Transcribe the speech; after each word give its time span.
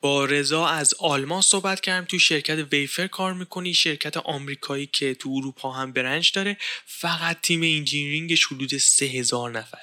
با 0.00 0.24
رضا 0.24 0.66
از 0.66 0.94
آلمان 0.98 1.42
صحبت 1.42 1.80
کردم. 1.80 2.06
تو 2.06 2.18
شرکت 2.18 2.72
Wayfair 2.72 3.06
کار 3.06 3.34
می‌کنی 3.34 3.74
شرکت 3.74 4.16
آمریکایی 4.16 4.86
که 4.86 5.14
تو 5.14 5.30
اروپا 5.36 5.72
هم 5.72 5.92
branch 5.92 6.32
داره. 6.32 6.56
فقط 6.86 7.40
تیم 7.40 7.62
engineering 7.62 8.31
ش 8.31 8.44
حدود 8.44 8.78
سه 8.78 9.06
هزار 9.06 9.50
نفره. 9.50 9.80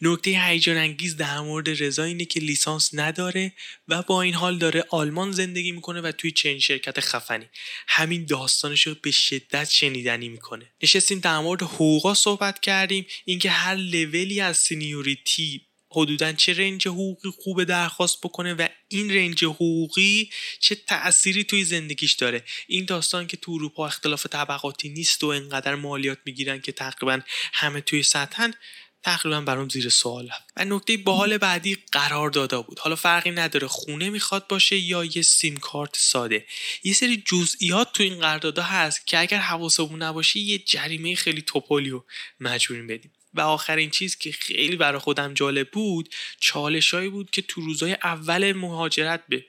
نکته 0.00 0.30
هیجان 0.30 0.76
انگیز 0.76 1.16
در 1.16 1.40
مورد 1.40 1.82
رضا 1.82 2.02
اینه 2.02 2.24
که 2.24 2.40
لیسانس 2.40 2.90
نداره 2.92 3.52
و 3.88 4.02
با 4.02 4.22
این 4.22 4.34
حال 4.34 4.58
داره 4.58 4.84
آلمان 4.90 5.32
زندگی 5.32 5.72
می‌کنه 5.72 6.00
و 6.00 6.12
توی 6.12 6.30
چنین 6.30 6.58
شرکت 6.58 7.00
خفنی. 7.00 7.46
همین 7.88 8.26
داستانش 8.26 8.86
رو 8.86 8.94
به 9.02 9.10
شدت 9.10 9.70
شنیدنی 9.70 10.28
می‌کنه. 10.28 10.72
نشستیم 10.82 11.18
در 11.18 11.38
مورد 11.38 11.62
حقوقا 11.62 12.14
صحبت 12.14 12.60
کردیم. 12.60 13.06
اینکه 13.24 13.50
هر 13.50 13.74
لولی 13.74 14.40
از 14.40 14.56
seniority 14.56 15.67
حدودا 15.90 16.32
چه 16.32 16.52
range 16.52 16.88
حقوقی 16.88 17.30
خوبه 17.30 17.64
درخواست 17.64 18.18
بکنه 18.20 18.54
و 18.54 18.68
این 18.88 19.14
range 19.14 19.44
حقوقی 19.44 20.30
چه 20.60 20.74
تأثیری 20.74 21.44
توی 21.44 21.64
زندگیش 21.64 22.12
داره. 22.12 22.44
این 22.66 22.84
داستان 22.84 23.26
که 23.26 23.36
تو 23.36 23.52
اروپا 23.52 23.86
اختلاف 23.86 24.26
طبقاتی 24.26 24.88
نیست 24.88 25.24
و 25.24 25.26
انقدر 25.26 25.74
مالیات 25.74 26.18
می‌گیرن 26.24 26.60
که 26.60 26.72
تقریبا 26.72 27.20
همه 27.52 27.80
توی 27.80 28.02
سطحن 28.02 28.54
تقریبا 29.02 29.40
برام 29.40 29.68
زیر 29.68 29.88
سوال 29.88 30.30
و 30.56 30.64
نکته 30.64 30.96
باحال 30.96 31.38
بعدی 31.38 31.78
قرار 31.92 32.30
دادا 32.30 32.62
بود. 32.62 32.78
حالا 32.78 32.96
فرقی 32.96 33.30
نداره 33.30 33.66
خونه 33.66 34.10
می‌خواد 34.10 34.46
باشه 34.46 34.76
یا 34.76 35.04
یه 35.04 35.22
سیم 35.22 35.56
کارت 35.56 35.96
ساده. 35.96 36.46
یه 36.84 36.92
سری 36.92 37.22
جزئیات 37.26 37.92
تو 37.92 38.02
این 38.02 38.20
قراردادها 38.20 38.64
هست 38.64 39.06
که 39.06 39.18
اگر 39.18 39.38
حواسمون 39.38 40.02
نباشه 40.02 40.40
یه 40.40 40.58
جریمه 40.58 41.14
خیلی 41.14 41.42
توپالیو 41.42 42.02
مجبوریم 42.40 42.86
بدیم. 42.86 43.12
و 43.38 43.40
آخرین 43.40 43.90
چیز 43.90 44.16
که 44.16 44.32
خیلی 44.32 44.76
برای 44.76 44.98
خودم 44.98 45.34
جالب 45.34 45.70
بود 45.70 46.14
چالشایی 46.40 47.08
بود 47.08 47.30
که 47.30 47.42
تو 47.42 47.60
روزای 47.60 47.92
اول 47.92 48.52
مهاجرت 48.52 49.22
به. 49.28 49.44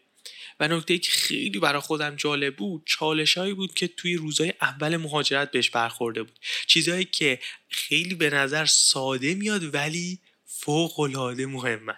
و 0.59 0.67
نکته 0.67 0.97
که 0.97 1.11
خیلی 1.11 1.59
برای 1.59 1.81
خودم 1.81 2.15
جالب 2.15 2.55
بود 2.55 2.83
چالشهایی 2.85 3.53
بود 3.53 3.73
که 3.73 3.87
توی 3.87 4.15
روزهای 4.15 4.53
اول 4.61 4.97
مهاجرت 4.97 5.51
بهش 5.51 5.69
برخورده 5.69 6.23
بود. 6.23 6.39
چیزهایی 6.67 7.05
که 7.05 7.39
خیلی 7.69 8.15
به 8.15 8.29
نظر 8.29 8.65
ساده 8.65 9.35
میاد 9.35 9.75
ولی 9.75 10.19
فوق 10.45 10.99
العاده 10.99 11.45
مهمه. 11.45 11.97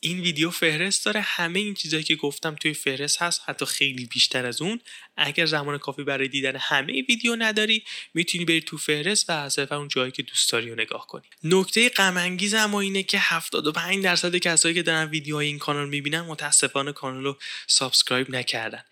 این 0.00 0.20
ویدیو 0.20 0.50
فهرست 0.50 1.04
داره. 1.04 1.20
همه 1.20 1.58
این 1.58 1.74
چیزهایی 1.74 2.04
که 2.04 2.16
گفتم 2.16 2.54
توی 2.54 2.74
فهرست 2.74 3.22
هست 3.22 3.42
حتی 3.46 3.64
خیلی 3.64 4.06
بیشتر 4.06 4.46
از 4.46 4.62
اون. 4.62 4.80
اگر 5.16 5.46
زمان 5.46 5.78
کافی 5.78 6.04
برای 6.04 6.28
دیدن 6.28 6.56
همه 6.56 7.02
ویدیو 7.08 7.36
نداری 7.36 7.84
می‌تونی 8.14 8.44
بری 8.44 8.60
تو 8.60 8.76
فهرست 8.78 9.30
و 9.30 9.32
از 9.32 9.58
اون 9.58 9.88
جایی 9.88 10.12
که 10.12 10.22
دوست 10.22 10.52
داری 10.52 10.70
رو 10.70 10.80
نگاه 10.80 11.06
کنی. 11.06 11.24
نکته 11.44 11.88
غم 11.88 12.16
انگیز 12.16 12.54
اما 12.54 12.80
اینه 12.80 13.02
که 13.02 13.18
75 13.20 14.04
درصد 14.04 14.36
کسایی 14.36 14.74
که 14.74 14.82
دارن 14.82 15.10
ویدیوهای 15.10 15.46
این 15.46 15.58
کانال 15.58 15.88
می‌بینن 15.88 16.20
متاسفانه 16.20 16.92
کانال 16.92 17.24
رو 17.24 17.38
subscribe 17.66 18.30
نکردن. 18.30 18.84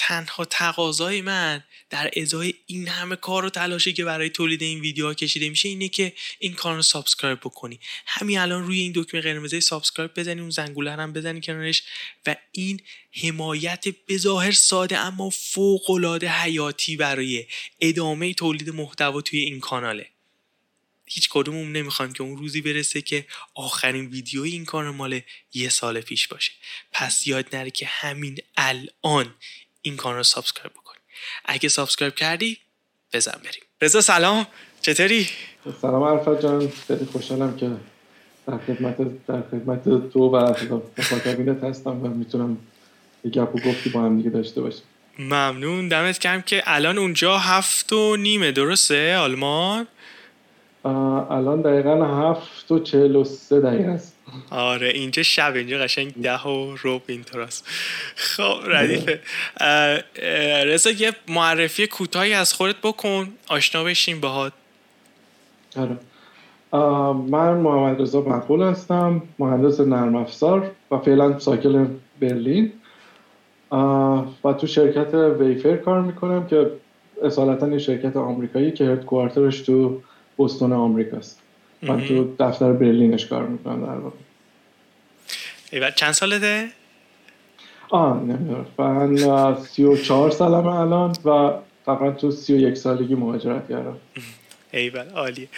تنها 0.00 0.44
تقاضای 0.44 1.20
من 1.20 1.64
در 1.90 2.10
ازای 2.16 2.54
این 2.66 2.88
همه 2.88 3.16
کار 3.16 3.44
و 3.44 3.50
تلاشی 3.50 3.92
که 3.92 4.04
برای 4.04 4.30
تولید 4.30 4.62
این 4.62 4.80
ویدیوها 4.80 5.14
کشیده 5.14 5.48
میشه 5.48 5.68
اینه 5.68 5.88
که 5.88 6.12
این 6.38 6.52
کانال 6.52 6.76
رو 6.76 6.82
subscribe 6.82 7.40
بکنی. 7.40 7.80
همین 8.06 8.38
الان 8.38 8.66
روی 8.66 8.80
این 8.80 8.92
دکمه 8.94 9.20
قرمزه 9.20 9.60
subscribe 9.60 10.14
بزنی 10.14 10.40
اون 10.40 10.50
زنگوله 10.50 10.92
هم 10.92 11.12
بزنی 11.12 11.40
کنارش 11.40 11.82
و 12.26 12.36
این 12.52 12.80
حمایت 13.22 13.84
بظاهر 14.08 14.52
ساده 14.52 14.98
اما 14.98 15.30
فوق 15.30 15.90
العاده 15.90 16.28
حیاتی 16.28 16.96
برای 16.96 17.46
ادامه 17.80 18.34
تولید 18.34 18.70
محتوا 18.70 19.20
توی 19.20 19.38
این 19.38 19.60
کاناله. 19.60 20.08
هیچ 21.06 21.28
کدوممون 21.30 21.72
نمی‌خوایم 21.72 22.12
که 22.12 22.22
اون 22.22 22.36
روزی 22.36 22.60
برسه 22.60 23.02
که 23.02 23.26
آخرین 23.54 24.06
ویدیو 24.06 24.42
این 24.42 24.64
کانال 24.64 24.90
مال 24.90 25.20
یه 25.54 25.68
سال 25.68 26.00
پیش 26.00 26.28
باشه. 26.28 26.52
پس 26.92 27.26
یاد 27.26 27.56
نره 27.56 27.70
که 27.70 27.86
همین 27.86 28.38
الان 28.56 29.34
این 29.82 29.96
کانال 29.96 30.16
رو 30.16 30.22
subscribe 30.22 30.72
بکنی. 30.72 30.98
اگه 31.44 31.68
subscribe 31.68 32.14
کردی 32.14 32.58
بزن 33.12 33.38
بریم. 33.44 33.62
رضا 33.82 34.00
سلام. 34.00 34.46
چطوری؟ 34.80 35.28
سلام 35.82 36.02
عرفان 36.02 36.42
جان. 36.42 36.72
خیلی 36.88 37.04
خوشحالم 37.12 37.56
که 37.56 37.70
در 38.46 38.58
خدمت 38.58 39.26
در 39.26 39.42
خدمت 39.50 40.10
تو 40.12 40.20
و 40.20 40.54
مخاطبینت 40.98 41.64
هستم 41.64 42.02
و 42.02 42.08
می‌تونم 42.08 42.58
یه 43.24 43.30
گپ 43.30 43.54
و 43.54 43.58
گفتی 43.58 43.90
با 43.90 44.00
هم 44.00 44.16
دیگه 44.16 44.30
داشته 44.30 44.60
باشیم. 44.60 44.82
ممنون. 45.18 45.88
دمت 45.88 46.18
گرم 46.18 46.40
که 46.40 46.62
الان 46.66 46.98
اونجا 46.98 47.38
هفت 47.38 47.92
و 47.92 48.16
نیمه 48.16 48.52
درسته؟ 48.52 49.16
آلمان؟ 49.16 49.86
الان 50.84 51.62
دقیقا 51.62 52.04
هفت 52.04 52.72
و 52.72 52.78
چهل 52.78 53.16
و 53.16 53.24
سه 53.24 53.60
دقیقه 53.60 53.90
است. 53.90 54.16
آره 54.50 54.88
اینجا 54.88 55.22
شب 55.22 55.52
اینجا 55.54 55.78
قشنگ 55.78 56.12
ده 56.22 56.42
و 56.42 56.76
روب 56.82 57.02
اینطور 57.06 57.40
است 57.40 57.68
خب 58.16 58.60
ردیفه. 58.64 59.20
رضا 60.64 60.90
یه 60.90 61.12
معرفی 61.28 61.86
کوتاهی 61.86 62.32
از 62.32 62.52
خودت 62.52 62.76
بکن. 62.82 63.28
آشنا 63.48 63.84
بشیم 63.84 64.20
باهات. 64.20 64.52
آره. 65.76 65.96
من 67.30 67.56
محمد 67.56 68.02
رضا 68.02 68.20
مقبول 68.20 68.62
هستم 68.62 69.22
مهندس 69.38 69.80
نرم 69.80 70.16
افزار 70.16 70.70
و 70.90 70.98
فعلا 70.98 71.38
ساکل 71.38 71.86
برلین. 72.20 72.72
و 74.44 74.52
تو 74.60 74.66
شرکت 74.66 75.14
ویفر 75.14 75.76
کار 75.76 76.02
می‌کنم 76.02 76.46
که 76.46 76.70
اصالتا 77.24 77.68
یه 77.68 77.78
شرکت 77.78 78.16
آمریکایی 78.16 78.72
که 78.72 78.84
هدکوارترش 78.84 79.60
تو 79.60 80.02
بستون 80.38 80.72
آمریکاست. 80.72 81.40
من 81.82 82.06
تو 82.06 82.36
دفتر 82.38 82.72
برلینش 82.72 83.26
کار 83.26 83.46
می‌کنم 83.46 83.86
در 83.86 83.98
واقع. 83.98 84.16
ایوه 85.72 85.90
چند 85.90 86.12
سالته؟ 86.12 86.68
آه 87.90 88.16
نمی‌دونم. 88.16 88.66
من 88.78 89.56
سی 89.64 89.84
و 89.84 89.96
چهار 89.96 90.30
سالم 90.30 90.66
الان 90.66 91.16
و 91.24 91.52
تقریبا 91.86 92.10
تو 92.10 92.30
سی 92.30 92.54
و 92.54 92.56
یک 92.56 92.74
سالگی 92.74 93.14
مهاجرت 93.14 93.68
کردم. 93.68 93.96
ایول 94.72 95.08
عالی 95.08 95.48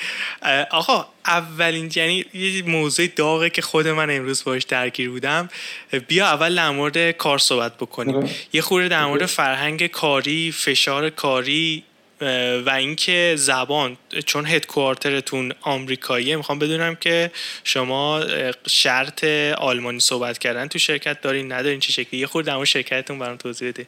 آقا 0.70 1.06
اولین 1.26 1.90
یعنی 1.96 2.24
یه 2.34 2.62
موضوع 2.62 3.06
داغه 3.06 3.50
که 3.50 3.62
خود 3.62 3.88
من 3.88 4.10
امروز 4.10 4.44
باش 4.44 4.62
درگیر 4.62 5.10
بودم. 5.10 5.48
بیا 6.08 6.26
اول 6.26 6.54
در 6.54 6.70
مورد 6.70 7.10
کار 7.10 7.38
صحبت 7.38 7.76
بکنیم. 7.76 8.16
آره. 8.16 8.28
یه 8.52 8.60
خورده 8.60 8.88
در 8.88 9.04
مورد 9.04 9.26
فرهنگ 9.26 9.86
کاری 9.86 10.52
فشار 10.52 11.10
کاری 11.10 11.84
و 12.66 12.70
اینکه 12.70 13.34
زبان 13.36 13.96
چون 14.26 14.46
هدکوارترتون 14.46 15.52
آمریکاییه 15.62 16.36
می‌خوام 16.36 16.58
بدونم 16.58 16.94
که 16.94 17.30
شما 17.64 18.20
شرط 18.66 19.24
آلمانی 19.58 20.00
صحبت 20.00 20.38
کردن 20.38 20.68
تو 20.68 20.78
شرکت 20.78 21.20
دارین 21.20 21.52
ندارین 21.52 21.80
چه 21.80 21.92
شکلی؟ 21.92 22.20
یه 22.20 22.26
خورده 22.26 22.58
در 22.58 22.64
شرکتتون 22.64 23.18
برام 23.18 23.36
توضیح 23.36 23.68
بده 23.68 23.86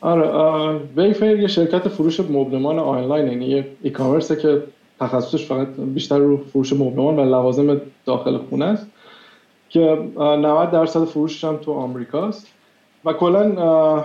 آره 0.00 0.80
ویفر 0.96 1.36
یه 1.36 1.46
شرکت 1.46 1.88
فروش 1.88 2.20
مبلمان 2.20 2.78
آنلاین 2.78 3.28
یعنی 3.28 3.46
یه 3.46 3.66
ای 3.82 3.90
کامرسه 3.90 4.36
که 4.36 4.62
تخصصش 5.00 5.46
فقط 5.46 5.68
بیشتر 5.68 6.18
رو 6.18 6.44
فروش 6.52 6.72
مبلمان 6.72 7.16
و 7.16 7.24
لوازم 7.24 7.80
داخل 8.06 8.38
خونه 8.38 8.64
است 8.64 8.86
که 9.68 9.80
90 10.18 10.70
درصد 10.70 11.04
فروشش 11.04 11.44
هم 11.44 11.56
تو 11.56 11.72
آمریکاست. 11.72 12.46
و 13.04 13.12
کلا 13.12 14.04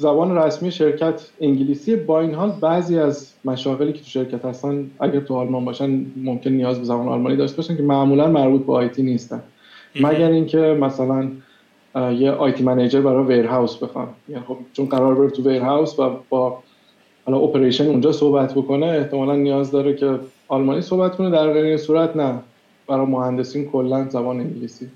زبان 0.00 0.38
رسمی 0.38 0.70
شرکت 0.70 1.28
انگلیسی 1.40 1.96
با 1.96 2.20
این 2.20 2.34
حال 2.34 2.52
بعضی 2.60 2.98
از 2.98 3.32
مشاغلی 3.44 3.92
که 3.92 3.98
تو 3.98 4.04
شرکت 4.04 4.44
هستن 4.44 4.90
اگر 5.00 5.20
تو 5.20 5.34
آلمان 5.34 5.64
باشن 5.64 6.06
ممکن 6.16 6.50
نیاز 6.50 6.78
به 6.78 6.84
زبان 6.84 7.08
آلمانی 7.08 7.36
داشته 7.36 7.56
باشن 7.56 7.76
که 7.76 7.82
معمولا 7.82 8.28
مربوط 8.28 8.66
به 8.66 8.72
IT 8.72 9.02
نیستن. 9.02 9.42
مگر 10.00 10.30
اینکه 10.30 10.58
مثلا 10.58 11.28
یه 11.94 12.30
IT 12.30 12.64
manager 12.64 13.00
برای 13.00 13.24
warehouse 13.24 13.76
بخوان. 13.76 14.08
یعنی 14.28 14.44
خب 14.48 14.56
چون 14.72 14.86
قرار 14.86 15.14
بره 15.14 15.30
تو 15.30 15.48
warehouse 15.48 15.98
و 15.98 16.10
با 16.28 16.58
حالا 17.26 17.38
operation 17.38 17.86
اونجا 17.86 18.12
صحبت 18.12 18.54
بکنه 18.54 18.86
احتمالا 18.86 19.36
نیاز 19.36 19.70
داره 19.70 19.96
که 19.96 20.18
آلمانی 20.48 20.80
صحبت 20.80 21.16
کنه. 21.16 21.30
در 21.30 21.52
غیر 21.52 21.76
صورت 21.76 22.16
نه. 22.16 22.38
برای 22.86 23.06
مهندسین 23.06 23.70
کلا 23.70 24.08
زبان 24.08 24.40
انگلیسی. 24.40 24.88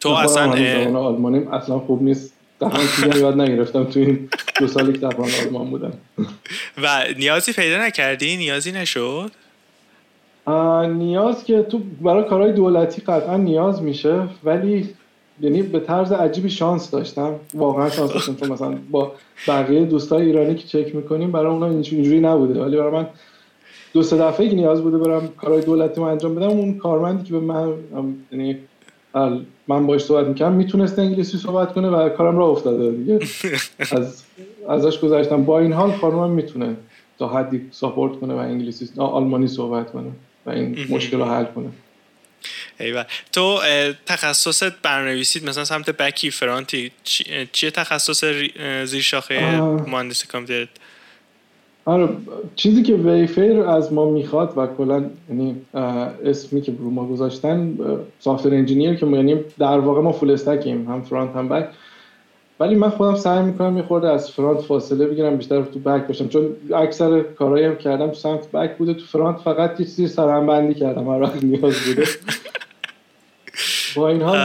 تو 0.00 0.08
اصلا 0.08 0.98
آلمانی 0.98 1.38
اصلا 1.52 1.78
خوب 1.78 2.02
نیست. 2.02 2.34
دهان 2.62 2.86
چیزی 2.96 3.20
یاد 3.20 3.40
نگرفتم 3.40 3.84
تو 3.84 4.00
این 4.00 4.28
دو 4.60 4.66
سالی 4.66 4.92
که 4.92 4.98
در 4.98 5.14
آلمان 5.16 5.70
بودم. 5.70 5.92
و 6.82 7.04
نیازی 7.18 7.52
پیدا 7.52 7.86
نکردی؟ 7.86 8.36
نیازی 8.36 8.72
نشد؟ 8.72 9.30
نیاز 10.88 11.44
که 11.44 11.62
تو 11.62 11.78
برای 12.00 12.24
کارهای 12.24 12.52
دولتی 12.52 13.02
قطعا 13.02 13.36
نیاز 13.36 13.82
میشه 13.82 14.28
ولی 14.44 14.88
یعنی 15.40 15.62
به 15.62 15.80
طرز 15.80 16.12
عجیبی 16.12 16.50
شانس 16.50 16.90
داشتم. 16.90 17.34
واقعا 17.54 17.90
شانس 17.90 18.12
داشتم 18.12 18.34
چون 18.34 18.48
مثلا 18.48 18.78
با 18.90 19.12
بقیه 19.48 19.84
دوستای 19.84 20.26
ایرانی 20.26 20.54
که 20.54 20.66
چک 20.66 20.94
می‌کنیم 20.94 21.32
برای 21.32 21.52
اونا 21.52 21.66
اینجوری 21.66 22.20
نبوده. 22.20 22.60
ولی 22.60 22.76
برای 22.76 22.92
من 22.92 23.06
دو 23.92 24.02
سه 24.02 24.16
دفعه 24.16 24.54
نیاز 24.54 24.82
بوده 24.82 24.98
برم 24.98 25.28
کارهای 25.28 25.62
دولتی 25.62 25.96
رو 25.96 26.02
انجام 26.02 26.34
بدم 26.34 26.48
اون 26.48 26.78
کارمندی 26.78 27.24
که 27.24 27.32
به 27.32 27.40
من 27.40 27.74
یعنی 28.32 28.58
من 29.68 29.86
باش 29.86 30.04
صحبت 30.04 30.26
می‌کنم 30.26 30.52
می‌تونست 30.52 30.98
انگلیسی 30.98 31.38
صحبت 31.38 31.72
کنه 31.74 31.88
و 31.88 32.08
کارم 32.08 32.38
را 32.38 32.46
افتاده 32.46 32.90
دیگه. 32.90 33.20
از 33.96 34.22
ازش 34.68 34.98
گذاشتم 34.98 35.44
با 35.44 35.60
این 35.60 35.72
حال 35.72 35.92
خانمم 35.92 36.30
می‌تونه 36.30 36.76
تا 37.18 37.28
حدی 37.28 37.68
ساپورت 37.70 38.20
کنه 38.20 38.34
و 38.34 38.36
انگلیسی 38.36 38.88
آلمانی 38.98 39.48
صحبت 39.48 39.92
کنه 39.92 40.10
و 40.46 40.50
این 40.50 40.86
مشکل 40.90 41.18
رو 41.18 41.24
حل 41.24 41.44
کنه. 41.44 41.68
ایوه. 42.80 43.04
تو 43.32 43.60
تخصصت 44.06 44.82
برنویسید 44.82 45.48
مثلا 45.48 45.64
سمت 45.64 45.90
بکی 45.90 46.30
فرانتی 46.30 46.90
چیه 47.52 47.70
تخصص 47.70 48.24
زیر 48.84 49.02
شاخه 49.02 49.60
مهندسی 49.60 50.26
کامپیوتر؟ 50.26 50.70
آره 51.84 52.08
چیزی 52.56 52.82
که 52.82 52.94
ویفیر 52.94 53.60
از 53.60 53.92
ما 53.92 54.10
می‌خواد 54.10 54.52
و 54.56 54.66
کلا 54.66 55.04
یعنی 55.28 55.56
اسمی 56.24 56.60
که 56.60 56.72
برو 56.72 56.90
ما 56.90 57.06
گذاشتن 57.06 57.78
سافتور 58.20 58.54
انجینیر 58.54 58.94
که 58.94 59.06
یعنی 59.06 59.36
در 59.58 59.78
واقع 59.78 60.00
ما 60.00 60.12
فول 60.12 60.30
استکیم 60.30 60.88
هم 60.88 61.02
فرانت 61.02 61.36
هم 61.36 61.48
بک 61.48 61.68
ولی 62.60 62.74
من 62.74 62.88
خودم 62.88 63.14
سعی 63.14 63.42
می‌کنم 63.42 63.76
یه 63.76 63.82
خورده 63.82 64.08
از 64.08 64.30
فرانت 64.30 64.60
فاصله 64.60 65.06
بگیرم 65.06 65.36
بیشتر 65.36 65.62
تو 65.62 65.78
بک 65.78 66.06
باشم. 66.06 66.28
چون 66.28 66.46
اکثر 66.74 67.20
کارهایی 67.22 67.64
هم 67.64 67.76
کردم 67.76 68.08
تو 68.08 68.14
سمت 68.14 68.50
بک 68.50 68.76
بوده 68.76 68.94
تو 68.94 69.04
فرانت 69.04 69.38
فقط 69.38 69.80
یه 69.80 69.86
چیزی 69.86 70.08
سرهم 70.08 70.46
بندی 70.46 70.74
کردم 70.74 71.08
هر 71.08 71.20
وقت 71.20 71.44
نیاز 71.44 71.74
بوده. 71.86 72.04
با 73.96 74.08
این 74.08 74.22
حال 74.22 74.38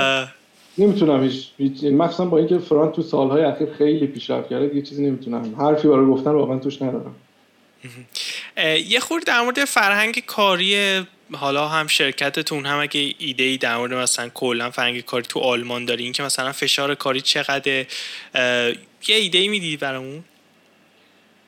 نمی‌تونم 0.78 1.24
هیچ 1.24 1.52
یعنی 1.84 1.96
مخصوصا 1.96 2.26
با 2.26 2.38
اینکه 2.38 2.58
فرانت 2.58 2.92
تو 2.92 3.02
سالهای 3.02 3.44
اخیر 3.44 3.70
خیلی 3.70 4.08
پیشرفت 4.08 4.50
کرده 4.50 4.76
یه 4.76 4.82
چیزی 4.82 5.06
نمی‌تونم. 5.08 5.56
حرفی 5.58 5.88
برای 5.88 6.06
گفتن 6.06 6.32
واقعا 6.32 6.60
توش 6.60 6.82
ندارم. 6.82 7.16
یه 8.88 9.00
خورده 9.00 9.26
در 9.26 9.42
مورد 9.42 9.66
فرهنگ 9.66 10.26
کاری 10.26 11.02
حالا 11.34 11.68
هم 11.68 11.88
شرکتتون 11.88 12.66
هم 12.66 12.80
اگه 12.80 13.14
ایده 13.18 13.44
ای 13.44 13.58
در 13.58 13.78
مورد 13.78 13.94
مثلا 13.94 14.30
کلا 14.30 14.70
فرهنگ 14.70 15.02
کاری 15.02 15.26
تو 15.30 15.40
آلمان 15.40 15.86
دارین 15.86 16.12
که 16.12 16.24
مثلا 16.24 16.52
فشار 16.52 16.96
کاری 16.96 17.22
چقدر 17.22 17.86
یه 19.08 19.16
ایده 19.16 19.38
ای 19.38 19.48
می‌دید 19.48 19.80
برامون؟ 19.80 20.24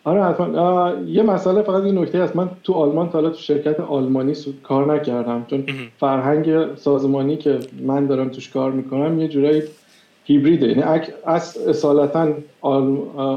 آره 0.03 0.23
حتما. 0.23 0.93
یه 1.07 1.23
مسئله 1.23 1.61
فقط 1.61 1.83
این 1.83 1.97
نکته 1.97 2.23
هست. 2.23 2.35
من 2.35 2.49
تو 2.63 2.73
آلمان 2.73 3.09
تا 3.09 3.21
حالا 3.21 3.29
تو 3.29 3.41
شرکت 3.41 3.79
آلمانی 3.79 4.33
کار 4.63 4.95
نکردم. 4.95 5.45
چون 5.49 5.65
فرهنگ 5.99 6.75
سازمانی 6.75 7.37
که 7.37 7.59
من 7.81 8.07
دارم 8.07 8.29
توش 8.29 8.49
کار 8.49 8.71
می‌کنم 8.71 9.21
یه 9.21 9.27
جورایی 9.27 9.63
هیبریده. 10.29 10.67
یعنی 10.67 10.83
از 11.25 11.57
اصالتا 11.57 12.27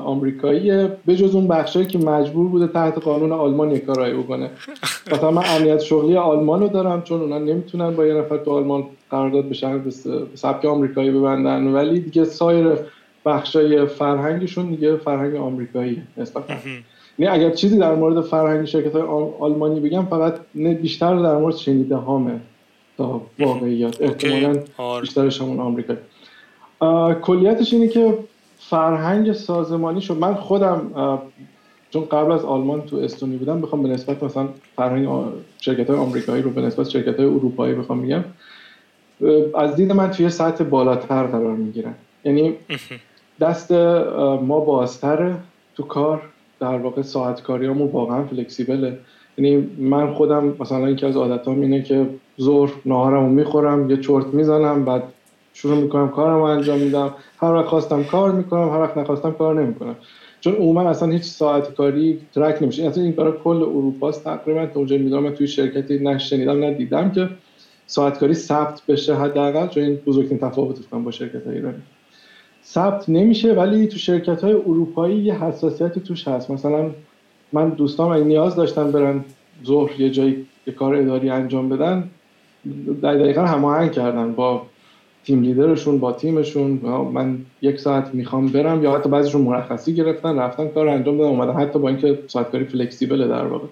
آمریکاییه 0.04 0.90
به 1.06 1.16
جز 1.16 1.34
اون 1.34 1.48
بخشایی 1.48 1.86
که 1.86 1.98
مجبور 1.98 2.48
بوده 2.48 2.66
تحت 2.66 2.98
قانون 2.98 3.32
آلمان 3.32 3.70
یک 3.70 3.84
کارایی 3.84 4.14
بکنه. 4.14 4.50
مثلا 5.12 5.30
من 5.30 5.42
امنیت 5.46 5.80
شغلی 5.80 6.16
آلمان 6.16 6.60
رو 6.60 6.68
دارم 6.68 7.02
چون 7.02 7.20
اونا 7.20 7.38
نمی‌تونن 7.38 7.90
با 7.96 8.06
یه 8.06 8.14
نفر 8.14 8.36
تو 8.36 8.50
آلمان 8.50 8.84
قرارداد 9.10 9.48
بشن 9.48 9.78
به 9.78 9.90
سبک 10.34 10.64
آمریکایی 10.64 11.10
ببندن. 11.10 11.66
ولی 11.66 12.00
دیگه 12.00 12.24
سایر 12.24 12.66
بخشای 13.26 13.86
فرهنگشون 13.86 14.66
دیگه 14.66 14.96
فرهنگ 14.96 15.36
آمریکایی 15.36 16.02
نسبتا 16.16 16.54
یعنی 17.18 17.34
اگر 17.38 17.50
چیزی 17.50 17.78
در 17.78 17.94
مورد 17.94 18.20
فرهنگ 18.20 18.64
شرکت 18.64 18.92
های 18.92 19.02
آلمانی 19.40 19.80
بگم 19.80 20.06
فقط 20.06 20.34
بیشتر 20.54 21.22
در 21.22 21.36
مورد 21.36 21.56
شنیده 21.56 21.96
هامه 21.96 22.40
تا 22.98 23.20
واقعیات 23.38 24.02
احتمالا. 24.02 24.58
بیشترش 25.00 25.40
همون 25.42 25.60
آمریکایی. 25.60 25.98
کلیتش 27.22 27.72
اینه 27.72 27.88
که 27.88 28.18
فرهنگ 28.58 29.32
سازمانی 29.32 30.00
شد. 30.00 30.16
من 30.16 30.34
خودم 30.34 30.90
چون 31.90 32.04
قبل 32.04 32.32
از 32.32 32.44
آلمان 32.44 32.82
تو 32.82 32.96
استونی 32.96 33.36
بودم 33.36 33.60
بخوام 33.60 33.82
به 33.82 33.88
نسبت 33.88 34.22
مثلا 34.22 34.48
فرهنگ 34.76 35.08
شرکت 35.60 35.90
های 35.90 35.98
آمریکایی 35.98 36.42
رو 36.42 36.50
به 36.50 36.60
نسبت 36.60 36.88
شرکت 36.88 37.16
های 37.16 37.26
اروپایی 37.26 37.74
بخوام 37.74 37.98
میگم 37.98 38.24
از 39.54 39.76
دید 39.76 39.92
من 39.92 40.10
توی 40.10 40.30
سطح 40.30 40.64
بالاتر 40.64 41.22
قرار 41.22 41.56
می‌گیرن 41.56 41.94
یعنی 42.24 42.54
دست 43.40 43.72
ما 44.42 44.60
بازتره 44.60 45.34
تو 45.74 45.82
کار 45.82 46.22
در 46.60 46.78
واقع 46.78 47.02
ساعت 47.02 47.42
کاریامون 47.42 47.88
واقعا 47.88 48.24
فلکسیبله. 48.24 48.98
یعنی 49.38 49.70
من 49.78 50.14
خودم 50.14 50.54
مثلا 50.60 50.90
یکی 50.90 51.06
از 51.06 51.16
عادتام 51.16 51.60
اینه 51.60 51.82
که 51.82 52.06
ظهر 52.40 52.72
ناهارمو 52.84 53.28
می‌خورم 53.28 53.90
یه 53.90 53.96
چرت 53.96 54.26
می‌زنم 54.26 54.84
بعد 54.84 55.02
شروع 55.52 55.76
می‌کنم 55.76 56.08
کارم 56.08 56.42
انجام 56.42 56.78
میدم. 56.78 57.14
هر 57.38 57.52
وقت 57.54 57.66
خواستم 57.66 58.04
کار 58.04 58.32
می‌کنم 58.32 58.68
هر 58.68 58.80
وقت 58.80 58.98
نخواستم 58.98 59.32
کار 59.32 59.62
نمی‌کنم. 59.62 59.96
چون 60.40 60.54
عموما 60.54 60.90
اصلا 60.90 61.08
هیچ 61.08 61.22
ساعت 61.22 61.74
کاری 61.74 62.18
ترک 62.34 62.62
نمیشه. 62.62 62.84
اصلا 62.84 63.02
این 63.02 63.12
برای 63.12 63.32
کل 63.44 63.56
اروپا 63.56 64.08
است. 64.08 64.24
تقریبا 64.24 64.66
تا 64.66 64.72
اونجا 64.74 64.96
می‌دونم 64.96 65.30
توی 65.30 65.46
شرکتی 65.46 65.98
نشنیدم 65.98 66.64
ندیدم 66.64 67.10
که 67.10 67.28
ساعت 67.86 68.18
کاری 68.18 68.34
ثبت 68.34 68.82
بشه 68.88 69.14
حداقل. 69.14 69.68
چون 69.68 69.82
این 69.82 69.94
بزرگترین 70.06 70.38
تفاوت 70.38 70.90
با 70.90 71.10
شرکت 71.10 71.46
های 71.46 71.54
ایرانی. 71.54 71.82
ثبت 72.64 73.08
نمیشه 73.08 73.52
ولی 73.52 73.86
تو 73.86 73.98
شرکت 73.98 74.44
های 74.44 74.52
اروپایی 74.52 75.18
یه 75.18 75.44
حساسیتی 75.44 76.00
توش 76.00 76.28
هست. 76.28 76.50
مثلا 76.50 76.90
من 77.52 77.68
دوستان 77.68 78.12
اگه 78.12 78.24
نیاز 78.24 78.56
داشتن 78.56 78.92
برن 78.92 79.24
ظهر 79.66 80.00
یه 80.00 80.10
جایی 80.10 80.46
یه 80.66 80.74
کار 80.74 80.94
اداری 80.94 81.30
انجام 81.30 81.68
بدن 81.68 82.10
دقیقا 83.02 83.42
هماهنگ 83.42 83.92
کردن 83.92 84.32
با 84.32 84.62
تیم 85.24 85.42
لیدرشون 85.42 85.98
با 85.98 86.12
تیمشون. 86.12 86.80
من 87.12 87.38
یک 87.62 87.80
ساعت 87.80 88.14
می‌خوام 88.14 88.48
برم. 88.48 88.82
یا 88.82 88.92
حتی 88.92 89.08
بعضیشون 89.08 89.40
مرخصی 89.40 89.94
گرفتن 89.94 90.38
رفتن 90.38 90.68
کار 90.68 90.88
انجام 90.88 91.18
دادن 91.18 91.30
اومدن. 91.30 91.52
حتی 91.52 91.78
با 91.78 91.88
اینکه 91.88 92.18
ساعت 92.26 92.50
کاری 92.50 92.64
فلکسیبل 92.64 93.28
در 93.28 93.44
واقع. 93.44 93.66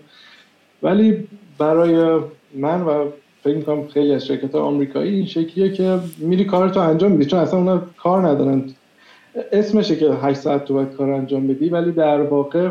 ولی 0.83 1.29
برای 1.59 2.21
من 2.55 2.83
و 2.83 3.07
فکر 3.45 3.57
می‌کنم 3.57 3.89
خیلی 3.89 4.13
از 4.13 4.27
شرکت 4.27 4.55
آمریکایی 4.55 5.15
این 5.15 5.27
شکلیه 5.27 5.73
که 5.73 5.99
میری 6.19 6.45
کارتو 6.45 6.81
انجام 6.81 7.13
میدی. 7.13 7.25
چون 7.25 7.41
اصلا 7.41 7.59
اونا 7.59 7.83
کار 7.97 8.29
ندارن. 8.29 8.65
اسمشه 9.53 9.97
که 9.97 10.11
8 10.23 10.39
ساعت 10.41 10.65
تو 10.65 10.75
باید 10.75 10.93
کار 10.93 11.11
انجام 11.11 11.47
بدی 11.47 11.69
ولی 11.69 11.93
در 11.93 12.23
واقع 12.23 12.69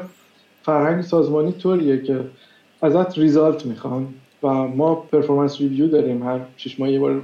فرهنگ 0.64 1.02
سازمانی 1.02 1.52
طوریه 1.52 2.02
که 2.02 2.20
ازت 2.82 3.18
result 3.18 3.66
می‌خوان. 3.66 4.08
و 4.44 4.48
ما 4.48 4.96
performance 4.96 5.62
review 5.62 5.88
داریم. 5.88 6.24
هر 6.24 6.40
شش 6.58 6.80
ماه 6.80 6.92
یه 6.92 7.00
بار 7.00 7.22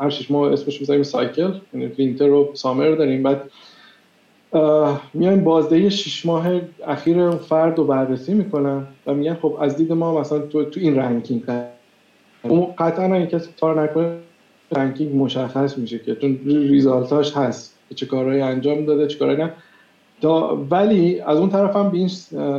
هر 0.00 0.10
شش 0.10 0.30
ماه 0.30 0.52
اسمش 0.52 0.80
می‌ذاریم 0.80 1.02
cycle 1.02 1.52
یعنی 1.74 1.86
winter 1.86 2.30
و 2.30 2.50
summer 2.54 2.90
داریم. 2.90 3.22
بعد 3.22 3.50
میایم 5.14 5.44
بازدهی 5.44 5.90
شش 5.90 6.26
ماه 6.26 6.60
اخیر 6.86 7.20
اون 7.20 7.36
فرد 7.36 7.78
رو 7.78 7.84
بررسی 7.84 8.34
می‌کنن 8.34 8.86
و 9.06 9.14
میگن 9.14 9.34
خب 9.34 9.58
از 9.60 9.76
دید 9.76 9.92
ما 9.92 10.20
مثلا 10.20 10.38
تو, 10.38 10.64
تو 10.64 10.80
این 10.80 10.96
ranking 10.96 11.42
اون 12.42 12.66
قطعا 12.78 13.14
اگه 13.14 13.26
کسی 13.26 13.50
کار 13.60 13.82
نکنه 13.82 14.18
ranking 14.72 15.16
مشخص 15.16 15.78
میشه 15.78 15.98
که 15.98 16.14
چون 16.14 16.40
result 16.46 17.14
اش 17.14 17.36
هست. 17.36 17.78
چه 17.94 18.06
کارهایی 18.06 18.40
انجام 18.40 18.84
داده 18.84 19.06
چه 19.06 19.18
کارهایی 19.18 19.42
نه. 19.42 19.52
ولی 20.70 21.20
از 21.20 21.38
اون 21.38 21.48
طرف 21.48 21.76
هم 21.76 21.90
به 21.90 21.98
این 21.98 22.08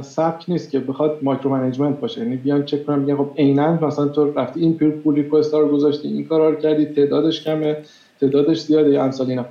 سبک 0.01 0.45
نیست 0.48 0.71
که 0.71 0.80
بخواد 0.80 1.19
micro 1.21 1.50
management 1.50 2.00
باشه. 2.00 2.21
یعنی 2.21 2.36
بیان 2.36 2.65
چک 2.65 2.86
کنن 2.85 3.00
میگن 3.00 3.15
خب 3.15 3.30
عینا 3.38 3.88
مثلا 3.88 4.07
تو 4.07 4.33
رفتی 4.33 4.60
این 4.60 4.77
pull 4.77 4.91
pull 4.91 5.15
request 5.15 5.53
رو 5.54 5.68
گذاشتی 5.68 6.07
این 6.07 6.25
کارا 6.27 6.50
رو 6.50 6.56
کردی 6.56 6.86
تعدادش 6.86 7.44
کمه 7.44 7.77
تعدادش 8.21 8.62
زیاده 8.62 8.89
یا 8.89 9.04
امثال 9.04 9.30
اینا. 9.30 9.45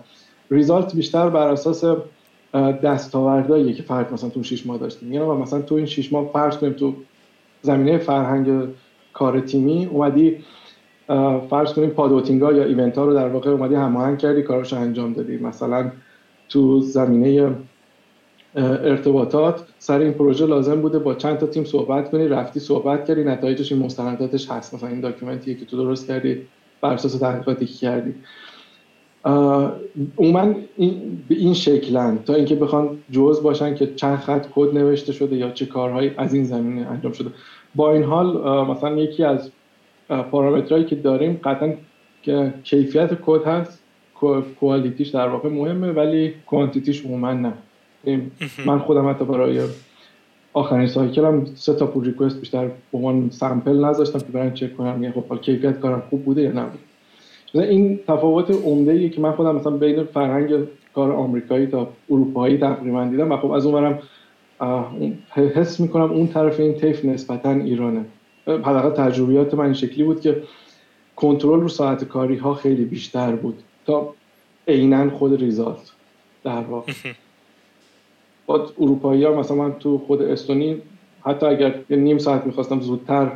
result 0.51 0.97
بیشتر 0.97 1.29
بر 1.29 1.49
اساس 1.49 1.85
دستاوردهایی 2.85 3.75
که 3.75 3.83
فرد 3.83 4.13
مثلا 4.13 4.31
تو 4.31 4.43
6 4.43 4.67
ماه 4.67 4.79
داشتیم 4.79 5.13
یعنی 5.13 5.27
مثلا 5.27 5.63
تو 5.63 5.75
این 5.75 5.87
6 5.87 6.13
ماه 6.13 6.31
فرض 6.33 6.57
کنیم 6.57 6.73
تو 6.73 6.95
زمینه 7.63 7.99
فرهنگ 7.99 8.69
کار 9.13 9.41
تیمی 9.41 9.89
اومدی 9.93 10.37
فرض 11.51 11.73
کنیم 11.73 11.91
pod 11.91 12.09
outing 12.09 12.46
ها 12.46 12.53
یا 12.53 12.65
event 12.65 12.99
ها 12.99 13.05
رو 13.05 13.15
در 13.15 13.29
واقع 13.29 13.51
اومدی 13.51 13.75
هماهنگ 13.75 14.19
کردی 14.19 14.43
کاراشو 14.43 14.77
انجام 14.77 15.13
دادی. 15.13 15.37
مثلا 15.37 15.91
تو 16.49 16.81
زمینه 16.81 17.55
ارتباطات 18.57 19.65
سر 19.79 19.99
این 19.99 20.13
پروژه 20.13 20.47
لازم 20.47 20.81
بوده 20.81 20.99
با 20.99 21.15
چند 21.15 21.39
تا 21.39 21.47
تیم 21.47 21.65
صحبت 21.65 22.11
کنی 22.11 22.29
رفتی 22.29 22.61
صحبت 22.61 23.09
کردی 23.09 23.25
نتایجش 23.25 23.73
این 23.73 23.83
مستنداتش 23.83 24.51
هست. 24.51 24.75
مثلا 24.75 24.89
این 24.89 25.01
document 25.01 25.49
ی 25.49 25.55
که 25.55 25.65
تو 25.65 25.77
درست 25.77 26.07
کردی 26.07 26.39
بر 26.81 26.93
اساس 26.93 27.19
تحقیقاتی 27.19 27.67
که 27.67 27.75
کردی. 27.75 28.15
عموما 30.19 30.55
این 30.77 31.23
به 31.29 31.35
این 31.35 31.55
شکلن 31.55 32.19
تا 32.27 32.35
اینکه 32.35 32.55
بخوان 32.55 32.99
جز 33.11 33.43
باشن 33.43 33.75
که 33.75 33.95
چند 33.95 34.19
خط 34.19 34.47
کد 34.55 34.75
نوشته 34.75 35.13
شده 35.13 35.37
یا 35.37 35.51
چه 35.51 35.67
کارهایی 35.67 36.11
از 36.17 36.35
این 36.35 36.45
زمینه 36.45 36.87
انجام 36.87 37.13
شده. 37.13 37.31
با 37.75 37.93
این 37.93 38.03
حال 38.03 38.27
مثلا 38.67 38.97
یکی 38.97 39.25
از 39.25 39.51
پارامترهایی 40.31 40.85
که 40.85 40.97
داریم 40.97 41.41
قطعا 41.45 41.75
که 42.23 42.55
کیفیت 42.65 43.11
کد 43.27 43.45
هست 43.45 43.83
کوالیتیش 44.61 45.09
در 45.09 45.29
واقع 45.29 45.49
مهمه 45.49 45.93
ولی 45.93 46.35
کوانتیتیش 46.47 47.05
عموما 47.05 47.33
نه. 47.33 47.53
من 48.67 48.79
خودم 48.79 49.11
حتی 49.11 49.25
برای 49.25 49.61
آخرین 50.53 50.87
سایکل 50.87 51.25
هم 51.25 51.45
سه 51.55 51.75
تا 51.75 51.87
پول 51.87 52.05
ریکوست 52.05 52.41
بیشتر 52.41 52.67
به 52.67 52.99
عنوان 52.99 53.31
سمپل 53.31 53.85
نذاشتم 53.85 54.19
که 54.19 54.25
برای 54.33 54.51
چک 54.51 54.77
کنم. 54.77 55.03
یه 55.03 55.13
خب 55.13 55.41
کیفیت 55.41 55.81
کارم 55.81 56.03
خوب 56.11 56.25
بوده 56.25 56.43
یا 56.43 56.53
نبود 56.53 56.81
این 57.55 58.01
تفاوت 58.07 58.51
عمده 58.51 58.93
ای 58.93 59.11
که 59.11 59.21
من 59.21 59.33
خودم 59.33 59.57
مثلا 59.57 59.73
بین 59.77 60.05
فرهنگ 60.05 60.55
کار 60.95 61.13
آمریکایی 61.13 61.67
تا 61.67 61.89
اروپایی 62.11 62.59
تقریبا 62.59 63.05
دیدم 63.05 63.33
و 63.33 63.37
خب 63.37 63.51
از 63.51 63.67
اونورم 63.67 63.99
حس 65.31 65.81
می‌کنم 65.81 66.13
اون 66.13 66.27
طرف 66.27 66.61
این 66.61 66.75
تیف 66.75 67.05
نسبتا 67.05 67.51
ایرانه. 67.51 68.05
حداقل 68.47 68.91
تجربیات 68.91 69.55
من 69.55 69.65
این 69.65 69.75
شکلی 69.75 70.05
بود 70.05 70.21
که 70.21 70.43
کنترل 71.17 71.61
رو 71.61 71.69
ساعت 71.69 72.05
کاری 72.05 72.37
ها 72.37 72.55
خیلی 72.55 72.85
بیشتر 72.85 73.33
بود 73.33 73.59
تا 73.87 74.15
عینا 74.69 75.11
خود 75.11 75.41
ریزالت 75.41 75.93
در 76.45 76.61
واقع. 76.61 76.93
با 78.47 78.67
اروپایی 78.81 79.25
ها 79.25 79.35
مثلا 79.35 79.57
من 79.57 79.73
تو 79.73 79.99
خود 79.99 80.23
استونی 80.23 80.83
حتی 81.25 81.47
اگر 81.47 81.75
نیم 81.91 82.19
ساعت 82.19 82.47
می‌خواستم 82.47 82.81
زودتر 82.81 83.31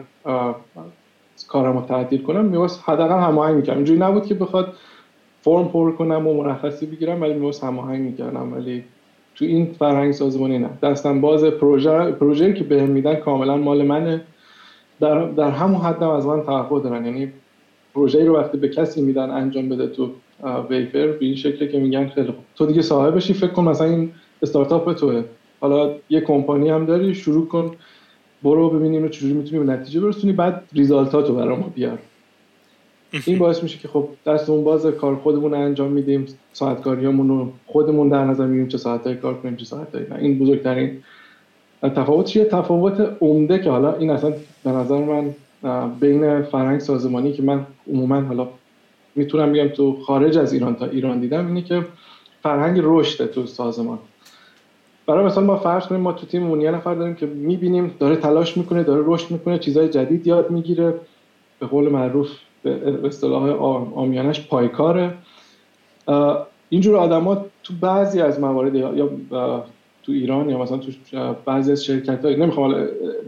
کارم 1.49 1.79
رو 1.79 1.85
تعدیل 1.89 2.23
کنم 2.23 2.45
میواس 2.45 2.81
حداقل 2.85 3.23
هماهنگ 3.23 3.57
می‌کردم. 3.57 3.77
اینجوری 3.77 4.01
نبود 4.01 4.27
که 4.27 4.35
بخواد 4.35 4.75
فرم 5.43 5.69
پر 5.69 5.93
کنم 5.93 6.27
و 6.27 6.43
مرخصی 6.43 6.87
بگیرم 6.87 7.23
ولی 7.23 7.35
میواس 7.35 7.65
هماهنگ 7.65 8.01
می‌کردم. 8.01 8.53
ولی 8.53 8.85
تو 9.35 9.45
این 9.45 9.75
فرهنگ 9.79 10.13
سازمانی 10.13 10.59
نه. 10.59 10.71
دستم 10.83 11.21
باز 11.21 11.45
پروژه 11.45 12.11
پروژه‌ای 12.11 12.55
که 12.55 12.65
بهم 12.65 12.89
میدن 12.89 13.15
کاملا 13.15 13.57
مال 13.57 13.83
منه. 13.83 14.21
در, 15.01 15.25
در 15.25 15.51
همون 15.51 15.81
حدم 15.81 16.09
از 16.09 16.27
من 16.27 16.43
توقع 16.43 16.81
دارن. 16.81 17.05
یعنی 17.05 17.33
پروژه‌ای 17.95 18.27
رو 18.27 18.37
وقتی 18.37 18.59
به 18.59 18.69
کسی 18.69 19.03
میدن 19.03 19.31
انجام 19.31 19.69
بده 19.69 19.87
تو 19.87 20.11
ویفر 20.71 21.07
به 21.07 21.19
این 21.21 21.37
شکلی 21.37 21.69
که 21.69 21.79
میگن 21.79 22.09
خیلی 22.09 22.27
خوب. 22.27 22.45
تو 22.57 22.67
دیگه 22.67 22.83
صاحبشی 22.83 23.35
فکر 23.35 23.51
کن 23.51 23.65
مثلا 23.65 23.87
این 23.87 24.11
استارتاپ 24.43 24.93
توه. 24.93 25.25
حالا 25.61 25.95
یه 26.11 26.21
کمپانی 26.21 26.71
هم 26.71 26.87
داری 26.87 27.15
شروع 27.15 27.49
کن 27.49 27.71
برو 28.43 28.71
ببینیم 28.71 29.03
رو 29.03 29.09
چجوری 29.09 29.33
می‌تونی 29.35 29.65
به 29.65 29.73
نتیجه 29.73 30.01
برسونی 30.01 30.33
بعد 30.33 30.63
ریزالتاتو 30.73 31.35
برای 31.35 31.57
ما 31.57 31.69
بیار. 31.75 31.99
این 33.27 33.39
باعث 33.39 33.63
میشه 33.63 33.79
که 33.79 33.89
خب 33.89 34.09
دستمون 34.27 34.65
باز 34.65 34.87
کار 34.87 35.17
خودمون 35.17 35.55
انجام 35.55 35.93
میدیم 35.93 36.27
ساعت 36.53 36.81
کاریامون 36.81 37.29
رو 37.29 37.53
خودمون 37.67 38.09
در 38.09 38.25
نظر 38.25 38.47
می‌گیریم 38.47 38.69
چه 38.69 38.79
ساعتایی 38.79 39.17
کار 39.17 39.35
کنیم 39.35 39.57
چه 39.57 39.65
ساعتایی 39.65 40.07
نه. 40.11 40.17
این 40.17 40.39
بزرگترین 40.39 41.03
تفاوت 41.83 42.27
چیه؟ 42.27 42.45
تفاوت 42.45 43.17
عمده 43.21 43.59
که 43.59 43.71
حالا 43.71 43.97
این 43.97 44.11
اصلا 44.11 44.35
به 44.65 44.71
نظر 44.71 45.05
من 45.05 45.35
بین 46.01 46.43
فرهنگ 46.43 46.81
سازمانی 46.81 47.33
که 47.33 47.43
من 47.43 47.67
عموما 47.93 48.21
حالا 48.21 48.49
می‌تونم 49.15 49.53
بگم 49.53 49.69
تو 49.69 49.97
خارج 50.07 50.39
از 50.39 50.53
ایران 50.53 50.75
تا 50.75 50.87
ایران 50.87 51.21
دیدم 51.21 51.47
اینه 51.47 51.63
که 51.63 51.85
فرهنگ 52.43 52.81
رشد 52.83 53.31
تو 53.31 53.47
سازمان. 53.47 53.99
برای 55.07 55.25
مثلا 55.25 55.45
ما 55.45 55.57
فرض 55.57 55.87
کنیم 55.87 56.01
ما 56.01 56.13
تو 56.13 56.27
تیممون 56.27 56.61
یه 56.61 56.71
نفر 56.71 56.95
داریم 56.95 57.15
که 57.15 57.27
می‌بینیم 57.27 57.95
داره 57.99 58.17
تلاش 58.17 58.57
می‌کنه 58.57 58.83
داره 58.83 59.03
رشد 59.07 59.31
می‌کنه 59.31 59.59
چیزای 59.59 59.89
جدید 59.89 60.27
یاد 60.27 60.51
می‌گیره. 60.51 60.95
به 61.61 61.67
قول 61.67 61.89
معروف 61.89 62.29
به 62.63 63.01
اصطلاح 63.05 63.51
آمیانش 63.95 64.47
پایکاره. 64.49 65.15
اینجور 66.69 66.97
آدما 66.97 67.47
تو 67.63 67.75
بعضی 67.81 68.21
از 68.21 68.41
موارد 68.41 68.75
یا 68.75 69.11
تو 70.03 70.13
ایران 70.13 70.51
یا 70.51 70.59
مثلا 70.59 70.79
تو 70.79 70.93
بعضی 71.45 71.73
از 71.73 71.85
شرکت 71.85 72.25
های 72.25 72.37
نمی‌خوام 72.37 72.75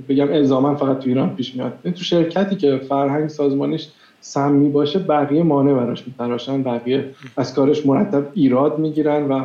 بگم 0.09 0.33
الزاما 0.33 0.75
فقط 0.75 0.99
تو 0.99 1.09
ایران 1.09 1.35
پیش 1.37 1.55
میاد 1.55 1.73
تو 1.83 2.03
شرکتی 2.05 2.57
که 2.57 2.77
فرهنگ 2.77 3.29
سازمانیش 3.29 3.89
سمی 4.21 4.69
باشه 4.69 4.99
بقیه 4.99 5.43
مانع 5.43 5.75
براش 5.75 6.07
میتراشن 6.07 6.63
بقیه 6.63 7.11
از 7.37 7.55
کارش 7.55 7.87
مرتب 7.87 8.27
ایراد 8.35 8.79
می‌گیرن 8.79 9.29
و 9.29 9.45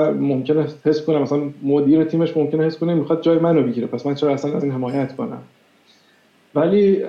ممکنه 0.00 0.66
حس 0.84 1.04
کنه 1.04 1.18
مثلا 1.18 1.42
مدیر 1.62 2.04
تیمش 2.04 2.36
ممکنه 2.36 2.64
حس 2.64 2.78
کنه 2.78 2.94
می‌خواد 2.94 3.22
جای 3.22 3.38
منو 3.38 3.62
بگیره. 3.62 3.86
پس 3.86 4.06
من 4.06 4.14
چرا 4.14 4.32
اصلا 4.32 4.56
از 4.56 4.64
این 4.64 4.72
حمایت 4.72 5.16
کنم؟ 5.16 5.42
ولی 6.54 7.04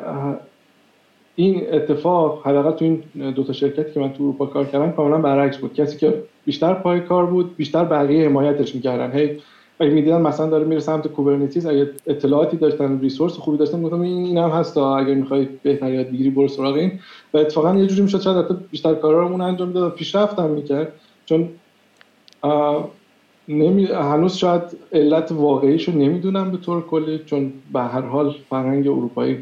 این 1.36 1.63
اتفاق 1.72 2.48
حداقل 2.48 2.72
تو 2.72 2.86
این 2.86 3.32
دو 3.32 3.44
تا 3.44 3.54
شرکتی 3.54 3.94
که 3.94 4.00
من 4.00 4.13
تو 4.13 4.24
اروپا 4.24 4.46
کار 4.46 4.66
کردم 4.66 4.92
کاملا 4.92 5.18
برعکس 5.18 5.58
بود. 5.58 5.74
کسی 5.74 5.98
که 5.98 6.24
بیشتر 6.46 6.74
پای 6.74 7.00
کار 7.00 7.25
بود 7.25 7.56
بیشتر 7.56 7.84
بقیه 7.84 8.25
حمایتش 8.25 8.75
می‌کردن. 8.75 9.12
هی 9.12 9.38
اگه 9.80 9.92
می‌دیدن 9.92 10.22
مثلا 10.22 10.50
داره 10.50 10.66
میره 10.66 10.82
سمت 10.82 11.08
کوبرنتیز 11.08 11.66
اگه 11.66 11.90
اطلاعاتی 12.08 12.58
داشتن 12.58 13.00
ریسورس 13.00 13.34
خوبی 13.34 13.58
داشتن 13.58 13.82
گفتم 13.82 14.02
این 14.02 14.38
هم 14.38 14.50
هست. 14.50 14.78
اگر 14.78 15.13
می‌خوای 15.13 15.48
بهتر 15.63 15.94
یاد 15.94 16.08
بگیری 16.08 16.30
برو 16.30 16.48
سراغ 16.48 16.75
این. 16.75 16.92
و 17.34 17.38
اتفاقا 17.38 17.75
یه 17.75 17.88
جوری 17.88 18.02
می‌شد 18.02 18.22
شاید 18.22 18.70
بیشتر 18.72 18.94
کارامون 18.94 19.42
انجام 19.42 19.68
می‌داد 19.68 19.84
و 19.84 19.90
پیشرفت 19.96 20.40
هم 20.40 20.50
می‌کرد. 20.50 20.94
چون 21.25 21.50
نمی... 23.48 23.86
هنوز 23.86 24.36
شاید 24.36 24.62
علت 24.92 25.32
واقعیشو 25.32 25.92
نمی‌دونم 25.92 26.52
به 26.52 26.58
طور 26.58 26.82
کلی 26.82 27.20
چون 27.20 27.54
به 27.74 27.80
هر 27.80 28.02
حال 28.02 28.36
فرهنگ 28.50 28.88
اروپایی 28.88 29.38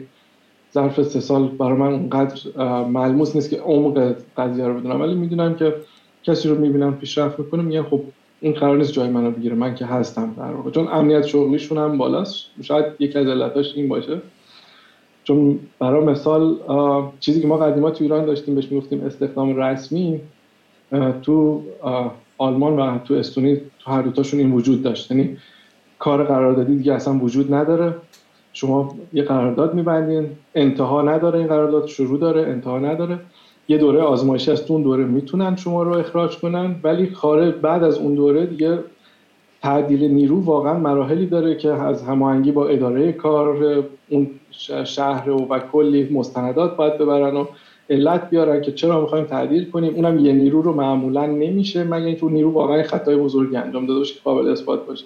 ظرف 0.74 1.04
سه 1.04 1.20
سال 1.20 1.48
برای 1.48 1.78
من 1.78 1.94
اونقدر 1.94 2.40
ملموس 2.84 3.36
نیست 3.36 3.50
که 3.50 3.60
عمق 3.60 4.16
قضیه 4.38 4.66
رو 4.66 4.74
بدونم. 4.74 5.02
ولی 5.02 5.16
می‌دونم 5.16 5.56
که 5.56 5.76
کسی 6.24 6.50
رو 6.50 6.56
می‌بینم 6.56 6.98
پیشرفت 6.98 7.40
می‌کنه 7.40 7.64
میگن 7.64 7.84
خب 7.84 8.02
این 8.42 8.54
قرار 8.54 8.78
نیست 8.78 8.94
جای 8.94 9.10
منو 9.10 9.32
بگیره 9.32 9.56
من 9.56 9.76
که 9.76 9.86
هستم 9.86 10.34
در 10.38 10.52
واقع. 10.52 10.72
چون 10.72 10.88
امنیت 10.88 11.26
شغلیشون 11.26 11.78
هم 11.78 11.98
بالاست. 11.98 12.46
شاید 12.62 12.86
یکی 13.00 13.20
از 13.20 13.28
علتاش 13.28 13.76
این 13.76 13.90
باشه. 13.90 14.22
چون 15.24 15.60
برای 15.80 16.06
مثال 16.06 16.58
چیزی 17.20 17.42
که 17.42 17.48
ما 17.48 17.58
قدیما 17.58 17.92
تو 17.92 18.04
ایران 18.04 18.26
داشتیم 18.26 18.56
بهش 18.56 18.72
می‌گفتیم 18.72 19.04
استخدام 19.04 19.56
رسمی 19.56 20.20
تو 21.22 21.62
آلمان 22.42 22.80
و 22.80 22.98
تو 23.00 23.14
استونی 23.14 23.62
تو 23.80 23.92
هر 23.92 24.02
دوتاشون 24.02 24.40
این 24.40 24.52
وجود 24.52 24.84
داشت. 24.84 25.12
یعنی 25.12 25.38
کار 26.00 26.24
قراردادی 26.24 26.76
دیگه 26.76 26.94
اصلا 26.94 27.14
وجود 27.14 27.54
نداره. 27.54 27.96
شما 28.54 28.96
یه 29.14 29.24
قرارداد 29.24 29.74
میبندین 29.74 30.30
انتها 30.56 31.02
نداره 31.02 31.40
این 31.40 31.48
قرارداد 31.48 31.88
شروع 31.88 32.20
داره 32.20 32.42
انتها 32.42 32.80
نداره. 32.80 33.20
یه 33.68 33.78
دوره 33.78 34.02
آزمایشی 34.02 34.52
از 34.52 34.72
اون 34.72 34.82
دوره 34.82 35.04
می‌تونن 35.04 35.56
شما 35.56 35.84
رو 35.84 35.98
اخراج 35.98 36.38
کنن. 36.38 36.76
ولی 36.84 37.10
خارج 37.10 37.54
بعد 37.54 37.84
از 37.84 37.98
اون 37.98 38.16
دوره 38.16 38.46
دیگه 38.46 38.80
تعدیل 39.62 40.12
نیرو 40.12 40.42
واقعا 40.42 40.80
مراحلی 40.80 41.26
داره 41.26 41.56
که 41.56 41.70
از 41.70 42.04
هماهنگی 42.04 42.52
با 42.52 42.68
اداره 42.68 43.12
کار 43.12 43.84
اون 44.10 44.30
شهر 44.84 45.30
و, 45.30 45.38
و 45.38 45.60
کلی 45.60 46.10
مستندات 46.14 46.76
باید 46.76 46.98
ببرن 46.98 47.36
و 47.36 47.46
علت 47.90 48.30
بیارن 48.30 48.62
که 48.62 48.72
چرا 48.72 49.02
می‌خوایم 49.02 49.26
تعدیل 49.26 49.70
کنیم. 49.70 49.96
اونم 49.96 50.26
یه 50.26 50.34
نیرو 50.34 50.62
رو 50.62 50.74
معمولا 50.74 51.26
نمیشه 51.26 51.84
مگه 51.84 52.06
اینکه 52.06 52.26
نیرو 52.26 52.52
واقعا 52.52 52.84
خطای 52.84 53.16
بزرگی 53.16 53.56
انجام 53.56 53.86
داده 53.86 54.00
باشه 54.00 54.14
که 54.14 54.20
قابل 54.24 54.50
اثبات 54.50 54.86
باشه. 54.86 55.06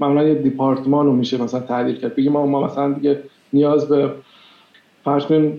معمولا 0.00 0.22
یه 0.28 0.34
دیپارتمان 0.34 1.06
رو 1.06 1.12
میشه 1.12 1.42
مثلا 1.42 1.60
تعدیل 1.60 1.96
کرد. 1.96 2.16
بگیم 2.16 2.32
ما, 2.32 2.46
ما 2.46 2.66
مثلا 2.66 2.92
دیگه 2.92 3.22
نیاز 3.52 3.88
به 3.88 4.10
فرض 5.04 5.24
کنیم 5.24 5.58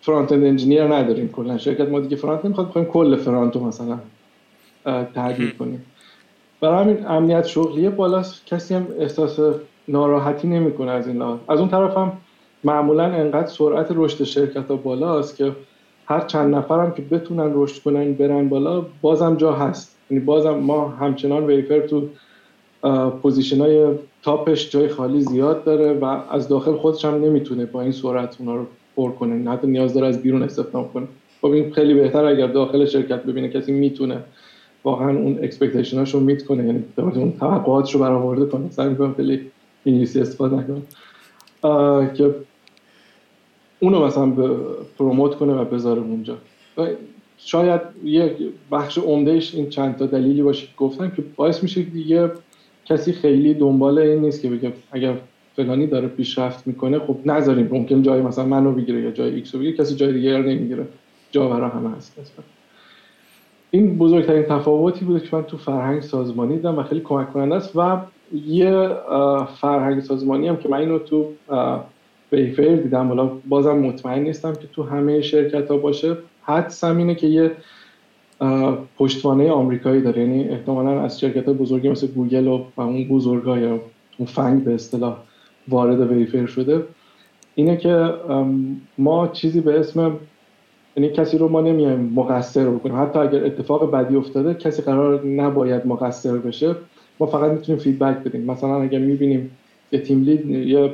فرانت 0.00 0.32
اند 0.32 0.44
انجینیر 0.44 0.84
نداریم 0.84 1.28
کلا. 1.28 1.58
شرکت 1.58 1.88
ما 1.88 2.00
دیگه 2.00 2.16
فرانت 2.16 2.44
نمی‌خواد 2.44 2.68
بخوایم 2.68 2.88
کل 2.88 3.16
فرانت 3.16 3.56
رو 3.56 3.64
مثلا 3.64 3.98
تعدیل 5.14 5.50
کنیم. 5.50 5.84
برای 6.60 6.84
همین 6.84 7.06
امنیت 7.06 7.46
شغلی 7.46 7.88
بالاست. 7.88 8.46
کسی 8.46 8.74
هم 8.74 8.86
احساس 8.98 9.40
ناراحتی 9.88 10.48
نمی‌کنه 10.48 10.90
از 10.90 11.08
این 11.08 11.16
لحاظ 11.16 11.38
از 11.48 11.60
اون 11.60 11.68
طرف 11.68 11.96
هم 11.96 12.12
معمولا 12.64 13.04
انقدر 13.04 13.46
سرعت 13.46 13.86
رشد 13.90 14.24
شرکت 14.24 14.68
ها 14.68 14.76
بالاست 14.76 15.36
که 15.36 15.52
هر 16.06 16.20
چند 16.20 16.54
نفرم 16.54 16.90
که 16.90 17.02
بتونن 17.02 17.50
رشد 17.54 17.82
کنن 17.82 18.12
برن 18.12 18.48
بالا 18.48 18.84
بازم 19.00 19.36
جا 19.36 19.52
هست. 19.52 19.96
یعنی 20.10 20.24
بازم 20.24 20.54
ما 20.54 20.88
همچنان 20.88 21.46
Wayfair 21.46 21.80
تو 21.80 22.08
position 23.22 23.60
های 23.60 23.86
top 24.22 24.51
ش 24.51 24.70
جای 24.70 24.88
خالی 24.88 25.20
زیاد 25.20 25.64
داره 25.64 25.92
و 25.92 26.04
از 26.30 26.48
داخل 26.48 26.76
خودش 26.76 27.04
هم 27.04 27.14
نمی‌تونه 27.14 27.66
با 27.66 27.82
این 27.82 27.92
سرعت 27.92 28.36
اونا 28.38 28.56
رو 28.56 28.66
پر 28.96 29.10
کنه. 29.10 29.34
نه 29.34 29.50
حتی 29.50 29.66
نیاز 29.66 29.94
داره 29.94 30.06
از 30.06 30.22
بیرون 30.22 30.42
استخدام 30.42 30.88
کنه. 30.94 31.06
خب 31.40 31.46
این 31.46 31.72
خیلی 31.72 31.94
بهتر 31.94 32.24
اگر 32.24 32.46
داخل 32.46 32.84
شرکت 32.84 33.22
ببینه 33.22 33.48
کسی 33.48 33.72
می‌تونه 33.72 34.20
واقعا 34.84 35.10
اون 35.10 35.38
expectation 35.42 36.03
اش 36.03 36.14
رو 36.14 36.20
meet 36.20 36.44
کنه 36.44 36.64
یعنی 36.64 36.84
اون 36.96 37.32
توقعاتش 37.40 37.94
رو 37.94 38.00
برآورده 38.00 38.46
کنه. 38.46 38.70
سعی 38.70 38.88
می‌کنم 38.88 39.14
خیلی 39.14 39.40
انگلیسی 39.86 40.20
استفاده 40.20 40.56
نکنم. 40.56 40.82
که 42.14 42.34
اونو 43.80 44.06
مثلا 44.06 44.32
promote 44.98 45.34
کنه 45.34 45.52
و 45.52 45.64
بذاره 45.64 46.00
اونجا. 46.00 46.36
شاید 47.38 47.80
یه 48.04 48.36
بخش 48.72 48.98
عمدهش 48.98 49.54
این 49.54 49.68
چند 49.68 49.96
تا 49.96 50.06
دلیلی 50.06 50.42
باشه 50.42 50.66
که 50.66 50.72
گفتم 50.76 51.10
که 51.10 51.22
باعث 51.36 51.62
میشه 51.62 51.82
دیگه 51.82 52.30
کسی 52.84 53.12
خیلی 53.12 53.54
دنبال 53.54 53.98
این 53.98 54.22
نیست 54.22 54.42
که 54.42 54.50
بگه 54.50 54.72
اگر 54.92 55.14
فلانی 55.56 55.86
داره 55.86 56.08
پیشرفت 56.08 56.66
می‌کنه 56.66 56.98
خب 56.98 57.16
نذاریم. 57.26 57.68
ممکن 57.72 58.02
جای 58.02 58.22
مثلا 58.22 58.44
منو 58.44 58.72
بگیره 58.72 59.00
یا 59.00 59.10
جای 59.10 59.34
X 59.34 59.54
رو 59.54 59.60
بگیره. 59.60 59.76
کسی 59.76 59.94
جای 59.94 60.12
دیگه 60.12 60.36
رو 60.36 60.42
نمی‌گیره. 60.42 60.86
جا 61.30 61.48
برای 61.48 61.70
همه 61.70 61.90
هست. 61.96 62.18
این 63.70 63.98
بزرگترین 63.98 64.42
تفاوتی 64.42 65.04
بوده 65.04 65.20
که 65.20 65.36
من 65.36 65.42
تو 65.42 65.56
فرهنگ 65.56 66.02
سازمانی 66.02 66.56
دیدم 66.56 66.78
و 66.78 66.82
خیلی 66.82 67.00
کمک 67.00 67.32
کننده 67.32 67.54
است 67.54 67.76
و 67.76 68.00
یه 68.46 68.90
فرهنگ 69.60 70.00
سازمانی 70.02 70.48
هم 70.48 70.56
که 70.56 70.68
من 70.68 70.78
اینو 70.78 70.98
تو 70.98 71.26
ویفر 72.32 72.76
دیدم. 72.76 73.08
حالا 73.08 73.30
بازم 73.48 73.78
مطمئن 73.78 74.22
نیستم 74.22 74.52
که 74.52 74.66
تو 74.72 74.82
همه 74.82 75.20
شرکت 75.20 75.70
ها 75.70 75.76
باشه 75.76 76.16
حدسم 76.42 76.96
اینه 76.96 77.14
که 77.14 77.26
یه 77.26 77.50
پشتوانه 78.98 79.50
آمریکایی 79.50 80.02
داره. 80.02 80.22
یعنی 80.22 80.48
احتمالا 80.48 81.00
از 81.00 81.20
شرکت 81.20 81.44
های 81.44 81.54
بزرگی 81.54 81.88
مثل 81.88 82.06
گوگل 82.06 82.46
و, 82.46 82.64
اون 82.76 83.08
بزرگ 83.08 83.46
یا 83.46 83.80
اون 84.18 84.26
فنگ 84.26 84.64
به 84.64 84.74
اصطلاح 84.74 85.16
وارد 85.68 86.12
ویفر 86.12 86.46
شده. 86.46 86.82
اینه 87.54 87.76
که 87.76 88.12
ما 88.98 89.28
چیزی 89.28 89.60
به 89.60 89.80
اسم 89.80 90.16
یعنی 90.96 91.10
کسی 91.10 91.38
رو 91.38 91.48
ما 91.48 91.60
نمیایم 91.60 92.12
مقصر 92.14 92.70
بکنیم. 92.70 93.02
حتی 93.02 93.18
اگر 93.18 93.44
اتفاق 93.44 93.90
بدی 93.90 94.16
افتاده 94.16 94.54
کسی 94.54 94.82
قرار 94.82 95.26
نباید 95.26 95.86
مقصر 95.86 96.36
بشه. 96.36 96.74
ما 97.20 97.26
فقط 97.26 97.50
می‌تونیم 97.50 97.80
فیدبک 97.80 98.16
بدیم. 98.16 98.50
مثلا 98.50 98.82
اگر 98.82 98.98
می‌بینیم 98.98 99.50
یه 99.92 100.00
تیم 100.00 100.22
لید 100.22 100.50
یا 100.50 100.90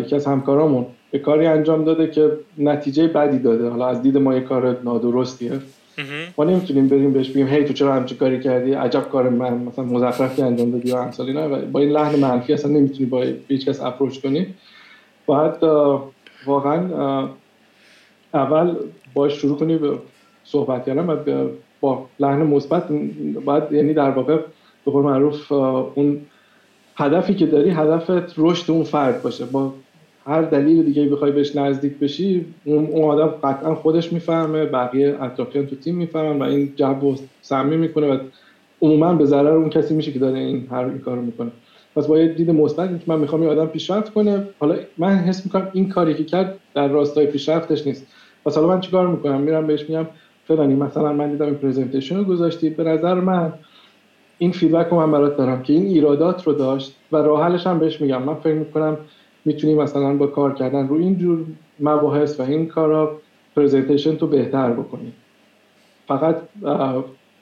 یکی 0.00 0.16
از 0.16 0.26
همکارامون 0.26 0.86
یه 1.12 1.20
کاری 1.20 1.46
انجام 1.46 1.84
داده 1.84 2.06
که 2.06 2.32
نتیجه 2.58 3.08
بدی 3.08 3.38
داده. 3.38 3.68
حالا 3.68 3.88
از 3.88 4.02
دید 4.02 4.16
ما 4.18 4.34
یه 4.34 4.40
کار 4.40 4.78
نادرستیه. 4.84 5.52
ما 6.38 6.44
نمی‌تونیم 6.44 6.88
بریم 6.88 7.12
بهش 7.12 7.30
بگیم 7.30 7.46
هی 7.46 7.64
تو 7.64 7.72
چرا 7.72 7.94
همچین 7.94 8.18
کاری 8.18 8.40
کردی؟ 8.40 8.72
عجب 8.72 9.08
کار 9.08 9.28
من 9.28 9.54
مثلا 9.54 9.84
مزخرفی 9.84 10.42
انجام 10.42 10.70
دادی 10.70 10.92
و 10.92 10.96
امثال 10.96 11.26
اینا. 11.26 11.48
با 11.48 11.80
این 11.80 11.90
لحن 11.90 12.18
منفی 12.18 12.52
اصلا 12.52 12.72
نمی‌تونی 12.72 13.06
با 13.06 13.24
هیچ 13.48 13.68
کس 13.68 13.82
اپروچ 13.82 14.20
کنی. 14.22 14.46
باید 15.26 15.54
واقعا 16.46 17.28
اول 18.34 18.74
باش 19.14 19.32
شروع 19.32 19.58
کنی 19.58 19.76
به 19.76 19.98
صحبت 20.44 20.86
کردن 20.86 21.06
و 21.06 21.48
با 21.80 22.06
لحن 22.20 22.42
مثبت 22.42 22.84
باید 23.44 23.72
یعنی 23.72 23.94
در 23.94 24.10
واقع 24.10 24.36
به 24.84 24.90
قول 24.90 25.04
معروف 25.04 25.52
اون 25.52 26.20
هدفی 27.00 27.34
که 27.34 27.46
داری 27.46 27.70
هدفت 27.70 28.34
رشد 28.36 28.70
اون 28.70 28.82
فرد 28.82 29.22
باشه. 29.22 29.44
با 29.44 29.72
هر 30.26 30.42
دلیل 30.42 30.82
دیگه 30.82 31.08
بخوای 31.08 31.32
بهش 31.32 31.56
نزدیک 31.56 31.98
بشی 31.98 32.46
اون 32.64 33.04
آدم 33.04 33.26
قطعا 33.26 33.74
خودش 33.74 34.12
می‌فهمه 34.12 34.64
بقیه 34.64 35.22
اطرافیان 35.22 35.66
تو 35.66 35.76
تیم 35.76 35.94
می‌فهمن 35.94 36.38
و 36.38 36.42
این 36.42 36.72
جو 36.76 36.94
رو 37.00 37.16
سمی 37.42 37.76
می‌کنه 37.76 38.06
و 38.06 38.18
عموما 38.82 39.14
به 39.14 39.24
ضرر 39.24 39.56
اون 39.56 39.70
کسی 39.70 39.94
میشه 39.94 40.12
که 40.12 40.18
داره 40.18 40.38
این 40.38 40.66
هر 40.70 40.84
این 40.84 40.98
کارو 40.98 41.22
می‌کنه. 41.22 41.50
پس 41.96 42.06
با 42.06 42.18
یه 42.18 42.28
دید 42.28 42.50
مثبت 42.50 42.90
که 42.90 43.04
من 43.06 43.18
می‌خوام 43.20 43.42
این 43.42 43.50
آدم 43.50 43.66
پیشرفت 43.66 44.12
کنه 44.12 44.44
حالا 44.58 44.76
من 44.98 45.16
حس 45.18 45.46
می‌کنم 45.46 45.68
این 45.72 45.88
کاری 45.88 46.14
که 46.14 46.24
کرد 46.24 46.58
در 46.74 46.88
راستای 46.88 47.26
پیشرفتش 47.26 47.86
نیست. 47.86 48.06
پس 48.44 48.54
حالا 48.54 48.68
من 48.68 48.80
چیکار 48.80 49.08
می‌کنم؟ 49.08 49.40
میرم 49.40 49.66
بهش 49.66 49.88
میگم 49.88 50.06
فلانی 50.44 50.74
مثلا 50.74 51.12
من 51.12 51.30
دیدم 51.30 51.46
این 51.46 51.54
presentation 51.54 52.22
گذاشتی 52.22 52.70
به 52.70 52.84
نظر 52.84 53.14
من 53.14 53.52
این 54.38 54.52
feedback 54.52 54.86
رو 54.86 54.96
من 54.96 55.12
برات 55.12 55.36
دارم 55.36 55.62
که 55.62 55.72
این 55.72 55.86
ایرادات 55.86 56.46
رو 56.46 56.52
داشت 56.52 56.96
و 57.12 57.16
راه 57.16 57.44
حلش 57.44 57.66
هم 57.66 57.78
بهش 57.78 58.00
میگم. 58.00 58.22
من 58.22 58.34
فکر 58.34 58.54
می‌کنم 58.54 58.96
می‌تونی 59.44 59.74
مثلا 59.74 60.16
با 60.16 60.26
کار 60.26 60.54
کردن 60.54 60.88
رو 60.88 60.96
این 60.96 61.18
جور 61.18 61.44
مباحث 61.80 62.40
و 62.40 62.42
این 62.42 62.66
کارا 62.66 63.20
presentation 63.56 64.16
تو 64.16 64.26
بهتر 64.26 64.70
بکنی 64.70 65.12
فقط 66.08 66.36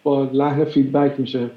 با 0.02 0.24
لحن 0.32 0.64
feedback 0.64 1.20
میشه 1.20 1.50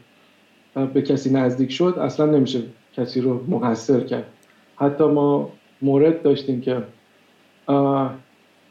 به 0.93 1.01
کسی 1.01 1.34
نزدیک 1.34 1.72
شد 1.72 1.96
اصلا 2.01 2.25
نمیشه 2.25 2.60
کسی 2.93 3.22
رو 3.22 3.43
مقصر 3.48 4.00
کرد. 4.00 4.25
حتی 4.75 5.03
ما 5.03 5.50
مورد 5.81 6.22
داشتیم 6.22 6.62
که 6.62 6.84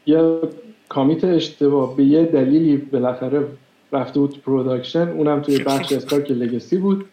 یه 0.05 0.39
commit 0.89 1.23
اشتباه 1.23 1.95
به 1.95 2.03
یه 2.03 2.25
دلیلی 2.25 2.77
بالاخره 2.77 3.43
رفته 3.91 4.19
بود 4.19 4.41
production 4.41 5.09
اونم 5.09 5.41
توی 5.41 5.59
بخش 5.63 5.91
اسکار 5.93 6.21
که 6.21 6.33
legacy 6.33 6.77
بود. 6.77 7.05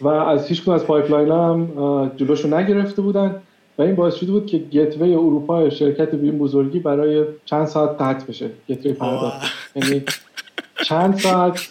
و 0.00 0.08
از 0.08 0.46
هیچ 0.46 0.68
از 0.68 0.84
pipeline 0.84 1.28
هم 1.28 2.10
جلوشو 2.16 2.56
نگرفته 2.56 3.02
بودن. 3.02 3.42
و 3.78 3.82
این 3.82 3.94
باعث 3.94 4.14
شده 4.14 4.32
بود 4.32 4.46
که 4.46 4.58
gateway 4.58 5.14
اروپا 5.14 5.70
شرکت 5.70 6.10
به 6.10 6.22
این 6.22 6.38
بزرگی 6.38 6.78
برای 6.78 7.24
چند 7.44 7.66
ساعت 7.66 8.02
قطع 8.02 8.26
بشه. 8.26 8.50
gateway 8.68 8.92
پرداخت. 8.92 9.52
یعنی 9.76 10.02
چند 10.84 11.16
ساعت 11.16 11.68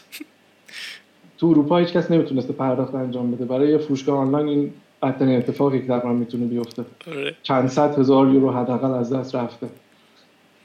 تو 1.38 1.48
اروپا 1.48 1.78
هیچ 1.78 1.90
کس 1.90 2.12
نمی‌تونسته 2.12 2.54
پرداخت 2.54 2.96
انجام 2.96 3.32
بده. 3.32 3.46
برای 3.46 3.70
یه 3.70 3.78
فروشگاه 3.78 4.18
آنلاین 4.18 4.48
این 4.48 4.74
بدترین 5.04 5.38
اتفاقی 5.38 5.80
که 5.80 5.88
تقریبا 5.88 6.14
می‌تونه 6.14 6.46
بیفته. 6.46 6.86
آره. 7.08 7.36
چند 7.44 7.70
صد 7.70 8.00
هزار 8.00 8.28
یورو 8.28 8.52
حداقل 8.52 8.92
از 8.92 9.14
دست 9.14 9.36
رفته. 9.36 9.68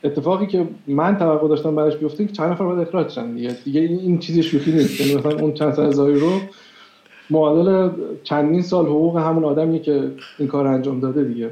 اتفاقی 0.07 0.47
که 0.47 0.69
من 0.87 1.17
توقع 1.19 1.49
داشتم 1.49 1.77
براش 1.77 1.97
بیفته 1.97 2.27
که 2.27 2.33
چند 2.33 2.53
نفر 2.53 2.65
باید 2.65 2.89
اخراج 2.89 3.09
شدن 3.09 3.35
دیگه. 3.35 3.57
دیگه 3.65 3.81
این 3.81 4.19
چیزی 4.19 4.43
شوخی 4.43 4.73
نیست. 4.73 5.01
یعنی 5.01 5.15
مثلا 5.15 5.39
اون 5.39 5.53
چند 5.53 5.73
صد 5.73 5.83
هزار 5.83 6.11
یورو 6.11 6.41
معادل 7.31 7.91
چندین 8.23 8.63
سال 8.63 8.87
حقوق 8.87 9.17
همون 9.17 9.45
آدمی 9.45 9.81
که 9.81 10.11
این 10.39 10.49
کار 10.49 10.67
انجام 10.67 11.01
داده 11.01 11.25
دیگه. 11.25 11.51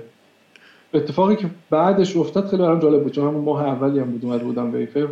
اتفاقی 0.95 1.37
که 1.37 1.47
بعدش 1.71 2.17
افتاد 2.17 2.47
خیلی 2.47 2.63
برام 2.63 2.81
جالب 2.81 3.03
بود. 3.03 3.13
چون 3.13 3.29
همون 3.29 3.45
ماه 3.45 3.65
اولی 3.65 3.99
هم 3.99 4.11
بود 4.11 4.25
اومده 4.25 4.45
بودم 4.45 4.75
ویفر. 4.75 5.09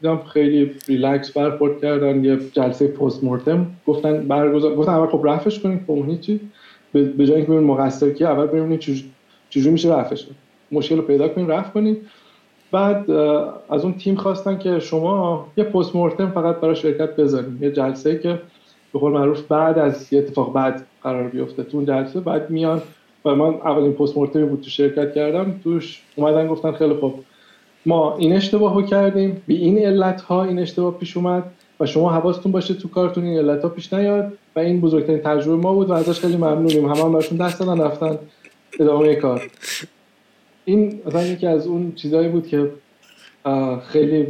دیدم 0.00 0.20
خیلی 0.32 0.70
ریلکس 0.88 1.30
برخورد 1.32 1.80
کردن 1.80 2.24
یه 2.24 2.38
جلسه 2.52 2.88
پست 2.88 3.24
مورتم. 3.24 3.66
گفتن 3.86 4.28
برگزار 4.28 4.74
گفتن 4.74 4.92
اول 4.92 5.06
خب 5.06 5.26
رفعش 5.26 5.60
کنیم 5.60 5.80
خب 5.86 5.90
اون 5.90 6.10
هیچی. 6.10 6.40
به 6.92 7.26
جای 7.26 7.36
اینکه 7.36 7.52
ببینیم 7.52 7.70
مقصر 7.70 8.10
کی 8.10 8.24
اول 8.24 8.46
ببینیم 8.46 8.78
چجوری 9.50 9.70
میشه 9.70 9.94
رفعش 9.94 10.26
مشکل 10.72 10.96
رو 10.96 11.02
پیدا 11.02 11.28
کنیم 11.28 11.48
رفع 11.48 11.70
کنیم. 11.70 11.96
بعد 12.76 13.10
از 13.70 13.84
اون 13.84 13.94
تیم 13.94 14.16
خواستن 14.16 14.58
که 14.58 14.78
شما 14.78 15.46
یه 15.56 15.64
پست 15.64 15.96
مورتم 15.96 16.30
فقط 16.30 16.56
برای 16.56 16.76
شرکت 16.76 17.16
بذاریم. 17.16 17.58
یه 17.60 17.70
جلسه 17.70 18.18
که 18.18 18.38
به 18.92 18.98
قول 18.98 19.12
معروف 19.12 19.40
بعد 19.42 19.78
از 19.78 20.12
یه 20.12 20.18
اتفاق 20.18 20.52
بعد 20.52 20.86
قرار 21.02 21.28
بیفته. 21.28 21.62
تو 21.62 21.76
اون 21.76 21.86
جلسه 21.86 22.20
بعد 22.20 22.50
میان 22.50 22.82
و 23.24 23.34
من 23.34 23.54
اولین 23.54 23.92
پست 23.92 24.16
مورتمی 24.16 24.44
بود 24.44 24.60
تو 24.60 24.70
شرکت 24.70 25.14
کردم. 25.14 25.60
توش 25.64 26.02
اومدن 26.16 26.46
گفتن 26.46 26.72
خیلی 26.72 26.94
خوب. 26.94 27.14
ما 27.86 28.16
این 28.16 28.32
اشتباه 28.32 28.74
رو 28.74 28.82
کردیم. 28.82 29.42
به 29.46 29.54
این 29.54 29.78
علت 29.78 30.20
ها 30.20 30.44
این 30.44 30.58
اشتباه 30.58 30.98
پیش 30.98 31.16
اومد 31.16 31.42
و 31.80 31.86
شما 31.86 32.10
حواستون 32.10 32.52
باشه 32.52 32.74
تو 32.74 32.88
کارتون 32.88 33.24
این 33.24 33.38
علت 33.38 33.62
ها 33.62 33.68
پیش 33.68 33.92
نیاد 33.92 34.32
و 34.56 34.60
این 34.60 34.80
بزرگترین 34.80 35.18
تجربه 35.18 35.56
ما 35.62 35.74
بود 35.74 35.90
و 35.90 35.92
ازش 35.92 36.20
خیلی 36.20 36.36
ممنونیم. 36.36 36.88
همه 36.88 37.04
هم 37.04 37.12
برشون 37.12 37.38
دست 37.38 37.60
دادن 37.60 37.80
رفتن 37.80 38.18
ادامه 38.80 39.14
کار. 39.14 39.42
این 40.68 41.00
مثلا 41.06 41.22
یکی 41.22 41.46
از 41.46 41.66
اون 41.66 41.92
چیزهایی 41.94 42.28
بود 42.28 42.46
که 42.46 42.70
خیلی 43.86 44.26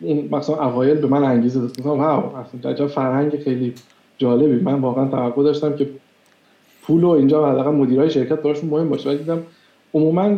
این 0.00 0.28
مثلا 0.32 0.56
اوایل 0.56 0.96
به 0.96 1.06
من 1.06 1.24
انگیزه 1.24 1.60
داد. 1.60 1.80
مثلا 1.80 1.96
واو 1.96 2.36
اصلا 2.36 2.88
فرهنگ 2.88 3.38
خیلی 3.38 3.74
جالبی. 4.18 4.60
من 4.60 4.74
واقعا 4.74 5.08
توقع 5.08 5.42
داشتم 5.42 5.76
که 5.76 5.88
پول 6.82 7.04
و 7.04 7.08
اینجا 7.08 7.52
حداقل 7.52 7.70
مدیرای 7.70 8.10
شرکت 8.10 8.42
براشون 8.42 8.70
مهم 8.70 8.88
باشه. 8.88 9.08
ولی 9.08 9.18
دیدم 9.18 9.42
عموما 9.94 10.36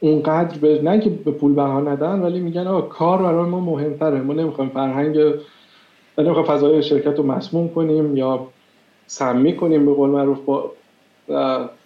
اونقدر 0.00 0.58
به 0.58 0.82
نه 0.82 1.00
که 1.00 1.10
به 1.10 1.30
پول 1.30 1.54
بها 1.54 1.80
ندن 1.80 2.20
ولی 2.20 2.40
میگن 2.40 2.66
آقا 2.66 2.80
کار 2.80 3.22
برای 3.22 3.50
ما 3.50 3.60
مهمتره. 3.60 4.20
ما 4.20 4.32
نمی‌خوایم 4.32 4.70
فرهنگ 4.70 5.18
نمی‌خوایم 6.18 6.48
فضای 6.48 6.82
شرکت 6.82 7.18
رو 7.18 7.26
مسموم 7.26 7.68
کنیم 7.68 8.16
یا 8.16 8.46
سمی 9.06 9.56
کنیم 9.56 9.86
به 9.86 9.94
قول 9.94 10.10
معروف 10.10 10.38
با 10.40 10.72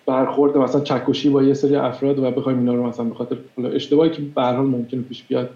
برخورد 0.08 0.56
مثلا 0.56 0.80
چکشی 0.80 1.30
با 1.30 1.42
یه 1.42 1.54
سری 1.54 1.76
افراد 1.76 2.18
و 2.18 2.30
بخوایم 2.30 2.58
اینا 2.58 2.74
رو 2.74 2.86
مثلا 2.86 3.04
به 3.04 3.14
خاطر 3.14 3.36
اشتباهی 3.74 4.10
که 4.10 4.22
به 4.34 4.42
حال 4.42 4.66
ممکنه 4.66 5.00
پیش 5.00 5.22
بیاد 5.22 5.50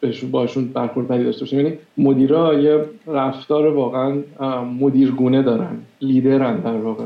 بهشون 0.00 0.30
باشون 0.30 0.68
برخورد 0.68 1.08
بدی 1.08 1.24
داشته 1.24 1.40
باشیم. 1.40 1.60
یعنی 1.60 1.78
مدیرا 1.98 2.60
یه 2.60 2.84
رفتار 3.06 3.66
واقعا 3.66 4.22
مدیرگونه 4.80 5.42
دارن 5.42 5.76
لیدرن 6.00 6.60
در 6.60 6.76
واقع. 6.76 7.04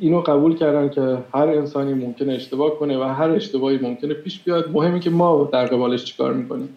اینو 0.00 0.20
قبول 0.20 0.56
کردن 0.56 0.88
که 0.88 1.18
هر 1.34 1.48
انسانی 1.48 1.94
ممکنه 1.94 2.32
اشتباه 2.32 2.78
کنه 2.78 2.98
و 2.98 3.02
هر 3.02 3.30
اشتباهی 3.30 3.78
ممکنه 3.78 4.14
پیش 4.14 4.40
بیاد. 4.40 4.70
مهمی 4.72 5.00
که 5.00 5.10
ما 5.10 5.48
در 5.52 5.66
قبالش 5.66 6.04
چیکار 6.04 6.32
می‌کنیم. 6.32 6.68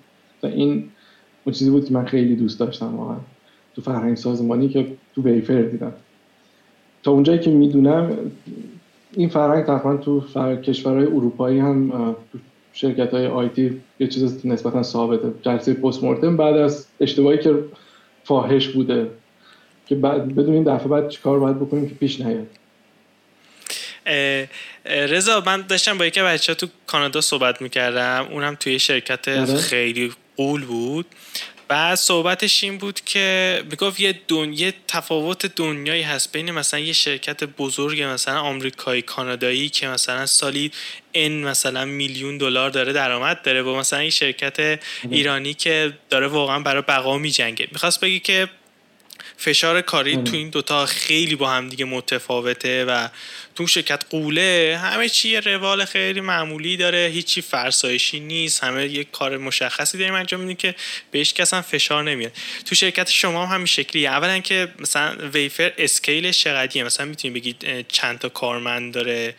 این 0.44 0.89
اون 1.44 1.54
چیزی 1.54 1.72
بود 1.72 1.86
که 1.86 1.94
من 1.94 2.06
خیلی 2.06 2.36
دوست 2.36 2.60
داشتم 2.60 2.96
واقعا. 2.96 3.18
تو 3.76 3.82
فرهنگ 3.82 4.18
سازمانی 4.18 4.70
که 4.70 4.88
تو 5.16 5.22
بیفر 5.22 5.62
دیدم. 5.62 5.94
تا 7.04 7.12
اونجایی 7.12 7.39
که 7.39 7.50
می‌دونم 7.50 8.32
این 9.13 9.30
فرهنگ 9.30 9.66
تقریبا 9.66 9.98
تو 9.98 10.22
کشورهای 10.56 11.06
اروپایی 11.06 11.60
هم 11.60 11.89
تو 12.32 12.38
شرکت 12.74 13.13
های 13.13 13.28
آیتی 13.28 13.82
یه 14.00 14.08
چیز 14.08 14.46
نسبتا 14.46 14.84
ثابته. 14.84 15.34
جلسه 15.42 15.74
پست 15.74 16.04
مورتم 16.04 16.38
بعد 16.38 16.58
از 16.58 16.88
اشتباهی 17.00 17.38
که 17.38 17.56
فاحش 18.24 18.68
بوده 18.68 19.10
که 19.88 19.96
بعد 19.96 20.36
بدون 20.36 20.54
این 20.54 20.63
دفعه 20.63 20.88
بعد 20.88 21.10
چیکار 21.10 21.39
باید 21.39 21.60
بکنیم 21.60 21.89
که 21.89 21.96
پیش 21.96 22.22
نیاد. 22.22 22.48
رضا 24.86 25.44
من 25.46 25.62
داشتم 25.62 25.98
با 25.98 26.06
یکی 26.06 26.22
بچه 26.22 26.54
تو 26.54 26.68
کانادا 26.88 27.22
صحبت 27.22 27.62
می‌کردم. 27.62 28.28
اونم 28.32 28.56
توی 28.60 28.80
شرکت 28.80 29.28
آره. 29.28 29.56
خیلی 29.56 30.12
قول 30.38 30.66
بود. 30.66 31.06
بعد 31.74 31.96
صحبتش 31.96 32.64
این 32.64 32.78
بود 32.78 33.02
که 33.02 33.64
می‌گفت 33.70 34.00
یه 34.00 34.20
دنیا 34.28 34.72
تفاوت 34.88 35.46
دنیایی 35.46 36.02
هست 36.02 36.32
بین 36.32 36.52
مثلا 36.52 36.80
یه 36.80 36.94
شرکت 36.94 37.44
بزرگ 37.44 38.02
مثلا 38.02 38.40
آمریکایی 38.40 39.02
کانادایی 39.02 39.70
که 39.70 39.88
مثلا 39.88 40.26
سالی 40.26 40.72
ان 41.14 41.32
مثلا 41.32 41.86
میلیون 41.86 42.38
دلار 42.38 42.70
داره 42.70 42.94
درآمد 42.94 43.42
داره 43.42 43.62
و 43.62 43.76
مثلا 43.76 44.04
یه 44.04 44.10
شرکت 44.10 44.80
ایرانی 45.10 45.54
که 45.54 45.94
داره 46.10 46.28
واقعا 46.28 46.60
برای 46.60 46.82
بقا 46.82 47.18
میجنگه. 47.18 47.68
می‌خواست 47.72 48.00
بگی 48.00 48.20
که 48.20 48.50
فشار 49.38 49.82
کاری 49.82 50.17
تو 50.17 50.36
این 50.36 50.50
دوتا 50.50 50.86
خیلی 50.86 51.36
با 51.36 51.50
هم 51.50 51.69
دیگه 51.69 51.86
متفاوته 51.86 52.86
و 52.86 53.08
تو 53.56 53.67
شرکت 53.67 54.04
قوله 54.10 54.80
همه 54.84 55.10
چی 55.10 55.30
یه 55.30 55.39
روال 55.39 55.86
خیلی 55.86 56.22
معمولی 56.22 56.78
داره 56.78 57.10
هیچی 57.13 57.41
فرسایشی 57.41 58.19
نیست 58.19 58.63
همه 58.63 58.88
یه 58.88 59.04
کار 59.04 59.38
مشخصی 59.38 59.98
داریم 59.98 60.13
انجام 60.13 60.39
میدیم 60.39 60.56
که 60.56 60.76
بهش 61.12 61.34
کس 61.34 61.54
هم 61.54 61.62
فشار 61.62 62.04
نمیاد. 62.04 62.32
تو 62.65 62.76
شرکت 62.76 63.10
شما 63.10 63.46
هم 63.46 63.54
همین 63.54 63.65
شکلیه. 63.65 64.10
اولا 64.10 64.39
که 64.39 64.67
مثلا 64.80 65.30
ویفر 65.34 65.72
اسکیلش 65.78 66.43
چقدریه؟ 66.43 66.84
مثلا 66.84 67.06
می‌تونیم 67.06 67.34
بگید 67.34 67.88
چند 67.88 68.19
تا 68.19 68.30
کارمند 68.30 68.93
داره؟ 68.93 69.36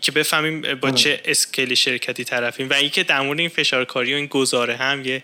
که 0.00 0.12
بفهمیم 0.12 0.60
با 0.60 0.88
آره. 0.88 0.96
چه 0.96 1.20
اسکیل 1.24 1.74
شرکتی 1.74 2.24
طرفیم 2.24 2.70
و 2.70 2.72
اینکه 2.72 3.02
در 3.02 3.20
مورد 3.20 3.38
این 3.38 3.48
فشار 3.48 3.84
کاری 3.84 4.12
و 4.12 4.16
این 4.16 4.26
گزاره 4.26 4.76
هم 4.76 5.04
یه 5.04 5.22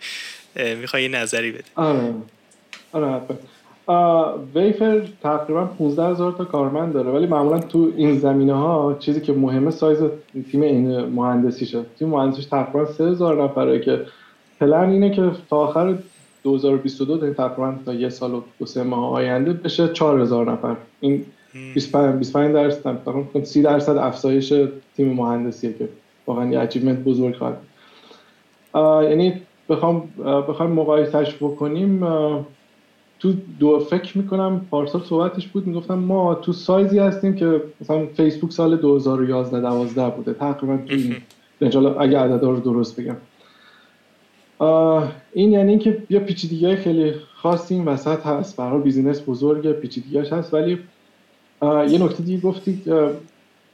می‌خوای 0.57 1.09
نظری 1.09 1.51
بده 1.51 1.65
آره. 1.75 2.15
آره 2.93 3.21
ویفر 4.55 5.03
تقریبا 5.23 5.65
15 5.65 6.05
هزار 6.05 6.33
تا 6.33 6.45
کارمند 6.45 6.93
داره 6.93 7.11
ولی 7.11 7.27
معمولا 7.27 7.59
تو 7.59 7.93
این 7.97 8.19
زمینه 8.19 8.55
ها 8.55 8.97
چیزی 8.99 9.21
که 9.21 9.33
مهمه 9.33 9.71
سایز 9.71 9.99
تیم 10.51 10.63
این 10.63 11.01
مهندسیشه 11.01 11.83
تیم 11.99 12.09
مهندسیش 12.09 12.45
تقریبا 12.45 12.87
3000 12.87 13.45
نفره 13.45 13.81
که 13.81 14.01
پلن 14.61 14.91
اینه 14.91 15.11
که 15.11 15.31
تا 15.51 15.57
آخر 15.57 15.95
2022 16.43 17.17
در 17.17 17.33
تقریبا 17.33 17.75
تا 17.85 17.95
یه 17.95 18.09
سال 18.09 18.35
و 18.35 18.43
دو 18.59 18.67
سه 18.67 18.83
ماه 18.83 19.13
آینده 19.13 19.53
بشه 19.53 19.89
4000 19.89 20.53
نفر. 20.53 20.77
این 21.01 21.25
25 21.75 22.15
25 22.19 22.55
درصد 22.55 23.45
30 23.45 23.63
درصد 23.63 23.97
افزایش 23.97 24.55
تیم 24.97 25.13
مهندسیه 25.13 25.73
که 25.73 25.89
واقعا 26.27 26.51
یه 26.51 26.61
achievement 26.61 26.99
بزرگ 26.99 27.35
خواهد. 27.37 27.59
یعنی 29.11 29.33
بخوام 29.69 30.03
بخوام 30.49 30.71
مقایسش 30.71 31.35
بکنیم 31.35 32.05
تو 33.21 33.33
دو 33.59 33.79
فکر 33.79 34.19
می‌کنم 34.19 34.67
پارسال 34.71 35.03
صحبتش 35.03 35.49
بود 35.49 35.67
می‌گفتم 35.67 35.95
ما 35.95 36.35
تو 36.35 36.53
سایزی 36.53 36.99
هستیم 36.99 37.35
که 37.35 37.63
مثلا 37.81 38.07
فیسبوک 38.07 38.53
سال 38.53 38.77
2011 38.77 39.61
12 39.61 40.09
بوده 40.09 40.35
تقریبا 40.35 40.79
تو 41.71 42.01
اگه 42.01 42.19
عددا 42.19 42.51
رو 42.51 42.61
درست 42.61 43.01
بگم. 43.01 43.17
این 45.33 45.53
یعنی 45.53 45.71
اینکه 45.71 46.03
یه 46.11 46.21
پیچیدگی 46.21 46.77
خیلی 46.77 47.15
خاصی 47.35 47.75
این 47.75 47.85
وسط 47.85 48.27
هست. 48.27 48.57
برای 48.57 48.83
business 48.83 49.23
بزرگ 49.29 49.73
پیچیدگیش 49.73 50.33
هست. 50.33 50.55
ولی 50.55 50.79
یه 51.63 52.05
نکته 52.05 52.23
دیگه 52.23 52.41
گفتی 52.41 52.83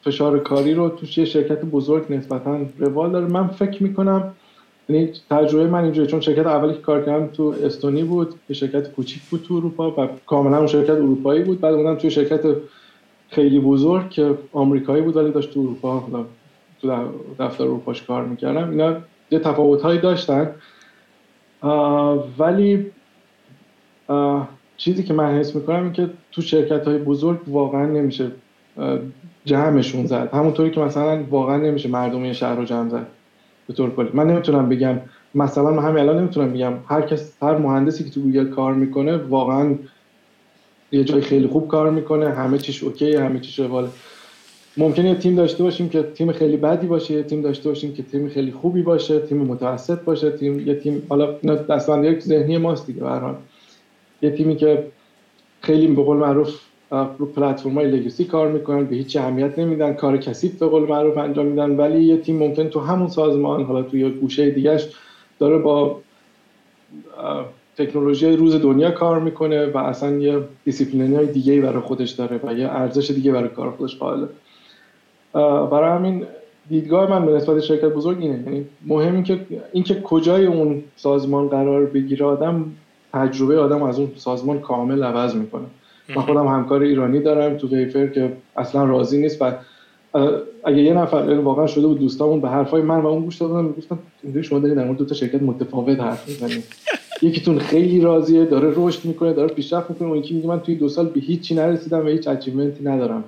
فشار 0.02 0.38
کاری 0.38 0.74
رو 0.74 0.88
توش 0.88 1.18
یه 1.18 1.24
شرکت 1.24 1.64
بزرگ 1.64 2.12
نسبتا 2.12 2.60
روال 2.78 3.12
داره. 3.12 3.26
من 3.26 3.46
فکر 3.46 3.82
می‌کنم 3.82 4.34
یعنی 4.88 5.12
تجربه 5.30 5.66
من 5.66 5.84
اینجوری 5.84 6.06
چون 6.06 6.20
شرکت 6.20 6.46
اولی 6.46 6.74
که 6.74 6.80
کار 6.80 7.04
کردم 7.04 7.26
تو 7.26 7.54
استونی 7.64 8.02
بود 8.02 8.34
یه 8.48 8.56
شرکت 8.56 8.92
کوچیک 8.92 9.22
بود 9.22 9.42
تو 9.42 9.54
اروپا 9.54 9.90
و 9.90 10.08
کاملا 10.26 10.56
اون 10.56 10.66
شرکت 10.66 10.90
اروپایی 10.90 11.42
بود. 11.42 11.60
بعد 11.60 11.74
اومدم 11.74 11.94
توی 11.94 12.10
شرکت 12.10 12.40
خیلی 13.30 13.60
بزرگ 13.60 14.10
که 14.10 14.38
آمریکایی 14.52 15.02
بود 15.02 15.16
ولی 15.16 15.30
داشت 15.30 15.54
تو 15.54 15.60
اروپا 15.60 16.04
تو 16.82 16.96
دفتر 17.38 17.64
اروپاش 17.64 18.02
کار 18.02 18.24
می‌کردم. 18.24 18.70
اینا 18.70 18.96
یه 19.30 19.38
تفاوت 19.38 19.82
هایی 19.82 19.98
داشتن 19.98 20.50
ولی 22.38 22.86
چیزی 24.76 25.02
که 25.02 25.14
من 25.14 25.38
حس 25.38 25.54
می‌کنم 25.54 25.82
این 25.82 25.92
که 25.92 26.10
تو 26.32 26.42
شرکت 26.42 26.88
های 26.88 26.98
بزرگ 26.98 27.40
واقعا 27.46 27.86
نمیشه 27.86 28.30
جمعشون 29.44 30.06
زد. 30.06 30.30
همونطوری 30.32 30.70
که 30.70 30.80
مثلا 30.80 31.24
واقعا 31.30 31.56
نمیشه 31.56 31.88
مردم 31.88 32.24
یه 32.24 32.32
شهر 32.32 32.54
رو 32.54 32.64
جمع 32.64 32.88
زد. 32.88 33.06
به 33.66 33.74
طور 33.74 33.90
کلی. 33.90 34.08
من 34.14 34.26
نمی‌تونم 34.26 34.68
بگم 34.68 35.00
مثلا 35.34 35.70
من 35.70 35.82
همین 35.82 35.98
الان 35.98 36.18
نمی‌تونم 36.18 36.52
بگم 36.52 36.72
هر 36.88 37.02
کس 37.02 37.32
هر 37.42 37.56
مهندسی 37.56 38.04
که 38.04 38.10
تو 38.10 38.20
گوگل 38.20 38.48
کار 38.48 38.74
می‌کنه 38.74 39.16
واقعا 39.16 39.74
یه 40.92 41.04
جای 41.04 41.20
خیلی 41.20 41.46
خوب 41.46 41.68
کار 41.68 41.90
می‌کنه 41.90 42.30
همه 42.30 42.58
چیش 42.58 42.82
OK 42.82 43.16
همه 43.16 43.40
چیش 43.40 43.58
رواله. 43.58 43.88
ممکنه 44.76 45.14
تیم 45.14 45.34
داشته 45.34 45.62
باشیم 45.62 45.88
که 45.88 46.02
تیم 46.02 46.32
خیلی 46.32 46.56
بدی 46.56 46.86
باشه 46.86 47.14
یه 47.14 47.22
تیم 47.22 47.42
داشته 47.42 47.68
باشیم 47.68 47.94
که 47.94 48.02
تیم 48.02 48.28
خیلی 48.28 48.52
خوبی 48.52 48.82
باشه 48.82 49.20
تیم 49.20 49.38
متوسط 49.38 50.00
باشه 50.00 50.30
تیم 50.30 50.68
یه 50.68 50.74
تیم 50.74 51.02
حالا 51.08 51.34
یک 52.04 52.22
ذهنی 52.22 52.58
ماست 52.58 52.86
دیگه 52.86 53.00
به 53.00 53.34
یه 54.22 54.30
تیمی 54.30 54.56
که 54.56 54.86
خیلی 55.60 55.86
به 55.86 56.02
قول 56.02 56.16
معروف 56.16 56.48
رو 56.90 57.26
پلتفرم 57.26 57.74
های 57.74 57.90
لگسی 57.90 58.24
کار 58.24 58.48
می‌کنن 58.48 58.84
به 58.84 58.96
هیچ 58.96 59.16
اهمیت 59.16 59.58
نمیدن. 59.58 59.94
کار 59.94 60.16
کثیف 60.16 60.58
به 60.58 60.66
قول 60.66 60.82
معروف 60.82 61.18
انجام 61.18 61.46
میدن. 61.46 61.76
ولی 61.76 62.04
یه 62.04 62.16
تیم 62.16 62.38
ممکن 62.38 62.68
تو 62.68 62.80
همون 62.80 63.08
سازمان 63.08 63.62
حالا 63.62 63.82
تو 63.82 63.96
یه 63.96 64.08
گوشه 64.08 64.50
دیگهش 64.50 64.88
داره 65.38 65.58
با 65.58 66.00
تکنولوژی 67.76 68.36
روز 68.36 68.54
دنیا 68.54 68.90
کار 68.90 69.20
می‌کنه 69.20 69.66
و 69.66 69.78
اصلا 69.78 70.10
یه 70.10 70.40
دیسیپلینی 70.64 71.16
های 71.16 71.26
دیگه 71.26 71.60
برای 71.60 71.80
خودش 71.80 72.10
داره 72.10 72.40
و 72.44 72.54
یه 72.54 72.68
ارزش 72.68 73.10
دیگه 73.10 73.32
برای 73.32 73.48
کار 73.48 73.70
خودش 73.70 73.98
قائله 73.98 74.28
برای 75.70 75.90
همین 75.98 76.26
دیدگاه 76.68 77.10
من 77.10 77.26
به 77.26 77.32
نسبت 77.32 77.60
شرکت 77.60 77.84
بزرگ 77.84 78.20
اینه. 78.20 78.42
یعنی 78.42 78.64
مهم 78.86 79.14
این 79.14 79.22
که 79.22 79.40
اینکه 79.72 80.00
کجای 80.00 80.46
اون 80.46 80.82
سازمان 80.96 81.48
قرار 81.48 81.84
بگیره 81.84 82.26
آدم 82.26 82.64
تجربه 83.12 83.58
آدم 83.58 83.82
از 83.82 83.98
اون 83.98 84.12
سازمان 84.16 84.60
کامل 84.60 85.04
عوض 85.04 85.34
می‌کنه. 85.34 85.66
من 86.08 86.22
خودم 86.22 86.46
همکار 86.46 86.82
ایرانی 86.82 87.20
دارم 87.20 87.56
تو 87.56 87.68
ویفر 87.68 88.06
که 88.06 88.32
اصلا 88.56 88.84
راضی 88.84 89.18
نیست. 89.18 89.42
و 89.42 89.52
اگه 90.64 90.82
یه 90.82 90.94
نفر 90.94 91.16
واقعا 91.16 91.66
شده 91.66 91.86
بود 91.86 91.98
دوستامون 91.98 92.40
به 92.40 92.48
حرفای 92.48 92.82
من 92.82 93.00
و 93.00 93.06
اون 93.06 93.24
گوش 93.24 93.36
دادن 93.36 93.64
می‌گفتن 93.64 93.98
اینجوری 94.22 94.44
شما 94.44 94.58
دارید 94.58 94.76
در 94.76 94.84
مورد 94.84 94.98
دو 94.98 95.04
تا 95.04 95.14
شرکت 95.14 95.42
متفاوت 95.42 96.00
حرف 96.00 96.28
می‌زنید. 96.28 96.64
یکیتون 97.22 97.58
خیلی 97.58 98.00
راضیه 98.00 98.44
داره 98.44 98.72
رشد 98.76 99.04
می‌کنه 99.04 99.32
داره 99.32 99.54
پیشرفت 99.54 99.90
می‌کنه 99.90 100.08
اون 100.08 100.18
یکی 100.18 100.34
میگه 100.34 100.48
من 100.48 100.60
توی 100.60 100.74
دو 100.74 100.88
سال 100.88 101.06
به 101.06 101.20
هیچی 101.20 101.54
نرسیدم 101.54 102.04
و 102.04 102.08
هیچ 102.08 102.28
اچیومنتی 102.28 102.84
ندارم. 102.84 103.24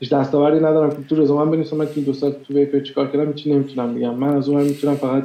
هیچ 0.00 0.12
دستاوردی 0.12 0.58
ندارم. 0.58 0.90
که 0.90 0.96
تو 1.08 1.22
رزومم 1.22 1.50
بنویسم 1.50 1.76
من 1.76 1.86
تو 1.86 2.00
دو 2.00 2.12
سال 2.12 2.34
تو 2.48 2.54
ویفر 2.54 2.80
چیکار 2.80 3.06
کردم 3.06 3.26
هیچی 3.26 3.54
نمی‌تونم 3.54 3.94
بگم. 3.94 4.14
من 4.14 4.36
از 4.36 4.48
اون 4.48 4.62
می‌تونم 4.62 4.94
فقط 4.94 5.24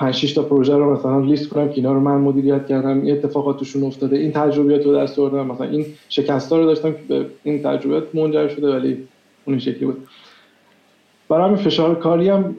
5 0.00 0.14
6 0.14 0.32
تا 0.32 0.42
پروژه 0.42 0.76
رو 0.76 0.96
مثلا 0.96 1.20
لیست 1.20 1.48
کنم 1.48 1.68
که 1.68 1.74
اینا 1.74 1.92
رو 1.92 2.00
من 2.00 2.16
مدیریت 2.16 2.66
کردم 2.66 3.00
این 3.00 3.12
اتفاقاتشون 3.12 3.84
افتاده 3.84 4.16
این 4.16 4.32
تجربیات 4.32 4.86
رو 4.86 4.96
دست 4.96 5.18
آوردم. 5.18 5.46
مثلا 5.46 5.66
این 5.66 5.86
شکستا 6.08 6.58
رو 6.58 6.66
داشتم 6.66 6.92
که 6.92 6.98
به 7.08 7.26
این 7.42 7.62
تجربیات 7.62 8.14
منجر 8.14 8.48
شده 8.48 8.76
ولی 8.76 9.08
اون 9.44 9.58
شکلی 9.58 9.84
بود. 9.84 10.08
برای 11.28 11.56
فشار 11.56 11.94
کاری 11.94 12.28
هم 12.28 12.54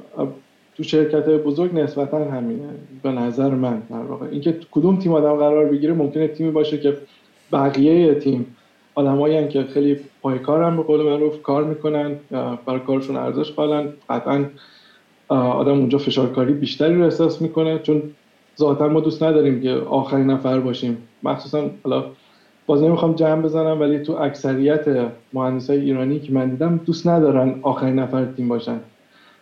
تو 0.78 0.84
شرکت 0.84 1.30
بزرگ 1.30 1.76
نسبتا 1.76 2.18
همینه. 2.18 2.70
به 3.04 3.12
نظر 3.12 3.50
من 3.50 3.82
در 3.90 3.96
واقع. 3.96 4.26
اینکه 4.32 4.58
کدوم 4.72 4.98
تیم 4.98 5.14
آدم 5.14 5.36
قرار 5.36 5.66
بگیره 5.66 5.94
ممکنه 5.94 6.28
تیمی 6.28 6.52
باشه 6.52 6.78
که 6.78 6.98
بقیه 7.54 8.16
تیم 8.16 8.56
آدمایی 8.96 9.48
که 9.48 9.64
خیلی 9.64 9.98
پایکارن 10.22 10.78
به 10.78 10.84
قول 10.84 11.02
معروف 11.02 11.42
کار 11.42 11.64
می‌کنن 11.64 12.16
برای 12.66 12.80
کارشون 12.88 13.16
ارزش 13.16 13.52
قائلن 13.52 13.94
قطعا 14.10 14.46
آدم 15.36 15.72
اونجا 15.72 15.98
فشارکاری 15.98 16.54
بیشتری 16.54 16.96
رو 16.96 17.04
احساس 17.04 17.42
می‌کنه 17.42 17.80
چون 17.80 18.02
ذاتا 18.60 18.88
ما 18.88 19.00
دوست 19.00 19.24
نداریم 19.24 19.62
که 19.62 19.72
آخرین 19.72 20.28
نفر 20.28 20.60
باشیم. 20.60 20.98
مخصوصا 21.24 21.70
حالا 21.84 22.06
باز 22.66 22.84
نمی‌خوام 22.84 23.14
جمع 23.16 23.42
بزنم 23.42 23.80
ولی 23.80 24.00
تو 24.00 24.14
اکثریت 24.14 25.10
مهندسای 25.34 25.80
ایرانی 25.80 26.20
که 26.20 26.34
من 26.34 26.50
دیدم 26.50 26.80
دوست 26.86 27.08
ندارن 27.08 27.56
آخرین 27.62 28.00
نفر 28.00 28.26
تیم 28.26 28.48
باشن. 28.48 28.80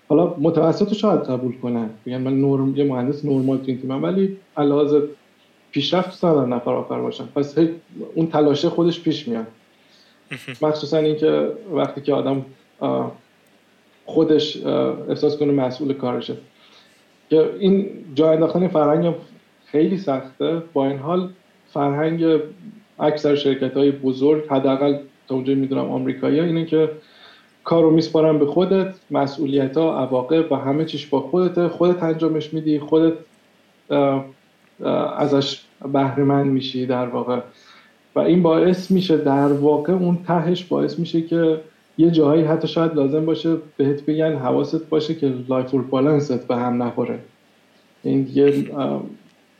حالا 0.09 0.33
متوسط 0.39 0.93
شاید 0.93 1.19
قبول 1.19 1.53
کنن. 1.57 1.89
بگن 2.05 2.17
من 2.17 2.41
نرم 2.41 2.77
یه 2.77 2.83
مهندس 2.83 3.25
نرمال 3.25 3.57
تو 3.57 3.63
این 3.67 3.81
تیمم 3.81 4.03
ولی 4.03 4.37
علاوه 4.57 5.01
پیشرفت 5.71 6.09
دوست 6.09 6.25
ندارن 6.25 6.53
نفر 6.53 6.71
آخر 6.71 7.01
باشن. 7.01 7.23
پس 7.35 7.55
اون 8.15 8.27
تلاشه 8.27 8.69
خودش 8.69 9.01
پیش 9.01 9.27
میاد. 9.27 9.47
مخصوصا 10.61 10.97
اینکه 10.97 11.51
وقتی 11.73 12.01
که 12.01 12.13
آدم 12.13 12.45
خودش 14.09 14.65
احساس 15.09 15.37
کنه 15.37 15.51
مسئول 15.51 15.93
کارشه. 15.93 16.33
که 17.29 17.49
این 17.59 17.89
جا 18.15 18.31
انداختن 18.31 18.67
فرهنگ 18.67 19.15
خیلی 19.65 19.97
سخته. 19.97 20.61
با 20.73 20.87
این 20.87 20.97
حال 20.97 21.29
فرهنگ 21.73 22.39
اکثر 22.99 23.35
شرکت 23.35 23.77
های 23.77 23.91
بزرگ 23.91 24.43
حداقل 24.49 24.97
تا 25.27 25.35
اونجا 25.35 25.55
می‌دونم 25.55 25.91
آمریکایی 25.91 26.39
اینه 26.39 26.65
که 26.65 26.89
کار 27.63 27.83
رو 27.83 27.91
میسپارن 27.91 28.39
به 28.39 28.45
خودت 28.45 28.95
مسئولیت 29.11 29.77
ها 29.77 29.99
عواقب 29.99 30.51
و 30.51 30.55
همه 30.55 30.85
چیش 30.85 31.07
با 31.07 31.19
خودت 31.19 31.67
خودت 31.67 32.03
انجامش 32.03 32.53
میدی 32.53 32.79
خودت 32.79 33.13
ازش 35.17 35.61
بهره 35.93 36.43
میشی 36.43 36.85
در 36.85 37.07
واقع. 37.07 37.39
و 38.15 38.19
این 38.19 38.43
باعث 38.43 38.91
میشه 38.91 39.17
در 39.17 39.53
واقع 39.53 39.93
اون 39.93 40.17
تهش 40.27 40.63
باعث 40.63 40.99
میشه 40.99 41.21
که 41.21 41.59
یه 41.99 42.11
جاهایی 42.11 42.43
حتی 42.43 42.67
شاید 42.67 42.95
لازم 42.95 43.25
باشه 43.25 43.57
بهت 43.77 44.05
بگن 44.05 44.35
حواست 44.35 44.89
باشه 44.89 45.15
که 45.15 45.33
life 45.49 45.73
work 45.73 45.85
balance 45.85 46.39
ت 46.39 46.47
به 46.47 46.55
هم 46.55 46.83
نخوره. 46.83 47.19
این 48.03 48.23
دیگه 48.23 48.53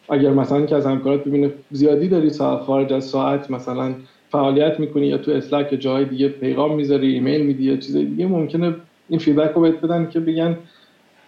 اگر 0.09 0.31
مثلا 0.31 0.65
که 0.65 0.75
از 0.75 0.85
همکارات 0.85 1.23
ببینه 1.23 1.51
زیادی 1.71 2.07
داری 2.07 2.29
خارج 2.39 2.93
از 2.93 3.03
ساعت 3.03 3.51
مثلا 3.51 3.93
فعالیت 4.31 4.79
می‌کنی 4.79 5.07
یا 5.07 5.17
تو 5.17 5.31
Slack 5.31 5.75
جای 5.79 6.05
دیگه 6.05 6.27
پیغام 6.29 6.75
می‌ذاری 6.75 7.13
ایمیل 7.13 7.45
میدی 7.45 7.63
یا 7.63 7.77
چیز 7.77 7.95
دیگه 7.95 8.27
ممکنه 8.27 8.75
این 9.09 9.19
feedback 9.19 9.55
رو 9.55 9.61
بهت 9.61 9.81
بدن 9.81 10.09
که 10.09 10.19
بگن 10.19 10.57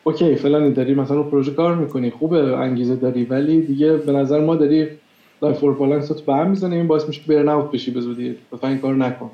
OK 0.04 0.36
فلان 0.36 0.74
داری 0.74 0.93
مثلا 0.93 1.17
رو 1.17 1.24
پروژه 1.24 1.52
کار 1.52 1.76
می‌کنی 1.76 2.10
خوبه 2.10 2.58
انگیزه 2.58 2.95
داری 2.95 3.26
ولی 3.26 3.62
دیگه 3.62 3.93
به 3.93 4.12
نظر 4.12 4.39
ما 4.39 4.56
داری 4.56 4.88
life 5.41 5.63
work 5.63 5.78
balance 5.78 6.12
به 6.12 6.34
هم 6.34 6.50
می‌زنه 6.50 6.76
این 6.76 6.88
باعث 6.88 7.08
میشه 7.08 7.21
burn 7.28 7.50
out 7.50 7.72
بشی 7.71 7.91
به 7.91 8.02
زودی. 8.02 8.36
این 8.63 8.78
کارو 8.78 8.97
نکن. 8.97 9.32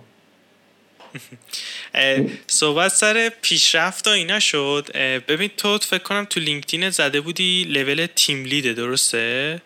صحبت 2.47 2.91
سر 2.91 3.31
پیشرفت 3.41 4.07
و 4.07 4.09
اینا 4.09 4.39
شد. 4.39 4.87
ببین 5.27 5.49
تو 5.57 5.77
فکر 5.77 6.03
کنم 6.03 6.25
تو 6.29 6.39
لینکدین 6.39 6.89
زده 6.89 7.21
بودی 7.21 7.63
level 7.63 8.07
team 8.15 8.43
lead 8.45 8.67
ه 8.67 8.73
درسته؟ 8.73 9.61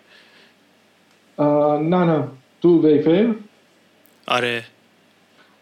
نه 1.40 2.04
نه. 2.04 2.28
تو 2.62 2.88
Wayfair؟ 2.88 3.34
آره. 4.28 4.64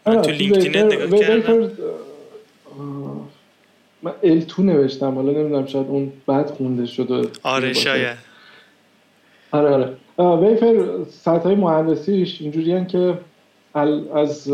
من 0.06 0.22
تو 0.22 0.30
لینکدین 0.30 0.76
نگاه 0.76 1.20
کردم. 1.20 1.70
من 4.02 4.12
L2 4.22 4.62
نوشتم. 4.62 5.14
حالا 5.14 5.32
نمی‌دونم 5.32 5.66
شاید 5.66 5.86
اون 5.86 6.12
بعد 6.26 6.50
خونده 6.50 6.86
شده 6.86 7.28
آره 7.42 7.72
شاید. 7.72 8.18
آره 9.50 9.68
آره. 9.68 9.96
ویفر 10.48 11.04
سطح 11.10 11.44
های 11.44 11.54
مهندسیش 11.54 12.40
اینجوری 12.40 12.86
که 12.86 13.18
از 14.14 14.52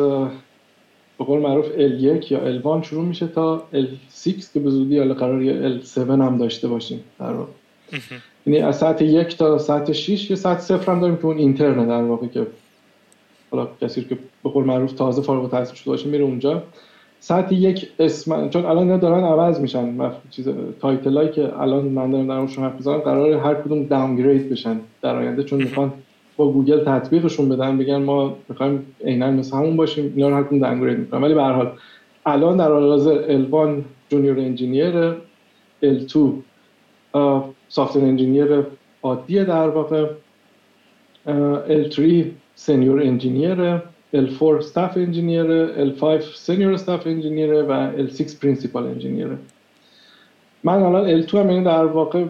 به 1.19 1.25
قول 1.25 1.41
معروف 1.41 1.67
L1 1.67 2.31
یا 2.31 2.61
L1 2.61 2.87
شروع 2.87 3.05
میشه 3.05 3.27
تا 3.27 3.63
L6 3.73 4.53
که 4.55 4.61
به 4.61 4.71
زودی 4.71 4.99
حالا 4.99 5.15
قرار 5.15 5.43
یه 5.43 5.81
L7 5.81 5.99
هم 5.99 6.39
داشته 6.39 6.69
باشیم 6.69 7.01
در 7.19 7.33
واقع. 7.33 7.51
یعنی 8.47 8.59
از 8.61 8.79
سطح 8.79 9.05
یک 9.05 9.37
تا 9.37 9.59
سطح 9.59 9.93
6 9.93 10.31
یه 10.31 10.37
سطح 10.37 10.61
صفر 10.61 10.93
هم 10.93 11.01
داریم 11.01 11.17
که 11.17 11.27
اون 11.27 11.39
اینترنه 11.39 11.87
در 11.87 12.03
واقع 12.03 12.27
که 12.27 12.47
حالا 13.51 13.69
کسی 13.81 14.05
که 14.05 14.19
به 14.45 14.51
قول 14.51 14.65
معروف 14.65 14.93
تازه 14.93 15.23
فارغ 15.23 15.43
التحصیل 15.43 15.75
شده 15.75 15.91
باشه 15.91 16.09
میره 16.09 16.25
اونجا. 16.25 16.63
سطح 17.21 17.55
یک 17.55 17.89
اسم 17.99 18.49
چون 18.49 18.65
الان 18.65 18.99
دارن 18.99 19.25
عوض 19.25 19.61
میشن. 19.61 20.13
چیز 20.31 20.49
title 20.81 21.15
ایی 21.15 21.29
که 21.31 21.61
الان 21.61 21.85
من 21.85 22.11
دارم 22.11 22.27
در 22.27 22.63
حرف 22.65 22.75
می‌زنم 22.75 22.99
قرار 22.99 23.33
هر 23.33 23.55
کدوم 23.55 23.85
downgrade 23.85 24.51
بشن 24.51 24.81
در 25.03 25.17
آینده 25.17 25.45
چون 25.45 25.63
می‌خوان 25.63 25.93
با 26.37 26.53
گوگل 26.53 26.85
تطبیقشون 26.85 27.49
بدن 27.49 27.79
بگن 27.79 27.97
ما 27.97 28.37
می‌خوایم 28.49 28.87
عینا 29.05 29.31
مثل 29.31 29.57
همون 29.57 29.77
باشیم 29.77 30.13
اینا 30.17 30.29
رو 30.29 30.35
هر 30.35 30.43
کدوم 30.43 30.59
downgrade 30.59 30.99
می‌کنن. 30.99 31.23
ولی 31.23 31.35
به 31.35 31.43
هر 31.43 31.53
حال 31.53 31.73
الان 32.27 32.57
در 32.57 32.69
حال 32.69 32.83
حاضر 32.83 33.39
L1 33.43 33.83
junior 34.09 34.39
engineer 34.39 35.13
L2 35.83 36.19
software 37.69 37.97
engineer 37.97 38.63
عادیه 39.03 39.45
در 39.45 39.69
واقع. 39.69 40.07
L3 41.69 42.01
senior 42.55 43.03
engineer 43.03 43.79
L4 44.15 44.63
staff 44.73 44.97
engineer 44.97 45.67
L5 45.91 46.21
senior 46.35 46.77
staff 46.77 47.07
engineer 47.07 47.53
و 47.53 47.93
L6 48.09 48.35
principal 48.43 48.87
engineer 48.87 49.29
من 50.65 50.83
الان 50.83 51.23
L2 51.23 51.35
هم 51.35 51.51
یعنی 51.51 51.65
در 51.65 51.85
واقع 51.85 52.25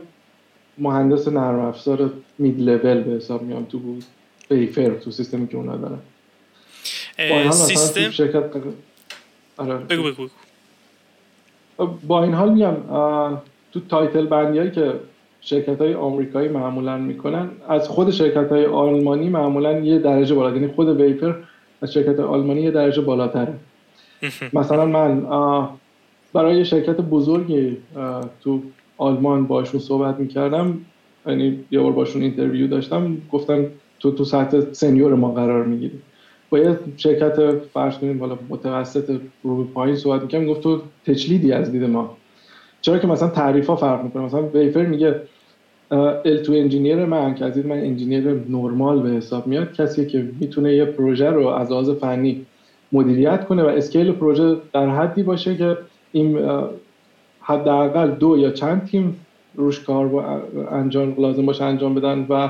مهندس 0.78 1.28
نرم 1.28 1.58
افزار 1.58 2.10
mid 2.38 2.60
level 2.60 3.02
به 3.02 3.10
حساب 3.10 3.42
میام 3.42 3.64
تو 3.64 3.80
Wayfair 4.48 4.90
تو 4.90 5.10
سیستمی 5.10 5.48
که 5.48 5.56
اونا 5.56 5.76
دارن. 5.76 5.98
سیستم؟ 7.50 8.10
شرکت 8.10 8.44
آره 9.56 9.74
بگو 9.74 10.02
بگو 10.02 10.28
با 12.06 12.22
این 12.22 12.34
حال 12.34 12.52
میگم 12.52 12.76
تو 13.72 13.80
title 13.88 14.26
بندی 14.26 14.70
که 14.70 14.92
شرکت 15.40 15.80
های 15.80 15.94
آمریکایی 15.94 16.48
معمولا 16.48 16.96
می‌کنن 16.96 17.50
از 17.68 17.88
خود 17.88 18.10
شرکت 18.10 18.52
های 18.52 18.66
آلمانی 18.66 19.28
معمولا 19.28 19.78
یه 19.78 19.98
درجه 19.98 20.34
بالا. 20.34 20.56
یعنی 20.56 20.68
خود 20.68 21.00
Wayfair 21.00 21.34
از 21.82 21.92
شرکت 21.92 22.20
آلمانی 22.20 22.62
یه 22.62 22.70
درجه 22.70 23.02
بالاتره. 23.02 23.54
مثلا 24.52 24.86
من 24.86 25.26
برای 26.32 26.64
شرکت 26.64 26.96
بزرگی 26.96 27.76
تو 28.44 28.62
آلمان 28.98 29.46
باشون 29.46 29.80
صحبت 29.80 30.18
می‌کردم 30.18 30.78
یعنی 31.26 31.58
یه 31.70 31.80
بار 31.80 31.92
باشون 31.92 32.22
interview 32.22 32.66
داشتم 32.66 33.16
گفتن 33.32 33.66
تو 34.00 34.10
تو 34.10 34.24
سطح 34.24 34.60
senior 34.72 35.14
ما 35.14 35.30
قرار 35.32 35.64
می‌گیری. 35.64 35.98
با 36.50 36.58
یه 36.58 36.78
شرکت 36.96 37.50
فرض 37.74 37.94
کنیم 37.94 38.18
بالا 38.18 38.38
متوسط 38.48 39.20
رو 39.42 39.64
پایین 39.64 39.96
صحبت 39.96 40.22
می‌کنم 40.22 40.46
گفت 40.46 40.60
تو 40.60 40.80
tech 41.06 41.27
lead 41.27 41.47
ی 41.47 41.52
از 41.52 41.72
دید 41.72 41.84
ما. 41.84 42.16
چرا 42.80 42.98
که 42.98 43.06
مثلا 43.06 43.28
تعریف 43.28 43.66
ها 43.66 43.76
فرق 43.76 44.04
می‌کنه. 44.04 44.22
مثلا 44.22 44.42
Wayfair 44.42 44.86
میگه 44.86 45.20
L2 46.24 46.50
engineer 46.50 47.04
من 47.04 47.34
که 47.34 47.44
از 47.44 47.58
من 47.58 47.78
engineer 47.78 48.24
نرمال 48.48 49.02
به 49.02 49.08
حساب 49.08 49.46
میاد 49.46 49.72
کسی 49.72 50.06
که 50.06 50.28
می‌تونه 50.40 50.74
یه 50.74 50.84
پروژه 50.84 51.30
رو 51.30 51.46
از 51.46 51.70
لحاظ 51.70 51.90
فنی 51.90 52.46
مدیریت 52.92 53.46
کنه 53.46 53.62
و 53.62 53.66
scale 53.66 54.12
پروژه 54.12 54.56
در 54.72 54.88
حدی 54.88 55.22
باشه 55.22 55.56
که 55.56 55.76
این 56.12 56.38
حداقل 57.46 58.10
دو 58.10 58.38
یا 58.38 58.50
چند 58.50 58.84
تیم 58.84 59.20
روش 59.54 59.80
کار 59.80 60.24
انجام 60.70 61.14
لازم 61.18 61.46
باشه 61.46 61.64
انجام 61.64 61.94
بدن 61.94 62.26
و 62.28 62.48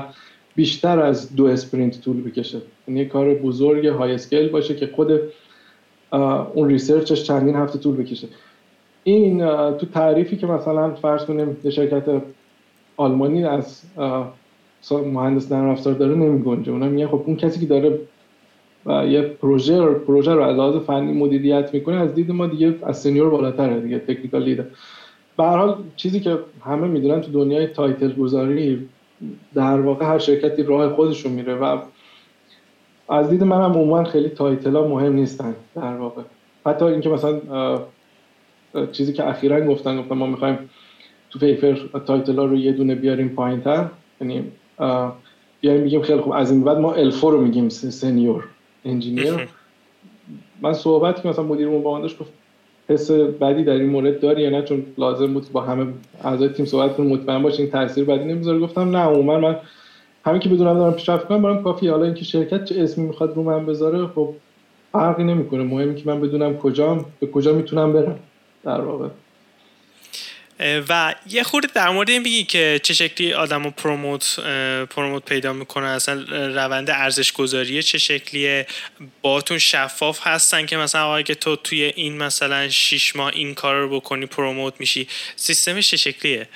بیشتر 0.55 0.99
از 0.99 1.35
دو 1.35 1.45
sprint 1.45 2.01
طول 2.01 2.21
بکشه. 2.21 2.61
یعنی 2.87 3.05
کار 3.05 3.33
بزرگ 3.33 3.87
high 3.87 4.13
scale 4.13 4.49
باشه 4.49 4.75
که 4.75 4.89
خود 4.95 5.19
اون 6.53 6.69
research 6.69 7.12
ش 7.12 7.23
چندین 7.23 7.55
هفته 7.55 7.79
طول 7.79 7.95
بکشه. 7.95 8.27
این 9.03 9.39
تو 9.71 9.85
تعریفی 9.85 10.37
که 10.37 10.47
مثلا 10.47 10.93
فرض 10.93 11.25
کنیم 11.25 11.57
شرکت 11.69 12.21
آلمانی 12.97 13.43
از 13.45 13.81
مهندس 14.91 15.51
نرم 15.51 15.69
افزار 15.69 15.93
داره 15.93 16.15
نمی 16.15 16.43
گنجه 16.43 16.71
اونا 16.71 16.89
میگن 16.89 17.07
خب 17.07 17.23
اون 17.25 17.35
کسی 17.35 17.59
که 17.59 17.65
داره 17.65 17.99
یه 18.87 19.21
پروژه 19.21 19.85
پروژه 19.85 20.33
رو 20.33 20.41
از 20.41 20.55
لحاظ 20.55 20.75
فنی 20.75 21.13
مدیریت 21.13 21.73
می‌کنه 21.73 21.95
از 21.95 22.15
دید 22.15 22.31
ما 22.31 22.47
دیگه 22.47 22.75
از 22.83 23.01
senior 23.01 23.29
بالاتره 23.29 23.79
دیگه 23.79 23.99
technical 23.99 24.43
leader. 24.43 24.63
به 25.37 25.43
حال 25.43 25.75
چیزی 25.95 26.19
که 26.19 26.37
همه 26.65 26.87
می‌دونن 26.87 27.21
تو 27.21 27.31
دنیای 27.31 27.67
title 27.67 28.13
گذاری 28.13 28.87
در 29.53 29.81
واقع 29.81 30.05
هر 30.05 30.19
شرکتی 30.19 30.63
راه 30.63 30.89
خودشون 30.89 31.31
میره 31.31 31.55
و 31.55 31.77
از 33.09 33.29
دید 33.29 33.43
منم 33.43 33.61
عموما 33.61 34.03
خیلی 34.03 34.29
title 34.29 34.71
مهم 34.71 35.13
نیستن 35.13 35.55
در 35.75 35.95
واقع. 35.95 36.21
حتی 36.65 36.85
اینکه 36.85 37.09
مثلا 37.09 37.39
چیزی 38.91 39.13
که 39.13 39.29
اخیرا 39.29 39.61
گفتن 39.61 40.01
گفتن 40.01 40.15
ما 40.15 40.25
می‌خوایم 40.25 40.57
تو 41.29 41.39
Wayfair 41.39 41.99
title 41.99 42.35
ها 42.35 42.45
رو 42.45 42.55
یه 42.55 42.71
دونه 42.71 42.95
بیاریم 42.95 43.29
پایین 43.29 43.61
تر 43.61 43.85
یعنی 44.21 44.43
بیاریم 45.61 45.81
میگیم 45.83 46.01
خیلی 46.01 46.21
خوب 46.21 46.33
از 46.33 46.51
این 46.51 46.63
بعد 46.63 46.77
ما 46.77 46.93
الفو 46.93 47.31
رو 47.31 47.41
میگیم 47.41 47.69
سنیور. 47.69 48.43
انجینیر. 48.87 49.33
من 50.61 50.73
صحبت 50.73 51.21
که 51.21 51.29
مثلا 51.29 51.45
مدیرمون 51.45 51.83
با 51.83 51.95
من 51.95 52.01
داشت 52.01 52.19
گفت 52.19 52.31
حس 52.89 53.11
بدی 53.11 53.63
در 53.63 53.73
این 53.73 53.89
مورد 53.89 54.19
داری 54.19 54.41
یا 54.41 54.49
نه؟ 54.49 54.61
چون 54.61 54.85
لازم 54.97 55.33
بود 55.33 55.51
با 55.51 55.61
همه 55.61 55.93
اعضای 56.23 56.49
تیم 56.49 56.65
صحبت 56.65 56.95
کنیم 56.95 57.09
مطمئن 57.09 57.41
باشین 57.43 57.69
تاثیر 57.69 58.05
بدی 58.05 58.25
نمی‌ذاره. 58.25 58.59
گفتم 58.59 58.89
نه 58.89 58.97
عموما 58.97 59.39
من 59.39 59.55
همین 60.25 60.39
که 60.39 60.49
بدونم 60.49 60.73
دارم 60.73 60.93
پیشرفت 60.93 61.27
کنم 61.27 61.41
برام 61.41 61.63
کافیه. 61.63 61.91
حالا 61.91 62.05
اینکه 62.05 62.23
شرکت 62.23 62.63
چه 62.63 62.83
اسمی 62.83 63.07
می‌خواد 63.07 63.35
رو 63.35 63.43
من 63.43 63.65
بذاره 63.65 64.07
خب 64.07 64.33
فرقی 64.91 65.23
نمی‌کنه. 65.23 65.63
مهمی 65.63 65.95
که 65.95 66.09
من 66.09 66.21
بدونم 66.21 66.57
کجا 66.57 67.05
به 67.19 67.27
کجا 67.27 67.53
می‌تونم 67.53 67.93
برم. 67.93 68.19
در 68.63 68.81
واقع. 68.81 69.07
و 70.59 71.15
یه 71.29 71.43
خورده 71.43 71.67
در 71.73 71.89
مورد 71.89 72.09
این 72.09 72.23
بگی 72.23 72.43
که 72.43 72.79
چه 72.83 72.93
شکلی 72.93 73.33
آدم 73.33 73.63
رو 73.63 73.71
پروموت, 73.71 74.39
پروموت 74.89 75.25
پیدا 75.25 75.53
می‌کنه 75.53 75.85
اصلا 75.85 76.21
روند 76.47 76.89
ارزش 76.89 77.31
گذاریه 77.31 77.81
چه 77.81 77.97
شکلیه؟ 77.97 78.67
باتون 79.21 79.57
شفاف 79.57 80.27
هستن 80.27 80.65
که 80.65 80.77
مثلا 80.77 81.15
اگه 81.15 81.35
تو 81.35 81.55
توی 81.55 81.83
این 81.83 82.17
مثلا 82.17 82.69
شیش 82.69 83.15
ماه 83.15 83.31
این 83.33 83.53
کار 83.53 83.75
رو 83.75 83.99
بکنی 83.99 84.25
پروموت 84.25 84.73
میشی 84.79 85.07
سیستمش 85.35 85.89
چه 85.91 85.97
شکلیه؟ 85.97 86.47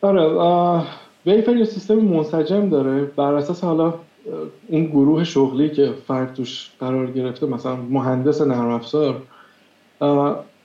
آره 0.00 0.84
ویفر 1.26 1.56
یه 1.56 1.64
سیستم 1.64 1.94
منسجم 1.94 2.68
داره. 2.68 3.04
بر 3.04 3.34
اساس 3.34 3.64
حالا 3.64 3.94
اون 4.68 4.86
گروه 4.86 5.24
شغلی 5.24 5.70
که 5.70 5.94
فرد 6.08 6.34
توش 6.34 6.68
قرار 6.80 7.10
گرفته 7.10 7.46
مثلا 7.46 7.76
مهندس 7.76 8.40
نرم 8.40 8.70
افزار 8.70 9.22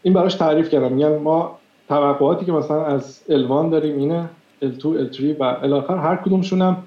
این 0.06 0.14
براش 0.14 0.36
تعریف 0.36 0.70
کردم. 0.70 0.94
میگن 0.94 1.18
ما 1.18 1.58
توقعاتی 1.90 2.46
که 2.46 2.52
مثلا 2.52 2.86
از 2.86 3.22
الوان 3.30 3.70
داریم 3.70 3.98
اینه 3.98 4.30
L2, 4.64 4.82
L3 4.82 5.24
و 5.40 5.44
الاخر 5.44 5.98
هر 5.98 6.16
کدومشون 6.16 6.62
هم 6.62 6.78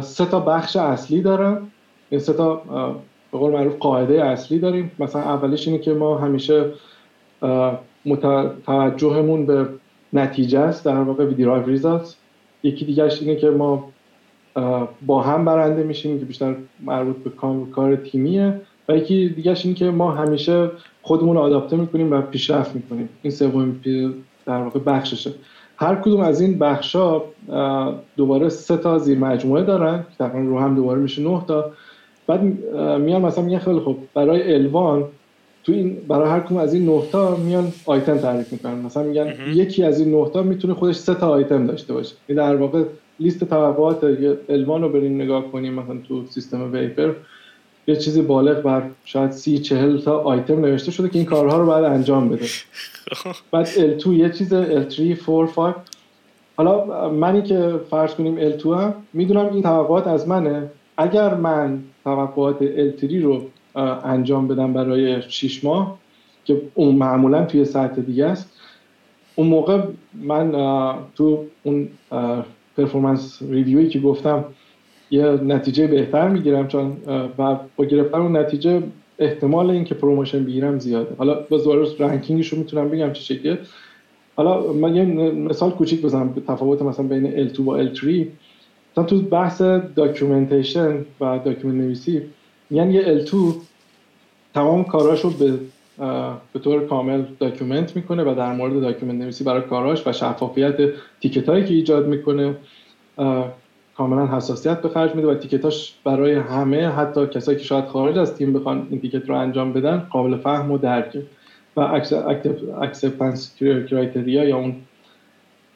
سه 0.00 0.26
تا 0.26 0.40
بخش 0.40 0.76
اصلی 0.76 1.22
دارن. 1.22 1.58
این 2.10 2.20
سه 2.20 2.32
تا 2.32 2.54
به 3.32 3.38
قول 3.38 3.52
معروف 3.52 3.76
قاعده 3.76 4.24
اصلی 4.24 4.58
داریم. 4.58 4.92
مثلا 4.98 5.22
اولیش 5.22 5.68
اینه 5.68 5.80
که 5.80 5.92
ما 5.92 6.18
همیشه 6.18 6.64
توجهمون 8.66 9.46
به 9.46 9.68
نتیجه 10.12 10.58
است 10.58 10.84
در 10.84 10.96
واقع 10.96 11.24
ویدیو 11.24 11.66
ریزالت 11.66 12.16
یکی 12.62 12.84
دیگهش 12.84 13.22
اینه 13.22 13.36
که 13.36 13.50
ما 13.50 13.88
با 15.06 15.22
هم 15.22 15.44
برنده 15.44 15.82
میشیم 15.82 16.18
که 16.18 16.24
بیشتر 16.24 16.54
مربوط 16.80 17.16
به 17.16 17.30
کار 17.72 17.96
تیمیه. 17.96 18.60
و 18.88 18.96
یکی 18.96 19.28
دیگهش 19.28 19.64
اینه 19.64 19.76
که 19.76 19.90
ما 19.90 20.12
همیشه 20.12 20.70
خودمون 21.08 21.36
رو 21.36 21.42
آداپته 21.42 21.76
می‌کنیم 21.76 22.12
و 22.12 22.20
پیشرفت 22.20 22.74
می‌کنیم. 22.74 23.08
این 23.22 23.30
سومین 23.30 23.74
در 24.46 24.62
واقع 24.62 24.80
بخششه. 24.80 25.30
هر 25.76 25.94
کدوم 25.94 26.20
از 26.20 26.40
این 26.40 26.58
بخشا 26.58 27.22
دوباره 28.16 28.48
سه 28.48 28.76
تا 28.76 28.98
زیر 28.98 29.18
مجموعه 29.18 29.62
دارن. 29.62 30.04
تقریبا 30.18 30.50
رو 30.50 30.58
هم 30.58 30.74
دوباره 30.74 31.00
میشه 31.00 31.22
نه 31.22 31.42
تا. 31.48 31.70
بعد 32.26 32.42
میان 33.00 33.22
مثلا 33.22 33.44
میگن 33.44 33.58
خیلی 33.58 33.78
خوب 33.78 33.98
برای 34.14 34.54
الوان 34.54 35.04
تو 35.64 35.72
این 35.72 35.96
برای 36.08 36.30
هر 36.30 36.40
کدوم 36.40 36.58
از 36.58 36.74
این 36.74 36.86
نه 36.86 37.02
تا 37.12 37.36
میان 37.36 37.72
آیتم 37.86 38.18
تعریف 38.18 38.52
می‌کنن. 38.52 38.74
مثلا 38.74 39.02
میگن 39.02 39.34
یکی 39.54 39.84
از 39.84 40.00
این 40.00 40.14
نه 40.14 40.30
تا 40.30 40.42
می‌تونه 40.42 40.74
خودش 40.74 40.94
سه 40.94 41.14
تا 41.14 41.28
آیتم 41.28 41.66
داشته 41.66 41.92
باشه. 41.92 42.14
این 42.26 42.38
در 42.38 42.56
واقع 42.56 42.82
لیست 43.20 43.44
توقعات 43.44 44.04
الوان 44.48 44.82
رو 44.82 44.88
بریم 44.88 45.14
نگاه 45.22 45.52
کنیم 45.52 45.74
مثلا 45.74 45.96
تو 46.08 46.26
سیستم 46.26 46.72
ویپر 46.72 47.12
یه 47.88 47.96
چیزی 47.96 48.22
بالغ 48.22 48.62
بر 48.62 48.82
شاید 49.04 49.30
سی 49.30 49.58
چهل 49.58 49.98
تا 49.98 50.18
آیتم 50.18 50.60
نوشته 50.60 50.90
شده 50.90 51.08
که 51.08 51.18
این 51.18 51.26
کارها 51.26 51.58
رو 51.58 51.66
باید 51.66 51.84
انجام 51.84 52.28
بده. 52.28 52.46
بعد 53.52 53.66
L2 53.66 54.06
یه 54.06 54.30
چیز 54.30 54.54
L3 54.54 55.26
4 55.26 55.46
5 55.46 55.74
حالا 56.56 57.08
منی 57.10 57.42
که 57.42 57.80
فرض 57.90 58.14
کنیم 58.14 58.58
L2 58.58 58.66
هم 58.66 58.94
می‌دونم 59.12 59.52
این 59.52 59.62
توقعات 59.62 60.06
از 60.06 60.28
منه. 60.28 60.70
اگر 60.96 61.34
من 61.34 61.82
توقعات 62.04 62.58
L3 62.58 63.22
رو 63.22 63.46
انجام 64.04 64.48
بدم 64.48 64.72
برای 64.72 65.22
6 65.22 65.64
ماه 65.64 65.98
که 66.44 66.62
اون 66.74 66.94
معمولا 66.94 67.44
توی 67.44 67.64
ساعت 67.64 68.00
دیگه 68.00 68.26
است 68.26 68.52
اون 69.34 69.46
موقع 69.46 69.80
من 70.14 70.52
تو 71.16 71.44
اون 71.62 71.88
performance 72.76 73.42
review 73.42 73.81
ی 73.81 73.88
که 73.88 73.98
گفتم 73.98 74.44
یه 75.10 75.24
نتیجه 75.26 75.86
بهتر 75.86 76.28
می‌گیرم 76.28 76.68
چون 76.68 76.96
و 77.38 77.56
با 77.76 77.84
گرفتن 77.84 78.18
اون 78.18 78.36
نتیجه 78.36 78.82
احتمال 79.18 79.70
اینکه 79.70 79.94
promotion 79.94 80.44
بگیرم 80.44 80.78
زیاده. 80.78 81.14
حالا 81.18 81.34
باز 81.34 81.64
دوباره 81.64 81.86
ranking 81.98 82.37
ش 82.37 82.48
رو 82.48 82.58
می‌تونم 82.58 82.88
بگم 82.88 83.12
چه 83.12 83.22
شکلیه. 83.22 83.58
حالا 84.36 84.72
من 84.72 84.96
یه 84.96 85.04
مثال 85.30 85.70
کوچیک 85.70 86.02
بزنم 86.02 86.34
تفاوت 86.48 86.82
مثلا 86.82 87.06
بین 87.06 87.48
L2 87.48 87.60
و 87.60 87.94
L3 87.94 88.26
تو 89.06 89.20
بحث 89.22 89.62
documentation 89.96 91.04
و 91.20 91.38
document 91.44 91.82
نویسی 91.84 92.22
یعنی 92.70 92.94
یه 92.94 93.24
L2 93.24 93.36
تمام 94.54 94.84
کاراش 94.84 95.20
رو 95.20 95.30
به 95.30 95.58
به 96.52 96.58
طور 96.64 96.86
کامل 96.86 97.22
document 97.40 97.96
می‌کنه 97.96 98.22
و 98.22 98.34
در 98.34 98.52
مورد 98.52 98.80
document 98.80 99.22
نویسی 99.22 99.44
برای 99.44 99.62
کاراش 99.62 100.06
و 100.06 100.12
شفافیت 100.12 100.76
ticket 101.20 101.48
هایی 101.48 101.64
که 101.64 101.74
ایجاد 101.74 102.06
می‌کنه 102.06 102.56
کاملا 103.98 104.26
حساسیت 104.26 104.82
به 104.82 104.88
خرج 104.88 105.14
میده 105.14 105.28
و 105.28 105.34
ticket 105.34 105.79
اش 105.79 105.94
برای 106.04 106.34
همه 106.34 106.88
حتی 106.88 107.26
کسایی 107.26 107.58
که 107.58 107.64
شاید 107.64 107.86
خارج 107.86 108.18
از 108.18 108.34
تیم 108.34 108.52
بخوان 108.52 108.86
این 108.90 109.00
ticket 109.00 109.28
رو 109.28 109.36
انجام 109.36 109.72
بدن 109.72 110.06
قابل 110.10 110.36
فهم 110.36 110.70
و 110.70 110.78
درکه 110.78 111.22
و 111.76 111.80
acceptance 112.80 113.56
criteria 113.60 114.44
یا 114.44 114.56
اون 114.56 114.76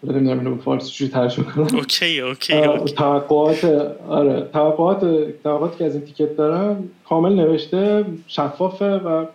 نمی‌دونم 0.04 0.38
اینو 0.38 0.56
فارسی 0.56 0.90
چجوری 0.90 1.10
ترجمه 1.10 1.46
کنم. 1.46 1.66
OK 1.74 2.20
OK 2.20 2.54
توقعات 2.96 3.64
آره 4.08 4.48
توقعات 4.52 5.00
توقعاتی 5.42 5.78
که 5.78 5.84
از 5.84 5.94
این 5.94 6.04
ticket 6.04 6.36
دارن 6.36 6.76
کامل 7.08 7.32
نوشته 7.32 8.04
شفافه 8.26 8.94
و 8.94 9.26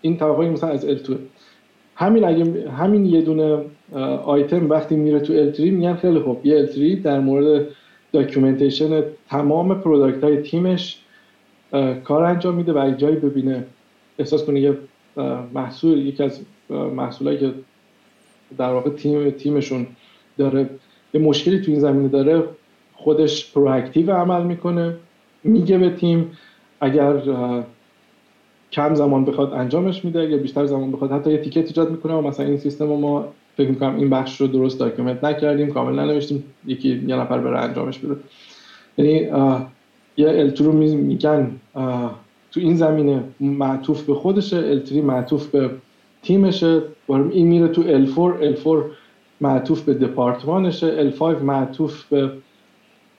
این 0.00 0.16
توقعی 0.16 0.48
مثلا 0.48 0.70
از 0.70 0.86
L2 0.86 1.12
همین 1.96 2.24
اگه 2.24 2.70
همین 2.70 3.06
یه 3.06 3.20
دونه 3.20 3.58
آیتم 4.24 4.70
وقتی 4.70 4.96
میره 4.96 5.20
تو 5.20 5.52
L3 5.52 5.60
میگن 5.60 5.94
خیلی 5.94 6.20
خوب. 6.20 6.46
یه 6.46 6.66
L3 6.66 7.04
در 7.04 7.20
مورد 7.20 7.66
documentation 8.12 9.02
تمام 9.28 9.74
product 9.74 10.24
های 10.24 10.42
تیمش 10.42 10.98
کار 12.04 12.24
انجام 12.24 12.54
میده 12.54 12.72
و 12.72 12.78
اگه 12.78 12.96
جایی 12.96 13.16
ببینه 13.16 13.64
احساس 14.18 14.44
کنه 14.44 14.60
یه 14.60 14.78
محصول 15.54 15.98
یکی 15.98 16.22
از 16.22 16.40
محصولایی 16.70 17.38
که 17.38 17.52
در 18.58 18.72
واقع 18.72 18.90
تیم 18.90 19.30
تیمشون 19.30 19.86
داره 20.38 20.70
یه 21.14 21.20
مشکلی 21.20 21.60
تو 21.60 21.70
این 21.70 21.80
زمینه 21.80 22.08
داره 22.08 22.44
خودش 22.94 23.52
proactive 23.52 24.12
عمل 24.12 24.42
می‌کنه 24.42 24.96
میگه 25.44 25.78
به 25.78 25.90
تیم 25.90 26.38
اگر 26.80 27.22
کم 28.72 28.94
زمان 28.94 29.24
بخواد 29.24 29.52
انجامش 29.52 30.04
میده 30.04 30.30
یا 30.30 30.36
بیشتر 30.36 30.66
زمان 30.66 30.92
بخواد 30.92 31.12
حتی 31.12 31.30
یه 31.30 31.38
ticket 31.38 31.66
ایجاد 31.66 31.90
می‌کنه 31.90 32.14
و 32.14 32.20
مثلا 32.20 32.46
این 32.46 32.58
سیستم 32.58 32.88
رو 32.88 32.96
ما 32.96 33.32
فکر 33.56 33.68
می‌کنم 33.68 33.96
این 33.96 34.10
بخش 34.10 34.40
رو 34.40 34.46
درست 34.46 34.80
document 34.80 35.24
نکردیم 35.24 35.72
کامل 35.72 36.00
ننوشتیم. 36.00 36.44
یکی 36.66 37.02
یه 37.06 37.16
نفر 37.16 37.38
بره 37.38 37.58
انجامش 37.58 37.98
بده. 37.98 38.16
یعنی 38.98 39.12
یه 40.16 40.28
L2 40.28 40.50
رو 40.50 40.72
میگن 40.72 41.50
تو 42.52 42.60
این 42.60 42.76
زمینه 42.76 43.24
معطوف 43.40 44.02
به 44.02 44.14
خودشه 44.14 44.82
L3 44.84 44.92
معطوف 44.92 45.46
به 45.46 45.70
تیمشه. 46.22 46.82
این 47.08 47.46
میره 47.46 47.68
تو 47.68 48.06
L4 48.06 48.56
L4 48.56 48.68
معطوف 49.40 49.82
به 49.82 49.94
دپارتمانشه. 49.94 51.10
L5 51.10 51.22
معطوف 51.22 52.04
به 52.04 52.30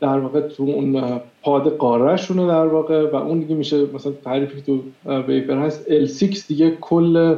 در 0.01 0.19
واقع 0.19 0.41
تو 0.41 0.63
اون 0.63 1.21
پاد 1.41 1.77
قارهشونه 1.77 2.47
در 2.47 2.65
واقع. 2.65 3.11
و 3.11 3.15
اون 3.15 3.39
دیگه 3.39 3.55
میشه 3.55 3.85
مثلا 3.93 4.13
تعریفی 4.23 4.61
تو 4.61 4.81
Wayfair 5.27 5.57
هست. 5.57 5.85
L6 5.89 6.47
دیگه 6.47 6.77
کل 6.81 7.35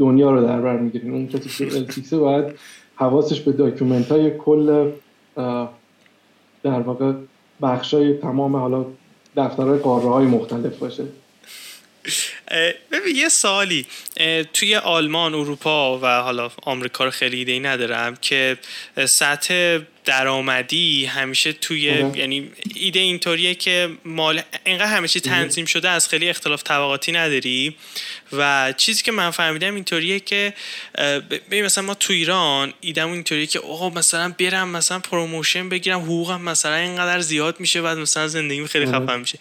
دنیا 0.00 0.30
رو 0.30 0.46
در 0.46 0.60
بر 0.60 0.76
می‌گیرین 0.76 1.12
اون 1.12 1.28
کسی 1.28 1.48
که 1.48 1.86
L6 1.86 2.12
باید 2.12 2.44
حواسش 2.94 3.40
به 3.40 3.52
document 3.52 4.12
های 4.12 4.30
کل 4.38 4.90
در 6.62 6.80
واقع 6.80 7.12
بخشای 7.62 8.14
تمام 8.14 8.56
حالا 8.56 8.86
دفترهای 9.36 9.78
قاره 9.78 10.08
های 10.08 10.26
مختلف 10.26 10.76
باشه. 10.78 11.04
ببین 12.92 13.16
یه 13.16 13.28
سالی 13.28 13.86
توی 14.52 14.76
آلمان 14.76 15.34
اروپا 15.34 15.98
و 15.98 16.06
حالا 16.06 16.50
آمریکا 16.62 17.04
رو 17.04 17.10
خیلی 17.10 17.36
ایده 17.36 17.52
ای 17.52 17.60
ندارم 17.60 18.16
که 18.16 18.56
سطح 19.06 19.78
درآمدی 20.04 21.04
همیشه 21.04 21.52
توی 21.52 21.80
یعنی 22.14 22.50
ایده 22.74 23.00
اینطوریه 23.00 23.54
که 23.54 23.88
مال 24.04 24.40
اینقدر 24.66 24.96
همیشه 24.96 25.20
تنظیم 25.20 25.64
شده 25.64 25.88
از 25.88 26.08
خیلی 26.08 26.28
اختلاف 26.28 26.62
طبقاتی 26.62 27.12
نداری. 27.12 27.76
و 28.32 28.74
چیزی 28.76 29.02
که 29.02 29.12
من 29.12 29.30
فهمیدم 29.30 29.74
اینطوریه 29.74 30.20
که 30.20 30.54
ببین 31.30 31.64
مثلا 31.64 31.84
ما 31.84 31.94
تو 31.94 32.12
ایران 32.12 32.72
ایدم 32.80 33.12
اینطوریه 33.12 33.46
که 33.46 33.58
آقا 33.58 33.90
مثلا 33.90 34.34
برم 34.38 34.68
مثلا 34.68 34.98
promotion 34.98 35.68
بگیرم 35.68 36.00
حقوقم 36.00 36.40
مثلا 36.40 36.74
اینقدر 36.74 37.20
زیاد 37.20 37.60
میشه 37.60 37.82
بعد 37.82 37.98
مثلا 37.98 38.28
زندگیم 38.28 38.66
خیلی 38.66 38.86
خفن 38.86 39.20
میشه. 39.20 39.38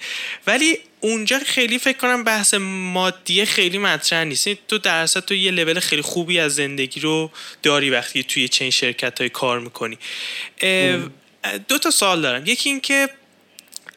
ولی 0.48 0.78
اونجا 1.00 1.40
خیلی 1.40 1.80
فکر 1.80 1.98
کنم 1.98 2.24
بحث 2.24 2.54
مادیه 2.60 3.46
خیلی 3.46 3.78
مطرح 3.78 4.24
نیست. 4.24 4.50
تو 4.68 4.78
درصد 4.78 5.20
تو 5.20 5.34
یه 5.34 5.52
لول 5.52 5.80
خیلی 5.80 6.02
خوبی 6.02 6.40
از 6.40 6.56
زندگی 6.56 7.00
رو 7.00 7.32
داری 7.64 7.90
وقتی 7.90 8.24
توی 8.24 8.48
چین 8.48 8.70
شرکت 8.70 9.20
های 9.20 9.30
کار 9.30 9.60
می‌کنی. 9.60 9.98
دو 11.68 11.78
تا 11.78 11.92
سوال 11.92 12.22
دارم. 12.22 12.46
یکی 12.46 12.70
اینکه 12.70 13.10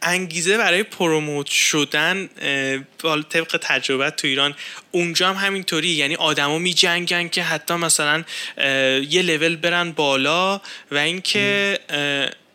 انگیزه 0.03 0.59
برای 0.59 0.83
پروموت 0.83 1.47
شدن 1.47 2.29
طبق 3.29 3.59
تجربه 3.63 4.11
تو 4.11 4.27
ایران 4.27 4.55
اونجا 4.91 5.29
هم 5.29 5.47
همینطوری 5.47 5.89
یعنی 5.89 6.15
آدما 6.15 6.59
می 6.59 6.75
جنگن 6.75 7.29
که 7.29 7.43
حتی 7.43 7.75
مثلا 7.75 8.25
یه 9.09 9.23
لول 9.23 9.57
برن 9.57 9.93
بالا 9.93 10.61
و 10.91 10.97
اینکه 10.97 11.79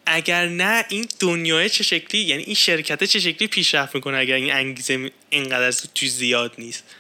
اگر 0.06 0.48
نه 0.48 0.86
این 0.90 1.06
دنیای 1.20 1.70
چه 1.70 1.84
شکلی 1.84 2.22
یعنی 2.22 2.44
این 2.44 2.56
شرکت 2.56 3.04
چه 3.04 3.20
شکلی 3.20 3.48
پیشرفت 3.48 3.96
می‌کنه 3.96 4.18
اگر 4.18 4.36
این 4.36 4.54
انگیزه 4.54 5.12
اینقدر 5.30 5.72
تو 5.72 6.06
زیاد 6.06 6.52
نیست؟ 6.58 6.96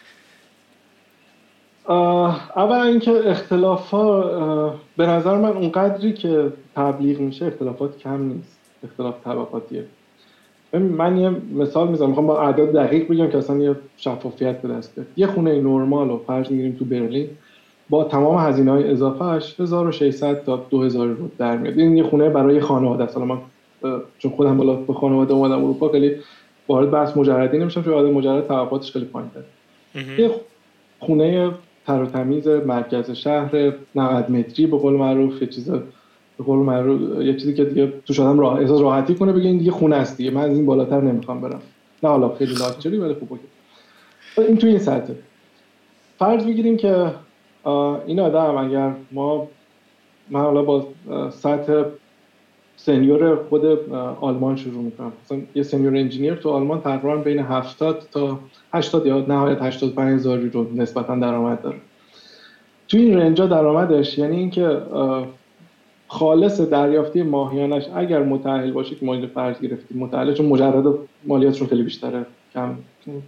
اول 1.89 2.77
اینکه 2.77 3.11
اختلاف 3.11 3.89
ها 3.89 4.81
به 4.97 5.05
نظر 5.05 5.37
من 5.37 5.49
اونقدری 5.49 6.13
که 6.13 6.53
تبلیغ 6.75 7.19
میشه 7.19 7.45
اختلافات 7.45 7.99
کم 7.99 8.23
نیست. 8.23 8.57
اختلاف 8.83 9.15
طبقاتیه 9.23 9.85
من 10.73 11.17
یه 11.17 11.31
مثال 11.55 11.87
می‌زنم. 11.87 12.07
می‌خوام 12.07 12.27
با 12.27 12.41
اعداد 12.41 12.73
دقیق 12.73 13.07
بگم 13.11 13.27
که 13.27 13.37
اصلا 13.37 13.57
یه 13.57 13.75
شفافیت 13.97 14.61
به 14.61 14.67
دست 14.67 14.95
بیاد. 14.95 15.07
یه 15.17 15.27
خونه 15.27 15.61
نرمال 15.61 16.09
رو 16.09 16.23
فرض 16.27 16.51
می‌گیریم 16.51 16.75
تو 16.79 16.85
برلین 16.85 17.27
با 17.89 18.03
تمام 18.03 18.47
هزینه 18.47 18.71
های 18.71 18.91
اضافهش 18.91 19.55
1600 19.59 20.43
تا 20.43 20.65
2000 20.69 21.07
رو 21.07 21.29
در 21.37 21.57
میاد. 21.57 21.79
این 21.79 21.97
یه 21.97 22.03
خونه 22.03 22.29
برای 22.29 22.59
خانواده 22.59 23.03
است. 23.03 23.17
من 23.17 23.37
چون 24.17 24.31
خودم 24.31 24.57
بالا 24.57 24.73
به 24.73 24.93
خانواده 24.93 25.33
اومدم 25.33 25.63
اروپا 25.63 25.89
خیلی 25.89 26.15
وارد 26.67 26.91
بحث 26.91 27.17
مجردی 27.17 27.57
نمیشم 27.57 27.83
چون 27.83 27.93
آدم 27.93 28.11
مجرد 28.11 28.47
توقعاتش 28.47 28.91
خیلی 28.91 29.05
پایین 29.05 29.29
یه 30.17 30.31
خونه 30.99 31.51
تر 31.85 32.01
و 32.01 32.05
تمیز 32.05 32.47
مرکز 32.47 33.11
شهر 33.11 33.73
90 33.95 34.31
متری 34.31 34.67
به 34.67 34.77
قول 34.77 34.93
معروف 34.93 35.41
یه 35.41 35.47
چیز 35.47 35.71
به 36.37 36.43
قول 36.43 36.59
معروف 36.59 37.21
یه 37.25 37.33
چیزی 37.33 37.53
که 37.53 37.65
دیگه 37.65 37.93
تو 38.05 38.23
آدم 38.23 38.39
راه 38.39 38.59
احساس 38.59 38.81
راحتی 38.81 39.15
کنه 39.15 39.33
بگه 39.33 39.47
این 39.47 39.57
دیگه 39.57 39.71
خونه 39.71 39.95
است 39.95 40.17
دیگه. 40.17 40.31
من 40.31 40.41
از 40.41 40.51
این 40.57 40.65
بالاتر 40.65 41.01
نمی‌خوام 41.01 41.41
برم. 41.41 41.61
نه 42.03 42.09
حالا 42.09 42.29
خیلی 42.29 42.53
لاکچری 42.53 42.97
ولی 42.97 43.13
خوبه 43.13 43.39
این 44.37 44.57
تو 44.57 44.67
این 44.67 44.79
سطح. 44.79 45.13
فرض 46.19 46.45
بگیریم 46.45 46.77
که 46.77 47.11
این 48.05 48.19
آدم 48.19 48.57
اگر 48.57 48.91
ما 49.11 49.47
من 50.29 50.39
حالا 50.39 50.61
با 50.63 50.87
سطح 51.29 51.83
سنیور 52.77 53.35
خود 53.35 53.65
آلمان 54.21 54.55
شروع 54.55 54.83
می‌کنم. 54.83 55.11
مثلا 55.25 55.37
یه 55.55 55.63
سنیور 55.63 55.95
انجینیر 55.95 56.35
تو 56.35 56.49
آلمان 56.49 56.81
تقریبا 56.81 57.15
بین 57.15 57.39
70 57.39 58.07
تا 58.11 58.39
80 58.73 59.05
یا 59.05 59.25
نهایت 59.27 59.61
85 59.61 60.13
هزار 60.13 60.37
رو 60.37 60.67
نسبتا 60.75 61.15
درآمد 61.15 61.61
داره. 61.61 61.77
تو 62.87 62.97
این 62.97 63.17
رنجا 63.17 63.45
درآمدش 63.45 64.17
یعنی 64.17 64.35
اینکه 64.35 64.81
خالص 66.07 66.61
دریافتی 66.61 67.23
ماهیانش 67.23 67.83
اگر 67.95 68.23
متأهل 68.23 68.71
باشه 68.71 68.95
که 68.95 69.05
ما 69.05 69.27
فرض 69.27 69.59
گرفتیم 69.59 69.97
متأهل 69.97 70.33
چون 70.33 70.45
مجرد 70.45 70.83
مالیاتشون 71.25 71.67
خیلی 71.67 71.83
بیشتره. 71.83 72.25
کم 72.53 72.75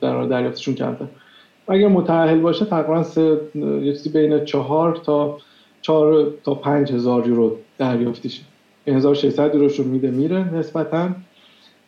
در 0.02 0.26
دریافتشون 0.26 0.76
کمتر 0.76 1.06
اگر 1.68 1.88
متأهل 1.88 2.40
باشه 2.40 2.66
تقریبا 2.66 3.04
سه 3.04 3.40
بین 4.14 4.46
چهار 4.46 4.96
تا 4.96 5.38
چهار 5.82 6.34
تا 6.44 6.54
پنج 6.54 6.92
هزار 6.92 7.28
یورو 7.28 7.58
دریافتیشه 7.78 8.42
1600 8.88 9.56
یوروش 9.56 9.80
رو 9.80 9.86
میده 9.86 10.12
میره 10.12 10.54
نسبتا. 10.56 11.10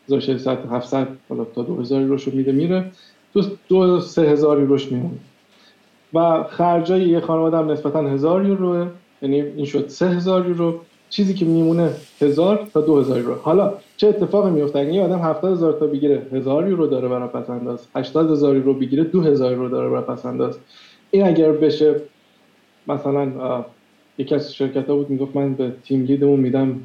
1600 0.07 0.65
700 0.71 1.07
حالا 1.29 1.45
تا 1.45 1.63
2000 1.63 2.01
یوروش 2.01 2.23
رو 2.23 2.35
میده 2.35 2.51
میره. 2.51 2.91
دو 3.33 3.41
دو 3.67 3.99
سه 3.99 4.21
هزار 4.21 4.59
یوروش 4.59 4.91
میمونه. 4.91 5.17
و 6.13 6.43
خرجای 6.43 7.01
یه 7.01 7.19
خانواده 7.19 7.57
هم 7.57 7.71
نسبتا 7.71 8.07
هزار 8.07 8.45
یورو 8.45 8.87
یعنی 9.21 9.41
این 9.41 9.65
شد 9.65 9.87
سه 9.87 10.09
هزار 10.09 10.49
یورو. 10.49 10.79
چیزی 11.11 11.33
که 11.33 11.45
میمونه 11.45 11.89
هزار 12.21 12.67
تا 12.73 12.81
دو 12.81 12.99
هزار 12.99 13.19
یورو. 13.19 13.35
حالا 13.35 13.73
چه 13.97 14.07
اتفاقی 14.07 14.51
میفته؟ 14.51 14.79
اگه 14.79 14.93
یه 14.93 15.03
آدم 15.03 15.19
هفتاد 15.19 15.51
هزار 15.51 15.73
تا 15.73 15.87
بگیره 15.87 16.21
هزار 16.33 16.69
یورو 16.69 16.87
داره 16.87 17.07
برای 17.07 17.27
پس 17.27 17.49
انداز 17.49 17.87
هشتاد 17.95 18.31
هزار 18.31 18.55
یورو 18.55 18.73
بگیره 18.73 19.03
دو 19.03 19.21
هزار 19.21 19.51
یورو 19.51 19.69
داره 19.69 19.89
برای 19.89 20.03
پس 20.03 20.25
انداز 20.25 20.57
این 21.11 21.27
اگر 21.27 21.51
بشه 21.51 21.95
مثلا 22.87 23.31
یکی 24.17 24.35
از 24.35 24.53
شرکت 24.53 24.89
ها 24.89 24.95
بود 24.95 25.09
می‌گفت 25.09 25.35
من 25.35 25.53
به 25.53 25.71
تیم 25.83 26.03
لیدمون 26.03 26.39
میدم 26.39 26.79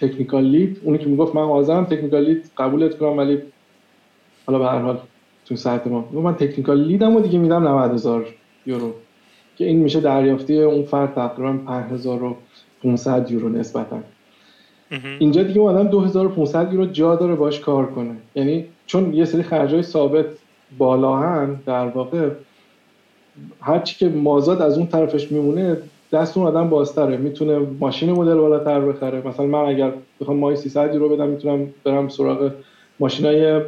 تکنیکال 0.00 0.44
لید. 0.44 0.80
اونی 0.84 0.98
که 0.98 1.06
می‌گفت 1.06 1.34
من 1.34 1.46
حاضرم 1.46 1.84
تکنیکال 1.84 2.24
لید 2.24 2.50
قبولت 2.58 2.98
کنم 2.98 3.18
ولی 3.18 3.38
حالا 4.46 4.58
به 4.58 4.64
هر 4.64 4.78
حال 4.78 4.98
تو 5.46 5.56
ساعت 5.56 5.86
ما. 5.86 6.08
من 6.12 6.34
تکنیکال 6.34 6.80
لیدم 6.80 7.16
و 7.16 7.20
دیگه 7.20 7.38
میدم 7.38 7.68
90 7.68 7.92
هزار 7.92 8.26
یورو. 8.66 8.92
که 9.56 9.64
این 9.64 9.78
میشه 9.78 10.00
دریافتی 10.00 10.58
اون 10.58 10.82
فرد 10.82 11.14
تقریبا 11.14 11.58
5500 12.84 13.30
یورو 13.30 13.48
نسبتا. 13.48 13.98
اینجا 15.18 15.42
دیگه 15.42 15.60
اون 15.60 15.76
آدم 15.76 15.88
2500 15.88 16.72
یورو 16.72 16.86
جا 16.86 17.16
داره 17.16 17.34
باش 17.34 17.60
کار 17.60 17.86
کنه. 17.86 18.16
یعنی 18.34 18.64
چون 18.86 19.14
یه 19.14 19.24
سری 19.24 19.42
خرجای 19.42 19.82
ثابت 19.82 20.26
بالا 20.78 21.16
هم 21.16 21.60
در 21.66 21.86
واقع 21.86 22.28
هرچی 23.60 23.96
که 23.98 24.08
مازاد 24.08 24.62
از 24.62 24.78
اون 24.78 24.86
طرفش 24.86 25.32
میمونه 25.32 25.76
دست 26.12 26.36
اون 26.36 26.46
آدم 26.46 26.68
بازتره. 26.68 27.16
می‌تونه 27.16 27.58
ماشین 27.80 28.10
مدل 28.12 28.34
بالاتر 28.34 28.80
بخره. 28.80 29.28
مثلا 29.28 29.46
من 29.46 29.58
اگر 29.58 29.92
بخوام 30.20 30.36
ماهی 30.36 30.56
300 30.56 30.94
یورو 30.94 31.08
بدم 31.08 31.28
می‌تونم 31.28 31.66
برم 31.84 32.08
سراغ 32.08 32.50
ماشینای 33.00 33.60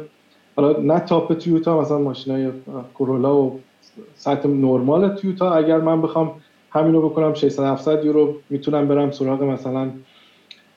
حالا 0.55 0.79
نه 0.79 0.99
تاپ 0.99 1.33
تویوتا 1.33 1.81
مثلا 1.81 1.97
ماشینای 1.97 2.51
کورولا 2.93 3.37
و 3.37 3.59
سطح 4.15 4.49
نرمال 4.49 5.15
تویوتا. 5.15 5.53
اگر 5.53 5.77
من 5.77 6.01
بخوام 6.01 6.31
همین 6.71 6.93
رو 6.93 7.09
بکنم 7.09 7.33
600 7.33 7.63
700 7.63 8.05
یورو 8.05 8.35
می‌تونم 8.49 8.87
برم 8.87 9.11
سراغ 9.11 9.43
مثلا 9.43 9.89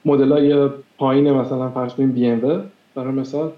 مدل 0.05 0.33
های 0.33 0.69
پایین 0.99 1.33
مثلا 1.33 1.71
فرض 1.71 1.95
کنیم 1.95 2.13
بی 2.13 2.27
ام 2.27 2.63
برای 2.95 3.13
مثال 3.13 3.51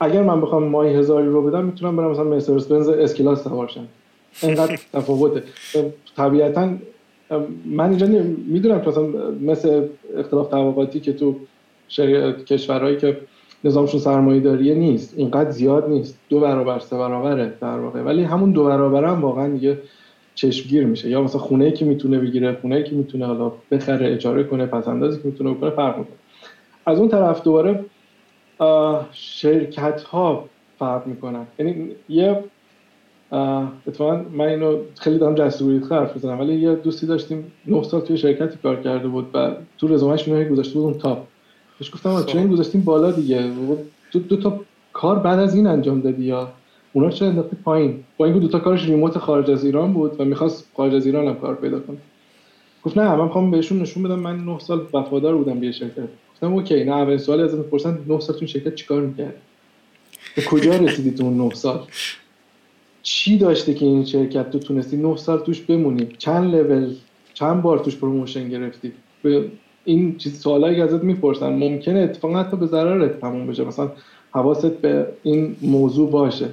اگر 0.00 0.22
من 0.22 0.40
بخوام 0.40 0.64
ماهی 0.64 0.94
هزار 0.94 1.24
یورو 1.24 1.42
بدم 1.42 1.64
می‌تونم 1.64 1.96
برم 1.96 2.10
مثلا 2.10 2.24
مرسدس 2.24 2.66
بنز 2.66 2.88
اس 2.88 3.14
کلاس 3.14 3.44
سوار 3.44 3.68
شم. 3.68 3.88
اینقدر 4.42 4.78
تفاوته. 4.92 5.42
طبیعتا 6.16 6.68
من 7.64 7.88
اینجا 7.88 8.06
می‌دونم 8.46 8.80
که 8.80 8.88
مثلا 8.88 9.06
مثل 9.40 9.86
اختلاف 10.18 10.50
طبقاتی 10.50 11.00
که 11.00 11.12
تو 11.12 11.36
کشورهایی 12.46 12.96
که 12.96 13.16
نظامشون 13.64 14.00
سرمایه 14.00 14.40
داریه 14.40 14.74
نیست. 14.74 15.14
اینقدر 15.16 15.50
زیاد 15.50 15.88
نیست. 15.88 16.18
دو 16.28 16.40
برابر 16.40 16.78
سه 16.78 16.96
برابره 16.96 17.52
در 17.60 17.78
واقع. 17.78 18.00
ولی 18.00 18.22
همون 18.22 18.50
دو 18.50 18.64
برابر 18.64 19.04
هم 19.04 19.20
واقعا 19.20 19.48
دیگه 19.48 19.78
چشمگیر 20.36 20.84
میشه. 20.84 21.10
یا 21.10 21.22
مثلا 21.22 21.40
خونه 21.40 21.70
که 21.70 21.84
می‌تونه 21.84 22.18
بگیره 22.18 22.58
خونه 22.60 22.82
که 22.82 22.94
می‌تونه 22.94 23.26
حالا 23.26 23.52
بخره 23.70 24.12
اجاره 24.12 24.44
کنه 24.44 24.66
پس 24.66 24.88
اندازی 24.88 25.18
که 25.22 25.28
می‌تونه 25.28 25.50
بکنه 25.50 25.70
فرق 25.70 25.98
می‌کنه. 25.98 26.16
از 26.86 26.98
اون 26.98 27.08
طرف 27.08 27.42
دوباره 27.42 27.84
شرکت 29.12 30.02
ها 30.02 30.44
فرق 30.78 31.06
می‌کنن. 31.06 31.46
یعنی 31.58 31.90
یه 32.08 32.44
اتفاقا 33.86 34.24
من 34.32 34.44
اینو 34.44 34.78
خیلی 35.00 35.18
دارم 35.18 35.34
جسوری 35.34 35.82
حرف 35.90 36.16
بزنم 36.16 36.40
ولی 36.40 36.54
یه 36.54 36.74
دوستی 36.74 37.06
داشتیم 37.06 37.52
9 37.66 37.82
سال 37.82 38.00
توی 38.00 38.16
شرکتی 38.16 38.58
کار 38.62 38.76
کرده 38.82 39.08
بود 39.08 39.26
و 39.34 39.50
تو 39.78 39.88
رزومهش 39.88 40.28
اینو 40.28 40.48
گذاشته 40.50 40.74
بود 40.74 40.84
اون 40.84 40.98
تاپ. 40.98 41.18
بهش 41.78 41.94
گفتم 41.94 42.22
چرا 42.22 42.40
این 42.40 42.50
گذاشتیم 42.50 42.80
بالا 42.80 43.10
دیگه؟ 43.10 43.50
دو, 44.12 44.18
دو 44.18 44.36
تا 44.36 44.60
کار 44.92 45.18
بعد 45.18 45.38
از 45.38 45.54
این 45.54 45.66
انجام 45.66 46.00
دادی 46.00 46.24
یا؟ 46.24 46.48
اونا 46.96 47.10
چرا 47.10 47.28
انداختی 47.28 47.56
پایین. 47.64 48.04
با 48.16 48.24
اینکه 48.24 48.40
دو 48.40 48.48
تا 48.48 48.58
کارش 48.58 48.84
ریموت 48.84 49.18
خارج 49.18 49.50
از 49.50 49.64
ایران 49.64 49.92
بود 49.92 50.20
و 50.20 50.24
می‌خواست 50.24 50.68
خارج 50.76 50.94
از 50.94 51.06
ایران 51.06 51.26
هم 51.26 51.34
کار 51.34 51.54
پیدا 51.54 51.80
کنه. 51.80 51.96
گفت 52.82 52.98
نه 52.98 53.16
من 53.16 53.24
می‌خوام 53.24 53.50
بهشون 53.50 53.78
نشون 53.78 54.02
بدم. 54.02 54.18
من 54.18 54.44
9 54.44 54.58
سال 54.58 54.86
وفادار 54.94 55.36
بودم 55.36 55.60
به 55.60 55.72
شرکت. 55.72 56.08
گفتم 56.32 56.52
okay 56.52 56.84
نه 56.84 56.92
اول 56.92 57.16
سوال 57.16 57.40
ازم 57.40 57.58
می‌پرسن 57.58 57.98
9 58.08 58.20
سال 58.20 58.36
تو 58.36 58.46
شرکت 58.46 58.74
چیکار 58.74 59.02
می‌کرد 59.02 59.34
به 60.36 60.42
کجا 60.42 60.76
رسیدی 60.76 61.10
تو 61.10 61.24
اون 61.24 61.36
9 61.36 61.54
سال؟ 61.54 61.80
چی 63.02 63.38
داشته 63.38 63.74
که 63.74 63.86
این 63.86 64.04
شرکت 64.04 64.50
تو 64.50 64.58
تونستی 64.58 64.96
9 64.96 65.16
سال 65.16 65.38
توش 65.38 65.60
بمونی؟ 65.60 66.08
چند 66.18 66.54
لول 66.54 66.94
چند 67.34 67.62
بار 67.62 67.78
توش 67.78 67.96
promotion 67.96 68.48
گرفتی؟ 68.48 68.92
به 69.22 69.44
این 69.84 70.16
چیز 70.16 70.40
سوالایی 70.40 70.76
که 70.76 70.82
ازت 70.82 71.04
می‌پرسن 71.04 71.48
ممکنه 71.48 72.00
اتفاقا 72.00 72.40
حتی 72.40 72.56
به 72.56 72.66
ضررت 72.66 73.20
تموم 73.20 73.46
بشه. 73.46 73.64
مثلا 73.64 73.90
حواست 74.30 74.66
به 74.66 75.06
این 75.22 75.56
موضوع 75.62 76.10
باشه. 76.10 76.48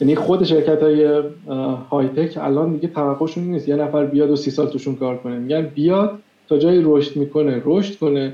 یعنی 0.00 0.14
خود 0.14 0.44
شرکت 0.44 0.82
های 0.82 1.22
های 1.90 2.08
tech 2.08 2.38
الان 2.40 2.72
دیگه 2.72 2.88
توقعشون 2.88 3.44
نیست. 3.44 3.68
یه 3.68 3.76
نفر 3.76 4.04
بیاد 4.04 4.30
و 4.30 4.36
سی 4.36 4.50
سال 4.50 4.66
توشون 4.66 4.94
کار 4.94 5.16
کنه. 5.16 5.38
میگن 5.38 5.62
بیاد 5.62 6.18
تا 6.48 6.58
جایی 6.58 6.82
رشد 6.84 7.16
می‌کنه. 7.16 7.62
رشد 7.64 7.98
کنه. 7.98 8.32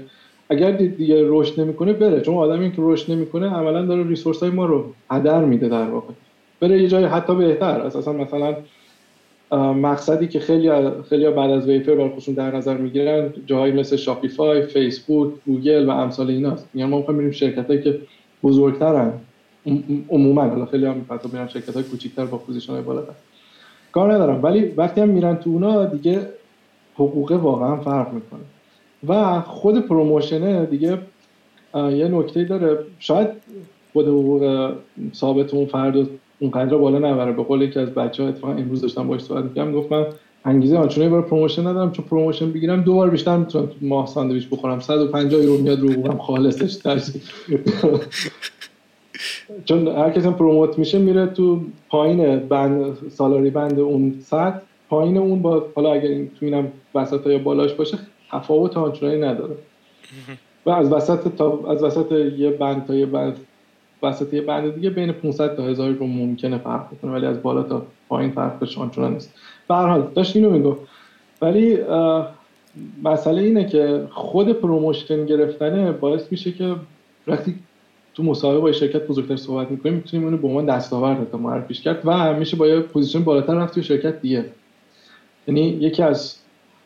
اگر 0.50 0.70
دیگه 0.70 1.24
رشد 1.28 1.60
نمی‌کنه 1.60 1.92
بره. 1.92 2.20
چون 2.20 2.34
آدمی 2.34 2.70
که 2.70 2.76
رشد 2.78 3.12
نمی‌کنه 3.12 3.50
عملا 3.50 3.86
داره 3.86 4.08
resource 4.08 4.40
های 4.42 4.50
ما 4.50 4.66
رو 4.66 4.84
هدر 5.10 5.44
میده 5.44 5.68
در 5.68 5.88
واقع. 5.88 6.12
بره 6.60 6.82
یه 6.82 6.88
جای 6.88 7.04
حتی 7.04 7.34
بهتر. 7.34 7.80
اساسا 7.80 8.12
مثلا 8.12 8.56
مقصدی 9.72 10.28
که 10.28 10.40
خیلی 10.40 10.70
خیلی 11.08 11.30
بعد 11.30 11.50
از 11.50 11.68
Wayfair 11.68 11.94
برای 11.94 12.10
در 12.36 12.56
نظر 12.56 12.76
می‌گیرن 12.76 13.32
جاهایی 13.46 13.72
مثل 13.72 13.96
Shopify، 13.96 14.62
Facebook، 14.62 15.32
Google 15.46 15.86
و 15.86 15.90
امثال 15.90 16.30
ایناست. 16.30 16.68
میگن 16.74 16.86
ما 16.86 16.98
می‌خوایم 16.98 17.18
بریم 17.18 17.30
شرکتایی 17.30 17.82
که 17.82 18.00
بزرگترن. 18.42 19.12
عموما 20.10 20.42
حالا 20.42 20.66
خیلی 20.66 20.86
هم 20.86 21.06
حتی 21.10 21.28
میرن 21.32 21.48
شرکت 21.48 21.74
های 21.74 21.82
کوچیکتر 21.82 22.24
با 22.24 22.38
position 22.38 22.72
های 22.72 22.82
بالاتر. 22.82 23.12
کار 23.92 24.12
ندارم 24.12 24.42
ولی 24.42 24.64
وقتی 24.64 25.00
هم 25.00 25.08
میرن 25.08 25.36
تو 25.36 25.50
اونا 25.50 25.84
دیگه 25.84 26.26
حقوق 26.94 27.32
واقعا 27.32 27.76
فرق 27.76 28.12
می‌کنه. 28.12 28.40
و 29.08 29.40
خود 29.40 29.78
promotion 29.86 30.58
ه 30.58 30.66
دیگه 30.66 30.98
یه 31.74 32.08
نکته 32.08 32.44
داره. 32.44 32.78
شاید 32.98 33.28
خود 33.92 34.06
حقوق 34.08 34.72
ثابت 35.14 35.54
اون 35.54 35.66
فرد 35.66 36.08
اونقدر 36.38 36.76
بالا 36.76 36.98
نبره. 36.98 37.32
به 37.32 37.42
قول 37.42 37.62
یکی 37.62 37.78
از 37.78 37.88
بچه 37.88 38.22
ها 38.22 38.28
اتفاقا 38.28 38.52
امروز 38.52 38.80
داشتم 38.82 39.08
باش 39.08 39.20
صحبت 39.20 39.44
می‌کردم 39.44 39.72
گفت 39.72 39.92
من 39.92 40.06
انگیزه 40.44 40.76
آنچنانی 40.76 41.10
برای 41.10 41.22
promotion 41.22 41.66
ندارم 41.66 41.92
چون 41.92 42.04
promotion 42.04 42.52
بگیرم 42.52 42.82
دو 42.82 42.94
بار 42.94 43.10
بیشتر 43.10 43.36
می‌تونم 43.36 43.66
تو 43.66 43.72
ماه 43.80 44.06
ساندویچ 44.06 44.48
بخورم. 44.48 44.80
150 44.80 45.42
یورو 45.44 45.62
میاد 45.62 45.80
رو 45.80 45.92
حقوقم 45.92 46.18
خالصش 46.18 46.78
چون 49.64 49.88
هر 49.88 50.10
کسی 50.10 50.30
promote 50.30 50.78
میشه 50.78 50.98
میره 50.98 51.26
تو 51.26 51.60
پایین 51.88 52.38
band 52.38 52.96
salary 53.08 53.50
band 53.50 53.80
اون 53.80 54.20
سطح. 54.20 54.60
پایین 54.88 55.18
اون 55.18 55.42
با 55.42 55.66
حالا 55.74 55.92
اگر 55.92 56.08
این 56.08 56.30
تو 56.40 56.46
اینم 56.46 56.72
وسط 56.94 57.26
یا 57.26 57.38
بالاش 57.38 57.72
باشه 57.72 57.98
تفاوت 58.32 58.76
آنچنانی 58.76 59.20
نداره. 59.20 59.54
و 60.66 60.70
از 60.70 60.92
وسط 60.92 61.28
تا 61.36 61.60
از 61.70 61.82
وسط 61.82 62.12
یه 62.12 62.50
band 62.50 62.86
تا 62.86 62.94
یه 62.94 63.06
band 63.06 63.36
وسط 64.02 64.34
یه 64.34 64.40
band 64.40 64.74
دیگه 64.74 64.90
بین 64.90 65.12
500 65.12 65.56
تا 65.56 65.62
1000 65.62 65.90
رو 65.90 66.06
ممکنه 66.06 66.58
فرق 66.58 66.86
کنه 67.02 67.12
ولی 67.12 67.26
از 67.26 67.42
بالا 67.42 67.62
تا 67.62 67.86
پایین 68.08 68.30
فرقش 68.30 68.78
آنچنان 68.78 69.12
نیست. 69.12 69.34
به 69.68 69.74
هر 69.74 69.86
حال 69.86 70.10
داشت 70.14 70.36
اینو 70.36 70.50
میگفت 70.50 70.76
ولی 71.42 71.78
مسئله 73.04 73.42
اینه 73.42 73.64
که 73.64 74.06
خود 74.10 74.52
promotion 74.52 75.26
گرفتنه 75.26 75.92
باعث 75.92 76.22
میشه 76.30 76.52
که 76.52 76.74
وقتی 77.26 77.54
تو 78.20 78.26
مصاحبه 78.26 78.60
با 78.60 78.72
شرکت 78.72 79.06
بزرگتر 79.06 79.36
صحبت 79.36 79.70
می‌کنیم 79.70 79.94
می‌تونیم 79.94 80.26
اونو 80.26 80.36
به 80.36 80.48
عنوان 80.48 80.66
دستاورد 80.66 81.30
تا 81.30 81.38
معرفیش 81.38 81.80
کرد 81.80 82.02
و 82.04 82.10
همیشه 82.12 82.56
با 82.56 82.66
یه 82.66 82.80
position 82.80 83.24
بالاتر 83.24 83.54
رفت 83.54 83.74
تو 83.74 83.82
شرکت 83.82 84.20
دیگه. 84.20 84.44
یعنی 85.48 85.60
یکی 85.60 86.02
از 86.02 86.36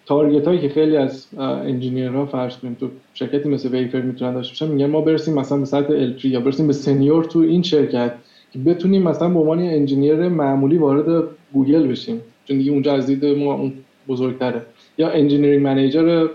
target 0.07 0.47
هایی 0.47 0.61
که 0.61 0.69
خیلی 0.69 0.97
از 0.97 1.27
engineer 1.39 2.17
ها 2.17 2.27
فرض 2.27 2.57
کنیم 2.57 2.77
تو 2.81 2.89
شرکتی 3.15 3.49
مثل 3.49 3.69
Wayfair 3.69 4.01
می‌تونن 4.01 4.35
داشته 4.35 4.53
باشن 4.53 4.75
میگن 4.75 4.91
ما 4.91 5.01
برسیم 5.01 5.35
مثلا 5.35 5.59
به 5.59 5.65
سطح 5.65 6.17
L3 6.17 6.25
یا 6.25 6.41
برسیم 6.41 6.67
به 6.67 6.73
senior 6.73 7.25
تو 7.25 7.39
این 7.39 7.63
شرکت 7.63 8.13
که 8.53 8.59
بتونیم 8.59 9.03
مثلا 9.03 9.29
به 9.29 9.39
عنوان 9.39 9.59
engineer 9.59 10.29
معمولی 10.29 10.79
وارد 10.79 11.25
گوگل 11.53 11.87
بشیم. 11.87 12.21
چون 12.45 12.59
دیگه 12.59 12.73
اونجا 12.73 12.93
از 12.93 13.07
دید 13.07 13.25
ما 13.25 13.55
اون 13.55 13.73
بزرگتره. 14.09 14.63
یا 14.99 15.09
engineering 15.11 15.63
manager 15.63 16.29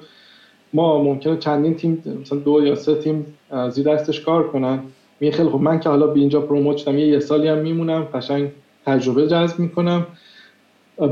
ما 0.73 1.03
ممکنه 1.03 1.37
چندین 1.37 1.75
تیم 1.75 2.03
مثلا 2.21 2.39
دو 2.39 2.65
یا 2.65 2.75
سه 2.75 2.95
تیم 2.95 3.25
زیر 3.69 3.93
دستش 3.93 4.21
کار 4.21 4.47
کنن. 4.47 4.79
میگه 5.19 5.33
خیلی 5.33 5.49
خب 5.49 5.59
من 5.59 5.79
که 5.79 5.89
حالا 5.89 6.07
به 6.07 6.19
اینجا 6.19 6.41
پروموت 6.41 6.77
شدم 6.77 6.97
یه, 6.97 7.07
یه 7.07 7.19
سالی 7.19 7.47
هم 7.47 7.57
میمونم 7.57 8.01
قشنگ 8.01 8.49
تجربه 8.85 9.27
جذب 9.27 9.59
می‌کنم. 9.59 10.07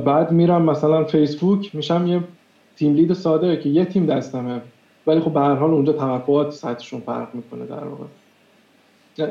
بعد 0.06 0.32
میرم 0.32 0.62
مثلا 0.62 1.04
فیسبوک 1.04 1.76
میشم 1.76 2.08
یه 2.08 2.24
تیم 2.76 2.96
لید 2.96 3.14
ساده 3.14 3.58
که 3.58 3.70
یه 3.70 3.86
تیم 3.86 4.06
دستمه. 4.06 4.62
ولی 5.08 5.20
خب 5.20 5.34
به 5.34 5.40
هر 5.40 5.56
حال 5.56 5.72
اونجا 5.72 5.94
توقعات 5.94 6.52
سطحشون 6.52 7.00
فرق 7.00 7.28
می‌کنه 7.34 7.66
در 7.66 7.84
واقع. 7.84 8.04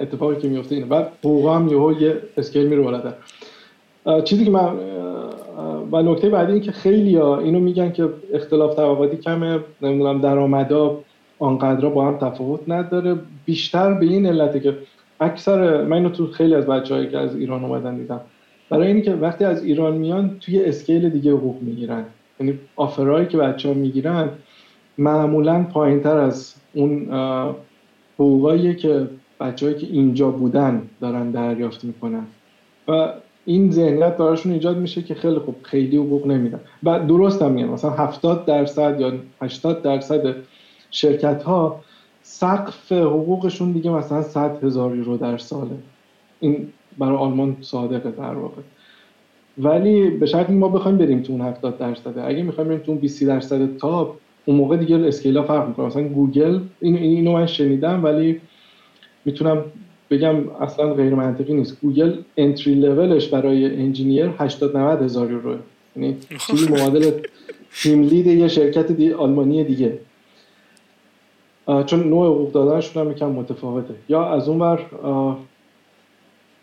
اتفاقی 0.03 0.37
که 0.37 0.49
میفته 0.49 0.75
اینه. 0.75 0.87
بعد 0.87 1.13
حقوق 1.19 1.49
هم 1.49 1.69
یهو 1.69 1.93
یه 2.01 2.23
اسکیل 2.37 2.67
میره 2.67 2.83
بالاتر. 2.83 3.13
چیزی 4.25 4.45
که 4.45 4.51
من 4.51 4.79
و 5.93 6.03
نکته 6.03 6.29
بعدی 6.29 6.53
این 6.53 6.61
که 6.61 6.73
خیلی 6.73 7.17
ها 7.17 7.39
اینو 7.39 7.61
میگن 7.61 7.93
که 7.93 8.09
اختلاف 8.33 8.77
طبقاتی 8.77 9.17
کمه 9.17 9.61
نمی‌دونم 9.83 10.21
درآمدا 10.21 10.99
آنقدر 11.39 11.89
با 11.89 12.07
هم 12.07 12.19
تفاوت 12.19 12.61
نداره. 12.69 13.17
بیشتر 13.45 13.95
به 13.95 14.07
این 14.07 14.27
علته 14.27 14.61
که 14.61 14.77
اکثر 15.21 15.85
من 15.85 16.13
تو 16.13 16.27
خیلی 16.27 16.55
از 16.55 16.67
بچه‌هایی 16.67 17.09
که 17.09 17.19
از 17.19 17.37
ایران 17.37 17.65
اومدن 17.65 17.97
دیدم 17.97 18.21
برای 18.71 18.87
اینکه 18.87 19.15
وقتی 19.15 19.45
از 19.45 19.65
ایران 19.65 19.97
میان 19.97 20.37
توی 20.41 20.65
اسکیل 20.65 21.09
دیگه 21.09 21.33
حقوق 21.33 21.63
می‌گیرن. 21.63 22.05
یعنی 22.41 22.59
آفرهایی 22.77 23.27
که 23.27 23.39
بچه 23.39 23.69
ها 23.69 23.75
می‌گیرن 23.75 24.29
معمولا 24.99 25.63
پایین 25.63 26.01
تر 26.01 26.17
از 26.17 26.55
اون 26.75 27.09
حقوقایی 28.15 28.75
که 28.75 29.09
بچههایی 29.41 29.79
که 29.79 29.87
اینجا 29.87 30.31
بودن 30.31 30.83
دارن 31.01 31.31
دریافت 31.31 31.85
می‌کنن. 31.85 32.27
و 32.89 33.09
این 33.47 33.71
ذهنیت 33.71 34.17
براشون 34.17 34.53
ایجاد 34.53 34.79
میشه 34.79 35.03
که 35.03 35.15
خیلی 35.15 35.39
خوب 35.39 35.55
خیلی 35.63 35.97
حقوق 35.97 36.27
نمیدن. 36.27 36.61
و 36.83 37.07
درست 37.07 37.43
هم 37.43 37.53
میگن 37.53 37.69
مثلا 37.69 37.91
70 37.91 38.45
درصد 38.45 39.01
یا 39.01 39.13
80 39.43 39.83
درصد 39.83 40.35
شرکت 40.91 41.43
ها 41.43 41.81
سقف 42.23 42.93
حقوقشون 42.93 43.73
دیگه 43.73 43.91
مثلا 43.91 44.23
100 44.23 44.65
هزار 44.65 44.97
یورو 44.97 45.17
در 45.17 45.39
ساله. 45.39 45.71
این 46.41 46.69
برای 46.99 47.17
آلمان 47.17 47.57
صادقه 47.61 48.11
در 48.11 48.35
واقع. 48.35 48.63
ولی 49.59 50.11
به 50.11 50.27
شرطی 50.27 50.53
ما 50.53 50.69
بخوایم 50.69 50.99
بریم 50.99 51.23
تو 51.23 51.33
اون 51.33 51.43
70 51.43 51.79
درصد 51.79 52.19
اگه 52.19 52.43
می‌خوایم 52.43 52.69
بریم 52.69 52.81
تو 52.81 52.93
اون 52.93 53.01
20 53.01 53.25
درصد 53.25 53.77
top 53.77 54.17
اون 54.45 54.57
موقع 54.57 54.77
دیگه 54.77 54.97
scale 54.97 55.35
ا 55.35 55.43
فرق 55.43 55.69
می‌کنه. 55.69 55.87
مثلا 55.87 56.09
گوگل 56.09 56.61
این 56.81 56.97
اینو 56.97 57.33
من 57.33 57.47
شنیدم 57.47 58.05
ولی 58.05 58.41
می‌تونم 59.25 59.65
بگم 60.11 60.49
اصلا 60.51 60.95
غیر 60.95 61.15
منطقی 61.15 61.55
نیست. 61.55 61.81
Google 61.81 62.17
entry 62.37 62.75
level 62.75 63.13
ش 63.13 63.29
برای 63.29 63.77
engineer 63.77 64.31
80 64.39 64.77
90 64.77 65.03
هزار 65.03 65.31
یورو. 65.31 65.57
یعنی 65.97 66.17
چیزی 66.47 66.69
معادل 66.69 67.11
team 67.83 68.03
lead 68.03 68.27
یه 68.27 68.49
شرکت 68.49 68.93
دی 68.93 69.13
آلمانی 69.13 69.65
دیگه. 69.65 69.99
چون 71.87 72.09
نوع 72.09 72.27
حقوق 72.27 72.53
دادنشون 72.53 73.07
هم 73.07 73.11
یکم 73.11 73.31
متفاوته. 73.31 73.95
یا 74.09 74.25
از 74.25 74.49
اون 74.49 74.59
بر 74.59 74.81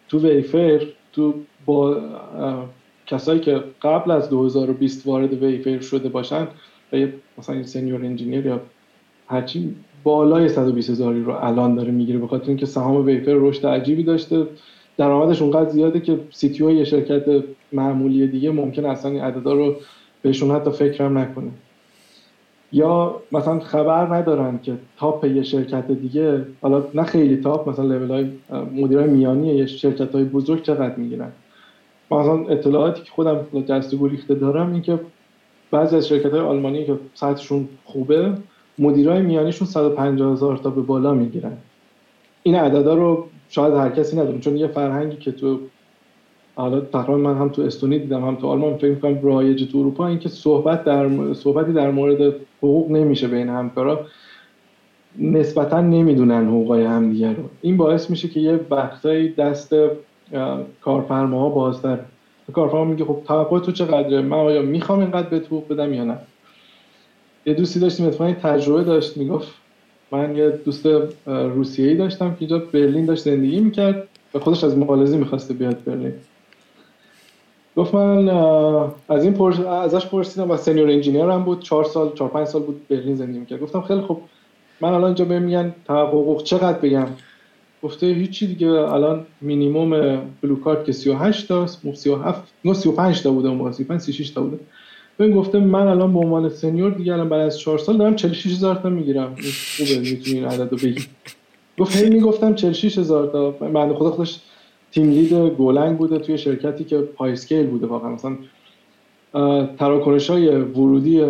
تو 0.09 0.19
Wayfair 0.19 0.85
تو 1.13 1.33
با 1.65 2.01
کسایی 3.07 3.39
که 3.39 3.63
قبل 3.81 4.11
از 4.11 4.29
2020 4.29 5.07
وارد 5.07 5.43
Wayfair 5.43 5.79
شده 5.79 6.09
باشن 6.09 6.47
مثلا 7.37 7.63
senior 7.63 8.05
engineer 8.05 8.45
یا 8.45 8.61
هرچی 9.27 9.75
بالای 10.03 10.49
120 10.49 10.89
هزاری 10.89 11.23
رو 11.23 11.31
الان 11.31 11.75
داره 11.75 11.91
می‌گیره 11.91 12.19
به 12.19 12.27
خاطر 12.27 12.47
اینکه 12.47 12.65
سهام 12.65 13.05
ویفر 13.05 13.33
رشد 13.35 13.65
عجیبی 13.67 14.03
داشته. 14.03 14.47
درآمدش 14.97 15.41
اونقدر 15.41 15.69
زیاده 15.69 15.99
که 15.99 16.19
سی 16.31 16.49
تی 16.49 16.73
یه 16.73 16.83
شرکت 16.83 17.43
معمولی 17.71 18.27
دیگه 18.27 18.51
ممکن 18.51 18.85
اصلا 18.85 19.11
این 19.11 19.21
عددا 19.21 19.53
رو 19.53 19.75
بهشون 20.21 20.51
حتی 20.51 20.71
فکرم 20.71 21.17
نکنه. 21.17 21.51
یا 22.71 23.21
مثلا 23.31 23.59
خبر 23.59 24.15
ندارن 24.15 24.59
که 24.63 24.73
تاپ 24.97 25.25
یه 25.25 25.43
شرکت 25.43 25.91
دیگه 25.91 26.45
حالا 26.61 26.83
نه 26.93 27.03
خیلی 27.03 27.37
تاپ 27.37 27.69
مثلا 27.69 27.85
لول 27.85 28.11
های 28.11 28.29
مدیرای 28.81 29.09
میانی 29.09 29.55
یه 29.55 29.65
شرکت 29.65 30.15
های 30.15 30.23
بزرگ 30.23 30.61
چقدر 30.61 30.95
می‌گیرن؟ 30.95 31.31
مثلا 32.11 32.47
اطلاعاتی 32.47 33.03
که 33.03 33.11
خودم 33.11 33.45
دستگو 33.69 34.07
ریخته 34.07 34.35
دارم 34.35 34.73
این 34.73 34.81
که 34.81 34.99
بعضی 35.71 35.95
از 35.95 36.07
شرکت 36.07 36.31
های 36.31 36.39
آلمانی 36.39 36.85
که 36.85 36.99
سطحشون 37.13 37.67
خوبه 37.85 38.33
مدیرای 38.79 39.21
میانیشون 39.21 39.67
150 39.67 40.33
هزار 40.33 40.57
تا 40.57 40.69
به 40.69 40.81
بالا 40.81 41.13
می‌گیرن. 41.13 41.57
این 42.43 42.55
عددا 42.55 42.93
رو 42.93 43.27
شاید 43.49 43.73
هر 43.73 43.89
کسی 43.89 44.17
ندونه 44.17 44.39
چون 44.39 44.57
یه 44.57 44.67
فرهنگی 44.67 45.17
که 45.17 45.31
تو 45.31 45.59
حالا 46.55 46.81
تقریبا 46.81 47.17
من 47.17 47.37
هم 47.37 47.49
تو 47.49 47.61
استونی 47.61 47.99
دیدم 47.99 48.25
هم 48.25 48.35
تو 48.35 48.47
آلمان 48.47 48.77
فکر 48.77 48.89
می‌کنم 48.89 49.19
رایج 49.23 49.71
تو 49.71 49.77
اروپا 49.77 50.07
اینکه 50.07 50.29
صحبت 50.29 50.83
در 50.83 51.33
صحبتی 51.33 51.73
در 51.73 51.91
مورد 51.91 52.35
حقوق 52.57 52.91
نمیشه 52.91 53.27
بین 53.27 53.49
همکارا. 53.49 54.05
نسبتا 55.19 55.81
نمی‌دونن 55.81 56.47
حقوقای 56.47 56.83
همدیگه 56.83 57.29
رو. 57.29 57.43
این 57.61 57.77
باعث 57.77 58.09
میشه 58.09 58.27
که 58.27 58.39
یه 58.39 58.59
وقتایی 58.69 59.29
دست 59.29 59.75
کارفرماها 60.81 61.49
بازتر. 61.49 61.99
کارفرما 62.53 62.85
میگه 62.85 63.05
خب 63.05 63.21
توقع 63.27 63.59
تو 63.59 63.71
چقدره؟ 63.71 64.21
من 64.21 64.37
آیا 64.37 64.61
می‌خوام 64.61 64.99
اینقدر 64.99 65.29
به 65.29 65.37
حقوق 65.37 65.67
بدم 65.67 65.93
یا 65.93 66.03
نه؟ 66.03 66.17
یه 67.45 67.53
دوستی 67.53 67.79
داشتیم 67.79 68.07
اتفاقا 68.07 68.33
تجربه 68.33 68.83
داشت 68.83 69.17
می‌گفت 69.17 69.47
من 70.11 70.35
یه 70.35 70.49
دوست 70.49 70.85
روسیه‌ای 71.27 71.95
داشتم 71.95 72.29
که 72.29 72.37
اینجا 72.39 72.59
برلین 72.59 73.05
داشت 73.05 73.23
زندگی 73.23 73.59
می‌کرد 73.59 74.07
و 74.33 74.39
خودش 74.39 74.63
از 74.63 74.77
مالزی 74.77 75.17
می‌خواسته 75.17 75.53
بیاد 75.53 75.83
برلین. 75.83 76.13
گفت 77.77 77.95
من 77.95 78.29
از 79.09 79.23
این 79.23 79.33
پرس... 79.33 79.59
ازش 79.59 80.05
پرسیدم 80.05 80.51
و 80.51 80.57
سنیور 80.57 80.89
انجینیر 80.89 81.25
هم 81.25 81.43
بود. 81.43 81.61
چهار 81.61 81.83
سال 81.83 82.11
چهار 82.15 82.29
پنج 82.29 82.47
سال 82.47 82.61
بود 82.61 82.87
برلین 82.87 83.15
زندگی 83.15 83.39
می‌کرد. 83.39 83.59
گفتم 83.59 83.81
خیلی 83.81 84.01
خوب. 84.01 84.21
من 84.81 84.89
الان 84.89 85.03
اینجا 85.03 85.25
بهم 85.25 85.41
میگن 85.41 85.75
حقوق 85.89 86.43
چقدر 86.43 86.79
بگم؟ 86.79 87.07
گفته 87.83 88.05
هیچی 88.07 88.47
دیگه. 88.47 88.67
الان 88.69 89.25
مینیمم 89.41 90.21
بلو 90.41 90.55
کارت 90.55 90.85
که 90.85 90.91
38 90.91 91.47
تا 91.47 91.67
37 91.67 92.43
نه 92.65 92.73
35 92.73 93.21
تا 93.21 93.31
بوده 93.31 93.49
اون 93.49 93.71
35 93.71 94.01
36 94.01 94.29
تا 94.29 94.41
بوده. 94.41 94.59
ببین 95.19 95.35
گفته 95.35 95.59
من 95.59 95.87
الان 95.87 96.13
به 96.13 96.19
عنوان 96.19 96.49
سنیور 96.49 96.91
دیگه 96.91 97.13
الان 97.13 97.29
بعد 97.29 97.41
از 97.41 97.59
4 97.59 97.77
سال 97.77 97.97
دارم 97.97 98.15
46 98.15 98.45
هزار 98.45 98.75
تا 98.75 98.89
می‌گیرم. 98.89 99.35
خوبه 99.77 99.99
می‌تونی 99.99 100.37
این 100.37 100.45
عدد 100.45 100.71
رو 100.71 100.77
بگی. 100.77 101.05
گفت 101.79 101.95
هی 101.95 102.09
می‌گفتم 102.09 102.53
46 102.55 102.97
هزار 102.97 103.27
تا. 103.27 103.51
بعد 103.51 103.93
خدا 103.93 104.11
خودش 104.11 104.39
تیم 104.91 105.09
لید 105.09 105.33
گولنگ 105.33 105.97
بوده 105.97 106.19
توی 106.19 106.37
شرکتی 106.37 106.83
که 106.83 106.97
پای 106.97 107.31
اسکیل 107.31 107.67
بوده 107.67 107.87
واقعا. 107.87 108.11
مثلا 108.11 108.37
تراکنش 109.79 110.29
های 110.29 110.49
ورودی 110.49 111.25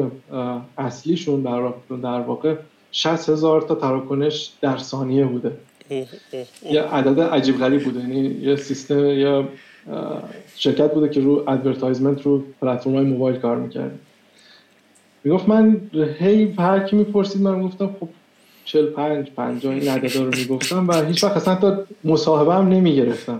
اصلیشون 0.78 1.42
در 1.42 1.60
واقع, 1.62 1.76
در 2.04 2.20
واقع 2.20 2.56
60 2.92 3.30
هزار 3.30 3.62
تا 3.62 3.76
تراکنش 3.76 4.52
در 4.62 4.78
ثانیه 4.78 5.26
بوده. 5.26 5.52
یه 6.72 6.82
عدد 6.82 7.20
عجیب 7.20 7.58
غریب 7.58 7.84
بوده. 7.84 8.00
یعنی 8.00 8.36
یه 8.42 8.56
سیستم 8.56 9.06
یا 9.06 9.48
شرکت 10.56 10.94
بوده 10.94 11.10
که 11.10 11.22
رو 11.22 11.44
advertisement 11.48 12.22
رو 12.22 12.44
پلتفرم 12.62 12.94
های 12.96 13.06
موبایل 13.06 13.36
کار 13.40 13.58
می‌کرد. 13.58 14.00
می‌گفت 15.24 15.50
من 15.50 15.82
هی 16.20 16.54
هر 16.58 16.80
کی 16.80 16.96
می‌پرسید 16.96 17.42
من 17.42 17.62
گفتم 17.62 17.96
خب 18.00 18.10
45 18.66 19.32
50 19.32 19.74
این 19.74 19.88
عددا 19.88 20.24
رو 20.24 20.32
می‌گفتم 20.38 20.88
و 20.88 21.06
هیچ 21.06 21.24
وقت 21.24 21.38
اصلا 21.38 21.56
تا 21.56 21.84
مصاحبه 22.04 22.54
هم 22.54 22.68
نمی‌گرفتم. 22.68 23.40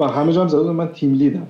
و 0.00 0.04
همه 0.04 0.32
جا 0.32 0.40
هم 0.40 0.48
زده 0.48 0.62
من 0.62 0.88
team 0.88 1.14
lead 1.14 1.35
م. 1.35 1.46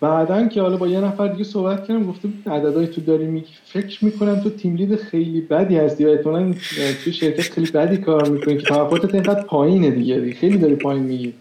بعدا 0.00 0.48
که 0.48 0.62
حالا 0.62 0.76
با 0.76 0.88
یه 0.88 1.00
نفر 1.00 1.28
دیگه 1.28 1.44
صحبت 1.44 1.88
کردم 1.88 2.06
گفتم 2.06 2.32
عددهای 2.46 2.86
تو 2.86 3.00
داری 3.00 3.26
میگی 3.26 3.52
فکر 3.64 4.04
می‌کنم 4.04 4.40
تو 4.40 4.50
تیم 4.50 4.76
لید 4.76 4.96
خیلی 4.96 5.40
بدی 5.40 5.76
هستی 5.76 6.04
و 6.04 6.08
احتمالاً 6.08 6.54
تو 7.04 7.10
شرکت 7.10 7.40
خیلی 7.40 7.70
بدی 7.70 7.96
کار 7.96 8.28
می‌کنی 8.28 8.56
که 8.56 8.62
توقعاتت 8.62 9.14
اینقدر 9.14 9.42
پایینه 9.42 9.90
دیگه 9.90 10.34
خیلی 10.34 10.58
داری 10.58 10.74
پایین 10.74 11.02
میگی. 11.02 11.34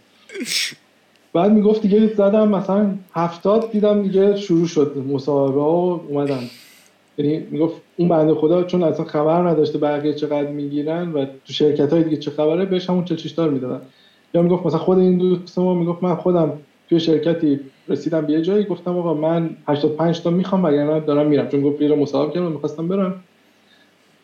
بعد 1.33 1.51
می‌گفت 1.51 1.81
دیگه 1.81 2.07
زدم 2.07 2.47
مثلا 2.47 2.97
هفتاد 3.13 3.71
دیدم 3.71 4.03
دیگه 4.03 4.35
شروع 4.35 4.67
شد 4.67 4.97
مصاحبه 5.11 5.61
ها 5.61 6.01
اومدن. 6.09 6.49
یعنی 7.17 7.47
می‌گفت 7.51 7.81
اون 7.95 8.09
بنده 8.09 8.33
خدا 8.33 8.63
چون 8.63 8.83
اصلا 8.83 9.05
خبر 9.05 9.47
نداشته 9.47 9.77
بقیه 9.77 10.13
چقدر 10.13 10.47
می‌گیرن 10.47 11.11
و 11.13 11.25
تو 11.25 11.53
شرکت 11.53 11.93
های 11.93 12.03
دیگه 12.03 12.17
چه 12.17 12.31
خبره 12.31 12.65
بهش 12.65 12.89
همون 12.89 13.05
46 13.05 13.31
دار 13.31 13.49
می‌دادن. 13.49 13.81
یا 14.33 14.41
می‌گفت 14.41 14.65
مثلا 14.65 14.79
خود 14.79 14.97
این 14.97 15.17
دوست 15.17 15.59
ما 15.59 15.73
می‌گفت 15.73 16.03
من 16.03 16.15
خودم 16.15 16.53
توی 16.89 16.99
شرکتی 16.99 17.59
رسیدم 17.87 18.25
به 18.25 18.33
یه 18.33 18.41
جایی 18.41 18.63
گفتم 18.65 18.97
آقا 18.97 19.13
من 19.13 19.49
85 19.67 20.21
تا 20.21 20.29
می‌خوام 20.29 20.63
وگرنه 20.63 20.99
دارم 20.99 21.27
میرم. 21.27 21.47
چون 21.47 21.61
گفت 21.61 21.81
رو 21.81 21.95
مصاحبه 21.95 22.33
کردم 22.33 22.51
می‌خواستم 22.51 22.87
برم. 22.87 23.23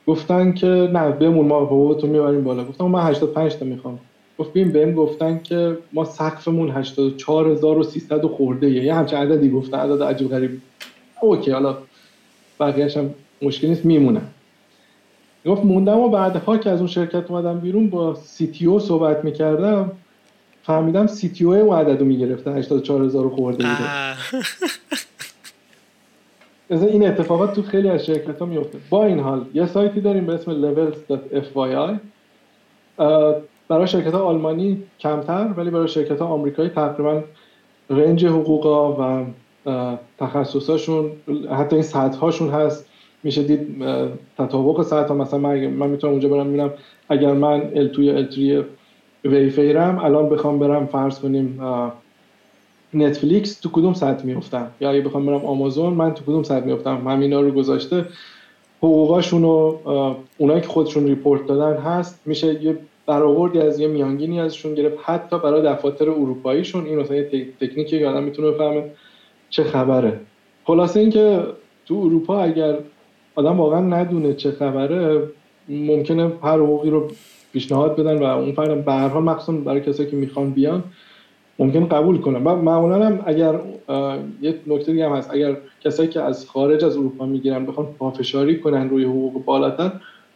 گفتن 0.08 0.54
که 0.54 0.68
نه 0.68 1.12
بمون 1.12 1.48
ما 1.48 1.66
حقوقتو 1.66 2.08
می‌بریم 2.08 2.44
بالا. 2.44 2.66
گفتم 2.66 2.86
من 2.86 3.02
85 3.02 3.56
تا 3.56 3.66
می‌خوام. 3.66 4.00
گفت 4.40 4.50
ببین 4.50 4.72
بهم 4.72 4.94
گفتن 4.94 5.40
که 5.44 5.78
ما 5.94 6.06
سقفمون 6.06 6.70
84300 6.72 8.26
خورده 8.26 8.70
یه 8.70 8.94
همچین 8.94 9.20
عددی 9.20 9.50
گفتن 9.50 9.78
عدد 9.78 10.04
عجیب 10.04 10.30
غریب. 10.30 10.62
اوکی 11.22 11.52
حالا 11.52 11.78
بقیه‌اش 12.60 12.98
هم 12.98 13.14
مشکل 13.42 13.68
نیست 13.68 13.86
میمونم 13.86 14.28
گفت 15.46 15.66
موندم 15.66 16.00
و 16.00 16.10
بعدها 16.10 16.58
که 16.58 16.70
از 16.70 16.80
اون 16.80 16.88
شرکت 16.88 17.32
اومدم 17.32 17.60
بیرون 17.60 17.90
با 17.90 18.16
سی 18.16 18.48
تی 18.48 18.66
او 18.66 18.80
صحبت 18.80 19.24
می‌کردم 19.24 19.92
فهمیدم 20.64 21.08
سی 21.08 21.30
تی 21.30 21.46
او 21.46 21.54
اون 21.54 21.80
عدد 21.80 22.00
رو 22.00 22.06
می‌گرفته 22.06 22.52
84000 22.52 23.30
خورده 23.30 23.58
بوده 23.58 23.90
این 26.70 27.08
اتفاقات 27.08 27.54
تو 27.54 27.62
خیلی 27.62 27.90
از 27.90 28.06
شرکت 28.06 28.40
ها 28.40 28.46
میفته 28.46 28.78
با 28.90 29.06
این 29.06 29.20
حال 29.20 29.46
یه 29.54 29.66
سایتی 29.66 30.02
داریم 30.02 30.26
به 30.26 30.34
اسم 30.34 30.74
levels.fyi 30.74 32.00
برای 33.70 33.88
شرکت 33.88 34.14
ها 34.14 34.20
آلمانی 34.20 34.84
کمتر 35.00 35.54
ولی 35.58 35.70
برای 35.70 35.88
شرکت 35.88 36.20
ها 36.22 36.28
آمریکایی 36.28 36.70
تقریبا 36.70 37.24
رنج 37.90 38.26
حقوقا 38.26 38.92
و 38.92 39.26
تخصصاشون 40.18 41.12
حتی 41.52 41.76
این 41.76 41.84
سطح 41.84 42.20
هاشون 42.20 42.50
هست. 42.50 42.86
میشه 43.24 43.44
دید 43.44 43.84
تطابق 44.38 44.82
سطح 44.82 45.08
ها 45.08 45.16
مثلا 45.16 45.40
من, 45.40 45.68
من 45.68 45.90
می‌تونم 45.90 46.14
اونجا 46.14 46.30
برم 46.30 46.48
میرم 46.48 46.74
اگر 47.10 47.34
من 47.34 47.72
L2 47.76 48.00
یا 48.00 48.26
L3 48.26 48.66
ویفیرم 49.26 50.00
الان 50.00 50.30
بخوام 50.30 50.60
برم 50.60 50.86
فرض 50.86 51.20
کنیم 51.20 51.60
نتفلیکس 52.94 53.60
تو 53.60 53.70
کدوم 53.70 53.94
سطح 53.94 54.26
میفتم 54.26 54.72
یا 54.82 54.90
اگه 54.90 55.02
بخوام 55.02 55.26
برم 55.26 55.46
آمازون 55.46 55.94
من 55.94 56.14
تو 56.14 56.24
کدوم 56.24 56.44
سطح 56.44 56.66
میفتم 56.66 57.08
همینا 57.08 57.42
رو 57.42 57.52
گذاشته 57.52 58.06
حقوقاشون 58.78 59.44
و 59.44 59.78
اونایی 60.38 60.62
که 60.62 60.68
خودشون 60.68 61.08
ریپورت 61.08 61.48
دادن 61.48 61.82
هست 61.82 62.22
میشه 62.26 62.64
یه 62.64 62.78
برآوردی 63.08 63.60
از 63.60 63.80
یه 63.80 63.88
میانگینی 63.88 64.40
ازشون 64.40 64.74
گرفت 64.76 64.98
حتی 65.06 65.40
برای 65.40 65.62
دفاتر 65.62 66.10
اروپاییشون. 66.10 66.86
این 66.86 67.00
مثلا 67.00 67.18
یه 67.18 67.48
تکنیکی 67.62 68.00
که 68.00 68.08
آدم 68.08 68.24
می‌تونه 68.24 68.52
بفهمه 68.52 68.84
چه 69.50 69.64
خبره. 69.64 70.20
خلاصه 70.66 71.00
اینکه 71.00 71.40
تو 71.86 71.96
اروپا 71.96 72.42
اگر 72.42 72.76
آدم 73.36 73.60
واقعا 73.60 73.82
ندونه 73.82 74.34
چه 74.34 74.52
خبره 74.52 75.22
ممکنه 75.70 76.32
هر 76.44 76.58
حقوقی 76.58 76.90
رو 76.90 77.08
پیشنهاد 77.54 77.96
بدن 77.96 78.18
و 78.18 78.24
اون 78.24 78.52
فرد 78.52 78.86
به 78.86 78.92
هر 78.92 79.08
حال 79.08 79.24
مخصوصا 79.24 79.52
برای 79.52 79.82
کسایی 79.82 80.10
که 80.10 80.16
می‌خوان 80.16 80.50
بیان 80.52 80.84
ممکن 81.60 81.86
قبول 81.86 82.18
کنن. 82.18 82.44
و 82.44 82.56
معمولا 82.56 83.06
هم 83.06 83.20
اگر 83.26 83.60
یه 84.42 84.56
نکته 84.68 84.92
دیگه 84.92 85.10
هم 85.10 85.16
هست. 85.16 85.32
اگر 85.34 85.58
کسایی 85.82 86.10
که 86.10 86.22
از 86.22 86.46
خارج 86.50 86.86
از 86.86 86.98
اروپا 86.98 87.26
می‌گیرن 87.26 87.66
بخوان 87.66 87.88
پافشاری 88.00 88.60
کنن 88.60 88.90
روی 88.90 89.04
حقوق 89.04 89.46
بالاتر 89.46 89.92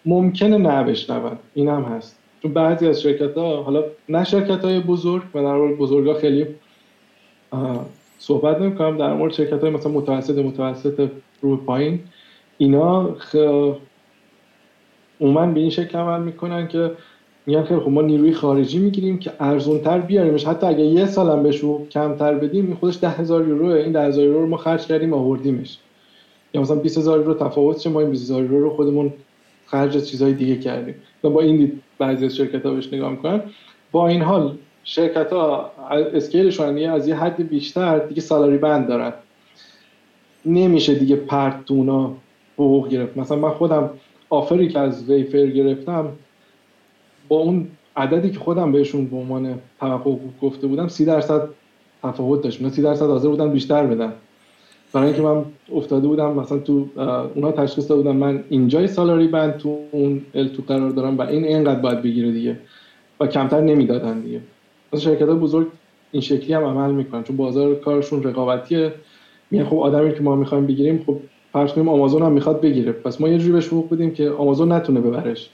ممکنه 0.05 0.57
نه 0.57 0.84
بشنون. 0.84 1.38
این 1.53 1.67
هم 1.67 1.84
هست. 1.84 2.20
چون 2.42 2.54
بعضی 2.54 2.88
از 2.88 3.02
شرکت 3.02 3.38
ها 3.38 3.64
حالا 3.64 3.84
نه 4.10 4.24
شرکت 4.24 4.66
های 4.66 4.80
بزرگ 4.80 5.24
و 5.34 5.42
در 5.42 5.54
مورد 5.54 5.78
بزرگ 5.78 6.08
ها 6.08 6.14
خیلی 6.14 6.46
صحبت 8.20 8.62
نمی 8.62 8.76
کنم 8.76 8.98
در 8.98 9.14
مورد 9.14 9.34
شرکت 9.34 9.62
های 9.62 9.70
مثلا 9.70 9.92
متوسط 9.92 10.38
متوسط 10.38 11.10
رو 11.42 11.58
پایین 11.58 12.00
اینا 12.58 13.16
خ... 13.18 13.36
اومن 15.20 15.54
به 15.54 15.60
این 15.60 15.70
شکل 15.70 15.98
عمل 15.98 16.24
می‌کنن 16.24 16.68
که 16.68 16.92
میگن 17.46 17.64
خیلی 17.64 17.80
خب 17.80 17.89
ما 17.89 18.02
نیروی 18.02 18.34
خارجی 18.34 18.80
می‌گیریم 18.80 19.20
که 19.20 19.32
ارزونتر 19.39 20.00
بیاریمش. 20.00 20.48
حتی 20.48 20.68
اگه 20.68 20.84
یه 20.84 21.06
سالم 21.06 21.44
بهش 21.44 21.62
کمتر 21.92 22.36
بدیم 22.36 22.66
این 22.66 22.76
خودش 22.76 22.98
ده 23.02 23.10
هزار 23.10 23.48
یورو 23.48 23.66
این 23.66 23.92
ده 23.92 24.02
هزار 24.02 24.26
یورو 24.26 24.42
رو 24.42 24.48
ما 24.48 24.58
خرج 24.58 24.86
کردیم 24.86 25.14
آوردیمش. 25.14 25.78
یا 26.54 26.62
مثلا 26.62 26.76
20 26.76 26.98
هزار 26.98 27.20
یورو 27.20 27.34
تفاوت 27.34 27.88
ما 27.88 28.00
این 28.00 28.10
20 28.10 28.24
هزار 28.24 28.44
یورو 28.44 28.60
رو 28.60 28.70
خودمون 28.70 29.14
خرج 29.66 30.04
چیزهای 30.04 30.34
دیگه 30.34 30.56
کردیم. 30.56 30.96
با 31.22 31.42
این 31.42 31.58
دید 31.58 31.82
بعضی 32.02 32.26
از 32.26 32.36
شرکت 32.36 32.66
ها 32.66 32.72
بهش 32.72 32.93
نگاه 32.93 33.12
می‌کنن. 33.12 33.41
با 33.91 34.08
این 34.08 34.22
حال 34.22 34.58
شرکت 34.84 35.34
ها 35.34 35.72
اسکیلشون 36.14 36.78
از 36.78 37.08
یه 37.08 37.16
حد 37.16 37.49
بیشتر 37.49 37.99
دیگه 37.99 38.22
سالاری 38.22 38.58
بند 38.58 38.88
دارن. 38.88 39.14
نمیشه 40.45 40.95
دیگه 40.95 41.16
پرت 41.16 41.66
تو 41.66 41.74
اونا 41.74 42.14
حقوق 42.54 42.89
گرفت. 42.89 43.18
مثلا 43.18 43.38
من 43.38 43.49
خودم 43.49 43.89
آفری 44.30 44.68
که 44.68 44.80
از 44.80 45.10
ویفر 45.10 45.45
گرفتم 45.45 46.10
با 47.28 47.38
اون 47.38 47.68
عددی 47.95 48.30
که 48.30 48.39
خودم 48.39 48.72
بهشون 48.72 49.06
به 49.06 49.18
عنوان 49.18 49.60
توقع 49.80 50.12
گفته 50.41 50.68
بودم 50.68 50.88
سی 50.88 51.06
درصد 51.06 51.49
تفاوت 52.04 52.41
داشت. 52.43 52.70
سی 52.70 52.82
درصد 52.82 53.06
حاضر 53.06 53.30
بودن 53.30 53.52
بیشتر 53.52 53.86
بدن. 53.86 54.14
برای 54.94 55.08
اینکه 55.08 55.22
من 55.22 55.46
افتاده 55.76 56.08
بودم 56.08 56.34
مثلا 56.34 56.58
تو 56.58 56.86
اونا 57.36 57.52
تشخیص 57.52 57.89
داده 57.89 58.02
بودن 58.02 58.16
من 58.16 58.44
اینجای 58.50 58.88
سالاری 58.88 59.28
بند 59.28 59.58
تو 59.58 59.78
اون 59.92 60.22
ال 60.34 60.48
تو 60.48 60.64
قرار 60.68 60.89
دارم 60.89 61.18
و 61.18 61.22
این 61.22 61.46
اینقدر 61.46 61.80
باید 61.80 62.02
بگیره 62.02 62.32
دیگه 62.32 62.58
و 63.20 63.28
کمتر 63.28 63.62
نمی‌دادن 63.62 64.20
دیگه. 64.20 64.42
مثلا 64.94 65.12
شرکت 65.12 65.26
بزرگ 65.26 65.68
این 66.12 66.22
شکلی 66.22 66.54
هم 66.54 66.64
عمل 66.64 66.92
می‌کنن 66.92 67.24
چون 67.24 67.38
بازار 67.38 67.76
کارشون 67.76 68.24
رقابتیه. 68.24 68.94
میگن 69.52 69.66
خب 69.66 69.78
آدمی 69.78 70.14
که 70.14 70.22
ما 70.22 70.36
می‌خوایم 70.36 70.68
بگیریم 70.68 71.04
خب 71.06 71.18
فرض 71.54 71.72
کنیم 71.72 71.89
آمازون 71.89 72.22
هم 72.22 72.32
می‌خواد 72.32 72.62
بگیره. 72.62 72.92
پس 72.92 73.22
ما 73.22 73.30
یه 73.30 73.38
جوری 73.38 73.52
بهش 73.52 73.68
حقوق 73.68 73.94
بدیم 73.94 74.12
که 74.12 74.30
آمازون 74.30 74.72
نتونه 74.72 75.02
ببرش. 75.02 75.50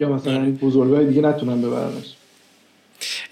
یا 0.00 0.12
مثلا 0.12 0.50
بزرگای 0.62 1.06
دیگه 1.06 1.22
نتونن 1.22 1.62
ببرنش. 1.62 2.16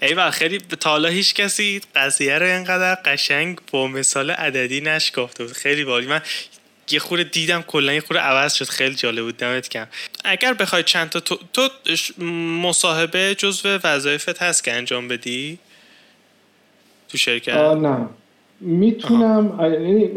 ایوه 0.01 0.29
خیلی 0.29 0.57
تا 0.57 0.89
حالا 0.89 1.09
هیچ 1.09 1.33
کسی 1.33 1.81
قضیه 1.95 2.39
رو 2.39 2.45
اینقدر 2.45 2.95
قشنگ 2.95 3.57
با 3.71 3.87
مثال 3.87 4.31
عددی 4.31 4.81
نش 4.81 5.11
گفته 5.15 5.43
بود. 5.43 5.53
خیلی 5.53 5.83
بالی 5.83 6.07
من 6.07 6.21
یه 6.91 6.99
خورده 6.99 7.23
دیدم 7.23 7.61
کلا 7.61 7.93
یه 7.93 8.01
خورده 8.01 8.23
عوض 8.23 8.53
شد. 8.53 8.65
خیلی 8.65 8.95
جالب 8.95 9.23
بود. 9.23 9.37
دمت 9.37 9.69
کم 9.69 9.87
اگر 10.25 10.53
بخوای 10.53 10.83
چند 10.83 11.09
تا 11.09 11.19
تو, 11.19 11.37
تو 11.53 11.69
مصاحبه 12.63 13.35
جزو 13.35 13.79
وظایفت 13.83 14.41
هست 14.41 14.63
که 14.63 14.73
انجام 14.73 15.07
بدی؟ 15.07 15.59
تو 17.09 17.17
شرکت؟ 17.17 17.53
نه. 17.53 18.09
می‌تونم 18.59 19.59
یعنی 19.61 20.09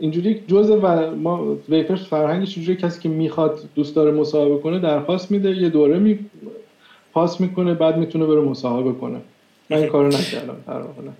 اینجوری 0.00 0.42
جز 0.48 0.70
و 0.70 1.10
ما 1.16 1.56
ویپرز 1.68 2.04
فرهنگش 2.04 2.56
اینجوری 2.56 2.78
کسی 2.78 3.00
که 3.00 3.08
می‌خواد 3.08 3.68
دوست 3.74 3.96
داره 3.96 4.10
مصاحبه 4.10 4.58
کنه 4.58 4.78
درخواست 4.78 5.30
میده. 5.30 5.50
یه 5.50 5.68
دوره 5.68 5.98
می 5.98 6.18
پاس 7.14 7.40
می‌کنه 7.40 7.74
بعد 7.74 7.96
می‌تونه 7.96 8.26
بره 8.26 8.40
مصاحبه 8.40 8.92
کنه 8.92 9.20
من 9.70 9.76
این 9.76 9.86
کارو 9.86 10.08
نکردم 10.08 11.16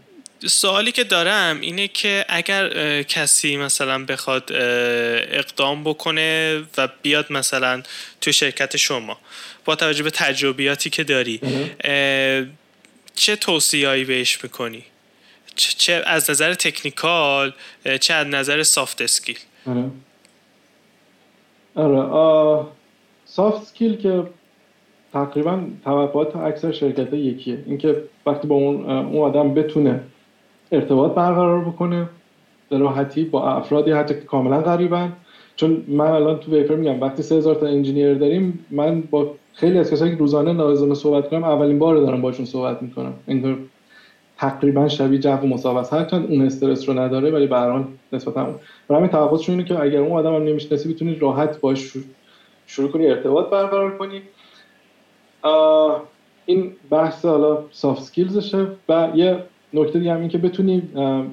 سوالی 0.47 0.93
که 0.93 1.05
دارم 1.05 1.61
اینه 1.61 1.89
که 1.89 2.25
اگر 2.29 3.03
کسی 3.03 3.57
مثلا 3.57 4.05
بخواد 4.05 4.51
اقدام 4.53 5.85
بکنه 5.85 6.63
و 6.79 6.89
بیاد 7.03 7.33
مثلا 7.33 7.83
تو 8.21 8.33
شرکت 8.33 8.77
شما 8.77 9.19
با 9.65 9.77
توجه 9.77 10.03
به 10.03 10.11
تجربیاتی 10.11 10.91
که 10.91 11.05
داری 11.05 11.41
چه 13.15 13.37
توصیهایی 13.37 14.05
بهش 14.05 14.39
می‌کنی؟ 14.43 14.85
چه 15.57 16.03
از 16.07 16.31
نظر 16.31 16.55
technical 16.55 17.53
چه 18.01 18.15
از 18.15 18.27
نظر 18.27 18.63
soft 18.63 19.03
skill 19.03 19.39
آره 21.75 21.99
آره 22.01 22.67
soft 23.27 23.67
skill 23.67 23.97
که 23.97 24.23
تقریبا 25.15 25.61
توقعات 25.85 26.37
اکثر 26.37 26.73
شرکت 26.73 27.11
ها 27.11 27.17
یکیه. 27.17 27.59
اینکه 27.67 27.97
وقتی 28.27 28.49
با 28.49 28.55
اون, 28.55 28.91
اون 28.91 29.23
آدم 29.23 29.55
بتونه 29.55 30.01
ارتباط 30.73 31.15
برقرار 31.15 31.65
بکنه 31.65 32.09
به 32.71 32.79
راحتی 32.79 33.25
با 33.25 33.49
افرادی 33.49 33.91
حتی 33.91 34.15
که 34.15 34.21
کاملا 34.21 34.61
غریبن. 34.63 35.13
چون 35.57 35.85
من 35.89 36.11
الان 36.11 36.39
تو 36.39 36.53
ویفر 36.53 36.75
میگم 36.75 37.01
وقتی 37.01 37.23
3000 37.23 37.55
تا 37.55 37.67
انجینیر 37.67 38.15
داریم 38.15 38.67
من 38.71 39.01
با 39.01 39.35
خیلی 39.53 39.79
از 39.79 39.91
کسایی 39.91 40.13
که 40.13 40.19
روزانه 40.19 40.53
لازمه 40.53 40.95
صحبت 40.95 41.29
کنم 41.29 41.45
اولین 41.45 41.79
بار 41.79 41.97
دارم 41.97 42.23
باشون 42.23 42.47
صحبت 42.47 42.83
می‌کنم. 42.83 43.15
انگار 43.29 43.59
تقریبا 44.37 44.89
شبیه 44.89 45.19
جو 45.19 45.47
مساوات 45.47 45.93
هرچند 45.93 46.31
اون 46.31 46.43
استرس 46.43 46.89
رو 46.89 46.99
نداره 46.99 47.31
ولی 47.31 47.47
به 47.47 47.57
هر 47.57 47.71
حال 47.71 47.85
نسبتا 48.13 48.45
اون. 48.47 48.55
برای 48.89 49.09
همین 49.09 49.41
اینه 49.49 49.65
که 49.65 49.81
اگر 49.81 50.01
اون 50.01 50.13
آدم 50.13 50.35
هم 50.35 50.43
نمی‌شناسی 50.43 50.95
بتونی 50.95 51.15
راحت 51.15 51.61
باش 51.61 51.93
شروع 52.67 52.91
کنی 52.91 53.07
ارتباط 53.07 53.51
برقرار 53.51 53.99
کنی. 53.99 54.23
این 56.47 56.73
بحث 56.91 57.25
حالا 57.25 57.59
سافت 57.71 58.03
سکیلزشه 58.03 58.67
و 58.89 59.09
یه 59.15 59.39
نکته 59.75 59.99
دیگه 59.99 60.13
هم 60.13 60.21
این 60.21 60.29
که 60.29 60.39
بتونی 60.39 60.83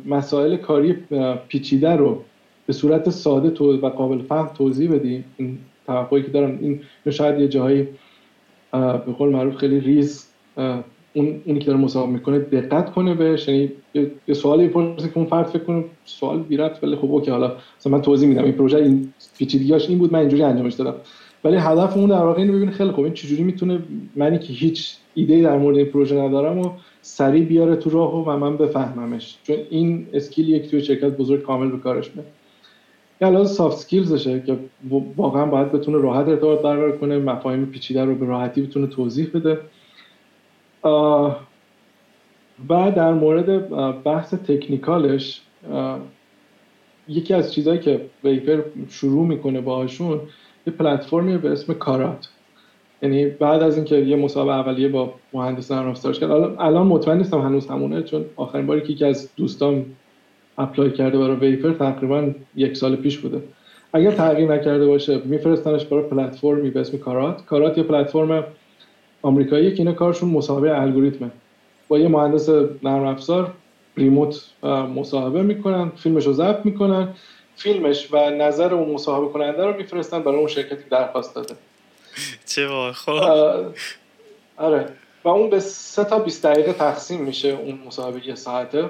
مسائل 0.06 0.56
کاری 0.56 0.96
پیچیده 1.48 1.96
رو 1.96 2.24
به 2.68 2.74
صورت 2.74 3.10
ساده 3.10 3.64
و 3.64 3.90
قابل 3.90 4.22
فهم 4.22 4.50
توضیح 4.58 4.92
بدی. 4.92 5.24
این 5.38 5.58
توقعی 5.88 6.24
که 6.24 6.32
دارم 6.32 6.58
این 6.62 6.80
شاید 7.10 7.40
یه 7.40 7.48
جاهایی 7.48 7.88
به 8.72 9.14
قول 9.18 9.30
معروف 9.30 9.56
خیلی 9.56 9.80
ریز 9.80 10.28
اون 11.14 11.42
اونی 11.46 11.60
که 11.60 11.66
داره 11.66 11.80
مصاحبه 11.80 12.12
می‌کنه 12.12 12.40
دقت 12.40 12.92
کنه 12.92 13.14
بهش. 13.14 13.48
یعنی 13.48 13.72
یه 14.28 14.34
سوالی 14.34 14.68
پرسه 14.68 15.08
که 15.08 15.18
اون 15.18 15.26
فرد 15.26 15.46
فکر 15.46 15.64
کنه 15.64 15.84
سوال 16.06 16.40
بیرفت 16.40 16.84
ولی 16.84 16.96
خب 16.96 17.12
اوکی 17.12 17.32
حالا 17.32 17.56
مثلا 17.80 17.92
من 17.92 18.02
توضیح 18.02 18.30
میدم. 18.30 18.44
این 18.44 18.54
پروژه 18.54 18.78
این 18.78 19.14
پیچیدگیاش 19.38 19.90
این 19.90 19.98
بود 19.98 20.14
من 20.14 20.20
اینجوری 20.20 20.44
انجامش 20.44 20.74
دادم. 20.74 20.96
ولی 21.44 21.58
هدف 21.58 21.98
اون 21.98 22.10
در 22.10 22.16
واقع 22.16 22.42
اینو 22.42 22.54
ببینه 22.54 22.72
خیلی 22.72 22.92
خوب 22.92 23.04
این 23.06 23.14
چجوری 23.14 23.44
می‌تونه 23.44 23.80
منی 24.16 24.40
که 24.40 24.54
هیچ 24.54 24.96
ایده 25.14 25.42
در 25.42 25.58
مورد 25.58 25.78
این 25.78 25.86
پروژه 25.86 26.16
ندارم 26.16 26.60
و 26.60 26.72
سریع 27.02 27.44
بیاره 27.44 27.76
تو 27.76 27.90
راه 27.90 28.28
و 28.28 28.38
من 28.38 28.58
بفهممش. 28.58 29.38
چون 29.44 29.58
این 29.70 30.08
اسکیل 30.14 30.50
یک 30.50 30.70
توی 30.70 30.82
شرکت 30.82 31.18
بزرگ 31.18 31.42
کامل 31.42 31.72
به 31.72 31.78
کارش 31.78 32.12
میاد 32.16 32.28
یا 33.22 33.46
سافت 33.46 33.78
سکیلزشه 33.78 34.44
که 34.46 34.58
واقعا 35.18 35.46
باید 35.46 35.72
بتونه 35.72 35.98
راحت 35.98 36.28
ارتباط 36.28 36.62
برقرار 36.62 36.98
کنه 36.98 37.18
مفاهیم 37.18 37.66
پیچیده 37.66 38.06
رو 38.06 38.16
به 38.16 38.26
راحتی 38.26 38.62
بتونه 38.62 38.88
توضیح 38.88 39.28
بده. 39.34 39.60
و 42.70 42.92
در 42.92 43.14
مورد 43.14 43.70
بحث 44.04 44.34
تکنیکالش 44.34 45.42
یکی 47.08 47.34
از 47.34 47.54
چیزهایی 47.54 47.80
که 47.80 48.06
ویپر 48.24 48.62
شروع 48.90 49.28
می‌کنه 49.28 49.62
باهاشون 49.62 50.20
یه 50.68 50.74
پلتفرمی 50.74 51.38
به 51.38 51.50
اسم 51.50 51.74
کارات. 51.74 52.30
یعنی 53.02 53.26
بعد 53.26 53.64
از 53.64 53.76
اینکه 53.76 53.96
یه 53.96 54.16
مصاحبه 54.16 54.54
اولیه 54.54 54.88
با 54.88 55.14
مهندس 55.34 55.72
نرم 55.72 55.90
افزارش 55.90 56.20
کرد 56.20 56.32
الان 56.32 56.88
مطمئن 56.88 57.18
نیستم 57.18 57.42
هنوز 57.42 57.68
همونه 57.68 58.04
چون 58.04 58.26
آخرین 58.36 58.66
باری 58.68 58.82
که 58.82 58.94
یکی 58.94 59.06
از 59.06 59.30
دوستام 59.36 59.86
apply 60.58 60.92
کرده 60.92 61.18
برای 61.18 61.36
Wayfair 61.36 61.72
تقریبا 61.72 62.30
یک 62.56 62.78
سال 62.78 62.96
پیش 62.96 63.18
بوده. 63.18 63.42
اگر 63.94 64.12
تغییر 64.12 64.52
نکرده 64.52 64.86
باشه 64.86 65.22
میفرستنش 65.26 65.86
برای 65.86 66.04
پلتفرمی 66.04 66.70
به 66.70 66.80
اسم 66.80 66.98
Karat. 66.98 67.46
Karat 67.46 67.78
یه 67.78 67.84
پلتفرم 67.84 68.44
آمریکایی 69.22 69.72
که 69.72 69.80
اینا 69.80 69.92
کارشون 69.92 70.30
مصاحبه 70.30 70.82
الگوریتمه. 70.82 71.32
با 71.88 72.00
یه 72.00 72.08
مهندس 72.08 72.50
نرم 72.84 73.04
افزار 73.04 73.54
remote 73.98 74.42
مصاحبه 74.96 75.44
می‌کنن 75.44 75.90
فیلمش 75.96 76.26
رو 76.26 76.34
ضبط 76.34 76.66
می‌کنن. 76.66 77.08
فیلمش 77.62 78.08
و 78.12 78.30
نظر 78.30 78.74
اون 78.74 78.94
مصاحبه 78.94 79.28
کننده 79.28 79.66
رو 79.66 79.78
میفرستن 79.78 80.20
برای 80.20 80.38
اون 80.38 80.48
شرکتی 80.48 80.84
درخواست 80.90 81.36
داده. 81.36 81.54
چه 82.46 82.68
خب. 82.92 83.12
آره. 84.58 84.86
و 85.24 85.30
اون 85.30 85.50
به 85.50 85.60
سه 85.60 86.04
تا 86.04 86.20
20 86.20 86.46
دقیقه 86.46 86.74
تقسیم 86.74 87.22
میشه 87.22 87.50
اون 87.50 87.80
مصاحبه 87.88 88.28
یه 88.28 88.36
ساعته. 88.36 88.86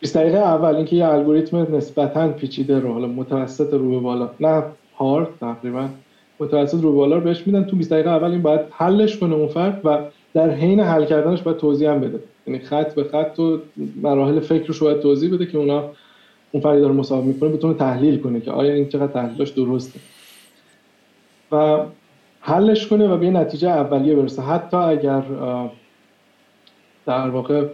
20 0.00 0.16
دقیقه 0.16 0.38
اول 0.38 0.76
اینکه 0.76 0.96
یه 0.96 1.06
الگوریتم 1.06 1.76
نسبتا 1.76 2.28
پیچیده 2.28 2.78
رو 2.78 2.92
حالا 2.92 3.06
متوسط 3.06 3.72
رو 3.72 3.90
به 3.90 3.98
بالا. 3.98 4.30
نه 4.40 4.62
هارد 4.96 5.28
تقریبا. 5.40 5.88
متوسط 6.40 6.82
رو 6.82 6.92
بالا 6.92 7.16
رو 7.16 7.22
بهش 7.22 7.46
میدن. 7.46 7.64
تو 7.64 7.76
20 7.76 7.90
دقیقه 7.90 8.10
اول 8.10 8.30
این 8.30 8.42
باید 8.42 8.60
حلش 8.70 9.18
کنه 9.18 9.34
اون 9.34 9.48
فرد 9.48 9.80
و 9.84 9.98
در 10.34 10.50
حین 10.50 10.80
حل 10.80 11.04
کردنش 11.04 11.42
باید 11.42 11.56
توضیح 11.56 11.90
هم 11.90 12.00
بده. 12.00 12.20
یعنی 12.46 12.60
خط 12.60 12.94
به 12.94 13.04
خط 13.04 13.38
و 13.38 13.58
مراحل 14.02 14.40
فکرش 14.40 14.76
رو 14.76 14.86
باید 14.86 15.00
توضیح 15.00 15.34
بده 15.34 15.46
که 15.46 15.58
اونا 15.58 15.90
اون 16.52 16.62
فردی 16.62 16.80
داره 16.80 16.92
مصاحبه 16.92 17.26
می‌کنه 17.26 17.48
بتونه 17.48 17.74
تحلیل 17.74 18.20
کنه 18.20 18.40
که 18.40 18.50
آیا 18.50 18.74
این 18.74 18.88
چقدر 18.88 19.12
تحلیلش 19.12 19.50
درسته. 19.50 20.00
و 21.52 21.78
حلش 22.40 22.86
کنه 22.86 23.08
و 23.08 23.16
به 23.16 23.30
نتیجه 23.30 23.68
اولیه 23.68 24.14
برسه. 24.16 24.42
حتی 24.42 24.76
اگر 24.76 25.22
در 27.06 27.28
واقع 27.28 27.66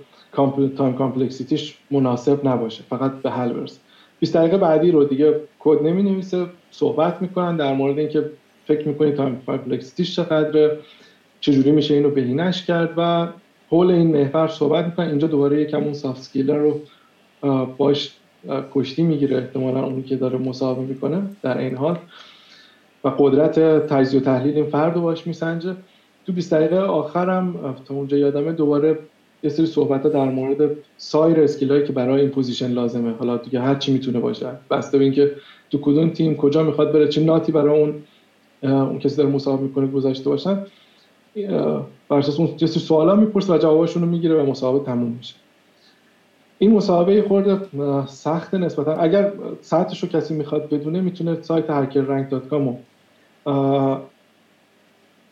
time 0.76 0.94
complexity 0.94 1.61
ش 1.61 1.74
مناسب 1.90 2.48
نباشه 2.48 2.82
فقط 2.90 3.12
به 3.12 3.30
حل 3.30 3.52
برسه. 3.52 3.80
20 4.20 4.36
دقیقه 4.36 4.56
بعدی 4.56 4.90
رو 4.90 5.04
دیگه 5.04 5.40
کد 5.58 5.82
نمی 5.82 6.02
نویسه 6.02 6.46
صحبت 6.70 7.22
می‌کنن 7.22 7.56
در 7.56 7.74
مورد 7.74 7.98
اینکه 7.98 8.30
فکر 8.66 8.88
می‌کنی 8.88 9.12
time 9.12 9.42
complexity 9.46 10.05
ش 10.05 10.16
چقدره 10.16 10.78
چجوری 11.40 11.70
میشه 11.70 11.94
اینو 11.94 12.10
بهینش 12.10 12.64
کرد 12.64 12.94
و 12.96 13.28
حول 13.70 13.90
این 13.90 14.16
محور 14.16 14.48
صحبت 14.48 14.84
می‌کنن. 14.84 15.08
اینجا 15.08 15.28
دوباره 15.28 15.60
یکم 15.60 15.84
اون 15.84 15.94
soft 15.94 16.36
رو 16.36 16.80
باش 17.76 18.12
کشتی 18.72 19.02
می‌گیره. 19.02 19.36
احتمالا 19.36 19.84
اونی 19.84 20.02
که 20.02 20.16
داره 20.16 20.38
مصاحبه 20.38 20.82
می‌کنه 20.82 21.22
در 21.42 21.58
این 21.58 21.76
حال. 21.76 21.98
و 23.04 23.08
قدرت 23.18 23.60
تجزیه 23.86 24.20
و 24.20 24.22
تحلیل 24.22 24.54
این 24.54 24.66
فرد 24.66 24.94
رو 24.94 25.00
باش 25.00 25.26
میسنجه. 25.26 25.76
تو 26.26 26.32
20 26.32 26.54
دقیقه 26.54 26.78
آخرم 26.78 27.74
تا 27.88 27.94
اونجا 27.94 28.16
یادمه 28.16 28.52
دوباره 28.52 28.98
یه 29.42 29.50
سری 29.50 29.66
صحبت 29.66 30.02
ها 30.02 30.08
در 30.08 30.24
مورد 30.24 30.70
سایر 30.96 31.40
skill 31.40 31.84
که 31.84 31.92
برای 31.92 32.20
این 32.20 32.30
position 32.30 32.70
لازمه. 32.70 33.12
حالا 33.12 33.36
دیگه 33.36 33.60
هر 33.60 33.74
چی 33.74 33.92
می‌تونه 33.92 34.20
باشه. 34.20 34.46
بسته 34.70 34.98
به 34.98 35.04
اینکه 35.04 35.30
تو 35.70 35.78
کدوم 35.78 36.10
تیم 36.10 36.36
کجا 36.36 36.62
می‌خواد 36.62 36.92
بره 36.92 37.08
چه 37.08 37.20
note 37.20 37.46
ی 37.46 37.52
برای 37.52 37.80
اون 37.80 37.94
اون 38.62 38.98
کسی 38.98 39.16
داره 39.16 39.28
مصاحبه 39.28 39.62
می‌کنه 39.62 39.86
گذاشته 39.86 40.30
باشن. 40.30 40.66
بر 42.08 42.18
اساس 42.18 42.40
اون 42.40 42.56
سوالا 42.58 43.16
می‌پرسه 43.16 43.52
و 43.52 43.58
جوابشون 43.58 44.02
رو 44.02 44.08
می‌گیره 44.08 44.42
و 44.42 44.50
مصاحبه 44.50 44.84
تموم 44.84 45.12
میشه. 45.18 45.34
این 46.58 46.72
مصاحبه 46.72 47.22
خورده 47.22 47.60
سخت 48.06 48.54
نسبتا. 48.54 48.94
اگر 48.94 49.32
ساعتش 49.62 50.02
رو 50.02 50.08
کسی 50.08 50.34
می‌خواد 50.34 50.68
بدونه 50.68 51.00
می‌تونه 51.00 51.42
سایت 51.42 51.66
hackerrank.com 51.66 52.74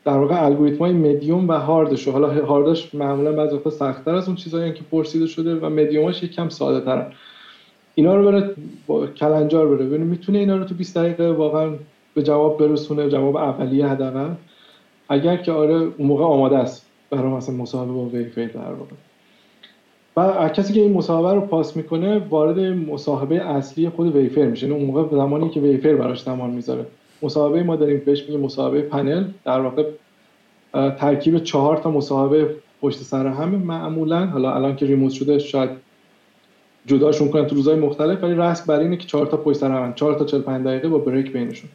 در 0.05 0.16
واقع 0.18 0.45
الگوریتم 0.45 0.79
های 0.79 0.93
مدیوم 0.93 1.49
و 1.49 1.53
هاردش 1.53 2.09
حالا 2.09 2.45
هاردش 2.45 2.95
معمولا 2.95 3.33
بعضی 3.33 3.57
وقتا 3.57 3.70
سختتر 3.70 4.14
از 4.14 4.27
اون 4.27 4.37
چیزایی 4.37 4.72
که 4.72 4.83
پرسیده 4.91 5.27
شده 5.27 5.55
و 5.55 5.68
مدیوماش 5.68 6.22
یکم 6.22 6.49
ساده 6.49 6.85
ترن 6.85 7.07
اینا 7.95 8.16
رو 8.16 8.25
بره 8.25 8.55
با 8.87 9.07
کلنجار 9.07 9.68
بره. 9.68 9.87
ببین 9.87 10.01
می‌تونه 10.01 10.39
اینا 10.39 10.57
رو 10.57 10.64
تو 10.64 10.75
20 10.75 10.99
دقیقه 10.99 11.31
واقعا 11.31 11.70
به 12.14 12.22
جواب 12.22 12.59
برسونه 12.59 13.09
جواب 13.09 13.37
اولیه 13.37 13.87
حداقل. 13.87 14.31
اگر 15.09 15.37
که 15.37 15.53
آره 15.53 15.75
اون 15.75 16.09
موقع 16.09 16.25
آماده 16.25 16.59
است 16.59 16.87
برای 17.11 17.33
مثلا 17.33 17.55
مصاحبه 17.55 17.93
با 17.93 18.05
ویفیر 18.05 18.49
در 18.49 18.61
واقع. 18.61 18.95
و 20.17 20.49
کسی 20.49 20.73
که 20.73 20.81
این 20.81 20.93
مصاحبه 20.93 21.35
رو 21.35 21.41
پاس 21.41 21.77
می‌کنه 21.77 22.19
وارد 22.19 22.59
مصاحبه 22.59 23.35
اصلی 23.35 23.89
خود 23.89 24.17
Wayfair 24.17 24.45
میشه. 24.45 24.67
اون 24.67 24.85
موقع 24.85 25.17
زمانی 25.17 25.49
که 25.49 25.61
Wayfair 25.61 25.95
براش 25.95 26.23
زمان 26.23 26.51
می‌ذاره. 26.51 26.87
مصاحبه 27.23 27.62
ما 27.62 27.77
داریم 27.77 28.03
بهش 28.07 28.23
میگه 28.29 28.39
مصاحبه 28.39 28.81
پنل. 28.83 29.25
در 29.45 29.61
واقع 29.61 29.85
ترکیب 30.73 31.39
چهار 31.39 31.77
تا 31.77 31.91
مصاحبه 31.91 32.55
پشت 32.83 32.99
سر 32.99 33.27
همه. 33.27 33.57
معمولا 33.57 34.27
حالا 34.27 34.55
الان 34.55 34.77
که 34.77 34.87
remote 34.87 35.12
شده 35.12 35.39
شاید 35.39 35.71
جداشون 36.87 37.29
کنن 37.29 37.47
تو 37.47 37.55
روزهای 37.55 37.77
مختلف 37.77 38.23
ولی 38.23 38.35
رسم 38.35 38.65
بر 38.67 38.81
اینه 38.81 38.97
که 38.97 39.07
چهار 39.07 39.27
تا 39.27 39.37
پشت 39.37 39.59
سر 39.59 39.71
هم 39.71 39.95
چهار 39.95 40.15
تا 40.15 40.25
45 40.25 40.67
دقیقه 40.67 40.89
با 40.89 40.99
break 40.99 41.33
بینشون. 41.33 41.71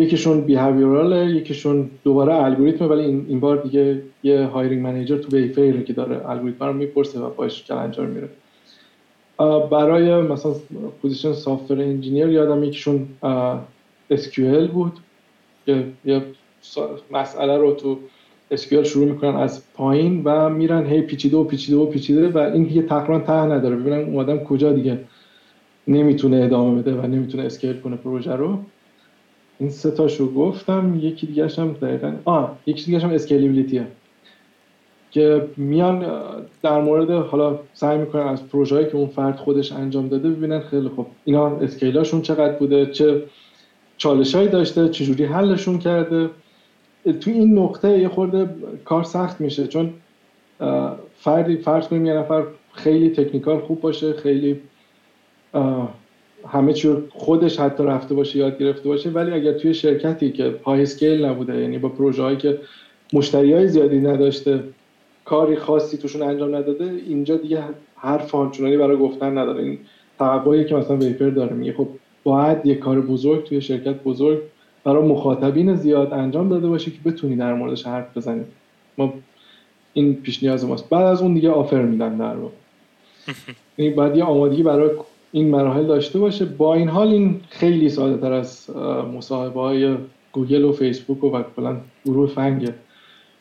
یکیشون 0.00 0.40
behavioral 0.40 1.22
ه 1.22 1.30
یکیشون 1.30 1.90
دوباره 2.04 2.34
الگوریتمه 2.34 2.88
ولی 2.88 3.02
این, 3.02 3.26
این 3.28 3.40
بار 3.40 3.56
دیگه 3.56 4.02
یه 4.22 4.44
hiring 4.44 4.82
manager 4.82 5.18
تو 5.18 5.36
Wayfair 5.36 5.82
که 5.82 5.92
داره 5.92 6.30
الگوریتم 6.30 6.64
رو 6.66 6.72
می‌پرسه 6.72 7.20
و 7.20 7.30
باش 7.30 7.64
کلنجار 7.64 8.06
میره. 8.06 8.28
برای 9.70 10.22
مثلا 10.22 10.52
position 11.02 11.32
software 11.32 11.80
engineer 11.80 12.28
یادم 12.28 12.64
یکیشون 12.64 13.08
SQL 14.12 14.68
بود 14.72 14.92
که 15.66 15.84
یه 16.04 16.22
مسئله 17.10 17.58
رو 17.58 17.72
تو 17.72 17.98
SQL 18.54 18.82
شروع 18.82 19.06
می‌کنن 19.12 19.36
از 19.36 19.62
پایین 19.74 20.22
و 20.24 20.48
میرن 20.50 20.86
هی 20.86 21.02
پیچیده 21.02 21.36
و 21.36 21.44
پیچیده 21.44 21.78
و 21.78 21.86
پیچیده 21.86 22.28
و 22.28 22.38
این 22.38 22.62
دیگه 22.62 22.82
تقریبا 22.82 23.18
ته 23.18 23.32
نداره. 23.32 23.76
ببینن 23.76 24.04
اون 24.04 24.16
آدم 24.16 24.38
کجا 24.38 24.72
دیگه 24.72 24.98
نمی‌تونه 25.88 26.36
ادامه 26.36 26.82
بده 26.82 26.94
و 26.94 27.06
نمی‌تونه 27.06 27.44
scale 27.44 27.80
کنه 27.80 27.96
پروژه 27.96 28.32
رو. 28.32 28.58
این 29.60 29.70
سه 29.70 29.90
تاشو 29.90 30.32
گفتم 30.32 30.98
یکی 31.02 31.26
دیگه 31.26 31.48
هم 31.48 31.72
دقیقا 31.72 32.12
آه 32.24 32.56
یکی 32.66 32.84
دیگه 32.84 32.98
هم 32.98 33.10
scalability 33.10 33.80
ه 33.80 33.86
که 35.10 35.48
میان 35.56 36.06
در 36.62 36.80
مورد 36.80 37.10
حالا 37.10 37.58
سعی 37.74 37.98
می‌کنن 37.98 38.22
از 38.22 38.48
پروژه‌ای 38.48 38.84
که 38.84 38.96
اون 38.96 39.06
فرد 39.06 39.36
خودش 39.36 39.72
انجام 39.72 40.08
داده 40.08 40.30
ببینن 40.30 40.60
خیلی 40.60 40.88
خوب 40.88 41.06
اینا 41.24 41.46
اسکیلاشون 41.46 42.22
چقدر 42.22 42.52
بوده 42.52 42.86
چه 42.86 43.22
چالشهایی 43.96 44.48
داشته 44.48 44.88
چجوری 44.88 45.24
حلشون 45.24 45.78
کرده. 45.78 46.30
تو 47.20 47.30
این 47.30 47.58
نقطه 47.58 47.98
یه 47.98 48.08
خورده 48.08 48.50
کار 48.84 49.04
سخت 49.04 49.40
میشه 49.40 49.66
چون 49.66 49.92
فردی 51.18 51.56
فرض 51.56 51.88
کنیم 51.88 52.06
یه 52.06 52.12
نفر 52.12 52.44
خیلی 52.72 53.10
تکنیکال 53.10 53.60
خوب 53.60 53.80
باشه 53.80 54.12
خیلی 54.12 54.60
همه 56.48 56.72
چی 56.72 56.96
خودش 57.10 57.60
حتی 57.60 57.84
رفته 57.84 58.14
باشه 58.14 58.38
یاد 58.38 58.58
گرفته 58.58 58.88
باشه. 58.88 59.10
ولی 59.10 59.30
اگر 59.30 59.52
توی 59.52 59.74
شرکتی 59.74 60.32
که 60.32 60.54
های 60.64 60.82
اسکیل 60.82 61.24
نبوده 61.24 61.60
یعنی 61.60 61.78
با 61.78 61.88
پروژه 61.88 62.22
هایی 62.22 62.36
که 62.36 62.58
مشتری 63.12 63.52
های 63.52 63.68
زیادی 63.68 63.98
نداشته 63.98 64.64
کاری 65.24 65.56
خاصی 65.56 65.98
توشون 65.98 66.22
انجام 66.22 66.54
نداده 66.54 66.84
اینجا 67.06 67.36
دیگه 67.36 67.64
حرف 67.96 68.18
functional 68.18 68.71
ی 68.71 68.76
برای 68.76 68.96
گفتن 68.96 69.38
نداره. 69.38 69.62
این 69.62 69.78
توقعی 70.18 70.64
که 70.64 70.74
مثلا 70.74 70.96
Wayfair 70.96 71.30
داره. 71.30 71.52
میگه 71.52 71.72
خب 71.72 71.88
باید 72.24 72.66
یه 72.66 72.74
کار 72.74 73.00
بزرگ 73.00 73.44
توی 73.44 73.60
شرکت 73.60 74.02
بزرگ 74.02 74.38
برای 74.84 75.08
مخاطبین 75.08 75.74
زیاد 75.74 76.12
انجام 76.12 76.48
داده 76.48 76.68
باشه 76.68 76.90
که 76.90 76.98
بتونی 77.04 77.36
در 77.36 77.54
موردش 77.54 77.86
حرف 77.86 78.16
بزنی. 78.16 78.44
ما 78.98 79.12
این 79.92 80.14
پیش 80.14 80.42
نیاز 80.42 80.64
ماست. 80.64 80.88
بعد 80.88 81.06
از 81.06 81.22
اون 81.22 81.34
دیگه 81.34 81.50
offer 81.50 81.82
میدن 81.82 82.16
در 82.16 82.36
واقع. 82.36 82.54
یعنی 83.78 83.94
بعد 83.94 84.16
یه 84.16 84.24
آمادگی 84.24 84.62
برای 84.62 84.90
این 85.32 85.50
مراحل 85.50 85.86
داشته 85.86 86.18
باشه. 86.18 86.44
با 86.44 86.74
این 86.74 86.88
حال 86.88 87.08
این 87.08 87.40
خیلی 87.48 87.88
ساده 87.88 88.16
تر 88.20 88.32
از 88.32 88.70
مصاحبه 89.16 89.60
های 89.60 89.96
گوگل 90.32 90.64
و 90.64 90.72
فیسبوک 90.72 91.24
و 91.24 91.42
کلا 91.56 91.76
گروه 92.04 92.28
FAANG 92.28 92.66
ه 92.66 92.74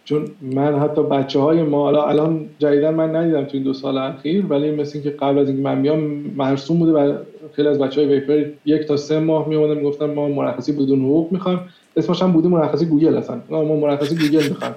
چون 0.06 0.26
من 0.42 0.80
حتی 0.80 1.04
بچه 1.04 1.40
های 1.40 1.64
ما 1.64 1.90
الان 1.90 2.50
جدیدا 2.60 2.92
من 2.92 3.16
ندیدم 3.16 3.44
تو 3.44 3.50
این 3.54 3.64
دو 3.64 3.74
سال 3.74 3.98
اخیر 3.98 4.46
ولی 4.46 4.72
مثل 4.72 4.92
اینکه 4.94 5.10
قبل 5.10 5.38
از 5.38 5.48
اینکه 5.48 5.64
من 5.64 5.82
بیام 5.82 6.00
مرسوم 6.38 6.80
بوده 6.80 6.92
و 6.92 7.18
خیلی 7.54 7.68
از 7.68 7.80
بچه 7.80 8.02
های 8.02 8.10
Wayfair 8.16 8.46
یک 8.66 8.82
تا 8.82 8.98
سه 8.98 9.20
ماه 9.20 9.48
می 9.48 9.76
می‌گفتن 9.76 10.14
ما 10.14 10.28
مرخصی 10.28 10.72
بدون 10.72 11.00
حقوق 11.00 11.32
می‌خوایم. 11.32 11.60
اسمش 11.98 12.22
هم 12.22 12.32
بوده 12.32 12.48
مرخصی 12.48 12.86
گوگل 12.86 13.18
هستن 13.18 13.42
ما 13.50 13.64
مرخصی 13.64 14.16
گوگل 14.16 14.50
می‌خوایم. 14.50 14.74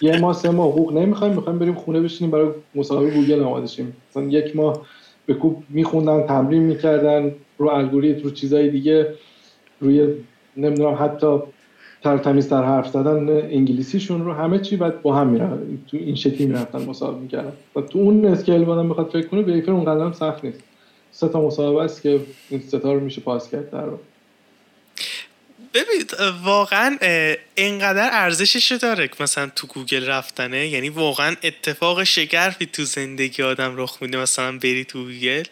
یه 0.00 0.20
ماه 0.20 0.32
سه 0.32 0.50
ماه 0.50 0.72
حقوق 0.72 0.92
نمی‌خوایم 0.92 1.34
می‌خوایم 1.34 1.58
بریم 1.58 1.74
خونه 1.74 2.00
بشینیم 2.00 2.30
برای 2.30 2.48
مصاحبه 2.74 3.10
گوگل 3.10 3.42
آماده 3.42 3.66
شیم. 3.66 3.96
مثلا 4.10 4.22
یک 4.22 4.56
ماه 4.56 4.82
به 5.28 5.34
کوب 5.34 5.64
میخوندن 5.68 6.26
تمرین 6.26 6.62
می‌کردن 6.62 7.32
رو 7.58 7.68
الگوریتم 7.68 8.22
رو 8.22 8.30
چیزای 8.30 8.70
دیگه 8.70 9.14
روی 9.80 10.14
نمی‌دونم 10.56 10.96
حتی 11.00 11.38
تر 12.02 12.18
تمیز 12.18 12.48
در 12.48 12.64
حرف 12.64 12.88
زدن 12.88 13.28
انگلیسیشون 13.28 14.24
رو 14.24 14.32
همه 14.32 14.58
چی 14.58 14.76
بعد 14.76 15.02
با 15.02 15.14
هم 15.14 15.28
میرن 15.28 15.58
تو 15.86 15.96
این 15.96 16.14
شکلی 16.14 16.46
می‌رفتن 16.46 16.82
مصاحبه 16.82 17.20
می‌کردن. 17.20 17.52
و 17.76 17.80
تو 17.80 17.98
اون 17.98 18.24
scale 18.24 18.64
آدم 18.64 18.88
بخواد 18.88 19.10
فکر 19.10 19.26
کنه 19.26 19.42
Wayfair 19.42 19.72
اونقدر 19.72 20.12
سخت 20.12 20.44
نیست. 20.44 20.60
سه 21.10 21.28
تا 21.28 21.46
مصاحبه 21.46 21.82
است 21.82 22.02
که 22.02 22.20
این 22.50 22.60
سه 22.60 22.78
رو 22.78 23.00
میشه 23.00 23.20
پاس 23.20 23.50
کرد 23.50 23.70
در 23.70 23.84
رو 23.84 23.98
ببین 25.74 26.04
واقعا 26.44 26.96
اینقدر 27.54 28.08
ارزشش 28.12 28.72
داره 28.72 29.10
مثلا 29.20 29.50
تو 29.56 29.66
گوگل 29.66 30.06
رفتنه. 30.06 30.68
یعنی 30.68 30.88
واقعا 30.88 31.36
اتفاق 31.42 32.04
شگرفی 32.04 32.66
تو 32.66 32.84
زندگی 32.84 33.42
آدم 33.42 33.76
رخ 33.76 33.98
میده 34.00 34.18
مثلا 34.18 34.58
بری 34.58 34.84
تو 34.84 35.04
گوگل. 35.04 35.44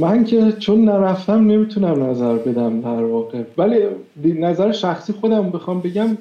من 0.00 0.24
که 0.24 0.52
چون 0.52 0.84
نرفتم 0.84 1.50
نمی‌تونم 1.50 2.10
نظر 2.10 2.34
بدم 2.34 2.80
در 2.80 3.04
واقع. 3.04 3.42
ولی 3.58 3.78
نظر 4.16 4.72
شخصی 4.72 5.12
خودم 5.12 5.50
بخوام 5.50 5.80
بگم 5.80 6.18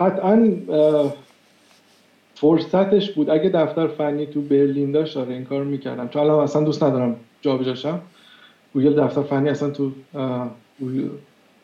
قطعا 0.00 0.52
فرصتش 2.34 3.10
بود. 3.10 3.30
اگه 3.30 3.48
دفتر 3.48 3.88
فنی 3.88 4.26
تو 4.26 4.40
برلین 4.40 4.92
داشت 4.92 5.16
آره 5.16 5.32
این 5.34 5.44
کار 5.44 5.64
می‌کردم. 5.64 6.08
چون 6.08 6.22
الان 6.22 6.40
اصلا 6.40 6.64
دوست 6.64 6.82
ندارم 6.82 7.16
جا 7.42 7.56
بجاشم. 7.56 8.00
گوگل 8.74 9.04
دفتر 9.04 9.22
فنی 9.22 9.48
اصلا 9.48 9.70
تو 9.70 9.92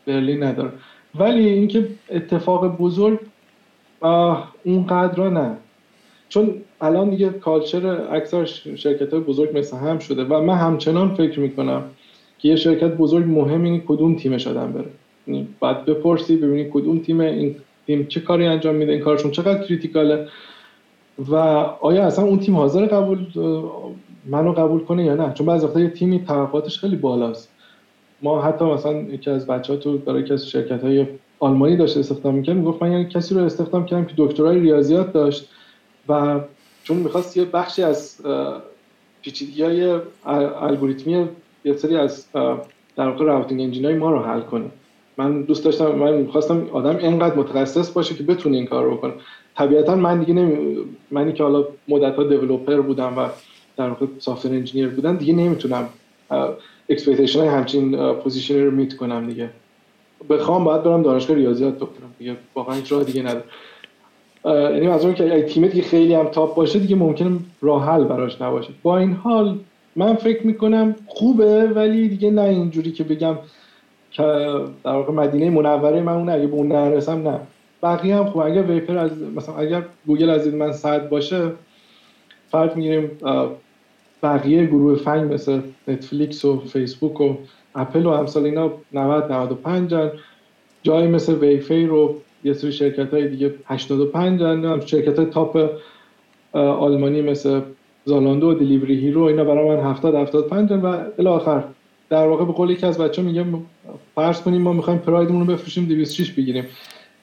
برلین 0.07 0.43
نداره. 0.43 0.71
ولی 1.15 1.49
اینکه 1.49 1.89
اتفاق 2.11 2.77
بزرگ 2.77 3.19
اونقدر 4.65 5.29
نه. 5.29 5.57
چون 6.29 6.55
الان 6.81 7.11
دیگه 7.11 7.31
کالچر 7.31 7.87
اکثر 7.87 8.45
شرکت 8.77 9.13
های 9.13 9.23
بزرگ 9.23 9.59
مثل 9.59 9.77
هم 9.77 9.99
شده 9.99 10.25
و 10.25 10.41
من 10.43 10.55
همچنان 10.55 11.15
فکر 11.15 11.41
می‌کنم 11.41 11.83
که 12.39 12.49
یه 12.49 12.57
شرکت 12.57 12.97
بزرگ 12.97 13.25
مهم 13.25 13.63
اینه 13.65 13.83
کدوم 13.87 14.17
تیمش 14.17 14.47
آدم 14.47 14.73
بره. 14.73 14.91
یعنی 15.27 15.49
بعد 15.61 15.85
بپرسی 15.85 16.37
ببینی 16.37 16.71
کدوم 16.73 16.99
تیم 16.99 17.21
این 17.21 17.57
تیم 17.87 18.07
چه 18.07 18.21
کاری 18.21 18.47
انجام 18.47 18.75
میده 18.75 18.93
این 18.93 19.01
کارشون 19.01 19.31
چقدر 19.31 19.63
کریتیکاله 19.63 20.29
و 21.29 21.35
آیا 21.81 22.07
اصلا 22.07 22.25
اون 22.25 22.39
تیم 22.39 22.57
حاضر 22.57 22.87
قبول 22.87 23.27
منو 24.27 24.53
قبول 24.53 24.81
کنه 24.81 25.05
یا 25.05 25.15
نه؟ 25.15 25.33
چون 25.35 25.47
بعضی 25.47 25.67
وقتا 25.67 25.81
یه 25.81 25.89
تیمی 25.89 26.25
توقعاتش 26.25 26.79
خیلی 26.79 26.97
بالاست. 26.97 27.53
ما 28.23 28.43
حتی 28.43 28.65
مثلا 28.65 28.93
یکی 28.93 29.31
از 29.31 29.47
بچه 29.47 29.73
ها 29.73 29.79
تو 29.79 29.99
برای 29.99 30.33
از 30.33 30.49
شرکت 30.49 30.85
های 30.85 31.07
آلمانی 31.39 31.77
داشت 31.77 31.97
استخدام 31.97 32.35
می‌کرد 32.35 32.57
می‌گفت 32.57 32.83
من 32.83 32.93
یعنی 32.93 33.05
کسی 33.05 33.35
رو 33.35 33.45
استخدام 33.45 33.87
کردم 33.87 34.05
که 34.05 34.15
دکترای 34.17 34.61
ریاضیات 34.61 35.13
داشت 35.13 35.49
و 36.09 36.41
چون 36.83 36.97
می‌خواست 36.97 37.37
یه 37.37 37.45
بخشی 37.45 37.83
از 37.83 38.17
پیچیدگی 39.23 39.63
های 39.63 40.01
الگوریتمی 40.61 41.29
یه 41.65 41.77
سری 41.77 41.97
از 41.97 42.27
در 42.97 43.09
واقع 43.09 43.25
routing 43.25 43.61
engine 43.61 43.85
های 43.85 43.95
ما 43.95 44.11
رو 44.11 44.19
حل 44.19 44.41
کنه. 44.41 44.65
من 45.17 45.43
دوست 45.43 45.65
داشتم 45.65 45.93
من 45.93 46.15
می‌خواستم 46.15 46.67
آدم 46.73 46.97
اینقدر 46.97 47.35
متخصص 47.35 47.91
باشه 47.91 48.15
که 48.15 48.23
بتونه 48.23 48.57
این 48.57 48.67
کار 48.67 48.85
رو 48.85 48.97
بکنه. 48.97 49.13
طبیعتا 49.57 49.97
من 49.97 50.21
دیگه 50.21 50.35
نمی... 50.35 50.77
منی 51.11 51.33
که 51.33 51.43
حالا 51.43 51.65
مدت 51.89 52.17
ها 52.17 52.83
بودم 52.83 53.19
و 53.19 53.29
در 53.77 53.89
واقع 53.89 54.07
software 54.19 54.53
engineer 54.53 54.89
بودن 54.89 55.17
دیگه 55.17 55.35
نمی‌تونم 55.35 55.89
expectation 56.89 57.39
های 57.39 57.49
همچین 57.49 58.13
position 58.13 58.55
ی 58.55 58.61
رو 58.61 58.71
meet 58.71 58.97
کنم 58.97 59.27
دیگه. 59.27 59.51
بخوام 60.31 60.65
باید 60.65 60.83
برم 60.83 61.03
دانشگاه 61.03 61.37
ریاضیات 61.37 61.77
بکنم 61.77 62.15
دیگه 62.19 62.37
واقعا 62.55 62.77
راه 62.89 63.05
دیگه 63.05 63.23
نداره 63.23 63.45
یعنی 64.45 64.87
از 64.87 65.07
که 65.07 65.25
اگه 65.25 65.43
تیم 65.43 65.67
دیگه 65.67 65.83
خیلی 65.83 66.15
هم 66.15 66.29
top 66.29 66.55
باشه 66.55 66.79
دیگه 66.79 66.97
ممکنه 66.97 67.39
راه 67.61 67.85
حل 67.85 68.05
براش 68.05 68.41
نباشه. 68.41 68.69
با 68.83 68.99
این 68.99 69.13
حال 69.13 69.59
من 69.97 70.15
فکر 70.15 70.47
می‌کنم 70.47 70.95
خوبه 71.07 71.67
ولی 71.67 72.09
دیگه 72.09 72.31
نه 72.31 72.43
اینجوری 72.43 72.93
که 72.93 73.05
بگم 73.05 73.39
که 74.11 74.23
در 74.85 74.93
واقع 74.93 75.13
مدینه 75.13 75.51
منوره 75.51 76.01
من 76.01 76.13
اون 76.13 76.29
اگه 76.29 76.47
به 76.47 76.55
اون 76.55 76.69
نرسم 76.69 77.29
نه. 77.29 77.41
بقیه 77.83 78.17
هم 78.17 78.25
خوب. 78.25 78.43
اگر 78.43 78.63
Wayfair 78.63 78.99
از 78.99 79.11
مثلا 79.37 79.55
اگر 79.55 79.83
گوگل 80.07 80.31
از 80.31 80.49
من 80.49 80.73
صد 80.73 81.09
باشه 81.09 81.53
فرض 82.51 82.77
می‌گیریم 82.77 83.11
بقیه 84.23 84.67
گروه 84.67 84.95
FAANG 84.95 85.33
مثل 85.33 85.61
نتفلیکس 85.89 86.45
و 86.45 86.61
فیسبوک 86.61 87.21
و 87.21 87.35
اپل 87.75 88.07
و 88.07 88.09
امثال 88.09 88.45
اینا 88.45 88.73
90 88.93 89.33
95 89.33 89.91
ان 89.91 90.11
جایی 90.83 91.09
مثل 91.09 91.35
Wayfair 91.35 91.89
رو 91.89 92.15
یه 92.45 92.53
سری 92.53 92.73
شرکت 92.73 93.15
های 93.15 93.29
دیگه 93.29 93.55
85 93.67 94.41
ان 94.41 94.81
شرکت 94.81 95.19
های 95.19 95.27
top 95.27 95.71
آلمانی 96.53 97.23
مثل 97.23 97.61
Zalando 98.05 98.51
و 98.51 98.55
Delivery 98.55 99.01
Hero 99.01 99.23
اینا 99.23 99.45
برای 99.45 99.77
من 99.77 99.91
70 99.91 100.15
75 100.15 100.69
ان 100.71 100.81
و 100.81 101.05
الی 101.19 101.29
آخر 101.29 101.65
در 102.11 102.27
واقع 102.27 102.45
به 102.45 102.53
قول 102.53 102.71
یکی 102.71 102.87
از 102.87 102.99
بچه 102.99 103.23
میگم 103.23 103.47
فرض 104.15 104.41
کنیم 104.41 104.63
ما 104.63 104.73
می‌خوایم 104.73 104.99
پرایدمون 104.99 105.47
رو 105.47 105.53
بفروشیم 105.53 105.85
206 105.85 106.31
بگیریم. 106.31 106.65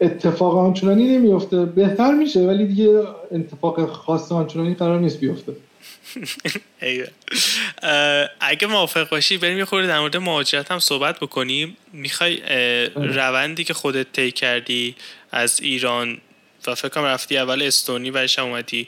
اتفاق 0.01 0.57
آنچنانی 0.57 1.17
نمیفته 1.17 1.65
بهتر 1.65 2.13
میشه 2.13 2.47
ولی 2.47 2.65
دیگه 2.65 3.01
اتفاق 3.31 3.85
خاص 3.85 4.31
آنچنانی 4.31 4.73
قرار 4.73 4.99
نیست 4.99 5.19
بیفته. 5.19 5.53
اگه 8.39 8.67
موافق 8.67 9.09
باشی 9.09 9.37
بریم 9.37 9.57
یه 9.57 9.65
خورده 9.65 9.87
در 9.87 9.99
مورد 9.99 10.17
مهاجرت 10.17 10.71
هم 10.71 10.79
صحبت 10.79 11.19
بکنیم. 11.19 11.77
می‌خوای 11.93 12.41
روندی 12.95 13.63
که 13.63 13.73
خودت 13.73 14.11
طی 14.13 14.31
کردی 14.31 14.95
از 15.31 15.59
ایران 15.59 16.17
و 16.67 16.75
فکر 16.75 16.89
کنم 16.89 17.03
رفتی 17.03 17.37
اول 17.37 17.61
استونی 17.61 18.09
و 18.09 18.27
اومدی 18.37 18.87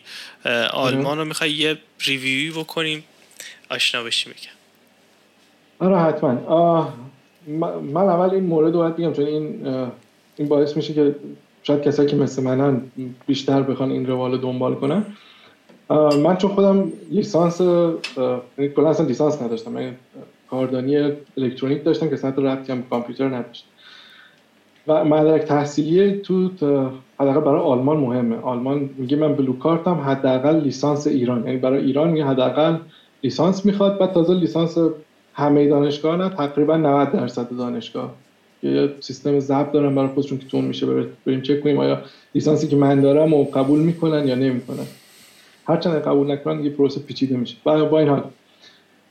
آلمان 0.73 1.17
رو 1.17 1.25
می‌خوای 1.25 1.51
یه 1.51 1.77
ریویوی 1.99 2.51
بکنیم؟ 2.59 3.03
آشنا 3.69 4.03
بشی 4.03 4.29
میگم 4.29 4.55
آره 5.79 5.99
حتما. 5.99 6.93
من 7.81 8.01
اول 8.01 8.29
این 8.29 8.43
مورد 8.43 8.73
رو 8.73 8.79
باید 8.79 8.95
بگم 8.97 9.13
چون 9.13 9.25
این 9.25 9.67
این 10.37 10.47
باعث 10.47 10.77
میشه 10.77 10.93
که 10.93 11.15
شاید 11.63 11.83
کسایی 11.83 12.09
که 12.09 12.15
مثل 12.15 12.43
منن 12.43 12.81
بیشتر 13.27 13.61
بخوان 13.61 13.91
این 13.91 14.07
روال 14.07 14.31
رو 14.31 14.37
دنبال 14.37 14.75
کنن. 14.75 15.05
من 15.89 16.35
چون 16.37 16.51
خودم 16.51 16.91
لیسانس 17.11 17.59
یعنی 17.59 18.69
کلا 18.75 18.89
اصلا 18.89 19.05
لیسانس 19.05 19.41
نداشتم. 19.41 19.71
من 19.71 19.95
کاردانی 20.49 21.11
الکترونیک 21.37 21.83
داشتم 21.83 22.09
که 22.09 22.15
سطح 22.15 22.41
ربطی 22.41 22.71
هم 22.71 22.83
کامپیوتر 22.89 23.27
نداشت. 23.27 23.65
و 24.87 25.05
مدرک 25.05 25.41
تحصیلی 25.41 26.11
تو 26.11 26.49
حداقل 27.19 27.39
برای 27.39 27.61
آلمان 27.61 27.97
مهمه. 27.97 28.35
آلمان 28.41 28.89
میگه 28.97 29.17
من 29.17 29.33
بلو 29.33 29.53
کارتم 29.53 29.93
حداقل 29.93 30.59
لیسانس 30.59 31.07
ایران. 31.07 31.45
یعنی 31.45 31.57
برای 31.57 31.85
ایران 31.85 32.09
میگه 32.09 32.25
حداقل 32.25 32.77
لیسانس 33.23 33.65
می‌خواد 33.65 33.97
بعد 33.97 34.11
تازه 34.13 34.33
لیسانس 34.33 34.77
همه 35.33 35.67
دانشگاه 35.67 36.17
نه 36.17 36.29
تقریبا 36.29 36.77
90 36.77 37.11
درصد 37.11 37.57
دانشگاه. 37.57 38.13
یه 38.63 38.89
سیستم 38.99 39.39
ضبط 39.39 39.71
دارن 39.71 39.95
برای 39.95 40.07
خودشون 40.07 40.37
که 40.37 40.45
تون 40.45 40.65
میشه 40.65 40.85
بریم 41.25 41.41
چک 41.41 41.63
کنیم 41.63 41.77
آیا 41.77 42.01
لیسانسی 42.35 42.67
که 42.67 42.75
من 42.75 43.01
دارم 43.01 43.33
و 43.33 43.43
قبول 43.43 43.79
می‌کنن 43.79 44.27
یا 44.27 44.35
نمی‌کنن. 44.35 44.85
هرچند 45.67 45.93
قبول 45.93 46.31
نکنن 46.31 46.57
دیگه 46.57 46.69
پروسه 46.69 47.01
پیچیده 47.01 47.37
میشه. 47.37 47.55
با 47.63 47.99
این 47.99 48.09
حال. 48.09 48.23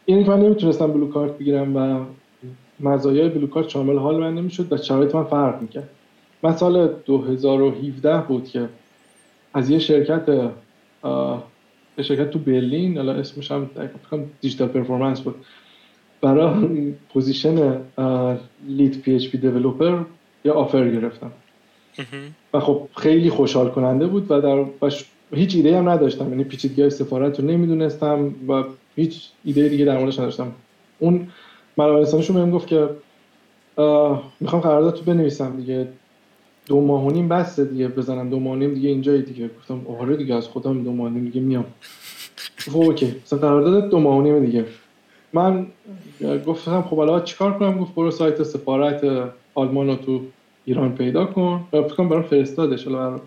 این 0.05 0.27
من 0.27 0.41
نمی‌تونستم 0.41 0.93
Blue 0.93 1.09
Card 1.09 1.39
بگیرم 1.39 1.77
و 1.77 2.05
مزایای 2.81 3.29
Blue 3.29 3.47
Card 3.47 3.69
شامل 3.69 3.99
حال 3.99 4.21
من 4.21 4.35
نمی‌شد 4.35 4.73
و 4.73 4.77
شرایط 4.77 5.15
من 5.15 5.25
فرق 5.25 5.63
می‌کرد. 5.63 5.89
من 6.43 6.57
سال 6.57 6.89
2017 7.07 8.19
بود 8.19 8.49
که 8.49 8.69
از 9.55 9.71
یه 9.71 9.79
شرکت 9.79 10.29
یه 11.99 12.05
شرکت 12.05 12.31
تو 12.31 12.39
برلین 12.39 12.99
الان 12.99 13.17
اسمش 13.19 13.51
هم 13.51 13.71
Digital 14.41 14.69
Performance 14.69 15.21
بود. 15.21 15.35
برای 16.21 16.93
position 17.13 17.81
lead 18.69 19.01
PHP 19.01 19.15
developer 19.15 19.99
یا 20.45 20.55
offer 20.55 20.91
گرفتم. 20.91 21.33
و 22.55 22.61
خب 22.61 22.89
خیلی 22.97 23.31
خوشحال 23.31 23.71
کننده 23.71 24.07
بود 24.07 24.27
و 24.31 24.41
در 24.41 24.65
هیچ 25.35 25.55
ایده 25.55 25.79
هم 25.79 25.89
نداشتم. 25.89 26.29
یعنی 26.29 26.45
پیچیدگی 26.45 26.91
سفارت 26.91 27.41
رو 27.41 27.47
نمی‌دونستم 27.47 28.35
و 28.49 28.65
هیچ 28.97 29.29
ایده 29.45 29.69
دیگه 29.69 29.85
در 29.85 29.99
موردش 29.99 30.19
نداشتم. 30.19 30.53
اون 30.99 31.29
منابع 31.77 32.05
بهم 32.35 32.51
گفت 32.51 32.67
که 32.67 32.89
می‌خوام 34.41 34.63
قرارداد 34.63 34.95
تو 34.95 35.03
بنویسم 35.05 35.57
دیگه. 35.57 35.89
دو 36.67 36.81
ماه 36.81 37.07
و 37.07 37.65
دیگه 37.65 37.89
بزنم 37.89 38.31
دو 38.31 38.39
ماه 38.41 38.67
دیگه 38.67 38.89
اینجایی 38.89 39.23
دیگه. 39.23 39.51
گفتم 39.61 39.81
آره 40.01 40.17
دیگه 40.17 40.35
از 40.35 40.49
خودم 40.49 40.83
دو 40.83 40.93
ماه 40.93 41.11
دیگه 41.11 41.41
میام. 41.41 41.65
گفت 42.67 42.77
اوکی 42.77 43.15
مثلا 43.25 43.39
قرارداد 43.39 43.91
دو 43.91 43.99
ماه 43.99 44.41
دیگه. 44.41 44.65
من 45.33 45.67
گفتم 46.47 46.83
خب 46.83 46.97
حالا 46.97 47.21
چیکار 47.21 47.59
کنم؟ 47.59 47.79
گفت 47.79 47.95
برو 47.95 48.11
سایت 48.11 48.43
سفارت 48.43 49.31
آلمان 49.55 49.87
رو 49.87 49.95
تو 49.95 50.21
ایران 50.65 50.95
پیدا 50.95 51.25
کن. 51.25 51.65
و 51.73 51.83
فکر 51.83 51.95
کنم 51.95 52.09
برام 52.09 52.23
فرستادش. 52.23 52.85
حالا 52.85 53.21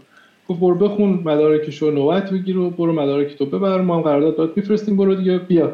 گفت 0.49 0.59
برو 0.59 0.75
بخون 0.75 1.09
مدارکش 1.09 1.77
رو 1.77 1.91
نوبت 1.91 2.31
بگیر 2.31 2.57
و 2.57 2.69
برو 2.69 2.93
مدارک 2.93 3.37
تو 3.37 3.45
ببر. 3.45 3.81
ما 3.81 3.95
هم 3.95 4.01
قرارداد 4.01 4.37
داد 4.37 4.57
میفرستیم 4.57 4.97
برو 4.97 5.15
دیگه 5.15 5.37
بیا. 5.37 5.73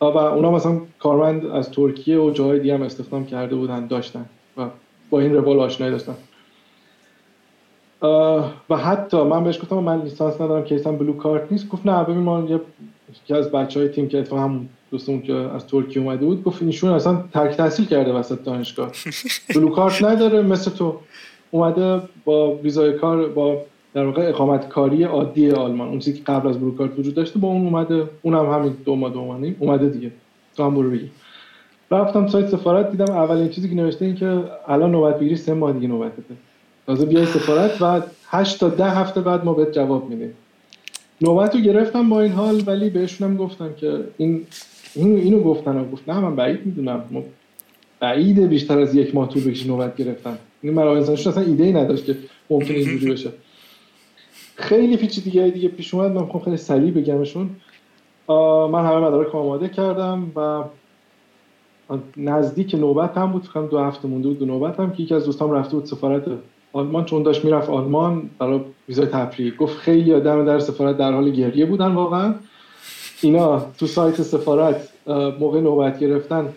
و 0.00 0.04
اونا 0.04 0.50
مثلا 0.50 0.80
کارمند 0.98 1.46
از 1.46 1.70
ترکیه 1.70 2.18
و 2.18 2.30
جاهای 2.30 2.60
دیگه 2.60 2.74
هم 2.74 2.82
استخدام 2.82 3.26
کرده 3.26 3.56
بودن 3.56 3.86
داشتن 3.86 4.26
و 4.56 4.66
با 5.10 5.20
این 5.20 5.34
روال 5.34 5.60
آشنایی 5.60 5.92
داشتن. 5.92 6.14
و 8.70 8.76
حتی 8.76 9.22
من 9.22 9.44
بهش 9.44 9.58
گفتم 9.58 9.76
من 9.76 10.02
لیسانس 10.02 10.40
ندارم 10.40 10.64
کیسم 10.64 10.96
بلو 10.96 11.12
کارت 11.12 11.52
نیست. 11.52 11.68
گفت 11.68 11.86
نه 11.86 12.04
ببین 12.04 12.18
ما 12.18 12.48
یکی 13.24 13.34
از 13.34 13.50
بچه 13.50 13.80
های 13.80 13.88
تیم 13.88 14.08
که 14.08 14.18
اتفاقا 14.18 14.42
هم 14.42 14.68
دوستمون 14.90 15.22
که 15.22 15.34
از 15.34 15.66
ترکیه 15.66 16.02
اومده 16.02 16.26
بود 16.26 16.44
گفت 16.44 16.62
ایشون 16.62 16.90
اصلا 16.90 17.24
ترک 17.32 17.56
تحصیل 17.56 17.86
کرده 17.86 18.12
وسط 18.12 18.44
دانشگاه. 18.44 18.92
بلو 19.54 19.68
کارت 19.68 20.04
نداره 20.04 20.42
مثل 20.42 20.70
تو. 20.70 20.98
اومده 21.50 22.02
با 22.24 22.54
ویزای 22.54 22.92
کار 22.92 23.28
با 23.28 23.62
در 23.94 24.04
واقع 24.04 24.28
اقامت 24.28 24.68
کاری 24.68 25.04
عادی 25.04 25.50
آلمان. 25.50 25.88
اون 25.88 25.98
چیزی 25.98 26.18
که 26.18 26.24
قبل 26.24 26.48
از 26.48 26.60
برو 26.60 26.76
کارت 26.76 26.98
وجود 26.98 27.14
داشته 27.14 27.38
با 27.38 27.48
اون 27.48 27.64
اومده. 27.64 28.08
اونم 28.22 28.46
هم 28.46 28.58
همین 28.58 28.76
دو 28.84 28.96
ماه 28.96 29.12
دو 29.12 29.24
ماه 29.24 29.40
اومده 29.58 29.88
دیگه. 29.88 30.10
تو 30.56 30.64
هم 30.64 30.74
برو 30.74 30.90
بگی. 30.90 31.10
رفتم 31.90 32.26
سایت 32.26 32.48
سفارت 32.48 32.90
دیدم 32.90 33.10
اولین 33.10 33.48
چیزی 33.48 33.68
که 33.68 33.74
نوشته 33.74 34.04
این 34.04 34.14
که 34.14 34.44
الان 34.68 34.90
نوبت 34.90 35.18
بگیری 35.18 35.36
سه 35.36 35.54
ماه 35.54 35.72
دیگه 35.72 35.88
نوبتته 35.88 36.22
تازه 36.86 37.06
بیای 37.06 37.26
سفارت 37.26 37.82
و 37.82 38.02
8 38.26 38.60
تا 38.60 38.68
10 38.68 38.84
هفته 38.84 39.20
بعد 39.20 39.44
ما 39.44 39.52
بهت 39.52 39.72
جواب 39.72 40.10
میدیم. 40.10 40.34
نوبت 41.20 41.54
رو 41.54 41.60
گرفتم 41.60 42.08
با 42.08 42.20
این 42.20 42.32
حال 42.32 42.62
ولی 42.66 42.90
بهشونم 42.90 43.36
گفتم 43.36 43.72
که 43.76 44.04
این 44.16 44.46
اینو 44.94 45.16
اینو 45.16 45.40
گفتن 45.42 45.76
و 45.76 45.84
گفت 45.84 46.08
نه 46.08 46.20
من 46.20 46.36
بعید 46.36 46.66
می‌دونم. 46.66 47.04
بعیده 48.00 48.46
بیشتر 48.46 48.78
از 48.78 48.94
یک 48.94 49.14
ماه 49.14 49.28
طول 49.28 49.44
بکشه 49.44 49.68
نوبت 49.68 49.96
گرفتن. 49.96 50.38
این 50.62 50.74
مرا 50.74 50.96
انسانشون 50.96 51.32
اصلا 51.32 51.44
ایده 51.44 51.64
ای 51.64 51.72
نداشت 51.72 52.04
که 52.04 52.16
ممکنه 52.50 52.76
اینجوری 52.76 53.10
بشه. 53.12 53.30
خیلی 54.54 54.96
پیچ 54.96 55.24
دیگه 55.24 55.48
دیگه 55.48 55.68
پیش 55.68 55.94
اومد. 55.94 56.10
من 56.10 56.40
خیلی 56.44 56.56
سریع 56.56 56.90
بگمشون. 56.90 57.50
من 58.72 58.86
همه 58.86 58.96
مدارک 58.96 59.34
آماده 59.34 59.68
کردم 59.68 60.32
و 60.36 60.64
نزدیک 62.16 62.74
نوبت 62.74 63.18
هم 63.18 63.32
بود. 63.32 63.42
فکرم 63.42 63.66
دو 63.66 63.78
هفته 63.78 64.08
مونده 64.08 64.28
بود 64.28 64.38
دو 64.38 64.46
نوبت 64.46 64.80
هم 64.80 64.92
که 64.92 65.02
یکی 65.02 65.14
از 65.14 65.24
دوستام 65.24 65.50
رفته 65.50 65.76
بود 65.76 65.84
سفارت 65.84 66.22
آلمان. 66.72 67.04
چون 67.04 67.22
داشت 67.22 67.44
می‌رفت 67.44 67.70
آلمان 67.70 68.30
برای 68.38 68.60
ویزای 68.88 69.06
تفریح 69.06 69.56
گفت 69.56 69.78
خیلی 69.78 70.14
آدم 70.14 70.44
در 70.44 70.58
سفارت 70.58 70.98
در 70.98 71.12
حال 71.12 71.30
گریه 71.30 71.66
بودن 71.66 71.92
واقعا. 71.92 72.34
اینا 73.22 73.60
تو 73.78 73.86
سایت 73.86 74.22
سفارت 74.22 74.88
موقع 75.40 75.60
نوبت 75.60 75.98
گرفتن 75.98 76.48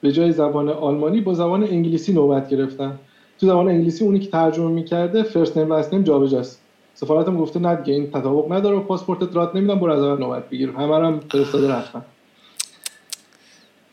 به 0.00 0.12
جای 0.12 0.32
زبان 0.32 0.68
آلمانی 0.68 1.20
با 1.20 1.34
زبان 1.34 1.64
انگلیسی 1.64 2.12
نوبت 2.12 2.48
گرفتن. 2.48 2.98
تو 3.40 3.46
زبان 3.46 3.68
انگلیسی 3.68 4.04
اونی 4.04 4.18
که 4.18 4.30
ترجمه 4.30 4.68
می‌کرده 4.68 5.22
فرست 5.22 5.56
نیم 5.58 5.68
لاست 5.68 5.92
نیم 5.92 6.02
جابجاست. 6.02 6.60
سفارتم 6.94 7.36
گفته 7.36 7.60
نه 7.60 7.76
دیگه 7.76 7.94
این 7.94 8.10
تطابق 8.10 8.52
نداره 8.52 8.76
و 8.76 8.80
پاسپورتت 8.80 9.36
رات 9.36 9.56
نمیدم 9.56 9.78
برو 9.78 9.92
از 9.92 10.02
اول 10.02 10.20
نوبت 10.20 10.48
بگیر. 10.48 10.70
همه 10.70 10.94
هم 10.96 11.20
فرستاده 11.20 11.68
رفتن. 11.68 12.02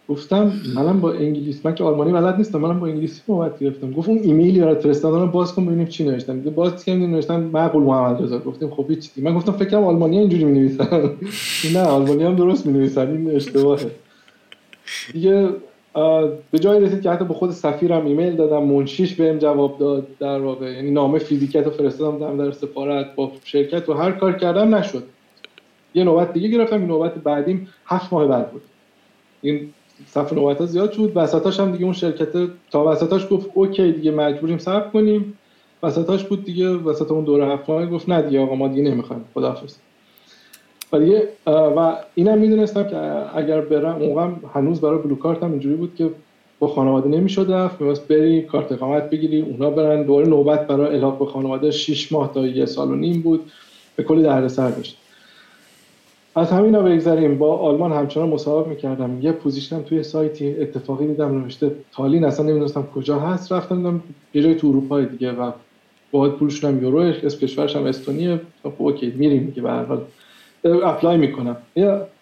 گفتم 0.10 0.54
منم 0.76 1.00
با 1.00 1.14
انگلیسی 1.14 1.62
من 1.64 1.76
که 1.76 1.84
آلمانی 1.84 2.12
بلد 2.12 2.38
نیستم 2.38 2.60
منم 2.60 2.80
با 2.80 2.88
انگلیسی 2.88 3.22
نوبت 3.30 3.60
گرفتم. 3.60 3.92
گفت 3.92 4.10
اون 4.10 4.18
ایمیلی 4.18 4.60
برات 4.60 4.80
فرستادن 4.80 5.32
باز 5.32 5.54
کن 5.54 5.66
ببینیم 5.66 5.88
چی 5.88 6.04
نوشتن. 6.04 6.40
باز 6.42 6.86
کردیم 6.86 7.12
نوشتن 7.12 7.40
معقول 7.40 7.84
محمد 7.84 8.24
رضا. 8.24 8.40
گفتیم 8.40 8.70
خب 8.70 8.94
چی 8.94 9.22
من 9.22 9.36
گفتم 9.36 9.52
فکرم 9.52 9.84
آلمانی 9.84 10.20
اینجوری 10.20 10.44
می‌نویسن. 10.44 11.12
نه 11.74 11.82
آلمانی 11.82 12.24
هم 12.24 12.36
درست 12.36 12.66
می‌نویسن 12.66 13.08
این 13.08 13.36
اشتباهه. 13.36 13.92
دیگه 15.14 15.50
به 16.52 16.60
جای 16.60 16.80
رسید 16.80 17.02
که 17.02 17.10
حتی 17.10 17.26
به 17.26 17.34
خود 17.34 17.52
سفیرم 17.52 18.06
ایمیل 18.06 18.36
دادم 18.36 18.64
منشیش 18.64 19.16
بهم 19.16 19.38
جواب 19.38 19.78
داد 19.78 20.08
در 20.20 20.40
واقع. 20.40 20.72
یعنی 20.72 20.92
نامه 20.92 21.20
فیزیکت 21.20 21.66
رو 21.66 21.72
فرستادم 21.72 22.38
در 22.46 22.52
سفارت 22.52 23.16
با 23.16 23.32
شرکت 23.44 23.90
و 23.90 23.94
هر 23.94 24.12
کار 24.12 24.34
کردم 24.34 24.76
نشد. 24.76 25.04
یه 25.94 26.04
نوبت 26.04 26.34
دیگه 26.34 26.48
گرفتم 26.48 26.80
این 26.80 26.88
نوبت 26.88 27.14
بعدیم 27.14 27.68
هفت 27.86 28.14
ماه 28.14 28.28
بعد 28.28 28.52
بود. 28.52 28.62
این 29.42 29.74
صف 30.08 30.34
نوبت 30.34 30.58
ها 30.58 30.66
زیاد 30.66 30.92
شد. 30.92 31.12
وسطاش 31.16 31.60
هم 31.60 31.72
دیگه 31.72 31.84
اون 31.84 31.94
شرکت 31.94 32.50
تا 32.72 32.92
وسطاش 32.92 33.28
گفت 33.32 33.50
okay 33.54 33.92
دیگه 33.92 34.12
مجبوریم 34.12 34.58
صبر 34.58 34.90
کنیم. 34.90 35.38
وسطاش 35.84 36.24
بود 36.24 36.46
دیگه 36.46 36.70
وسط 36.70 37.12
اون 37.12 37.24
دوره 37.24 37.48
هفت 37.48 37.70
ماه 37.70 37.86
گفت 37.86 38.10
نه 38.10 38.22
دیگه 38.22 38.40
آقا 38.40 38.56
ما 38.56 38.68
دیگه 38.68 38.82
نمی‌خوایم. 38.82 39.26
خداحافظ. 39.34 39.76
و 40.94 41.00
دیگه 41.00 41.28
و 41.46 41.96
اینم 42.16 42.38
می‌دونستم 42.38 42.84
که 42.84 42.98
اگر 43.38 43.62
برم 43.62 44.00
موقع 44.00 44.28
هنوز 44.54 44.82
برای 44.82 44.98
بلو 44.98 45.16
کارت 45.16 45.44
هم 45.44 45.52
اینجوری 45.52 45.76
بود 45.76 45.96
که 45.96 46.10
با 46.60 46.68
خانواده 46.68 47.10
نمی‌شد 47.10 47.52
رفت. 47.52 47.82
میواست 47.82 48.08
بری 48.08 48.42
کارت 48.42 48.72
اقامت 48.72 49.10
بگیری 49.10 49.42
اونا 49.42 49.70
برن. 49.70 50.04
دوباره 50.04 50.28
نوبت 50.28 50.68
برای 50.68 50.96
الحاق 50.96 51.20
به 51.20 51.26
خانواده 51.26 51.72
6 51.72 52.12
ماه 52.12 52.34
تا 52.34 52.48
یه 52.48 52.66
سال 52.66 52.92
و 52.92 52.96
نیم 52.96 53.22
بود. 53.22 53.52
به 53.96 54.04
کلی 54.04 54.24
دردسر 54.24 54.70
داشت. 54.70 54.98
از 56.36 56.52
همین 56.52 56.76
رو 56.76 56.84
بگذاریم 56.84 57.38
با 57.38 57.58
آلمان 57.58 57.92
همچنان 57.92 58.30
مصاحبه 58.30 58.70
می‌کردم. 58.70 59.18
یه 59.22 59.32
پوزیشنم 59.32 59.82
توی 59.82 60.04
سایتی 60.04 60.56
اتفاقی 60.62 61.08
دیدم 61.08 61.42
نوشته 61.42 61.72
تالین. 61.94 62.26
اصلا 62.26 62.46
نمی‌دونستم 62.46 62.88
کجا 62.96 63.20
هست. 63.20 63.52
رفتم 63.52 63.78
دیدم 63.78 64.04
یه 64.34 64.44
جای 64.44 64.56
تو 64.56 64.68
اروپا 64.68 65.02
دیگه 65.02 65.32
و 65.32 65.52
باید 66.12 66.34
پولشون 66.34 66.72
هم 66.72 66.84
یورو 66.84 66.98
اسم 67.00 67.40
کشورش 67.40 67.76
هم 67.76 67.86
استونیه. 67.86 68.40
خب 68.64 68.74
okay. 68.78 69.14
میریم 69.16 69.46
دیگه 69.46 69.62
به 69.62 69.70
هر 69.70 69.84
حال. 69.84 70.02
apply 70.68 71.18
می‌کنم. 71.18 71.58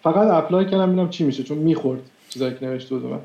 فقط 0.02 0.44
apply 0.44 0.64
کردم 0.64 0.86
ببینم 0.86 1.08
چی 1.08 1.24
میشه 1.24 1.42
چون 1.42 1.58
می‌خورد 1.58 2.00
چیزایی 2.28 2.54
که 2.54 2.66
نوشته 2.66 2.94
بود 2.94 3.10
من 3.10 3.18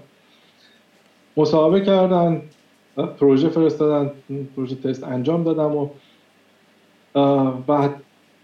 مصاحبه 1.38 1.82
کردن 1.82 2.42
پروژه 3.20 3.50
فرستادن 3.50 4.12
پروژه 4.56 4.76
تست 4.76 5.04
انجام 5.04 5.44
دادم 5.44 5.76
و 5.76 5.90
بعد 7.68 7.96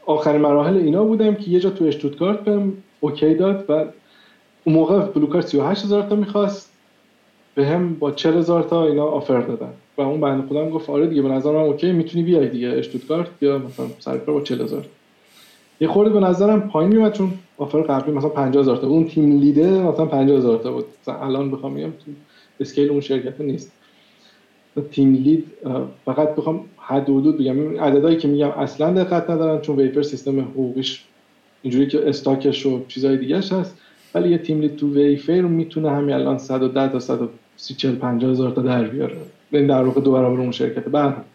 آخرین 0.06 0.42
مراحل 0.42 0.78
اینا 0.78 1.04
بودم 1.04 1.36
که 1.36 1.52
یه 1.52 1.60
جا 1.60 1.70
تو 1.70 1.86
اشتوتگارت 1.86 2.40
بهم 2.40 2.74
okay 3.00 3.36
داد 3.36 3.66
و 3.70 3.86
اون 4.64 4.76
موقع 4.76 5.00
Blue 5.00 5.21
Card 5.21 5.42
38 5.42 5.84
هزار 5.86 6.04
تا 6.04 6.16
می‌خواست 6.16 6.74
به 7.56 7.66
هم 7.66 7.94
با 7.94 8.12
40 8.12 8.38
هزار 8.38 8.64
تا 8.64 8.88
اینا 8.88 9.06
offer 9.06 9.42
دادن. 9.42 9.74
و 9.98 10.02
اون 10.02 10.22
بنده 10.22 10.48
خدا 10.48 10.61
هم 10.61 10.70
گفت 10.70 10.90
آره 10.90 11.08
دیگه 11.08 11.22
به 11.22 11.30
نظر 11.30 11.52
من 11.52 11.60
okay 11.60 11.92
می‌تونی 11.92 12.24
بیای 12.24 12.50
دیگه 12.50 12.68
اشتوتگارت 12.68 13.28
یا 13.42 13.58
مثلا 13.58 13.86
سرکار 14.00 14.36
با 14.36 14.42
40 14.42 14.62
هزار. 14.62 14.86
یه 15.80 15.88
خورده 15.88 16.10
به 16.10 16.20
نظرم 16.20 16.70
پایین 16.70 16.92
میومد 16.92 17.14
چون 17.14 17.32
offer 17.58 17.82
قبلی 17.82 18.14
مثلا 18.14 18.30
50 18.30 18.62
هزار 18.62 18.78
تا 18.78 18.88
اون 18.88 19.08
team 19.08 19.40
lead 19.40 19.64
ه 19.64 19.70
مثلا 19.70 20.06
50 20.06 20.38
هزار 20.38 20.58
تا 20.58 20.72
بود. 20.72 20.86
مثلا 21.02 21.16
الان 21.16 21.52
بخوام 21.52 21.76
بگم 21.76 21.90
scale 22.60 22.90
اون 22.90 23.02
شرکت 23.02 23.42
نیست. 23.42 23.72
team 24.92 25.14
lead 25.14 25.46
فقط 26.06 26.36
بخوام 26.36 26.62
حد 26.78 27.10
حدود 27.10 27.38
بگم. 27.38 27.80
عددهایی 27.80 28.18
که 28.18 28.28
میگم 28.28 28.50
اصلا 28.50 29.04
دقت 29.04 29.30
ندارن 29.30 29.62
چون 29.62 29.76
Wayfair 29.76 30.02
سیستم 30.02 30.40
حقوقیش 30.40 31.04
اینجوری 31.62 31.88
که 31.88 32.10
stock 32.10 32.50
ش 32.50 32.66
و 32.66 32.86
چیزای 32.88 33.18
دیگهش 33.18 33.52
هست. 33.52 33.78
ولی 34.16 34.30
یه 34.30 34.38
تیم 34.38 34.62
لید 34.62 34.76
تو 34.76 34.94
ویفر 34.94 35.42
می‌تونه 35.42 35.92
همین 35.92 36.16
الان 36.16 36.38
110 36.38 36.88
تا 36.88 37.00
130 37.00 37.74
40 37.74 37.96
50 37.96 38.32
هزار 38.32 38.52
تا 38.52 38.62
در 38.62 38.84
بیاره. 38.84 39.18
این 39.52 39.68
در 39.68 39.84
واقع 39.84 40.02
دو 40.02 40.12
برابر 40.12 40.40
اون 40.40 40.52
شرکت 40.52 40.84
بعد 40.84 41.26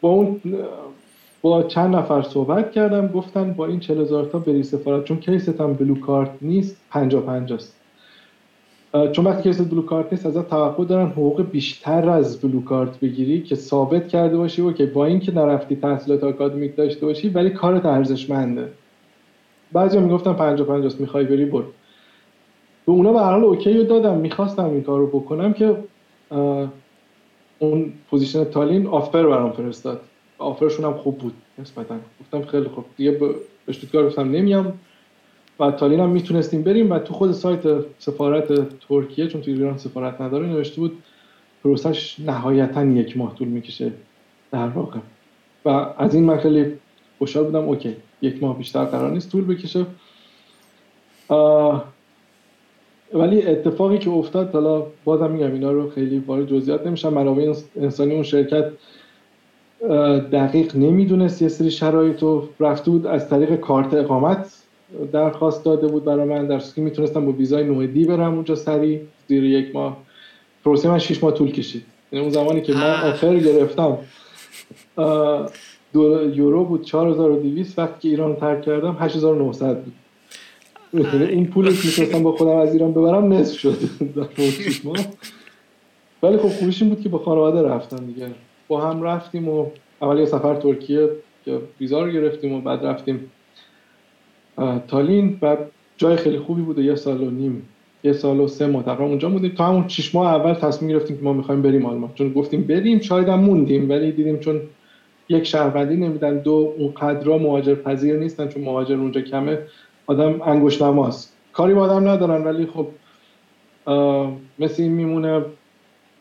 با 0.00 0.08
اون 0.08 0.40
با 1.42 1.62
چند 1.62 1.96
نفر 1.96 2.22
صحبت 2.22 2.72
کردم 2.72 3.06
گفتن 3.06 3.52
با 3.52 3.66
این 3.66 3.80
40 3.80 4.00
هزار 4.00 4.24
تا 4.24 4.38
بری 4.38 4.62
سفارت 4.62 5.04
چون 5.04 5.16
کیست 5.16 5.60
هم 5.60 5.72
بلو 5.72 6.00
کارت 6.00 6.30
نیست 6.42 6.80
50 6.90 7.22
50 7.22 7.58
است. 7.58 7.74
چون 9.12 9.24
وقتی 9.24 9.42
کیست 9.42 9.70
بلو 9.70 9.82
کارت 9.82 10.12
نیست 10.12 10.26
ازت 10.26 10.48
توقع 10.50 10.84
دارن 10.84 11.06
حقوق 11.06 11.42
بیشتر 11.50 12.10
از 12.10 12.40
بلو 12.40 12.64
کارت 12.64 13.00
بگیری 13.00 13.42
که 13.42 13.54
ثابت 13.54 14.08
کرده 14.08 14.36
باشی 14.36 14.62
و 14.62 14.72
که 14.72 14.86
با 14.86 15.06
اینکه 15.06 15.32
نرفتی 15.32 15.76
تحصیلات 15.76 16.24
آکادمیک 16.24 16.76
داشته 16.76 17.06
باشی 17.06 17.28
ولی 17.28 17.50
کارت 17.50 17.86
ارزشمنده. 17.86 18.68
بعضی 19.72 19.98
می‌گفتن 19.98 20.32
50 20.32 20.66
50 20.66 20.92
می‌خوای 20.98 21.24
بری 21.24 21.44
برو. 21.44 21.64
به 22.86 22.92
اونا 22.92 23.12
به 23.12 23.18
هر 23.18 23.30
حال 23.30 23.44
okay 23.44 23.72
رو 23.72 23.82
دادم 23.82 24.16
می‌خواستم 24.16 24.64
این 24.64 24.82
کار 24.82 24.98
رو 24.98 25.06
بکنم 25.06 25.52
که 25.52 25.76
اون 27.58 27.92
position 28.10 28.44
تالین 28.44 28.86
offer 28.86 29.26
برام 29.26 29.52
فرستاد. 29.52 30.00
offer 30.38 30.64
شون 30.64 30.84
هم 30.84 30.94
خوب 30.94 31.18
بود. 31.18 31.34
نسبتا. 31.58 31.94
گفتم 32.20 32.50
خیلی 32.50 32.68
خوب. 32.68 32.84
دیگه 32.96 33.10
به 33.10 33.34
اشتوتگارت 33.68 34.06
گفتم 34.06 34.30
نمیام. 34.30 34.78
و 35.60 35.70
تالین 35.70 36.00
هم 36.00 36.08
می‌تونستیم 36.08 36.62
بریم 36.62 36.92
و 36.92 36.98
تو 36.98 37.14
خود 37.14 37.32
سایت 37.32 37.60
سفارت 37.98 38.78
ترکیه 38.88 39.26
چون 39.26 39.40
تو 39.40 39.50
ایران 39.50 39.78
سفارت 39.78 40.20
نداره 40.20 40.46
نوشته 40.46 40.80
بود 40.80 41.02
پروسش 41.64 42.20
نهایتا 42.20 42.84
یک 42.84 43.16
ماه 43.16 43.34
طول 43.34 43.48
می‌کشه. 43.48 43.92
در 44.52 44.68
واقع. 44.68 44.98
و 45.64 45.68
از 45.98 46.14
این 46.14 46.24
من 46.24 46.38
خیلی 46.38 46.72
خوشحال 47.18 47.44
بودم. 47.44 47.68
اوکی 47.68 47.96
یک 48.22 48.42
ماه 48.42 48.58
بیشتر 48.58 48.84
قرار 48.84 49.10
نیست 49.10 49.32
طول 49.32 49.44
بکشه. 49.44 49.86
ولی 53.14 53.42
اتفاقی 53.42 53.98
که 53.98 54.10
افتاد 54.10 54.52
حالا 54.52 54.86
بازم 55.04 55.30
میگم 55.30 55.52
اینا 55.52 55.72
رو 55.72 55.90
خیلی 55.90 56.18
وارد 56.18 56.46
جزئیات 56.46 56.86
نمیشم. 56.86 57.12
منابع 57.12 57.54
انسانی 57.76 58.14
اون 58.14 58.22
شرکت 58.22 58.72
دقیق 60.32 60.76
نمی‌دونست 60.76 61.42
یه 61.42 61.48
سری 61.48 61.70
شرایط 61.70 62.22
رو 62.22 62.48
رفته 62.60 62.90
بود 62.90 63.06
از 63.06 63.28
طریق 63.28 63.56
کارت 63.56 63.94
اقامت 63.94 64.54
درخواست 65.12 65.64
داده 65.64 65.86
بود 65.86 66.04
برای 66.04 66.24
من 66.24 66.46
در 66.46 66.58
که 66.58 66.80
می‌تونستم 66.80 67.26
با 67.26 67.32
ویزای 67.32 67.64
نوع 67.64 67.86
دی 67.86 68.04
برم 68.04 68.34
اونجا 68.34 68.54
سری 68.54 69.00
زیر 69.28 69.44
یک 69.44 69.74
ماه. 69.74 69.96
پروسه 70.64 70.88
من 70.88 70.98
شیش 70.98 71.22
ماه 71.22 71.32
طول 71.32 71.50
کشید. 71.50 71.84
یعنی 72.12 72.24
اون 72.24 72.34
زمانی 72.34 72.60
که 72.60 72.74
من 72.74 72.94
آفر 72.94 73.38
گرفتم 73.38 73.98
دو 75.92 76.30
یورو 76.34 76.64
بود 76.64 76.84
4200 76.84 77.78
وقتی 77.78 77.94
که 78.00 78.08
ایران 78.08 78.36
ترک 78.36 78.62
کردم 78.62 78.96
8900 79.00 79.84
بود. 79.84 79.94
این 81.14 81.46
پولی 81.46 81.76
که 81.76 81.86
می‌تونستم 81.86 82.22
با 82.22 82.32
خودم 82.32 82.56
از 82.56 82.72
ایران 82.72 82.92
ببرم 82.92 83.32
نصف 83.32 83.58
شد. 83.58 83.76
ولی 86.22 86.36
خب 86.36 86.48
خوبیش 86.48 86.82
این 86.82 86.90
بود 86.90 87.02
که 87.02 87.08
با 87.08 87.18
خانواده 87.18 87.62
رفتم 87.62 88.06
دیگه. 88.06 88.26
با 88.68 88.80
هم 88.80 89.02
رفتیم 89.02 89.48
و 89.48 89.66
اول 90.02 90.18
یه 90.18 90.26
سفر 90.26 90.54
ترکیه 90.54 91.08
که 91.44 91.58
ویزا 91.80 92.04
رو 92.04 92.10
گرفتیم 92.10 92.52
و 92.52 92.60
بعد 92.60 92.86
رفتیم 92.86 93.30
تالین. 94.88 95.38
و 95.42 95.56
جای 95.96 96.16
خیلی 96.16 96.38
خوبی 96.38 96.62
بوده 96.62 96.82
یه 96.82 96.94
سال 96.94 97.20
و 97.20 97.30
نیم 97.30 97.68
یه 98.04 98.12
سال 98.12 98.40
و 98.40 98.48
سه 98.48 98.66
ماه 98.66 98.82
تقریبا 98.82 99.04
اونجا 99.04 99.28
بودیم 99.28 99.50
تا 99.50 99.64
همون 99.64 99.88
شش 99.88 100.14
ماه 100.14 100.34
اول 100.34 100.54
تصمیم 100.54 100.90
گرفتیم 100.90 101.16
که 101.16 101.22
ما 101.22 101.32
می‌خوایم 101.32 101.62
بریم 101.62 101.86
آلمان. 101.86 102.10
چون 102.14 102.32
گفتیم 102.32 102.62
بریم 102.62 103.00
شاید 103.00 103.28
هم 103.28 103.40
موندیم 103.40 103.90
ولی 103.90 104.12
دیدیم 104.12 104.38
چون 104.38 104.60
یک 105.28 105.44
شهروندی 105.44 105.96
نمیدن 105.96 106.38
دو 106.38 106.74
اون 106.78 106.92
قدرا 106.92 107.38
مهاجر 107.38 107.74
پذیر 107.74 108.16
نیستن 108.16 108.48
چون 108.48 108.62
مهاجر 108.64 108.94
اونجا 108.94 109.20
کمه. 109.20 109.58
آدم 110.06 110.42
انگشت 110.42 110.82
نماست. 110.82 111.36
کاری 111.52 111.74
با 111.74 111.82
آدم 111.82 112.08
ندارن 112.08 112.44
ولی 112.44 112.66
خب 112.66 112.86
مثل 114.58 114.82
این 114.82 114.92
میمونه 114.92 115.42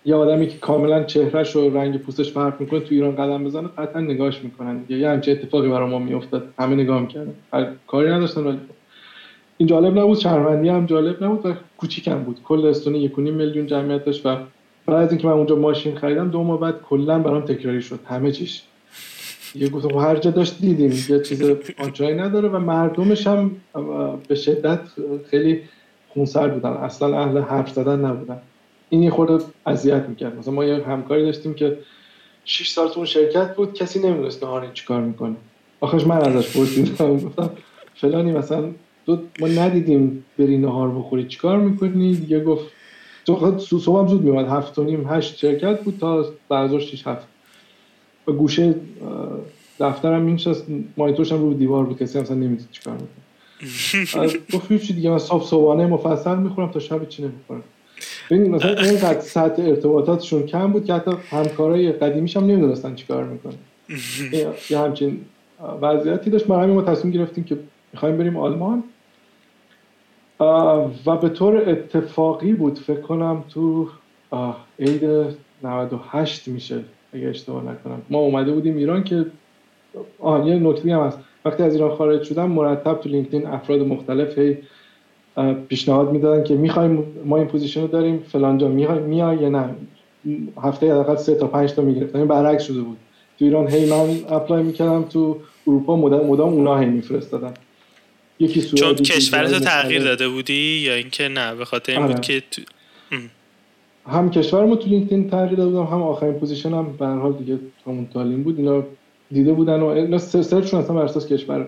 یه 0.08 0.16
آدمی 0.16 0.48
که 0.48 0.58
کاملا 0.58 1.04
چهرهش 1.04 1.56
و 1.56 1.70
رنگ 1.70 1.98
پوستش 1.98 2.32
فرق 2.32 2.62
می‌کنه 2.62 2.80
تو 2.80 2.88
ایران 2.90 3.16
قدم 3.16 3.44
بزنه 3.44 3.68
قطعا 3.78 4.02
نگاهش 4.02 4.40
می‌کنن 4.44 4.86
یه 4.90 5.10
همچه 5.10 5.32
اتفاقی 5.32 5.70
برای 5.70 5.90
ما 5.90 6.00
میافتاد. 6.00 6.48
همه 6.60 6.76
نگاه 6.76 7.02
می‌کردن. 7.02 7.34
کاری 7.88 8.12
نداشتن 8.12 8.42
ولی 8.42 8.58
این 9.58 9.70
جالب 9.70 10.00
نبود. 10.00 10.18
شهروندی 10.18 10.70
هم 10.70 10.86
جالب 10.86 11.24
نبود 11.24 11.46
و 11.46 11.54
کوچیکم 11.78 12.20
بود. 12.20 12.40
کل 12.44 12.66
استونی 12.66 13.00
یک 13.00 13.20
میلیون 13.20 13.68
جمعیت 13.68 14.06
داشت 14.06 14.26
و 14.26 14.38
بعد 14.86 15.04
از 15.04 15.12
اینکه 15.12 15.28
من 15.28 15.34
اونجا 15.34 15.56
ماشین 15.56 15.96
خریدم 15.96 16.30
دو 16.30 16.44
ماه 16.44 16.60
بعد 16.60 16.82
کلا 16.82 17.20
برام 17.20 17.42
تکراری 17.42 17.82
شد. 17.82 18.00
همه 18.06 18.32
چیش. 18.32 18.64
یه 19.56 19.70
گفتم 19.70 19.90
خب 19.90 19.98
هر 19.98 20.16
جا 20.16 20.32
داشت 20.32 20.62
دیدیم. 20.62 20.92
یه 21.10 21.20
چیز 21.20 21.44
آنچنانی 21.80 22.14
نداره 22.14 22.50
و 22.50 22.60
مردمش 22.60 23.28
هم 23.28 23.52
به 24.28 24.36
شدت 24.36 24.80
خیلی 25.30 25.62
خونسرد 26.10 26.54
بودن. 26.54 26.70
اصلا 26.70 27.20
اهل 27.20 27.38
حرف 27.38 27.70
زدن 27.70 28.06
نبودن. 28.06 28.38
این 28.90 29.04
یه 29.04 29.10
خورده 29.10 29.46
اذیت 29.66 30.06
می‌کرد. 30.10 30.40
مثلا 30.40 30.54
ما 30.54 30.66
یه 30.66 30.84
همکاری 30.84 31.26
داشتیم 31.26 31.54
که 31.54 31.78
6 32.46 32.70
سال 32.70 32.88
تو 32.88 32.94
اون 32.96 33.06
شرکت 33.06 33.56
بود 33.56 33.74
کسی 33.74 34.00
نمی‌دونست 34.00 34.44
نهار 34.44 34.72
چیکار 34.74 35.02
می‌کنه. 35.02 35.36
آخرش 35.80 36.08
من 36.08 36.18
ازش 36.18 36.58
پرسیدم. 36.58 37.18
گفتم 37.18 37.50
فلانی 37.96 38.32
مثلا 38.32 38.72
تو 39.06 39.20
ما 39.40 39.48
ندیدیم 39.48 40.26
بری 40.40 40.58
نهار 40.58 40.92
بخوری. 40.92 41.28
چیکار 41.28 41.60
می‌کنی؟ 41.60 42.16
دیگه 42.16 42.44
گفت 42.44 42.66
تو 43.26 43.80
صبح 43.80 44.00
هم 44.00 44.08
زود 44.08 44.22
میومد 44.22 44.48
هفت 44.48 44.80
و 44.80 44.84
نیم 44.84 45.08
هشت 45.10 45.38
شرکت 45.38 45.82
بود 45.82 45.98
تا 46.00 46.26
بعضا 46.50 46.80
شیش 46.80 47.08
هفت. 47.08 47.28
و 48.28 48.32
گوشه 48.32 48.76
دفترم 49.80 50.22
مینشست 50.22 50.66
مانیتورش 50.98 51.32
هم 51.32 51.42
رو 51.42 51.54
دیوار 51.54 51.86
بود. 51.86 51.98
کسی 51.98 52.20
مثلا 52.20 52.38
نمی‌دید 52.38 52.68
چیکار 52.72 52.94
می‌کنه. 52.94 54.38
گفت 54.54 54.78
چی 54.84 54.94
دیگه 54.94 55.10
من 55.10 55.18
صبح 55.18 55.46
صبحانه 55.46 55.86
مفصل 55.86 56.38
می‌خورم 56.38 56.72
تا 56.72 56.80
شب 56.80 57.10
چی 57.10 57.24
نمی‌خورم. 57.24 57.64
ببین 58.32 58.52
مثلا 58.56 58.74
اینقدر 58.82 59.20
سطح 59.20 59.64
ارتباطاتشون 59.64 60.44
کم 60.46 60.72
بود 60.72 60.86
که 60.86 60.94
حتی 60.94 61.12
همکارای 61.30 61.92
قدیمیش 61.92 62.38
هم 62.38 62.44
نمی‌دونستن 62.44 62.96
چیکار 62.96 63.24
می‌کنن. 63.24 63.54
یه 64.70 64.80
همچین 64.80 65.22
وضعیتی 65.82 66.30
داشت. 66.30 66.46
برای 66.46 66.72
ما 66.72 66.82
تصمیم 66.82 67.14
گرفتیم 67.14 67.44
که 67.44 67.58
می‌خوایم 67.94 68.18
بریم 68.18 68.38
آلمان. 68.38 68.84
و 71.06 71.18
به 71.22 71.30
طور 71.30 71.70
اتفاقی 71.70 72.54
بود. 72.54 72.80
فکر 72.80 73.02
کنم 73.02 73.44
تو 73.50 73.90
عید 74.80 75.04
98 75.64 76.48
میشه. 76.48 76.80
اگه 77.14 77.28
اشتباه 77.28 77.64
نکنم. 77.64 78.02
ما 78.10 78.20
اومده 78.20 78.52
بودیم 78.52 78.78
ایران 78.78 79.04
که 79.04 79.26
آه 80.20 80.48
یه 80.48 80.56
نکته 80.56 80.96
هم 80.96 81.02
هست. 81.02 81.20
وقتی 81.46 81.64
از 81.64 81.74
ایران 81.74 81.96
خارج 81.96 82.24
شدم 82.24 82.52
مرتب 82.52 83.00
تو 83.02 83.10
LinkedIn 83.10 83.48
افراد 83.48 83.80
مختلف 83.80 84.38
هی 84.38 84.58
پیشنهاد 85.68 86.12
می‌دادن 86.12 86.44
که 86.44 86.56
می‌خوایم 86.56 87.04
ما 87.26 87.38
این 87.38 87.48
position 87.48 87.82
رو 87.82 87.88
داریم 87.88 88.20
فلان 88.32 88.58
جا 88.58 88.68
میای 88.68 89.38
یا 89.38 89.50
نه؟ 89.50 89.76
هفته 90.64 90.92
حداقل 90.92 91.16
سه 91.16 91.36
تا 91.36 91.48
پنج 91.48 91.74
تا 91.74 91.82
می‌گرفتم 91.82 92.18
این 92.20 92.28
برعکس 92.28 92.64
شده 92.64 92.82
بود. 92.82 92.98
تو 93.40 93.46
ایران 93.46 93.68
هی 93.68 93.90
من 93.90 94.36
apply 94.36 94.64
می‌کردم 94.64 95.04
تو 95.04 95.38
اروپا 95.68 95.96
مدام 95.96 96.26
مدام 96.26 96.54
اونا 96.54 96.78
هی 96.78 96.86
میفرستادن. 96.86 97.54
یکی 98.40 98.62
چون 98.62 98.96
کشورت 98.96 99.64
تغییر 99.64 100.04
داده 100.04 100.30
بودی 100.30 100.80
یا 100.86 100.94
اینکه 100.94 101.28
نه؟ 101.28 101.56
به 101.56 101.66
خاطر 101.66 101.92
این 101.92 102.02
بود 102.02 102.12
آره. 102.12 102.22
که 102.22 102.44
تو... 102.52 102.62
هم 104.08 104.30
کشورمو 104.30 104.76
تو 104.76 104.90
LinkedIn 104.90 105.30
تغییر 105.30 105.56
داده 105.56 105.70
بودم 105.72 105.84
هم 105.84 106.02
آخرین 106.02 106.34
position 106.34 106.74
هم 106.74 106.98
به 106.98 107.06
حال 107.06 107.34
دیگه 107.34 107.60
همون 107.88 108.08
تالین 108.14 108.44
بود. 108.44 108.60
اینا 108.60 108.84
دیده 109.32 109.54
بودن 109.54 109.80
و 109.80 109.86
اینا 109.86 110.18
search 110.18 110.55
شون 110.55 110.80
اصلا 110.80 110.96
بر 110.96 111.04
اساس 111.04 111.28
کشور. 111.28 111.68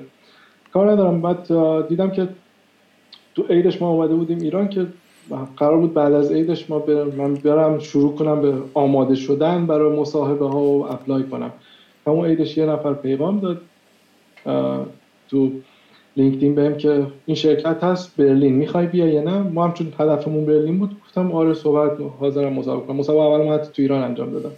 کار 0.74 0.92
ندارم. 0.92 1.22
بعد 1.22 1.48
دیدم 1.88 2.12
که 2.12 2.28
تو 3.36 3.44
عیدش 3.50 3.82
ما 3.82 3.90
اومده 3.90 4.16
بودیم 4.16 4.40
ایران 4.40 4.70
که 4.70 4.88
قرار 5.58 5.78
بود 5.78 5.94
بعد 5.94 6.14
از 6.14 6.32
عیدش 6.32 6.70
ما 6.70 6.80
برم 6.80 7.08
من 7.08 7.34
برم 7.34 7.80
شروع 7.80 8.16
کنم 8.16 8.42
به 8.42 8.54
آماده 8.74 9.16
شدن 9.16 9.66
برای 9.66 10.00
مصاحبه 10.00 10.48
ها 10.48 10.62
و 10.62 10.92
اپلای 10.92 11.24
کنم. 11.24 11.52
همون 12.08 12.26
عیدش 12.26 12.58
یه 12.58 12.66
نفر 12.66 12.94
پیغام 12.94 13.40
داد. 13.40 13.62
تو 15.30 15.52
لینکدین 16.18 16.56
بهم 16.56 16.78
که 16.78 17.08
این 17.26 17.36
شرکت 17.36 17.84
هست 17.84 18.18
برلین 18.18 18.54
می‌خوای 18.54 18.86
بیا 18.86 19.08
یا 19.08 19.24
نه؟ 19.24 19.38
ما 19.38 19.68
هم 19.68 19.74
چون 19.74 19.94
هدفمون 20.00 20.46
برلین 20.46 20.80
بود 20.80 21.00
گفتم 21.06 21.32
آره 21.32 21.54
صحبت 21.54 21.98
حاضرم 22.20 22.54
مصاحبه 22.54 22.88
کنم. 22.88 22.96
مصاحبه 22.96 23.22
اول 23.22 23.46
ما 23.46 23.58
تو 23.58 23.82
ایران 23.82 24.04
انجام 24.04 24.32
دادم. 24.32 24.52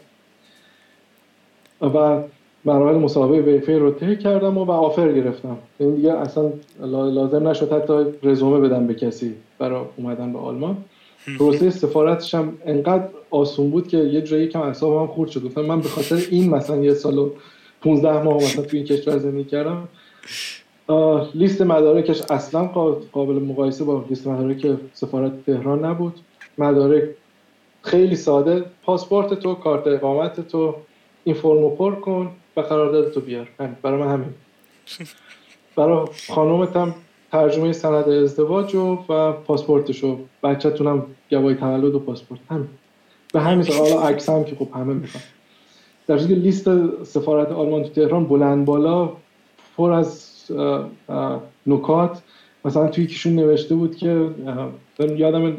و 1.81 2.21
مراحل 2.65 2.95
مصاحبه 2.95 3.41
ویفی 3.41 3.73
رو 3.73 3.91
طی 3.91 4.15
کردم 4.15 4.57
و, 4.57 4.65
و 4.65 4.71
آفر 4.71 5.11
گرفتم. 5.11 5.57
این 5.79 5.95
دیگه 5.95 6.13
اصلا 6.13 6.51
لازم 6.81 7.47
نشد 7.47 7.73
حتی 7.73 7.93
رزومه 8.23 8.59
بدم 8.59 8.87
به 8.87 8.93
کسی 8.93 9.33
برای 9.59 9.81
اومدن 9.97 10.33
به 10.33 10.39
آلمان. 10.39 10.77
پروسه 11.39 11.69
سفارتش 11.69 12.35
هم 12.35 12.57
انقدر 12.65 13.07
آسون 13.29 13.69
بود 13.69 13.87
که 13.87 13.97
یه 13.97 14.21
جایی 14.21 14.47
کم 14.47 14.61
اعصابم 14.61 15.07
خورد 15.07 15.29
شد. 15.29 15.43
گفتم 15.43 15.61
من 15.61 15.81
به 15.81 15.89
خاطر 15.89 16.19
این 16.31 16.49
مثلا 16.49 16.77
یه 16.77 16.93
سال 16.93 17.17
و 17.17 17.29
15 17.81 18.23
ماه 18.23 18.35
مثلا 18.35 18.65
تو 18.65 18.77
این 18.77 18.85
کشور 18.85 19.17
زندگی 19.17 19.43
کردم. 19.43 19.87
لیست 21.33 21.61
مدارکش 21.61 22.21
اصلا 22.29 22.65
قابل 23.11 23.33
مقایسه 23.33 23.83
با 23.83 24.05
لیست 24.09 24.27
مدارک 24.27 24.67
سفارت 24.93 25.45
تهران 25.45 25.85
نبود. 25.85 26.13
مدارک 26.57 27.03
خیلی 27.81 28.15
ساده. 28.15 28.63
پاسپورت 28.83 29.33
تو 29.33 29.53
کارت 29.53 29.87
اقامت 29.87 30.47
تو. 30.47 30.75
این 31.23 31.35
فرمو 31.35 31.69
پر 31.69 31.95
کن. 31.95 32.31
و 32.57 32.61
قرارداد 32.61 33.11
تو 33.11 33.21
بیار. 33.21 33.49
برای 33.81 33.99
من 33.99 34.13
همین. 34.13 34.33
برای 35.75 36.07
خانومت 36.29 36.75
هم 36.75 36.95
ترجمه 37.31 37.73
سند 37.73 38.09
ازدواج 38.09 38.75
و, 38.75 38.97
و 39.09 39.31
پاسپورتشو 39.31 40.19
بچه‌تونم 40.43 41.05
گواهی 41.31 41.55
تولد 41.55 41.95
و 41.95 41.99
پاسپورت. 41.99 42.39
همین. 42.49 42.67
به 43.33 43.39
همین 43.39 43.67
حالا 43.67 44.01
عکس 44.01 44.29
هم 44.29 44.43
که 44.43 44.55
خب 44.55 44.67
همه 44.73 44.93
می‌خوان. 44.93 45.23
در 46.07 46.17
که 46.17 46.23
لیست 46.23 46.67
سفارت 47.03 47.51
آلمان 47.51 47.83
تو 47.83 47.89
تهران 47.89 48.25
بلند 48.25 48.65
بالا 48.65 49.09
پر 49.77 49.91
از 49.91 50.31
نکات. 51.67 52.21
مثلا 52.65 52.87
توی 52.87 53.03
یکیشون 53.03 53.35
نوشته 53.35 53.75
بود 53.75 53.95
که 53.95 54.29
یادم 54.99 55.53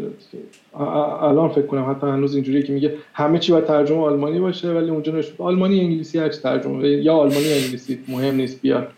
الان 1.20 1.48
فکر 1.48 1.66
کنم 1.66 1.90
حتی 1.90 2.07
هنوز 2.07 2.34
اینجوریه 2.34 2.62
که 2.62 2.72
میگه 2.72 2.94
همه 3.14 3.38
چی 3.38 3.53
باید 3.53 3.64
ترجمه 3.64 3.98
آلمانی 3.98 4.40
باشه 4.40 4.72
ولی 4.72 4.90
اونجا 4.90 5.12
نوشته 5.12 5.44
آلمانی 5.44 5.80
انگلیسی 5.80 6.18
هر 6.18 6.28
ترجمه 6.28 6.88
یا 6.88 7.14
آلمانی 7.14 7.53
انگلیسی 7.53 7.98
مهم 8.09 8.34
نیست 8.34 8.62
بیار. 8.62 8.88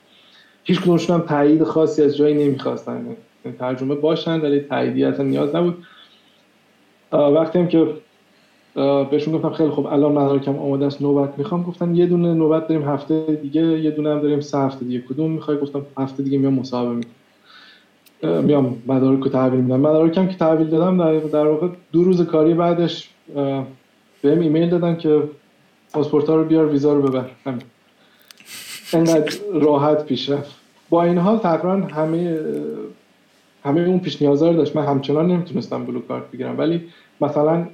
هیچ 0.65 0.81
کدومشون 0.81 1.21
هم 1.21 1.27
تایید 1.27 1.65
خاصی 1.65 2.03
از 2.03 2.17
جایی 2.17 2.35
نمی‌خواستن 2.35 3.17
ترجمه 3.59 3.95
باشن 3.95 4.41
ولی 4.41 4.61
تاییدی 4.61 5.05
اصلا 5.05 5.25
نیاز 5.25 5.55
نبود. 5.55 5.77
وقتی 7.13 7.59
هم 7.59 7.69
که 7.69 7.87
بهشون 9.11 9.35
گفتم 9.35 9.51
خیلی 9.51 9.71
خوب 9.71 9.87
الان 9.87 10.13
مدارکم 10.13 10.59
آماده 10.59 10.87
است 10.87 11.03
نوبت 11.03 11.39
می‌خوام 11.39 11.63
گفتن 11.63 11.95
یه 11.95 12.07
دونه 12.07 12.35
نوبت 12.35 12.69
داریم 12.69 12.89
هفته 12.89 13.39
دیگه 13.43 13.63
یه 13.63 13.91
دونه 13.91 14.11
هم 14.11 14.21
داریم 14.21 14.41
سه 14.41 14.59
هفته 14.59 14.85
دیگه 14.85 15.01
کدوم 15.01 15.31
می‌خوای؟ 15.31 15.59
گفتم 15.59 15.87
هفته 15.99 16.23
دیگه 16.23 16.39
میام 16.39 16.55
مصاحبه 16.55 16.95
می‌کنم. 16.95 17.13
میام 18.23 18.83
مدارک 18.87 19.21
رو 19.21 19.29
تحویل 19.29 19.61
میدم. 19.61 19.81
مدارکم 19.81 20.27
که 20.27 20.37
تحویل 20.37 20.67
دادم 20.67 20.99
در, 20.99 21.19
در 21.19 21.47
واقع 21.47 21.69
دو 21.93 22.05
روز 22.05 22.23
کاری 22.23 22.55
بعدش 22.55 23.11
بهم 24.23 24.41
ایمیل 24.41 24.69
دادن 24.69 24.97
که 24.97 25.23
پاسپورت 25.93 26.29
رو 26.29 26.45
بیار 26.45 26.67
ویزا 26.67 26.93
رو 26.93 27.03
ببر. 27.03 27.31
همین. 27.45 27.63
انقدر 28.93 29.37
راحت 29.53 30.05
پیش 30.05 30.31
رفت. 30.31 30.55
با 30.91 31.03
این 31.03 31.19
حال 31.19 31.39
تقریبا 31.39 31.87
همه 31.87 32.39
همه 33.65 33.81
اون 33.81 33.99
پیش 33.99 34.23
نیازا 34.23 34.51
رو 34.51 34.57
داشت. 34.57 34.77
من 34.77 34.85
همچنان 34.85 35.27
نمی‌تونستم 35.31 35.85
بلو 35.85 36.01
کارت 36.01 36.31
بگیرم. 36.31 36.59
ولی 36.59 36.81
مثلا 37.21 37.67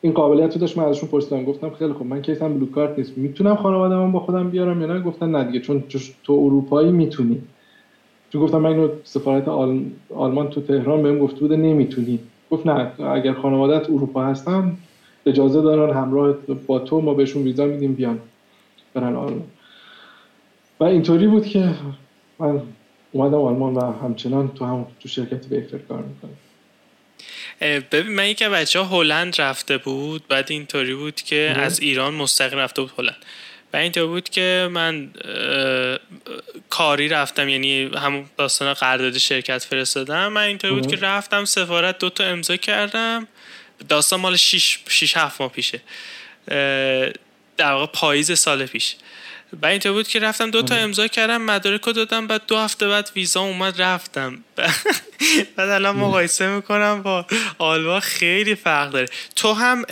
این 0.00 0.12
قابلیت 0.12 0.54
رو 0.54 0.60
داشت. 0.60 0.78
من 0.78 0.84
ازشون 0.84 1.08
پرسیدم. 1.08 1.44
گفتم 1.44 1.70
خیلی 1.70 1.92
خوب 1.92 2.06
من 2.06 2.22
کیسم 2.22 2.54
بلو 2.54 2.66
کارت 2.66 2.98
نیست. 2.98 3.18
می‌تونم 3.18 3.56
خانواده 3.56 3.94
من 3.94 4.12
با 4.12 4.20
خودم 4.20 4.50
بیارم 4.50 4.80
یا 4.80 4.86
نه؟ 4.86 5.00
گفتن 5.00 5.30
نه 5.30 5.44
دیگه. 5.44 5.60
چون 5.60 5.84
تو 6.24 6.32
اروپایی 6.32 6.92
می‌تونی. 6.92 7.42
چون 8.32 8.42
گفتم 8.42 8.58
من 8.58 8.70
اینو 8.70 8.88
سفارت 9.04 9.48
آلمان 9.48 10.50
تو 10.50 10.60
تهران 10.60 11.02
بهم 11.02 11.18
گفته 11.18 11.40
بوده 11.40 11.56
نمی‌تونی. 11.56 12.18
گفت 12.50 12.66
نه 12.66 13.00
اگر 13.00 13.32
خانوادت 13.32 13.90
اروپا 13.90 14.24
هستن 14.24 14.76
اجازه 15.26 15.62
دارن 15.62 15.96
همراه 15.96 16.32
با 16.66 16.78
تو 16.78 17.00
ما 17.00 17.14
بهشون 17.14 17.42
ویزا 17.42 17.64
میدیم 17.64 17.94
بیان 17.94 18.18
برن 18.94 19.16
آلمان. 19.16 19.44
و 20.80 20.84
اینطوری 20.84 21.26
بود 21.26 21.46
که 21.46 21.74
من 22.38 22.62
اومدم 23.12 23.40
آلمان 23.40 23.74
و 23.74 23.92
همچنان 23.92 24.48
تو 24.48 24.64
هم 24.64 24.86
تو 25.00 25.08
شرکت 25.08 25.48
بیکتر 25.48 25.78
کار 25.78 26.02
می‌کنم. 26.02 26.36
ببین 27.92 28.14
من 28.14 28.28
یکی 28.28 28.48
بچه 28.48 28.82
هلند 28.84 29.40
رفته 29.40 29.78
بود 29.78 30.22
بعد 30.28 30.46
اینطوری 30.50 30.94
بود 30.94 31.14
که 31.14 31.54
از 31.56 31.80
ایران 31.80 32.14
مستقیم 32.14 32.58
رفته 32.58 32.82
بود 32.82 32.92
هلند. 32.98 33.16
و 33.72 33.76
اینطور 33.76 34.06
بود 34.06 34.28
که 34.28 34.68
من 34.72 35.10
کاری 36.70 37.08
رفتم 37.08 37.48
یعنی 37.48 37.90
همون 37.94 38.26
داستان 38.38 38.74
قرارداد 38.74 39.18
شرکت 39.18 39.64
فرستادم. 39.64 40.28
من 40.28 40.42
اینطور 40.42 40.72
بود 40.72 40.86
که 40.86 40.96
رفتم 40.96 41.44
سفارت 41.44 41.98
دوتا 41.98 42.24
امضا 42.24 42.56
کردم. 42.56 43.28
داستان 43.88 44.20
مال 44.20 44.36
6 44.36 44.78
6 44.88 45.16
7 45.16 45.40
ماه 45.40 45.50
پیشه. 45.50 45.80
در 47.56 47.72
واقع 47.72 47.86
پاییز 47.86 48.38
سال 48.38 48.66
پیش. 48.66 48.96
و 49.62 49.66
اینطور 49.66 49.92
بود 49.92 50.08
که 50.08 50.18
رفتم 50.18 50.50
دو 50.50 50.62
تا 50.62 50.74
امضا 50.74 51.06
کردم 51.06 51.42
مدارک 51.42 51.84
رو 51.84 51.92
دادم 51.92 52.26
بعد 52.26 52.42
دو 52.46 52.56
هفته 52.56 52.88
بعد 52.88 53.10
ویزا 53.16 53.40
اومد 53.40 53.82
رفتم. 53.82 54.38
بعد 55.56 55.68
الان 55.68 55.96
مقایسه 55.96 56.56
می‌کنم 56.56 57.02
با 57.02 57.26
آلوا 57.58 58.00
خیلی 58.00 58.54
فرق 58.54 58.90
داره. 58.90 59.06
تو 59.36 59.52
هم 59.52 59.84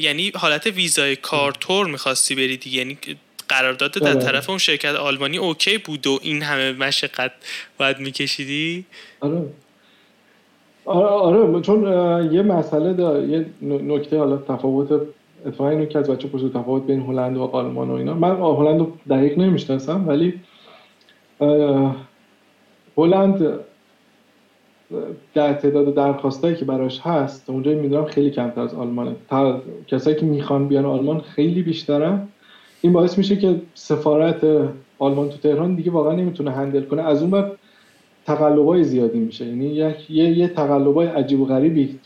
یعنی 0.00 0.32
حالت 0.34 0.66
ویزای 0.66 1.16
کارتور 1.16 1.86
می‌خواستی 1.86 2.34
بری 2.34 2.56
دیگه 2.56 2.78
یعنی 2.78 2.98
قرارداد 3.48 3.90
در 3.90 4.08
آره. 4.08 4.20
طرف 4.20 4.50
اون 4.50 4.58
شرکت 4.58 4.94
آلمانی 4.94 5.38
اوکی 5.38 5.78
بود 5.78 6.06
و 6.06 6.18
این 6.22 6.42
همه 6.42 6.72
مشقت 6.72 7.32
باید 7.78 7.98
میکشیدی؟ 7.98 8.84
آره. 9.20 9.42
آره, 10.84 11.06
آره 11.06 11.60
چون 11.60 11.82
یه 12.32 12.42
مسئله 12.42 12.92
داره 12.92 13.28
یه 13.28 13.46
نکته 13.62 14.18
حالا 14.18 14.36
تفاوت 14.36 15.00
اتفاقا 15.46 15.70
اینو 15.70 15.84
که 15.84 15.98
از 15.98 16.10
بچه 16.10 16.28
پرسید 16.28 16.52
تفاوت 16.52 16.86
بین 16.86 17.00
هلند 17.00 17.36
و 17.36 17.42
آلمان 17.42 17.90
و 17.90 17.92
اینا. 17.92 18.14
من 18.14 18.36
هلند 18.36 18.80
رو 18.80 18.92
دقیق 19.10 19.38
نمی‌شناسم 19.38 20.08
ولی 20.08 20.40
هلند 22.96 23.58
در 25.34 25.52
تعداد 25.52 25.94
درخواستایی 25.94 26.56
که 26.56 26.64
براش 26.64 27.00
هست 27.00 27.50
اونجا 27.50 27.70
می‌دونم 27.72 28.04
خیلی 28.04 28.30
کمتر 28.30 28.60
از 28.60 28.74
آلمانه. 28.74 29.16
تا 29.28 29.62
کسایی 29.86 30.16
که 30.16 30.26
می‌خوان 30.26 30.68
بیان 30.68 30.84
آلمان 30.84 31.20
خیلی 31.20 31.62
بیشترن 31.62 32.28
این 32.80 32.92
باعث 32.92 33.18
میشه 33.18 33.36
که 33.36 33.60
سفارت 33.74 34.46
آلمان 34.98 35.28
تو 35.28 35.36
تهران 35.36 35.74
دیگه 35.74 35.90
واقعا 35.90 36.12
نمی‌تونه 36.12 36.50
هندل 36.50 36.82
کنه. 36.82 37.02
از 37.02 37.22
اون 37.22 37.30
وقت 37.30 37.52
تقلبای 38.26 38.84
زیادی 38.84 39.18
میشه. 39.18 39.46
یعنی 39.46 39.66
یه 39.66 39.94
یه 40.10 40.48
تقلبای 40.48 41.06
عجیب 41.06 41.40
و 41.40 41.46
غریبی 41.46 41.98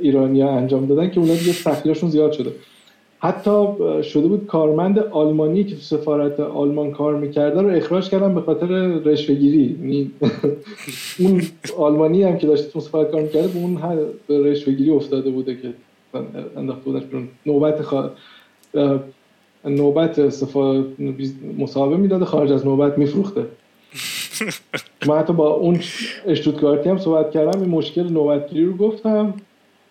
ایرانیا 0.00 0.50
انجام 0.50 0.86
دادن 0.86 1.10
که 1.10 1.20
اونا 1.20 1.34
دیگه 1.34 1.52
سختیاشون 1.52 2.10
زیاد 2.10 2.32
شده. 2.32 2.52
حتی 3.18 3.66
شده 4.02 4.28
بود 4.28 4.46
کارمند 4.46 4.98
آلمانی 4.98 5.64
که 5.64 5.74
تو 5.74 5.80
سفارت 5.80 6.40
آلمان 6.40 6.90
کار 6.90 7.16
می‌کرده 7.16 7.62
رو 7.62 7.68
اخراج 7.68 8.08
کردن 8.08 8.34
به 8.34 8.40
خاطر 8.40 8.66
رشوهگیری. 9.04 9.76
یعنی 9.80 10.10
اون 11.18 11.42
آلمانی 11.76 12.22
هم 12.22 12.38
که 12.38 12.46
داشته 12.46 12.70
تو 12.70 12.80
سفارت 12.80 13.10
کار 13.10 13.22
می‌کرده 13.22 13.48
به 13.48 13.58
اون 13.58 13.78
به 14.26 14.50
رشوهگیری 14.50 14.90
افتاده 14.90 15.30
بوده 15.30 15.56
که 15.56 15.72
انداخته 16.56 16.82
بودنش 16.84 17.04
بیرون. 17.04 17.28
نوبت 17.46 17.82
خوا... 17.82 18.10
نوبت 19.64 20.28
سفارت 20.28 20.84
مصاحبه 21.58 21.96
می‌داده 21.96 22.24
خارج 22.24 22.52
از 22.52 22.66
نوبت 22.66 22.98
میفروخته. 22.98 23.46
من 25.06 25.18
حتی 25.18 25.32
با 25.32 25.48
اون 25.50 25.80
اشتوتگارتی 26.26 26.88
هم 26.88 26.98
صحبت 26.98 27.30
کردم 27.30 27.60
این 27.60 27.70
مشکل 27.70 28.02
نوبتگیری 28.02 28.64
رو 28.64 28.76
گفتم. 28.76 29.34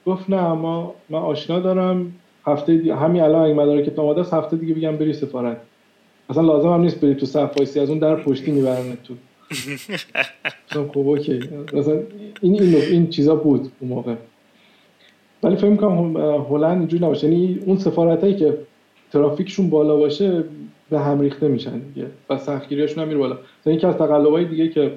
گفت 0.05 0.29
نه 0.29 0.53
ما 0.53 0.95
من 1.09 1.19
آشنا 1.19 1.59
دارم. 1.59 2.13
هفته 2.45 2.77
دی... 2.77 2.89
همین 2.89 3.21
الان 3.21 3.45
اگه 3.45 3.53
مدارکت 3.53 3.99
آماده 3.99 4.21
است 4.21 4.33
هفته 4.33 4.57
دیگه 4.57 4.73
بگم 4.73 4.97
بری 4.97 5.13
سفارت. 5.13 5.57
اصلا 6.29 6.43
لازم 6.43 6.69
هم 6.69 6.81
نیست 6.81 7.01
بری 7.01 7.15
تو 7.15 7.25
صف 7.25 7.57
وایسی 7.57 7.79
از 7.79 7.89
اون 7.89 7.99
در 7.99 8.15
پشتی 8.15 8.51
می‌برن 8.51 8.97
تو. 9.03 9.13
خب 10.67 10.97
okay. 10.97 11.39
مثلا 11.73 11.99
این 12.41 12.61
این 12.61 12.75
این 12.75 13.09
چیزا 13.09 13.35
بود 13.35 13.71
اون 13.79 13.89
موقع. 13.89 14.15
ولی 15.43 15.55
فکر 15.55 15.69
می‌کنم 15.69 16.17
هلند 16.49 16.77
اینجوری 16.77 17.05
نباشه. 17.05 17.27
یعنی 17.27 17.59
اون 17.65 17.77
سفارتایی 17.77 18.35
که 18.35 18.57
ترافیکشون 19.11 19.69
بالا 19.69 19.95
باشه 19.95 20.43
به 20.89 20.99
هم 20.99 21.19
ریخته 21.19 21.47
میشن 21.47 21.79
دیگه. 21.79 22.07
و 22.29 22.37
سختگیریاشون 22.37 23.01
هم 23.01 23.07
میره 23.07 23.19
بالا. 23.19 23.37
مثلا 23.61 23.73
یکی 23.73 23.87
از 23.87 23.95
تقلبای 23.95 24.45
دیگه 24.45 24.69
که 24.69 24.91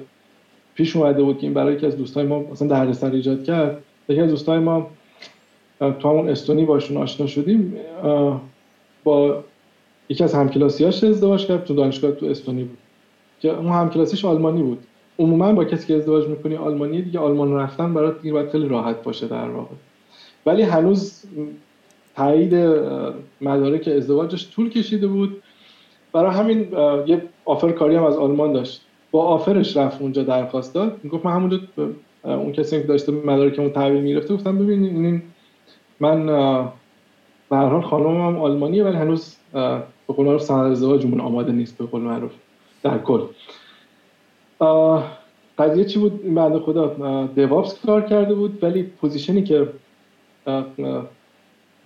پیش 0.75 0.95
اومده 0.95 1.23
بود 1.23 1.37
که 1.37 1.43
این 1.43 1.53
برای 1.53 1.73
یکی 1.75 1.85
از 1.85 1.97
دوستای 1.97 2.25
ما 2.25 2.39
مثلا 2.39 2.67
دردسر 2.67 3.11
ایجاد 3.11 3.43
کرد 3.43 3.83
یکی 4.09 4.21
از 4.21 4.29
دوستای 4.29 4.59
ما 4.59 4.87
تو 5.79 6.09
همون 6.09 6.29
استونی 6.29 6.65
باشون 6.65 6.97
آشنا 6.97 7.27
شدیم 7.27 7.77
با 9.03 9.43
یکی 10.09 10.23
از 10.23 10.33
همکلاسیاش 10.33 11.03
ازدواج 11.03 11.45
کرد 11.45 11.63
تو 11.63 11.75
دانشگاه 11.75 12.11
تو 12.11 12.25
استونی 12.25 12.63
بود. 12.63 12.77
که 13.41 13.49
اون 13.49 13.67
همکلاسیش 13.67 14.25
آلمانی 14.25 14.63
بود. 14.63 14.79
عموما 15.19 15.53
با 15.53 15.65
کسی 15.65 15.87
که 15.87 15.95
ازدواج 15.95 16.27
می‌کنی 16.27 16.55
آلمانی 16.55 17.01
دیگه 17.01 17.19
آلمان 17.19 17.53
رفتن 17.53 17.93
برات 17.93 18.21
دیگه 18.21 18.33
باید 18.33 18.49
خیلی 18.49 18.67
راحت 18.67 19.03
باشه 19.03 19.27
در 19.27 19.49
واقع. 19.49 19.75
ولی 20.45 20.61
هنوز 20.61 21.23
تایید 22.15 22.55
مدارک 23.41 23.87
ازدواجش 23.87 24.51
طول 24.51 24.69
کشیده 24.69 25.07
بود. 25.07 25.43
برای 26.13 26.31
همین 26.31 26.59
یه 27.07 27.21
آفر 27.45 27.71
کاری 27.71 27.95
هم 27.95 28.03
از 28.03 28.17
آلمان 28.17 28.53
داشت. 28.53 28.81
با 29.11 29.23
آفرش 29.23 29.77
رفت 29.77 30.01
اونجا 30.01 30.23
درخواست 30.23 30.73
داد. 30.73 30.99
می‌گفت 31.03 31.25
من 31.25 31.31
همونجا 31.31 31.59
اون 32.25 32.51
کسی 32.51 32.81
که 32.81 32.87
داشته 32.87 33.11
مدارکمون 33.11 33.69
تحویل 33.69 34.01
می‌رفته 34.01 34.33
گفتم 34.33 34.57
ببینید 34.57 34.95
این 34.95 35.21
من 35.99 36.25
به 37.49 37.57
هر 37.57 37.65
حال 37.67 37.81
خانمم 37.81 38.37
آلمانیه 38.37 38.83
ولی 38.83 38.97
هنوز 38.97 39.35
به 39.53 39.83
قول 40.07 40.25
معروف 40.25 40.41
سند 40.41 40.71
ازدواجمون 40.71 41.19
آماده 41.19 41.51
نیست 41.51 41.77
به 41.77 41.85
قول 41.85 42.01
معروف 42.01 42.31
در 42.83 42.97
کل. 42.97 43.21
قضیه 45.57 45.85
چی 45.85 45.99
بود؟ 45.99 46.33
بنده 46.33 46.59
خدا 46.59 47.27
DevOps 47.35 47.85
کار 47.85 48.01
کرده 48.01 48.33
بود 48.33 48.63
ولی 48.63 48.83
position 48.83 49.36
ی 49.36 49.43
که 49.43 49.67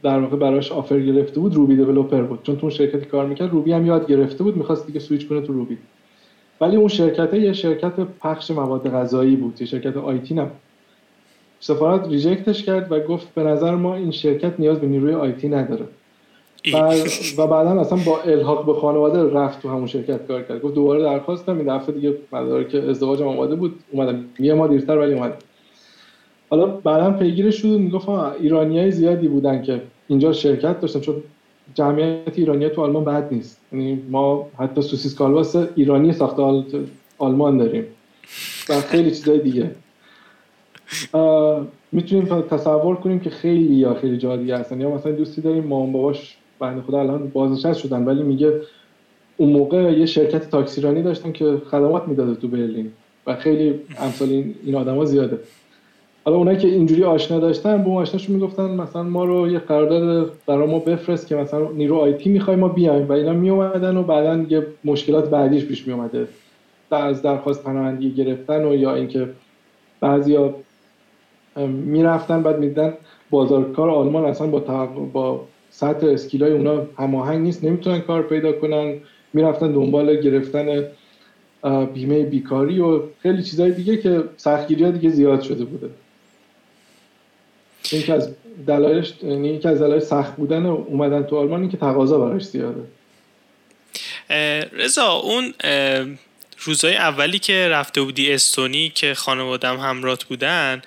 در 0.04 0.20
واقع 0.20 0.38
براش 0.38 0.72
offer 0.72 1.00
گرفته 1.00 1.40
بود 1.40 1.56
Ruby 1.56 1.76
developer 1.76 2.22
بود. 2.22 2.44
چون 2.44 2.56
تو 2.56 2.62
اون 2.62 2.70
شرکتی 2.70 3.06
کار 3.06 3.26
می‌کرد 3.26 3.52
Ruby 3.52 3.72
هم 3.72 3.86
یاد 3.86 4.08
گرفته 4.08 4.44
بود 4.44 4.58
می‌خواست 4.58 4.88
دیگه 4.88 5.00
سویچ 5.00 5.28
کنه 5.28 5.42
تو 5.42 5.54
Ruby. 5.54 5.78
ولی 6.62 6.76
اون 6.76 6.88
شرکت 6.88 7.34
یه 7.34 7.54
شرکت 7.54 7.94
پخش 8.00 8.52
مواد 8.52 8.92
غذایی 8.92 9.36
بود 9.36 9.62
یه 9.62 9.68
شرکت 9.68 9.98
IT 9.98 10.34
نبود. 10.34 10.58
سفارت 11.60 12.08
reject 12.08 12.50
ش 12.50 12.64
کرد 12.64 12.92
و 12.92 13.00
گفت 13.00 13.34
به 13.34 13.44
نظر 13.44 13.76
ما 13.76 13.96
این 13.96 14.12
شرکت 14.12 14.60
نیاز 14.60 14.80
به 14.80 14.88
نیروی 14.88 15.14
IT 15.14 15.50
نداره. 15.50 15.86
و, 16.74 16.94
و 17.38 17.48
بعدا 17.48 17.82
اصلا 17.82 18.00
با 18.06 18.22
الحاق 18.22 18.66
به 18.66 18.74
خانواده 18.74 19.34
رفت 19.34 19.62
تو 19.62 19.70
همون 19.70 19.88
شرکت 19.88 20.28
کار 20.28 20.44
کرد. 20.44 20.62
گفت 20.62 20.76
دوباره 20.76 21.04
درخواستم 21.04 21.58
این 21.58 21.78
دفعه 21.78 21.96
دیگه 21.96 22.14
مدارک 22.32 22.76
ازدواجم 22.76 23.28
آماده 23.28 23.56
بود. 23.56 23.80
اومدم. 23.92 24.26
یه 24.40 24.54
ماه 24.54 24.68
دیرتر 24.68 24.98
ولی 24.98 25.14
اومدم. 25.14 25.38
حالا 26.50 26.66
بعدا 26.66 27.12
پیگیرش 27.12 27.56
شد 27.56 27.68
می‌گفت 27.68 28.10
ایرانیای 28.10 28.92
زیادی 28.92 29.28
بودن 29.28 29.62
که 29.62 29.82
اینجا 30.08 30.34
شرکت 30.34 30.80
داشتن 30.80 31.00
چون 31.00 31.16
جمعیت 31.76 32.38
ایرانی 32.40 32.70
تو 32.70 32.82
آلمان 32.82 33.06
بد 33.06 33.34
نیست. 33.34 33.62
یعنی 33.72 34.02
ما 34.10 34.48
حتی 34.60 34.82
سوسیس 34.82 35.16
کالباس 35.16 35.56
ایرانی 35.56 36.14
ساخته 36.14 36.64
آلمان 37.18 37.58
داریم. 37.58 37.84
و 38.70 38.74
خیلی 38.74 39.12
چیزای 39.12 39.40
دیگه. 39.40 39.72
می‌تونیم 41.92 42.42
تصور 42.42 42.96
کنیم 42.96 43.20
که 43.20 43.30
خیلی 43.30 43.76
یا 43.76 43.94
خیلی 43.94 44.18
جا 44.18 44.38
دیگه 44.38 44.58
هستن. 44.58 44.82
یا 44.82 44.90
مثلا 44.90 45.12
دوستی 45.12 45.42
داریم 45.42 45.64
مامان 45.64 45.92
باباش 45.92 46.38
بنده 46.60 46.82
خدا 46.82 47.00
الان 47.00 47.28
بازنشست 47.28 47.80
شدن 47.80 48.06
ولی 48.06 48.24
میگه 48.24 48.62
اون 49.38 49.50
موقع 49.50 49.78
یه 49.78 50.06
شرکت 50.06 50.50
تاکسیرانی 50.50 51.04
داشتن 51.04 51.32
که 51.32 51.62
خدمات 51.72 52.08
می‌داده 52.08 52.36
تو 52.36 52.48
برلین. 52.48 52.92
و 53.28 53.36
خیلی 53.36 53.80
امثال 54.00 54.30
این, 54.30 54.56
این 54.66 54.76
آدما 54.76 55.06
زیاده. 55.06 55.40
حالا 56.26 56.38
اونایی 56.38 56.58
که 56.58 56.68
اینجوری 56.68 57.04
آشنا 57.04 57.40
داشتن 57.40 57.84
به 57.84 57.92
آشناشون 57.92 58.36
می‌گفتن 58.36 58.64
مثلا 58.72 59.04
ما 59.04 59.26
رو 59.26 59.52
یه 59.52 59.60
قرارداد 59.60 60.32
برای 60.46 60.68
ما 60.68 60.80
بفرست 60.80 61.28
که 61.28 61.36
مثلا 61.36 61.72
نیرو 61.72 61.96
آیتی 61.96 62.30
می‌خوای 62.30 62.56
ما 62.56 62.68
بیایم. 62.68 63.10
و 63.10 63.12
اینا 63.12 63.34
میومدن 63.34 63.98
و 63.98 64.04
بعدا 64.04 64.46
یه 64.50 64.68
مشکلات 64.86 65.30
بعدیش 65.30 65.66
پیش 65.66 65.88
میومده 65.88 66.28
در 66.92 67.06
از 67.06 67.22
درخواست 67.22 67.64
پناهندگی 67.64 68.12
گرفتن 68.12 68.66
و 68.66 68.76
یا 68.76 68.96
اینکه 68.96 69.30
بعضیا 70.00 70.56
می‌رفتن 71.68 72.44
بعد 72.44 72.60
میدن 72.60 72.94
بازارکار 73.30 73.90
آلمان 73.90 74.26
اصلا 74.26 74.48
با 74.48 74.60
با 75.14 75.42
سطح 75.70 76.08
اسکیلای 76.08 76.52
اونا 76.52 76.82
هماهنگ 76.98 77.42
نیست. 77.42 77.64
نمی‌تونن 77.64 78.00
کار 78.00 78.22
پیدا 78.22 78.52
کنن. 78.52 78.94
می‌رفتن 79.34 79.72
دنبال 79.72 80.16
گرفتن 80.16 80.84
بیمه 81.94 82.24
بیکاری 82.24 82.80
و 82.80 83.00
خیلی 83.20 83.44
چیزهای 83.44 83.72
دیگه 83.72 83.98
که 83.98 84.24
سختگیری 84.38 84.92
دیگه 84.92 85.10
زیاد 85.10 85.42
شده 85.42 85.66
بوده. 85.66 85.90
یکی 87.92 88.12
از 88.12 88.30
دلایلش 88.68 89.14
یعنی 89.24 89.50
یکی 89.50 89.68
از 89.68 89.80
دلایل 89.80 90.00
سخت 90.00 90.36
بودن 90.36 90.66
اومدن 90.66 91.24
تو 91.24 91.38
آلمان 91.38 91.62
این 91.62 91.72
که 91.72 91.78
تقاضا 91.78 92.20
براش 92.20 92.44
زیاده. 92.44 92.82
رضا 94.74 95.12
اون 95.12 95.54
روزهای 96.60 96.96
اولی 96.96 97.40
که 97.40 97.68
رفته 97.68 98.02
بودی 98.02 98.32
استونی 98.32 98.90
که 98.96 99.14
خانوادم 99.14 99.78
همرات 99.78 100.24
بودن 100.24 100.82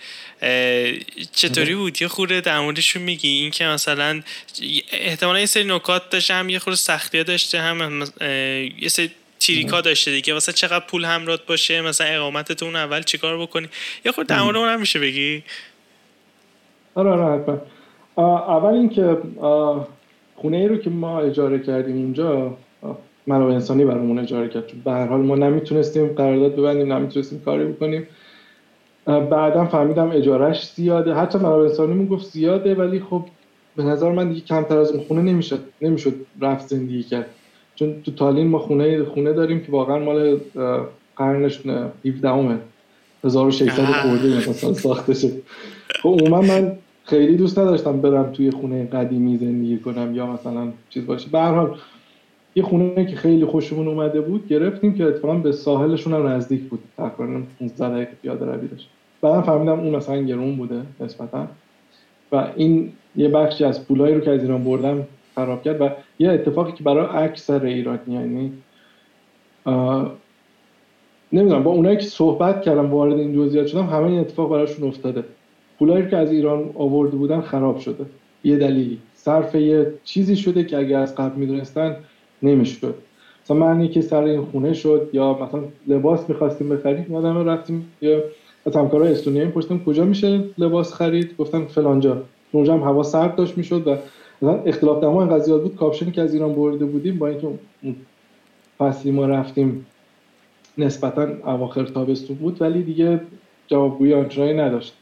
چطوری 1.32 1.74
بود؟ 1.74 2.02
یه 2.02 2.08
خورده 2.08 2.40
در 2.40 2.60
موردشون 2.60 3.02
میگی؟ 3.02 3.28
این 3.28 3.50
که 3.50 3.64
مثلا 3.64 4.22
احتمالا 4.92 5.40
یه 5.40 5.46
سری 5.46 5.64
نکات 5.64 6.10
داشته 6.10 6.34
هم 6.34 6.48
یه 6.48 6.58
خورده 6.58 6.76
سختی 6.76 7.24
داشته 7.24 7.60
هم 7.60 8.04
یه 8.80 8.88
سری 8.88 9.10
تیریکا 9.38 9.80
داشته 9.80 10.10
دیگه. 10.10 10.34
مثلا 10.34 10.52
چقدر 10.52 10.84
پول 10.84 11.04
همرات 11.04 11.46
باشه؟ 11.46 11.80
مثلا 11.80 12.06
اقامتتون 12.06 12.76
اول 12.76 13.02
چیکار 13.02 13.38
بکنی؟ 13.38 13.68
یه 14.04 14.12
خورده 14.12 14.34
در 14.34 14.42
مورد 14.42 14.56
اون 14.56 14.68
هم 14.68 14.80
میشه 14.80 14.98
بگی؟ 14.98 15.42
آره 16.94 17.10
آره 17.10 17.60
اول 18.16 18.74
اینکه 18.74 19.16
خونه 20.36 20.56
ای 20.56 20.68
رو 20.68 20.76
که 20.76 20.90
ما 20.90 21.20
اجاره 21.20 21.58
کردیم 21.58 21.96
اونجا 21.96 22.56
منابع 23.26 23.52
انسانی 23.52 23.84
برامون 23.84 24.18
اجاره 24.18 24.48
کرد. 24.48 24.64
به 24.84 24.90
هر 24.92 25.06
حال 25.06 25.20
ما 25.20 25.34
نمی‌تونستیم 25.34 26.06
قرارداد 26.06 26.56
ببندیم 26.56 26.92
نمی‌تونستیم 26.92 27.40
کاری 27.40 27.64
بکنیم. 27.64 28.06
بعدا 29.06 29.64
فهمیدم 29.64 30.10
اجارش 30.10 30.72
زیاده. 30.72 31.14
حتی 31.14 31.38
منابع 31.38 31.62
انسانیمون 31.62 32.06
گفت 32.06 32.26
زیاده 32.26 32.74
ولی 32.74 33.00
خب 33.00 33.24
به 33.76 33.82
نظر 33.82 34.12
من 34.12 34.28
دیگه 34.28 34.40
کمتر 34.40 34.78
از 34.78 34.92
اون 34.92 35.04
خونه 35.04 35.22
نمی‌شد 35.22 35.60
نمی‌شد 35.82 36.14
رفت 36.40 36.66
زندگی 36.66 37.02
کرد. 37.02 37.26
چون 37.74 38.02
تو 38.02 38.10
تالین 38.10 38.48
ما 38.48 38.58
خونه 38.58 39.04
خونه 39.04 39.32
داریم 39.32 39.60
که 39.60 39.72
واقعا 39.72 39.98
مال 39.98 40.40
قرنش 41.16 41.60
17 42.04 42.28
همه 42.28 42.58
1600 43.24 43.82
خورده 43.82 44.50
مثلا 44.50 44.72
ساخته 44.72 45.14
شد. 45.14 45.32
خب 46.02 46.08
عموما 46.08 46.40
من 46.40 46.72
خیلی 47.04 47.36
دوست 47.36 47.58
نداشتم 47.58 48.00
برم 48.00 48.32
توی 48.32 48.50
خونه 48.50 48.86
قدیمی 48.86 49.36
زندگی 49.36 49.78
کنم 49.78 50.14
یا 50.14 50.26
مثلا 50.26 50.68
چیز 50.90 51.06
باشه. 51.06 51.28
به 51.30 51.38
هر 51.38 51.54
حال 51.54 51.78
یه 52.54 52.62
خونه 52.62 53.06
که 53.06 53.16
خیلی 53.16 53.44
خوشمون 53.44 53.88
اومده 53.88 54.20
بود 54.20 54.48
گرفتیم 54.48 54.94
که 54.94 55.04
اتفاقا 55.04 55.34
به 55.34 55.52
ساحلشون 55.52 56.12
هم 56.12 56.26
نزدیک 56.26 56.62
بود. 56.62 56.80
تقریبا 56.96 57.42
15 57.58 57.88
دقیقه 57.88 58.10
پیاده 58.22 58.44
روی 58.44 58.68
داشت. 58.68 58.88
بعدا 59.20 59.42
فهمیدم 59.42 59.80
اون 59.80 59.96
مثلا 59.96 60.22
گرون 60.22 60.56
بوده 60.56 60.82
نسبتا. 61.00 61.46
و 62.32 62.46
این 62.56 62.92
یه 63.16 63.28
بخشی 63.28 63.64
از 63.64 63.86
پولایی 63.86 64.14
رو 64.14 64.20
که 64.20 64.30
از 64.30 64.42
ایران 64.42 64.64
بردم 64.64 65.06
خراب 65.34 65.62
کرد 65.62 65.80
و 65.80 65.88
یه 66.18 66.30
اتفاقی 66.30 66.72
که 66.72 66.84
برای 66.84 67.24
اکثر 67.24 67.64
ایرانی 67.64 67.98
یعنی 68.08 68.52
نمی‌دونم 71.32 71.62
با 71.62 71.70
اونایی 71.70 71.96
که 71.96 72.04
صحبت 72.04 72.62
کردم 72.62 72.90
وارد 72.90 73.18
این 73.18 73.34
جزئیات 73.34 73.66
شدم 73.66 73.86
همه 73.86 74.04
این 74.04 74.20
اتفاق 74.20 74.50
براشون 74.50 74.88
افتاده. 74.88 75.24
پولایی 75.82 76.08
که 76.10 76.16
از 76.16 76.32
ایران 76.32 76.70
آورده 76.74 77.16
بودن 77.16 77.40
خراب 77.40 77.78
شده. 77.78 78.06
یه 78.44 78.56
دلیلی. 78.56 78.98
صرف 79.14 79.54
یه 79.54 79.92
چیزی 80.04 80.36
شده 80.36 80.64
که 80.64 80.78
اگر 80.78 80.98
از 80.98 81.14
قبل 81.14 81.36
می‌دونستن 81.36 81.96
نمی‌شد. 82.42 82.94
مثلا 83.44 83.56
من 83.56 83.80
یکی 83.80 84.02
سر 84.02 84.22
این 84.22 84.42
خونه 84.42 84.72
شد 84.72 85.10
یا 85.12 85.32
مثلا 85.32 85.60
لباس 85.88 86.28
می‌خواستیم 86.28 86.68
بخریم 86.68 87.06
یادم 87.10 87.48
رفتیم 87.48 87.92
یا 88.00 88.20
از 88.66 88.76
همکارای 88.76 89.12
استونیایی 89.12 89.48
پرسیدم 89.48 89.84
کجا 89.84 90.04
میشه 90.04 90.44
لباس 90.58 90.92
خرید؟ 90.92 91.36
گفتن 91.36 91.64
فلانجا 91.64 92.22
اونجا 92.52 92.74
هم 92.74 92.82
هوا 92.82 93.02
سرد 93.02 93.36
داشت 93.36 93.58
می‌شد 93.58 93.86
و 93.86 93.96
مثلا 94.42 94.62
اختلاف 94.62 95.02
دما 95.02 95.22
این 95.22 95.36
قضیه 95.36 95.56
بود 95.56 95.76
کاپشنی 95.76 96.10
که 96.10 96.22
از 96.22 96.34
ایران 96.34 96.54
برده 96.54 96.84
بودیم 96.84 97.18
با 97.18 97.28
اینکه 97.28 97.48
فصلی 98.78 99.10
ما 99.10 99.26
رفتیم 99.26 99.86
نسبتا 100.78 101.28
اواخر 101.44 101.84
تابستون 101.84 102.36
بود 102.36 102.62
ولی 102.62 102.82
دیگه 102.82 103.20
جوابگویی 103.66 104.14
آنچنانی 104.14 104.52
نداشت. 104.54 104.94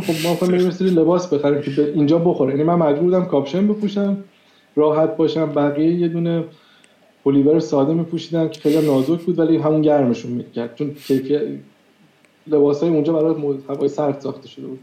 خب 0.00 0.28
ما 0.28 0.34
بریم 0.34 0.98
لباس 0.98 1.34
بخریم 1.34 1.60
که 1.62 1.92
اینجا 1.94 2.18
بخوره. 2.18 2.50
یعنی 2.50 2.64
من 2.64 2.74
مجبور 2.74 3.04
بودم 3.04 3.24
کاپشن 3.24 3.68
بپوشم 3.68 4.24
راحت 4.76 5.16
باشم. 5.16 5.52
بقیه 5.52 5.94
یه 5.94 6.08
دونه 6.08 6.44
پلیور 7.24 7.60
ساده 7.60 7.94
میپوشیدن 7.94 8.48
که 8.48 8.60
خیلی 8.60 8.86
نازک 8.86 9.20
بود 9.20 9.38
ولی 9.38 9.56
همون 9.56 9.82
گرمشون 9.82 10.32
می‌کرد. 10.32 10.74
چون 10.74 10.94
کیفیت 10.94 11.42
لباس 12.46 12.82
های 12.82 12.92
اونجا 12.92 13.12
برای 13.12 13.58
هوای 13.68 13.88
سرد 13.88 14.20
ساخته 14.20 14.48
شده 14.48 14.66
بود. 14.66 14.78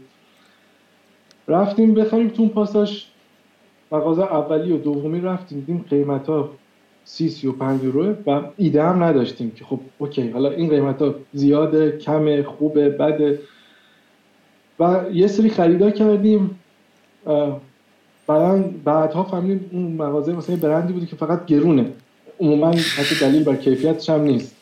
رفتیم 1.48 1.94
بخریم 1.94 2.28
تو 2.28 2.42
اون 2.42 2.48
پاساژ 2.48 3.06
مغازه 3.92 4.22
اولی 4.22 4.72
و 4.72 4.76
دومی 4.76 5.20
رفتیم 5.20 5.60
دیدیم 5.60 5.84
قیمت 5.90 6.26
ها 6.26 6.50
سی 7.04 7.28
سی 7.28 7.46
و 7.46 7.52
پنج 7.52 7.84
یورو. 7.84 8.14
و 8.26 8.40
ایده 8.56 8.82
هم 8.82 9.02
نداشتیم 9.02 9.50
که 9.50 9.64
خب 9.64 9.80
okay 9.98 10.30
حالا 10.30 10.50
این 10.50 10.68
قیمت 10.68 11.02
ها 11.02 11.14
زیاده 11.32 11.98
کمه 11.98 12.42
خوبه 12.42 12.88
بده. 12.88 13.38
و 14.80 15.04
یه 15.12 15.26
سری 15.26 15.50
خریدا 15.50 15.90
کردیم 15.90 16.58
بعدا 18.26 18.64
بعدها 18.84 19.24
فهمیدیم 19.24 19.70
اون 19.72 19.92
مغازه 19.92 20.32
مثلا 20.32 20.56
برندی 20.56 20.92
بودی 20.92 21.06
که 21.06 21.16
فقط 21.16 21.46
گرونه. 21.46 21.86
عموما 22.40 22.70
حتی 22.70 23.14
دلیل 23.20 23.44
بر 23.44 23.56
کیفیتش 23.56 24.10
هم 24.10 24.20
نیست. 24.20 24.56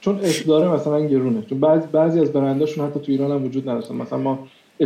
چون 0.00 0.18
اصداره 0.18 0.68
مثلا 0.68 1.06
گرونه. 1.06 1.42
چون 1.42 1.60
بعضی 1.60 1.86
بعضی 1.92 2.20
از 2.20 2.32
برنداشون 2.32 2.86
حتی 2.86 3.00
تو 3.00 3.12
ایران 3.12 3.30
هم 3.30 3.44
وجود 3.44 3.68
نداشتن. 3.68 3.94
مثلا 3.94 4.18
ما 4.18 4.38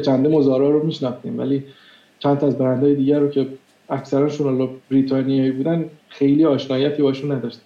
چنده 0.05 0.29
مزارا 0.29 0.71
رو 0.71 0.87
میشناختیم 0.87 1.39
ولی 1.39 1.65
چند 2.19 2.39
تا 2.39 2.47
از 2.47 2.59
برندهای 2.59 2.95
دیگر 2.95 3.19
رو 3.19 3.29
که 3.29 3.47
اکثرشون 3.89 4.47
حالا 4.47 4.69
بریتانیایی 4.91 5.51
بودن 5.51 5.85
خیلی 6.09 6.45
آشناییتی 6.45 7.03
باشون 7.03 7.33
نداشت 7.33 7.61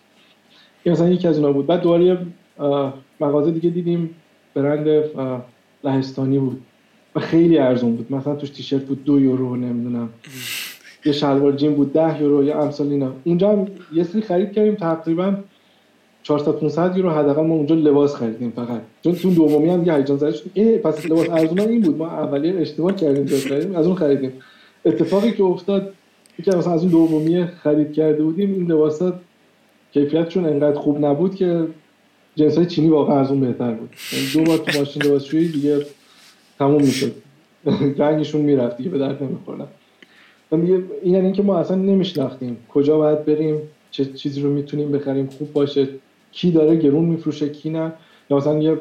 این 0.82 0.92
مثلا 0.92 1.09
یکی 1.09 1.28
از 1.28 1.38
اونا 1.38 1.52
بود. 1.52 1.66
بعد 1.66 1.80
دوباره 1.80 2.18
مغازه 3.20 3.51
دیگه 3.51 3.70
دیدیم 3.70 4.14
برند 4.55 5.05
لهستانی 5.84 6.38
بود. 6.38 6.62
و 7.15 7.20
خیلی 7.20 7.59
ارزون 7.59 7.97
بود. 7.97 8.12
مثلا 8.12 8.35
توش 8.35 8.51
تیشرت 8.51 8.82
بود 8.82 9.05
دو 9.05 9.20
یورو 9.20 9.57
نمی‌دونم. 9.57 10.09
یه 11.05 11.12
شلوار 11.12 11.53
جین 11.53 11.74
بود 11.74 11.93
ده 11.93 12.23
یورو 12.23 12.45
یا 12.45 12.62
امثال 12.62 12.91
اینا. 12.91 13.12
اونجا 13.24 13.53
هم 13.53 13.66
یه 13.93 14.05
سری 14.05 14.20
خرید 14.20 14.53
کردیم 14.53 14.74
تقریبا 14.74 15.35
400 16.23 16.53
500 16.53 16.97
یورو 16.97 17.11
حداقل 17.11 17.47
ما 17.47 17.55
اونجا 17.55 17.74
لباس 17.74 18.15
خریدیم 18.15 18.53
فقط. 18.57 18.81
چون 19.05 19.15
تو 19.15 19.35
دومی 19.35 19.69
هم 19.69 19.81
دیگه 19.81 19.97
هیجان 19.97 20.16
زده 20.16 20.32
شد. 20.32 20.51
پس 20.82 21.07
لباس 21.07 21.28
ارزون 21.31 21.61
این 21.61 21.81
بود. 21.81 21.97
ما 21.97 22.07
اولیه 22.07 22.61
اشتباه 22.61 22.97
کردیم 22.97 23.27
خریدیم 23.27 23.77
از 23.77 23.87
اون 23.87 23.97
خریدیم. 23.97 24.32
اتفاقی 24.85 25.32
که 25.32 25.43
افتاد 25.45 25.93
که 26.45 26.57
مثلا 26.57 26.73
از 26.73 26.82
اون 26.82 26.91
دومی 26.91 27.45
خرید 27.45 27.93
کرده 27.93 28.23
بودیم 28.23 28.53
این 28.53 28.73
لباسات 28.73 29.15
کیفیتشون 29.93 30.47
انقدر 30.47 30.78
خوب 30.78 31.05
نبود 31.05 31.35
که 31.35 31.66
جنس 32.37 32.57
های 32.57 32.66
چینی 32.66 32.89
واقعا 32.89 33.20
از 33.20 33.31
اون 33.31 33.41
بهتر 33.41 33.73
بود. 33.73 33.91
یعنی 34.12 34.27
دو 34.35 34.51
بار 34.51 34.59
تو 34.59 34.78
ماشین 34.78 35.03
لباسشویی 35.03 35.49
دیگه 35.49 35.78
تموم 36.61 36.82
می‌شد 36.82 37.12
رنگشون 37.99 38.41
می‌رفت 38.41 38.77
دیگه 38.77 38.91
به 38.91 38.99
درد 38.99 39.23
نمیخوردن 39.23 39.66
این 40.53 40.85
یعنی 41.05 41.24
اینکه 41.24 41.43
ما 41.43 41.59
اصلا 41.59 41.77
نمیشناختیم 41.77 42.57
کجا 42.69 42.99
باید 42.99 43.24
بریم 43.24 43.57
چه 43.91 44.05
چیزی 44.05 44.41
رو 44.41 44.51
می‌تونیم 44.51 44.93
بخریم 44.93 45.27
خوب 45.27 45.53
باشه 45.53 45.89
کی 46.32 46.51
داره 46.51 46.77
گرون 46.77 47.05
میفروشه 47.05 47.49
کی 47.49 47.70
نه. 47.70 47.93
یا 48.31 48.37
مثلا 48.37 48.59
یه 48.59 48.78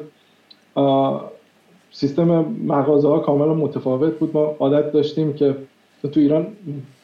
سیستم 1.92 2.44
مغازه 2.66 3.08
ها 3.08 3.18
کاملا 3.18 3.54
متفاوت 3.54 4.18
بود. 4.18 4.30
ما 4.34 4.56
عادت 4.58 4.92
داشتیم 4.92 5.32
که 5.32 5.56
تو 6.02 6.20
ایران 6.20 6.46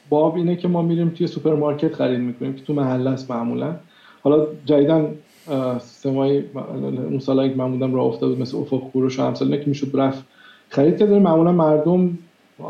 باب 0.08 0.36
اینه 0.36 0.56
که 0.56 0.68
ما 0.68 0.82
میریم 0.82 1.08
توی 1.08 1.26
سوپرمارکت 1.26 1.94
خرید 1.94 2.20
می‌کنیم 2.20 2.52
که 2.54 2.62
تو 2.62 2.72
محله 2.72 3.10
است 3.10 3.30
معمولا. 3.30 3.76
حالا 4.22 4.46
جدیدن 4.66 5.14
سیستمای 5.80 6.42
اون 7.10 7.18
سالایی 7.18 7.50
که 7.50 7.56
من 7.56 7.70
بودم 7.70 7.94
راه 7.94 8.06
افتاد 8.06 8.38
مثل 8.38 8.56
افق 8.56 8.90
کوروش 8.92 9.18
و 9.18 9.22
همسال 9.22 9.56
که 9.56 9.64
می‌شد 9.66 9.90
رفت 9.94 10.24
خرید 10.68 10.98
که 10.98 11.06
معمولا 11.06 11.52
مردم 11.52 12.18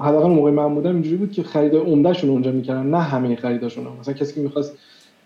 حداقل 0.00 0.30
موقع 0.30 0.50
من 0.50 0.74
بودم 0.74 0.92
اینجوری 0.92 1.16
بود 1.16 1.32
که 1.32 1.42
خرید 1.42 1.74
عمدهشون 1.74 2.30
اونجا 2.30 2.52
می‌کردن 2.52 2.86
نه 2.86 3.00
همه 3.00 3.36
خریداشون 3.36 3.86
مثلا 4.00 4.14
کسی 4.14 4.34
که 4.34 4.40
می‌خواست 4.40 4.78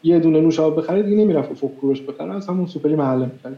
یه 0.03 0.19
دونه 0.19 0.41
نوشابه 0.41 0.83
بخره 0.83 1.03
دیگه 1.03 1.17
نمی‌رفت 1.17 1.51
افق 1.51 1.69
کوروش 1.81 2.03
بخره 2.03 2.35
از 2.35 2.49
همون 2.49 2.67
سوپری 2.67 2.95
محله 2.95 3.27
می‌خرید 3.27 3.57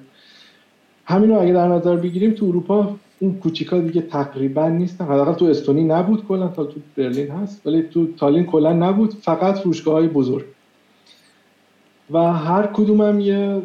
همین 1.04 1.30
رو 1.30 1.40
اگه 1.40 1.52
در 1.52 1.68
نظر 1.68 1.96
بگیریم 1.96 2.30
تو 2.30 2.46
اروپا 2.46 2.94
اون 3.20 3.34
کوچیکا 3.34 3.78
دیگه 3.78 4.00
تقریبا 4.00 4.68
نیستن. 4.68 5.04
حداقل 5.04 5.32
تو 5.32 5.44
استونی 5.44 5.84
نبود 5.84 6.26
کلا 6.26 6.48
تا 6.48 6.64
تو 6.64 6.80
برلین 6.96 7.30
هست. 7.30 7.66
ولی 7.66 7.82
تو 7.82 8.06
تالین 8.12 8.46
کلا 8.46 8.72
نبود 8.72 9.14
فقط 9.14 9.58
فروشگاه 9.58 9.94
های 9.94 10.08
بزرگ. 10.08 10.44
و 12.10 12.32
هر 12.32 12.66
کدوم 12.66 13.00
هم 13.00 13.20
یه 13.20 13.62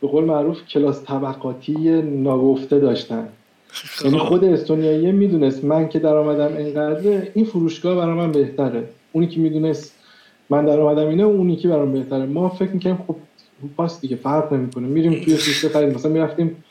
به 0.00 0.08
قول 0.08 0.24
معروف 0.24 0.66
کلاس 0.66 1.04
طبقاتی 1.04 2.02
ناگفته 2.02 2.78
داشتن. 2.78 3.28
یعنی 4.04 4.18
خود 4.18 4.44
استونیایی 4.44 5.12
می‌دونست 5.12 5.64
من 5.64 5.88
که 5.88 5.98
درآمدم 5.98 6.56
اینقدره 6.56 7.30
این 7.34 7.44
فروشگاه 7.44 7.96
برای 7.96 8.14
من 8.14 8.32
بهتره. 8.32 8.88
اونی 9.12 9.26
که 9.26 9.40
می‌دونست 9.40 9.92
من 10.50 10.64
درآمدم 10.64 11.08
اینه 11.08 11.22
اونی 11.22 11.56
که 11.56 11.68
برام 11.68 11.92
بهتره. 11.92 12.26
ما 12.26 12.48
فکر 12.48 12.70
می‌کنیم 12.70 12.98
خب 13.06 13.16
پاس 13.76 14.00
دیگه 14.00 14.16
فرق 14.16 14.52
نمی‌کنه. 14.52 14.86
میریم 14.86 15.20
توی 15.24 15.36
سیستم 15.46 15.68
خرید 15.68 15.94
مثلا 15.94 16.12
می‌رفتیم 16.12 16.64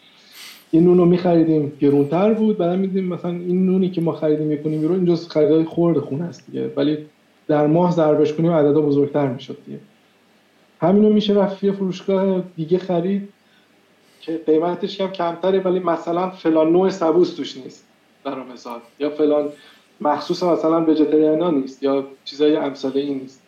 این 0.72 0.84
نون 0.84 0.98
رو 0.98 1.06
میخریدیم 1.06 1.74
گرونتر 1.80 2.34
بود. 2.34 2.58
بعد 2.58 2.80
میدیم 2.80 3.04
مثلا 3.04 3.32
این 3.32 3.66
نونی 3.66 3.90
که 3.90 4.02
ما 4.02 4.12
خریدیم 4.12 4.48
می‌کنیم 4.48 4.82
یورو 4.82 4.96
اینجا 4.96 5.16
خریدای 5.16 5.64
خورد 5.64 6.00
خونه 6.00 6.24
است 6.24 6.46
دیگه. 6.46 6.72
ولی 6.76 6.98
در 7.48 7.68
ماه 7.68 7.92
ضربش 7.92 8.34
کنیم 8.34 8.52
عددا 8.52 8.82
بزرگتر 8.82 9.28
می‌شد 9.28 9.58
دیگه. 9.66 9.80
همینو 10.82 11.10
میشه 11.10 11.34
رفت 11.34 11.64
یه 11.64 11.72
فروشگاه 11.72 12.44
دیگه 12.56 12.78
خرید. 12.78 13.30
که 14.26 14.42
قیمتش 14.46 15.02
هم 15.02 15.12
کمتره 15.12 15.60
ولی 15.60 15.80
مثلا 15.80 16.30
فلان 16.30 16.72
نوع 16.72 16.90
سبوس 16.90 17.34
توش 17.34 17.58
نیست. 17.58 17.88
در 18.24 18.44
مثال 18.44 18.80
یا 19.00 19.10
فلان 19.10 19.50
مخصوص 20.02 20.44
مثلا 20.44 20.86
وجتریانا 20.86 21.52
نیست 21.52 21.84
یا 21.84 22.08
چیزای 22.26 22.56
امثال 22.56 22.92
این 22.96 23.20
نیست. 23.20 23.42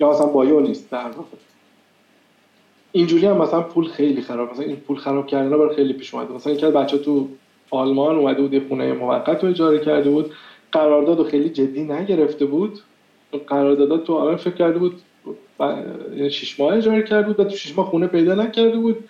یا 0.00 0.10
مثلا 0.10 0.26
بایو 0.26 0.60
نیست. 0.60 0.90
در 0.90 1.04
واقع. 1.04 1.36
اینجوری 2.92 3.26
هم 3.26 3.36
مثلا 3.36 3.62
پول 3.62 3.88
خیلی 3.88 4.22
خراب 4.22 4.52
مثلا 4.52 4.64
این 4.64 4.76
پول 4.76 4.96
خراب 4.96 5.26
کردن 5.26 5.50
برای 5.50 5.76
خیلی 5.76 5.92
پیش 5.92 6.14
اومده. 6.14 6.34
مثلا 6.34 6.52
یکی 6.52 6.66
از 6.66 6.72
بچه 6.72 6.98
تو 6.98 7.28
آلمان 7.70 8.16
اومده 8.16 8.42
بود 8.42 8.54
یه 8.54 8.62
خونه 8.68 8.92
موقت 8.92 9.44
رو 9.44 9.50
اجاره 9.50 9.78
کرده 9.78 10.10
بود. 10.10 10.32
قرارداد 10.72 11.26
خیلی 11.26 11.48
جدی 11.48 11.84
نگرفته 11.84 12.44
بود. 12.46 12.80
قرارداد 13.46 14.04
تو 14.04 14.14
آلمان 14.14 14.36
فکر 14.36 14.54
کرده 14.54 14.78
بود 14.78 15.00
یعنی 16.16 16.30
شش 16.30 16.60
ماه 16.60 16.74
اجاره 16.74 17.02
کرده 17.02 17.26
بود 17.26 17.40
و 17.40 17.44
تو 17.44 17.56
شش 17.56 17.76
ماه 17.76 17.86
خونه 17.86 18.06
پیدا 18.06 18.34
نکرده 18.34 18.78
بود. 18.78 19.08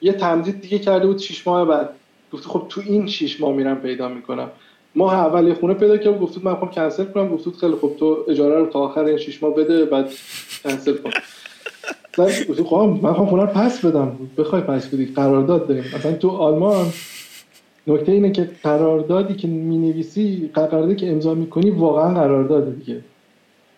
یه 0.00 0.12
تمدید 0.12 0.60
دیگه 0.60 0.78
کرده 0.78 1.06
بود 1.06 1.18
شش 1.18 1.46
ماه 1.46 1.64
بعد. 1.64 1.90
گفت 2.32 2.44
خب 2.44 2.66
تو 2.68 2.80
این 2.86 3.06
شش 3.06 3.40
ماه 3.40 3.52
میرم 3.52 3.76
پیدا 3.76 4.08
می‌کنم. 4.08 4.50
ماه 4.94 5.14
اول 5.14 5.54
خونه 5.54 5.74
پیدا 5.74 5.96
کرد 5.96 6.20
گفت 6.20 6.44
من 6.44 6.54
خب 6.54 6.70
کنسل 6.70 7.04
کنم. 7.04 7.28
گفت 7.28 7.60
خیلی 7.60 7.74
خب 7.80 7.92
تو 7.98 8.24
اجاره 8.28 8.58
رو 8.58 8.66
تا 8.66 8.78
آخر 8.78 9.04
این 9.04 9.18
شش 9.18 9.42
ماه 9.42 9.54
بده 9.54 9.84
بعد 9.84 10.10
کنسل 10.64 10.96
کن. 10.96 11.10
خب 12.64 12.98
من 13.02 13.12
خونه 13.12 13.42
رو 13.42 13.48
پس 13.48 13.84
بدم. 13.84 14.18
بخوای 14.38 14.62
پس 14.62 14.86
بدی 14.86 15.06
قرارداد 15.06 15.68
داریم. 15.68 15.84
مثلا 15.96 16.12
تو 16.12 16.30
آلمان 16.30 16.86
نکته 17.86 18.12
اینه 18.12 18.30
که 18.30 18.50
قراردادی 18.62 19.34
که 19.34 19.48
می 19.48 19.78
نویسی 19.78 20.50
قراردادی 20.54 20.94
که 20.94 21.10
امضا 21.10 21.34
می‌کنی 21.34 21.70
واقعا 21.70 22.14
قرارداده 22.14 22.70
دیگه. 22.70 23.00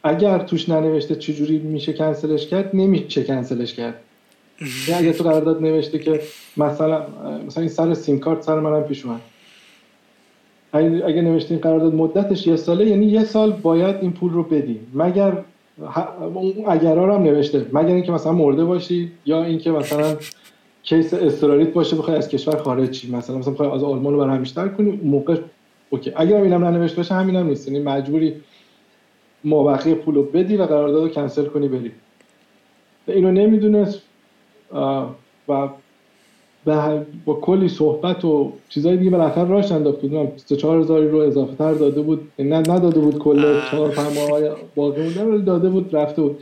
اگر 0.03 0.39
توش 0.39 0.69
ننوشته 0.69 1.15
چجوری 1.15 1.59
میشه 1.59 1.93
کنسلش 1.93 2.47
کرد 2.47 2.71
نمیشه 2.75 3.25
کنسلش 3.25 3.75
کرد. 3.75 3.95
یعنی 4.61 5.07
اگر 5.07 5.13
تو 5.13 5.25
قرارداد 5.25 5.63
نوشته 5.63 5.99
که 5.99 6.21
مثلا 6.57 7.07
مثلا 7.47 7.61
این 7.61 7.69
سر 7.69 7.95
سیم 7.95 8.19
کارت 8.19 8.43
سر 8.43 8.61
منم 8.61 8.83
پیش 8.83 9.05
اومد. 9.05 9.21
اگه 10.73 11.23
نوشته 11.23 11.51
این 11.51 11.61
قرارداد 11.61 11.95
مدتش 11.95 12.47
یه 12.47 12.57
ساله 12.57 12.87
یعنی 12.87 13.07
یه 13.07 13.25
سال 13.25 13.53
باید 13.53 13.97
این 14.01 14.13
پول 14.13 14.33
رو 14.33 14.43
بدی. 14.43 14.81
مگر 14.95 15.39
اون 16.35 16.53
اگر 16.69 16.99
هم 16.99 17.23
نوشته. 17.23 17.67
مگر 17.73 17.95
اینکه 17.95 18.13
مثلا 18.13 18.33
مرده 18.33 18.65
باشی 18.65 19.13
یا 19.27 19.45
اینکه 19.45 19.71
مثلا 19.71 20.17
کیس 20.83 21.15
استرالیت 21.15 21.73
باشه 21.73 21.97
بخوای 21.97 22.17
از 22.17 22.29
کشور 22.29 22.57
خارج 22.57 22.91
چی 22.91 23.11
مثلا 23.11 23.39
مثلا 23.39 23.53
بخوای 23.53 23.71
از 23.71 23.83
آلمان 23.83 24.15
رو 24.15 24.25
همیشه 24.25 24.69
کنی 24.69 25.01
موقع 25.05 25.37
اوکی. 25.91 26.13
اگر 26.17 26.43
اینم 26.43 26.65
ننوشته 26.65 26.97
باشه 26.97 27.15
همینم 27.15 27.47
نیست. 27.47 27.69
یعنی 27.69 27.85
مجبوری 27.85 28.35
مابقی 29.45 29.95
پول 29.95 30.15
رو 30.15 30.23
بدی 30.23 30.57
و 30.57 30.63
قرارداد 30.63 31.03
رو 31.03 31.09
کنسل 31.09 31.45
کنی 31.45 31.69
بری. 31.69 31.93
اینو 33.09 33.33
نمی‌دونست 33.33 34.03
و 34.73 35.69
با 37.25 37.35
کلی 37.35 37.69
صحبت 37.69 38.25
و 38.25 38.53
چیزای 38.69 38.97
دیگه 38.97 39.11
بالاخره 39.11 39.49
راش 39.49 39.73
انداخت. 39.73 40.01
بود 40.01 40.33
سه 40.37 40.57
چهار 40.57 40.81
هزاری 40.81 41.09
رو 41.09 41.19
اضافه 41.19 41.55
تر 41.55 41.73
داده 41.73 42.01
بود. 42.03 42.29
نه 42.39 42.59
نداده 42.59 43.01
بود 43.01 43.19
کل 43.19 43.61
چهار 43.71 43.91
پنج 43.91 44.19
ماه 44.19 44.41
باقی 44.75 45.03
مونده 45.03 45.25
ولی 45.25 45.43
داده 45.43 45.69
بود 45.69 45.97
رفته 45.97 46.23
بود. 46.23 46.39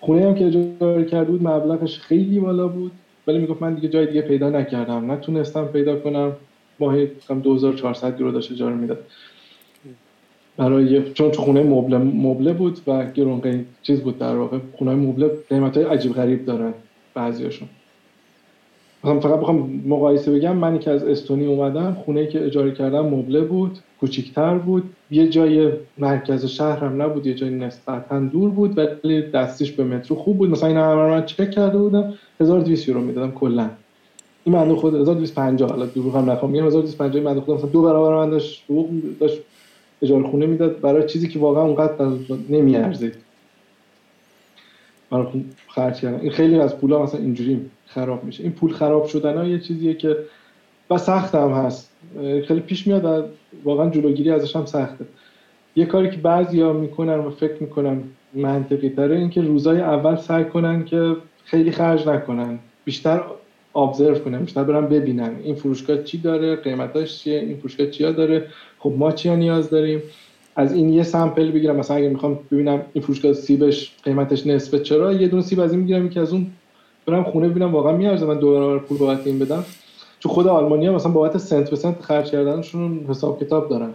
خونه 0.00 0.26
هم 0.26 0.34
که 0.34 0.46
اجاره 0.46 1.04
کرده 1.04 1.30
بود 1.30 1.42
مبلغش 1.42 1.98
خیلی 1.98 2.40
بالا 2.40 2.68
بود. 2.68 2.92
ولی 3.26 3.38
می‌گفت 3.38 3.62
من 3.62 3.74
دیگه 3.74 3.88
جای 3.88 4.06
دیگه 4.06 4.22
پیدا 4.22 4.50
نکردم. 4.50 5.12
نتونستم 5.12 5.64
پیدا 5.64 5.96
کنم. 5.96 6.32
ماهی 6.80 7.08
2400 7.42 8.20
یورو 8.20 8.32
داشت 8.32 8.52
اجاره 8.52 8.74
می‌داد. 8.74 8.98
برای 10.56 11.12
چون 11.12 11.32
خونه 11.32 11.62
مبله 11.62 11.98
مبله 11.98 12.52
بود 12.52 12.78
و 12.86 13.06
گرون 13.10 13.66
چیز 13.82 14.00
بود 14.00 14.18
در 14.18 14.36
واقع. 14.36 14.58
خونه 14.78 14.94
مبله 14.94 15.30
قیمت 15.48 15.76
های 15.76 15.86
عجیب 15.86 16.12
غریب 16.12 16.46
دارن. 16.46 16.74
بعضیاشون. 17.16 17.68
فقط 19.02 19.40
بخوام 19.40 19.82
مقایسه 19.86 20.32
بگم 20.32 20.56
منی 20.56 20.78
که 20.78 20.90
از 20.90 21.04
استونی 21.04 21.46
اومدم 21.46 21.96
خونه 22.04 22.26
که 22.26 22.44
اجاره 22.46 22.72
کردم 22.72 23.06
مبله 23.06 23.40
بود 23.40 23.78
کوچیکتر 24.00 24.54
بود. 24.54 24.82
یه 25.10 25.28
جای 25.28 25.70
مرکز 25.98 26.46
شهر 26.46 26.84
هم 26.84 27.02
نبود 27.02 27.26
یه 27.26 27.34
جای 27.34 27.50
نسبتا 27.50 28.20
دور 28.20 28.50
بود 28.50 28.78
ولی 28.78 29.22
دستیش 29.22 29.72
به 29.72 29.84
مترو 29.84 30.16
خوب 30.16 30.38
بود. 30.38 30.50
مثلا 30.50 30.68
این 30.68 30.76
همه 30.76 30.94
من 30.94 31.26
چک 31.26 31.50
کرده 31.50 31.78
بودم 31.78 32.14
1200 32.40 32.88
یورو 32.88 33.00
می‌دادم 33.00 33.32
کلا. 33.32 33.70
این 34.44 34.54
من 34.56 34.74
خود 34.74 34.94
1250 34.94 35.70
حالا 35.70 35.86
دروغ 35.86 36.16
هم 36.16 36.30
نخوام 36.30 36.50
میگم 36.50 36.66
1250 36.66 37.22
من 37.22 37.40
خود 37.40 37.56
مثلا 37.56 37.70
دو 37.70 37.82
برابر 37.82 38.24
من 38.24 38.30
داشت 38.30 38.64
داشت 39.20 39.40
اجاره 40.02 40.22
خونه 40.22 40.46
می‌داد. 40.46 40.80
برای 40.80 41.08
چیزی 41.08 41.28
که 41.28 41.38
واقعا 41.38 41.62
اونقدر 41.62 42.06
نمیارزید. 42.50 43.14
برای 45.10 45.26
خرج 45.68 46.00
کردن. 46.00 46.20
این 46.20 46.30
خیلی 46.30 46.60
از 46.60 46.78
پولا 46.78 47.02
مثلا 47.02 47.20
اینجوری 47.20 47.60
خراب 47.86 48.24
میشه. 48.24 48.42
این 48.42 48.52
پول 48.52 48.72
خراب 48.72 49.06
شدن 49.06 49.36
ها 49.36 49.44
یه 49.44 49.58
چیزیه 49.58 49.94
که 49.94 50.16
و 50.90 50.98
سخت 50.98 51.34
هم 51.34 51.50
هست. 51.50 51.92
خیلی 52.48 52.60
پیش 52.60 52.86
میاد 52.86 53.04
و 53.04 53.22
واقعا 53.64 53.90
جلوگیری 53.90 54.30
ازش 54.30 54.56
هم 54.56 54.66
سخته. 54.66 55.04
یه 55.76 55.86
کاری 55.86 56.10
که 56.10 56.28
ها 56.62 56.72
می‌کنن 56.72 57.18
و 57.18 57.30
فکر 57.30 57.54
می‌کنن 57.60 58.02
منطقی 58.34 58.88
تره 58.88 59.16
اینکه 59.16 59.40
روزای 59.40 59.80
اول 59.80 60.16
سعی 60.16 60.44
کنن 60.44 60.84
که 60.84 61.16
خیلی 61.44 61.70
خرج 61.70 62.08
نکنن. 62.08 62.58
بیشتر 62.84 63.20
ابزرو 63.76 64.14
کنن 64.14 64.38
بیشتر 64.38 64.64
برن 64.64 64.86
ببینن. 64.86 65.30
این 65.44 65.54
فروشگاه 65.54 66.02
چی 66.02 66.18
داره؟ 66.18 66.56
قیمتاش 66.56 67.18
چیه؟ 67.18 67.40
این 67.40 67.56
فروشگاه 67.56 67.86
چیا 67.86 68.12
داره؟ 68.12 68.46
خب 68.78 68.94
ما 68.98 69.12
چیا 69.12 69.36
نیاز 69.36 69.70
داریم؟ 69.70 70.02
از 70.56 70.72
این 70.72 70.92
یه 70.92 71.02
سامپل 71.02 71.50
بگیرم. 71.50 71.76
مثلا 71.76 71.96
اگه 71.96 72.08
می‌خوام 72.08 72.38
ببینم 72.50 72.82
این 72.92 73.04
فروشگاه 73.04 73.32
سیبش 73.32 73.92
قیمتش 74.02 74.46
نصفه 74.46 74.78
چرا 74.78 75.12
یه 75.12 75.28
دونه 75.28 75.42
سیب 75.42 75.60
از 75.60 75.72
این 75.72 75.80
می‌گیرم 75.80 76.08
که 76.08 76.20
از 76.20 76.32
اون 76.32 76.46
برم 77.06 77.22
خونه 77.22 77.48
ببینم 77.48 77.72
واقعا 77.72 77.96
میارزه. 77.96 78.26
من 78.26 78.38
دو 78.38 78.52
برابر 78.52 78.78
پول 78.78 78.98
بابت 78.98 79.26
این 79.26 79.38
بدم. 79.38 79.64
چون 80.18 80.32
خود 80.32 80.46
آلمانیا 80.46 80.92
مثلا 80.92 81.12
بابت 81.12 81.38
سنت 81.38 81.70
به 81.70 81.76
سنت 81.76 82.02
خرج 82.02 82.30
کردنشون 82.30 83.06
حساب 83.08 83.40
کتاب 83.40 83.68
دارن. 83.68 83.90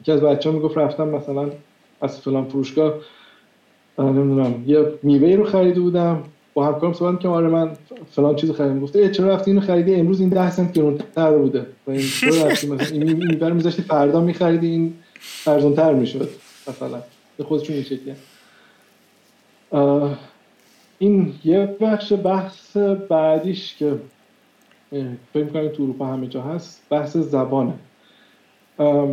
یکی 0.00 0.12
از 0.12 0.20
بچه‌ها 0.20 0.56
می‌گفت 0.56 0.78
رفتم 0.78 1.08
مثلا 1.08 1.50
از 2.00 2.20
فلان 2.20 2.44
فروشگاه 2.44 2.94
نمی‌دونم 3.98 4.54
یه 4.66 4.92
میوه 5.02 5.36
رو 5.36 5.44
خریده 5.44 5.80
بودم. 5.80 6.22
با 6.54 6.66
همکارم 6.66 6.92
صحبت 6.92 7.20
که 7.20 7.28
آره 7.28 7.48
من 7.48 7.70
فلان 8.10 8.36
چیزو 8.36 8.52
خریدم. 8.52 8.80
گفته 8.80 9.10
چرا 9.10 9.28
رفتی 9.28 9.50
اینو 9.50 9.62
خریدی؟ 9.62 9.94
امروز 9.94 10.20
این 10.20 10.28
10 10.28 10.50
سنت 10.50 10.72
گرونتر 10.72 11.36
بوده. 11.36 11.66
این 11.86 11.96
مثلا 11.96 12.86
این 12.92 13.52
میذاشتی 13.52 13.82
فردا 13.82 14.20
میخریدی. 14.20 14.66
این 14.66 14.94
ارزانتر 15.46 15.92
می‌شد 15.92 16.30
مثلا. 16.68 17.02
خودشون 17.44 17.76
این 17.76 17.84
شکلیه. 17.84 18.16
این 20.98 21.34
یه 21.44 21.76
بخش 21.80 22.12
بحث 22.12 22.76
بعدیش 23.08 23.76
که 23.76 23.92
فکر 25.32 25.44
می‌کنم 25.44 25.68
تو 25.68 25.82
اروپا 25.82 26.06
همه 26.06 26.26
جا 26.26 26.42
هست 26.42 26.82
بحث 26.90 27.16
زبانه. 27.16 27.74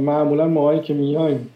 معمولا 0.06 0.48
ماهایی 0.48 0.80
که 0.80 0.94
میایم 0.94 1.50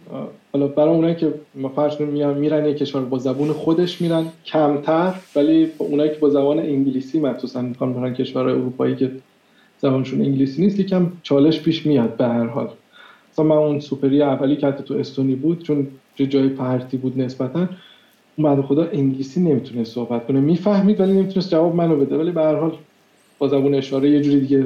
حالا 0.54 0.68
برای 0.68 0.96
اونایی 0.96 1.16
که 1.16 1.34
فرض 1.76 2.02
میان 2.02 2.38
میرن 2.38 2.66
یه 2.66 2.74
کشور 2.74 3.02
با 3.02 3.18
زبون 3.18 3.54
خودش 3.54 4.02
میرن 4.02 4.26
کمتر 4.46 5.16
ولی 5.36 5.72
اونایی 5.78 6.10
که 6.10 6.16
با 6.16 6.30
زبان 6.30 6.60
انگلیسی 6.60 7.20
مخصوصا 7.20 7.62
می‌خوان 7.62 7.94
برن 7.94 8.14
کشورهای 8.14 8.54
اروپایی 8.54 8.96
که 8.96 9.12
زبانشون 9.78 10.22
انگلیسی 10.22 10.62
نیست 10.62 10.80
یکم 10.80 11.12
چالش 11.24 11.62
پیش 11.62 11.86
میاد 11.86 12.18
به 12.18 12.28
هر 12.28 12.46
حال. 12.46 12.70
مثلا 13.40 13.56
من 13.56 13.68
اون 13.68 13.80
سوپری 13.80 14.22
اولی 14.22 14.56
که 14.56 14.72
تو 14.72 14.94
استونی 14.94 15.36
بود 15.36 15.64
چون 15.64 15.88
جای 16.16 16.50
پرتی 16.50 16.98
بود 16.98 17.22
نسبتا 17.22 17.60
اون 18.36 18.56
بعد 18.56 18.66
خدا 18.66 18.84
انگلیسی 18.84 19.42
نمی‌تونه 19.42 19.84
صحبت 19.84 20.28
کنه. 20.28 20.40
می‌فهمید 20.40 21.00
ولی 21.00 21.14
نمی‌تونست 21.14 21.52
جواب 21.52 21.76
منو 21.76 21.96
بده. 21.96 22.18
ولی 22.18 22.32
به 22.32 22.42
هر 22.42 22.56
حال 22.56 22.72
با 23.40 23.48
زبون 23.48 23.76
اشاره 23.76 24.10
یه 24.10 24.22
جوری 24.22 24.40
دیگه 24.40 24.58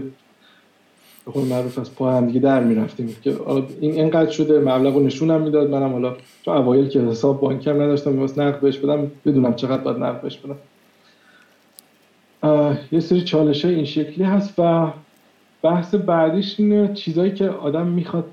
به 1.26 1.32
قول 1.34 1.44
معروف 1.44 1.80
از 1.80 1.96
پا 1.96 2.12
هم 2.12 2.28
دیگه 2.28 2.40
در 2.40 2.64
می‌رفتیم. 2.64 3.16
که 3.24 3.36
این 3.82 3.92
اینقدر 3.92 4.32
شده 4.32 4.60
مبلغ 4.60 4.98
نشونم 4.98 5.42
می‌داد. 5.42 5.70
منم 5.70 5.92
حالا 5.92 6.16
چون 6.46 6.58
اوایل 6.58 6.88
که 6.88 7.02
حساب 7.02 7.42
بانکم 7.42 7.82
نداشتم 7.82 8.12
میواس 8.12 8.38
نقد 8.38 8.60
بهش 8.60 8.78
بدم. 8.78 9.12
بدونم 9.26 9.56
چقدر 9.56 9.84
باید 9.84 9.98
نقد 9.98 10.22
بهش 10.22 10.38
بدم. 10.38 10.58
یه 12.92 13.00
سری 13.00 13.22
چالش 13.22 13.66
این 13.66 13.86
شکلی 13.86 14.24
هست 14.24 14.54
و 14.60 14.92
بحث 15.62 15.96
بعدیش 15.96 16.60
اینه 16.60 16.94
چیزایی 16.94 17.32
که 17.32 17.50
آدم 17.50 17.88
می‌خواد 17.88 18.26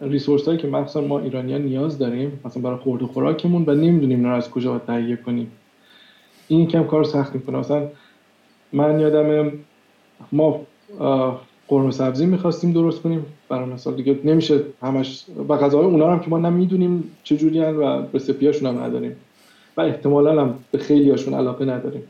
ریسورس 0.00 0.46
هایی 0.46 0.58
که 0.58 0.68
مخصوصا 0.68 1.00
ما 1.00 1.20
ایرانی 1.20 1.58
نیاز 1.58 1.98
داریم 1.98 2.40
مثلا 2.44 2.62
برای 2.62 2.76
خورد 2.76 3.02
و 3.02 3.06
خوراکمون 3.06 3.64
و 3.66 3.74
نمی‌دونیم 3.74 4.24
رو 4.24 4.34
از 4.34 4.50
کجا 4.50 4.70
باید 4.70 4.84
تهیه 4.84 5.16
کنیم. 5.16 5.52
این 6.48 6.68
کم 6.68 6.84
کار 6.84 7.04
سخت 7.04 7.34
می‌کنه. 7.34 7.58
مثلا 7.58 7.88
من 8.72 9.00
یادم 9.00 9.52
ما 10.32 10.60
قرمه 11.68 11.90
سبزی 11.90 12.26
می‌خواستیم 12.26 12.72
درست 12.72 13.02
کنیم. 13.02 13.26
برای 13.48 13.68
مثال 13.68 13.94
دیگه 13.94 14.18
نمیشه 14.24 14.60
همش 14.82 15.24
و 15.48 15.56
غذاهای 15.56 15.86
اونا 15.86 16.12
هم 16.12 16.20
که 16.20 16.30
ما 16.30 16.38
نمی‌دونیم 16.38 17.16
چجوری 17.24 17.60
و 17.60 18.02
رسپیاشون 18.14 18.68
هم 18.68 18.82
نداریم. 18.82 19.16
و 19.76 19.80
احتمالا 19.80 20.42
هم 20.42 20.58
به 20.70 20.78
خیلی 20.78 21.10
هاشون 21.10 21.34
علاقه 21.34 21.64
نداریم. 21.64 22.02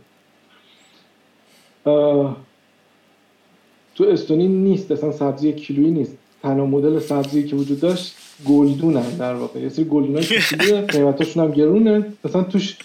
تو 3.94 4.04
استونی 4.04 4.48
نیست 4.48 4.92
اصلا 4.92 5.12
سبزی 5.12 5.52
کیلویی 5.52 5.90
نیست. 5.90 6.16
تنها 6.42 6.66
مدل 6.66 6.98
سبزی 6.98 7.42
که 7.42 7.56
وجود 7.56 7.80
داشت 7.80 8.14
گلدون 8.48 9.02
در 9.18 9.34
واقع. 9.34 9.60
یه 9.60 9.68
سری 9.68 9.84
گلدون 9.84 10.20
قیمتاشون 10.92 11.44
هم 11.44 11.50
گرونه. 11.50 12.06
مثلا 12.24 12.42
توش 12.42 12.76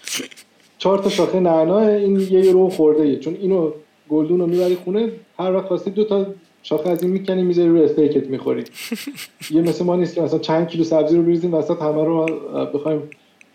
چهار 0.77 0.99
تا 0.99 1.09
شاخه 1.09 1.39
نعنا 1.39 1.87
این 1.87 2.19
یه 2.19 2.51
رو 2.51 2.69
خورده 2.69 3.15
چون 3.15 3.37
اینو 3.41 3.71
گلدون 4.09 4.39
رو 4.39 4.47
می‌بری 4.47 4.75
خونه 4.75 5.11
هر 5.39 5.51
وقت 5.53 5.65
خواستی 5.65 5.91
دو 5.91 6.03
تا 6.03 6.25
شاخه 6.63 6.89
از 6.89 7.03
این 7.03 7.11
می‌کنی 7.11 7.43
می‌ذاری 7.43 7.69
روی 7.69 7.83
استیکت 7.83 8.27
می‌خوری. 8.27 8.63
یه 9.55 9.61
مثل 9.61 9.85
ما 9.85 9.95
نیست 9.95 10.15
که 10.15 10.21
مثلا 10.21 10.39
چند 10.39 10.67
کیلو 10.67 10.83
سبزی 10.83 11.15
رو 11.15 11.23
بریزیم 11.23 11.53
وسط 11.53 11.81
همه 11.81 12.03
رو 12.03 12.25
بخوایم 12.73 13.01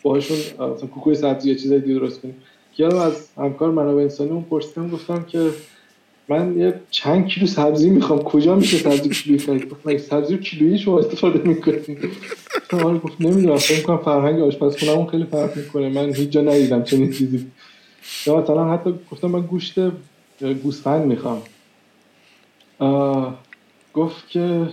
باهاشون 0.02 0.36
مثلا 0.36 0.88
کوکوی 0.88 1.14
سبزی 1.14 1.48
یا 1.48 1.54
چیزای 1.54 1.80
دیگه 1.80 1.94
درست 1.94 2.20
کنیم. 2.20 2.34
یادم 2.78 2.98
از 2.98 3.28
همکار 3.36 3.70
منابع 3.70 4.02
انسانی 4.02 4.30
اون 4.30 4.42
پرسیدم 4.42 4.90
گفتم 4.90 5.22
که 5.22 5.50
من 6.32 6.58
یه 6.58 6.80
چند 6.90 7.26
کیلو 7.26 7.46
سبزی 7.46 7.90
می‌خوام. 7.90 8.22
کجا 8.22 8.54
میشه 8.54 8.76
سبزی 8.76 9.08
کیلویی 9.08 9.38
خرید؟ 9.38 9.98
سبزی 9.98 10.38
کیلویی 10.38 10.78
شما 10.78 10.98
استفاده 10.98 11.48
می‌کنید؟ 11.48 11.98
تو 12.68 12.98
گفت 12.98 13.20
نمی‌دونم. 13.20 13.56
فکر 13.56 13.78
می‌کنم 13.78 13.98
فرهنگ 13.98 14.40
آشپزخونه 14.40 14.92
اون 14.92 15.06
خیلی 15.06 15.24
فرق 15.24 15.56
می‌کنه. 15.56 15.88
من 15.88 16.14
هیچ 16.14 16.30
جا 16.30 16.40
ندیدم 16.40 16.82
چنین 16.82 17.10
چیزی. 17.12 17.46
یا 18.26 18.40
مثلا 18.40 18.72
حتی 18.72 18.94
گفتم 19.10 19.28
من 19.28 19.40
گوشت 19.40 19.74
گوسفند 20.62 21.06
می‌خوام. 21.06 21.42
گفت 23.94 24.28
که 24.28 24.68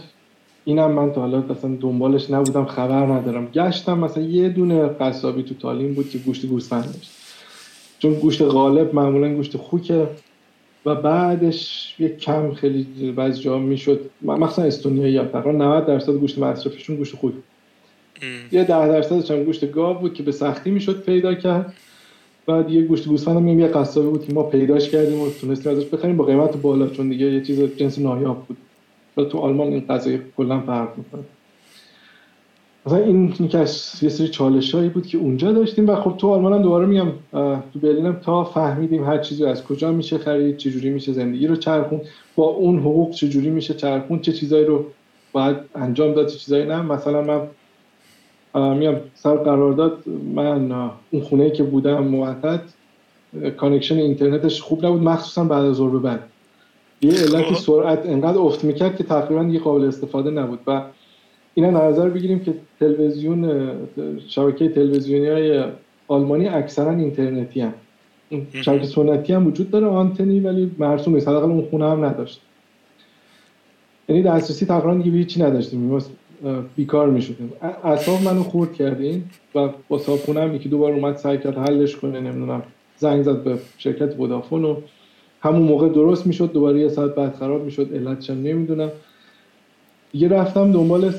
اینم 0.66 0.92
من 0.92 1.12
تا 1.12 1.22
حالا 1.22 1.44
اصلا 1.50 1.76
دنبالش 1.82 2.30
نبودم 2.30 2.66
خبر 2.66 3.06
ندارم. 3.06 3.46
گشتم 3.46 4.00
مثلا 4.00 4.24
یه 4.24 4.50
دونه 4.50 4.88
قصابی 4.88 5.44
تو 5.44 5.56
تالین 5.56 5.94
بود 5.94 6.10
که 6.10 6.18
گوشت 6.18 6.46
گوسفند 6.46 6.86
داشت. 6.86 7.12
چون 8.00 8.14
گوشت 8.14 8.42
غالب 8.42 8.96
معمولا 8.96 9.34
گوشت 9.34 9.58
خوکه. 9.58 10.08
و 10.86 10.96
بعدش 10.96 11.96
یه 12.00 12.16
کم 12.16 12.54
خیلی 12.54 13.12
بعضی 13.12 13.42
جا 13.42 13.58
می‌شد. 13.58 14.10
مثلا 14.22 14.66
استونیا 14.66 15.08
یا 15.08 15.26
تقریبا 15.26 15.52
90 15.52 15.86
درصد 15.86 16.12
گوشت 16.12 16.40
مصرفشون 16.40 16.96
گوشت 16.96 17.16
خوک 17.16 17.34
یه 18.52 18.64
ده 18.64 18.88
درصدش 18.88 19.32
هم 19.32 19.44
گوشت 19.44 19.72
گاو 19.72 19.98
بود 19.98 20.14
که 20.14 20.24
به 20.24 20.32
سختی 20.32 20.72
می‌شد 20.72 21.04
پیدا 21.04 21.34
کرد. 21.34 21.74
بعد 22.46 22.72
یه 22.72 22.82
گوشت 22.82 23.08
گوسفند 23.08 23.38
هم 23.38 23.60
یه 23.60 23.68
قصابی 23.68 24.08
بود 24.08 24.26
که 24.26 24.34
ما 24.34 24.44
پیداش 24.44 24.90
کردیم 24.90 25.22
و 25.22 25.30
تونستیم 25.42 25.72
ازش 25.72 25.86
بخریم. 25.86 26.18
با 26.18 26.26
قیمت 26.26 26.58
بالا 26.58 26.88
چون 26.88 27.10
دیگه 27.10 27.26
یه 27.26 27.42
چیز 27.42 27.60
جنس 27.60 28.00
نایاب 28.00 28.46
بود. 28.46 28.58
و 29.18 29.24
تو 29.24 29.38
آلمان 29.38 29.68
این 29.68 29.84
قضیه 29.90 30.22
کلا 30.38 30.60
فرق 30.60 30.98
می‌کنه. 30.98 31.24
مثلا 32.90 33.04
این 33.06 33.36
یکی 33.40 33.58
از 33.58 33.92
یه 34.02 34.10
سری 34.10 34.28
چالش 34.28 34.76
هایی 34.76 34.90
بود 34.90 35.08
که 35.08 35.18
اونجا 35.18 35.52
داشتیم 35.52 35.90
و 35.90 35.96
خب 35.96 36.18
تو 36.18 36.30
آلمان 36.30 36.54
هم 36.54 36.62
دوباره 36.62 36.86
میگم 36.86 37.12
تو 37.74 37.80
برلین 37.82 38.14
تا 38.14 38.44
فهمیدیم 38.44 39.04
هر 39.04 39.18
چیزی 39.18 39.46
از 39.46 39.64
کجا 39.64 39.92
میشه 39.92 40.18
خرید 40.18 40.58
چجوری 40.58 40.90
میشه 40.90 41.14
زندگی 41.14 41.48
رو 41.48 41.56
چرخون 41.56 42.02
با 42.36 42.44
اون 42.44 42.80
حقوق 42.80 43.12
چجوری 43.12 43.50
میشه 43.50 43.74
چرخون 43.74 44.20
چه 44.20 44.32
چیزایی 44.32 44.66
رو 44.66 44.86
باید 45.32 45.58
انجام 45.76 46.14
داد 46.14 46.28
چه 46.28 46.38
چیزایی 46.38 46.66
نه. 46.66 46.82
مثلا 46.82 47.22
من 47.22 48.78
میام 48.78 49.02
سر 49.16 49.36
قرارداد 49.36 50.04
من 50.36 50.72
اون 51.12 51.22
خونه 51.22 51.52
که 51.52 51.64
بودم 51.64 52.04
موقت 52.04 52.62
connection 53.58 53.98
اینترنتش 53.98 54.62
خوب 54.62 54.86
نبود 54.86 55.02
مخصوصا 55.02 55.44
بعد 55.44 55.66
از 55.66 55.76
ظهر 55.76 55.98
بعد 55.98 56.24
یه 57.02 57.12
علتی 57.12 57.44
خب. 57.44 57.56
سرعت 57.56 58.06
انقدر 58.06 58.38
افت 58.38 58.64
می‌کرد 58.64 58.98
که 58.98 59.04
تقریبا 59.04 59.44
یه 59.44 59.60
قابل 59.60 59.88
استفاده 59.88 60.30
نبود. 60.32 60.60
و 60.68 60.82
اینا 61.60 61.90
نظر 61.90 62.10
بگیریم 62.10 62.40
که 62.40 62.54
تلویزیون 62.80 63.72
شبکه 64.28 64.70
تلویزیونی 64.70 65.28
های 65.28 65.64
آلمانی 66.08 66.48
اکثرا 66.48 66.92
اینترنتی 66.92 67.62
هم 67.62 67.74
شبکه 68.62 68.86
سنتی 68.86 69.34
هم 69.34 69.48
وجود 69.48 69.72
داره 69.72 69.88
آنتنی 69.88 70.40
ولی 70.40 70.72
مرسوم 70.78 71.14
نیست. 71.14 71.28
حداقل 71.28 71.52
اون 71.52 71.66
خونه 71.70 71.90
هم 71.90 72.06
نداشت. 72.06 72.42
یعنی 74.10 74.24
دسترسی 74.24 74.66
تقریبا 74.66 75.04
دیگه 75.04 75.18
هیچی 75.18 75.42
نداشتیم. 75.44 76.00
بیکار 76.76 77.10
می‌شدیم. 77.10 77.54
اصاب 77.84 78.24
منو 78.24 78.44
خورد 78.44 78.74
کردیم 78.74 79.30
و 79.56 79.70
با 79.88 79.98
صابخونه 79.98 80.42
هم 80.42 80.56
یکی 80.56 80.70
دوبار 80.70 80.94
اومد 80.94 81.16
سعی 81.16 81.38
کرد 81.38 81.58
حلش 81.58 81.96
کنه 81.96 82.20
نمی‌دونم 82.20 82.64
زنگ 82.98 83.24
زد 83.24 83.44
به 83.44 83.58
شرکت 83.78 84.20
ودافون 84.20 84.66
و 84.66 84.76
همون 85.42 85.62
موقع 85.62 85.90
درست 85.90 86.28
می‌شد. 86.28 86.52
دوباره 86.52 86.80
یه 86.80 86.90
ساعت 86.90 87.16
بعد 87.16 87.36
خراب 87.36 87.66
می‌شد. 87.66 87.94
علتش 87.94 88.30
نمی‌دونم. 88.30 88.90
دیگه 90.12 90.28
رفتم 90.28 90.72
دنبال 90.72 91.14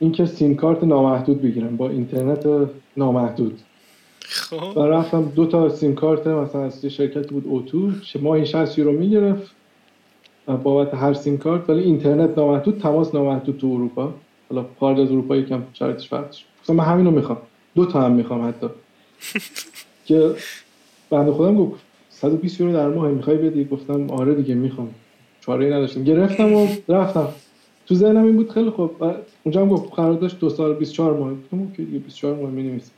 اینکه 0.00 0.26
سیم 0.26 0.54
کارت 0.56 0.84
نامحدود 0.84 1.42
بگیرم 1.42 1.76
با 1.76 1.88
اینترنت 1.88 2.68
نامحدود. 2.96 3.60
خب. 4.20 4.76
و 4.76 4.80
رفتم 4.80 5.22
دو 5.24 5.46
تا 5.46 5.68
سیم 5.68 5.94
کارت 5.94 6.26
مثلا 6.26 6.64
از 6.64 6.86
شرکت 6.86 7.30
بود 7.30 7.46
اوتو 7.46 7.92
که 8.12 8.18
ماهی 8.18 8.46
60 8.46 8.78
یورو 8.78 8.92
می‌گرفت. 8.92 9.50
بابت 10.46 10.94
هر 10.94 11.14
سیم 11.14 11.38
کارت 11.38 11.70
ولی 11.70 11.82
اینترنت 11.82 12.38
نامحدود 12.38 12.78
تماس 12.78 13.14
نامحدود 13.14 13.58
تو 13.58 13.66
اروپا. 13.66 14.14
حالا 14.50 14.66
خارج 14.80 15.00
از 15.00 15.10
اروپا 15.10 15.36
یکم 15.36 15.62
شرایطش 15.72 16.08
فرق 16.08 16.34
من 16.68 16.84
همین 16.84 17.06
رو 17.06 17.10
می‌خوام. 17.10 17.38
دو 17.74 17.86
تا 17.86 18.02
هم 18.02 18.12
می‌خوام 18.12 18.48
حتی. 18.48 18.66
که 20.06 20.30
بنده 21.10 21.32
خودم 21.32 21.56
گفت 21.56 21.80
120 22.10 22.60
یورو 22.60 22.72
در 22.72 22.88
ماه 22.88 23.08
می‌خوای 23.08 23.36
بدی؟ 23.36 23.64
گفتم 23.64 24.10
آره 24.10 24.34
دیگه 24.34 24.54
می‌خوام. 24.54 24.88
چاره 25.46 25.66
نداشتم. 25.66 26.04
گرفتم 26.04 26.54
و 26.54 26.66
رفتم. 26.88 27.28
تو 27.86 27.94
ذهنم 27.94 28.24
این 28.24 28.36
بود 28.36 28.50
خیلی 28.50 28.70
خوب. 28.70 28.90
اونجا 29.44 29.60
هم 29.60 29.68
گفت 29.68 29.94
قرار 29.94 30.14
داشت 30.14 30.40
دو 30.40 30.50
سال 30.50 30.74
24 30.74 31.16
ماه. 31.16 31.30
گفتم 31.32 31.72
که 31.76 31.82
دیگه 31.82 31.98
24 31.98 32.34
ماه 32.34 32.50
می‌نویسم. 32.50 32.92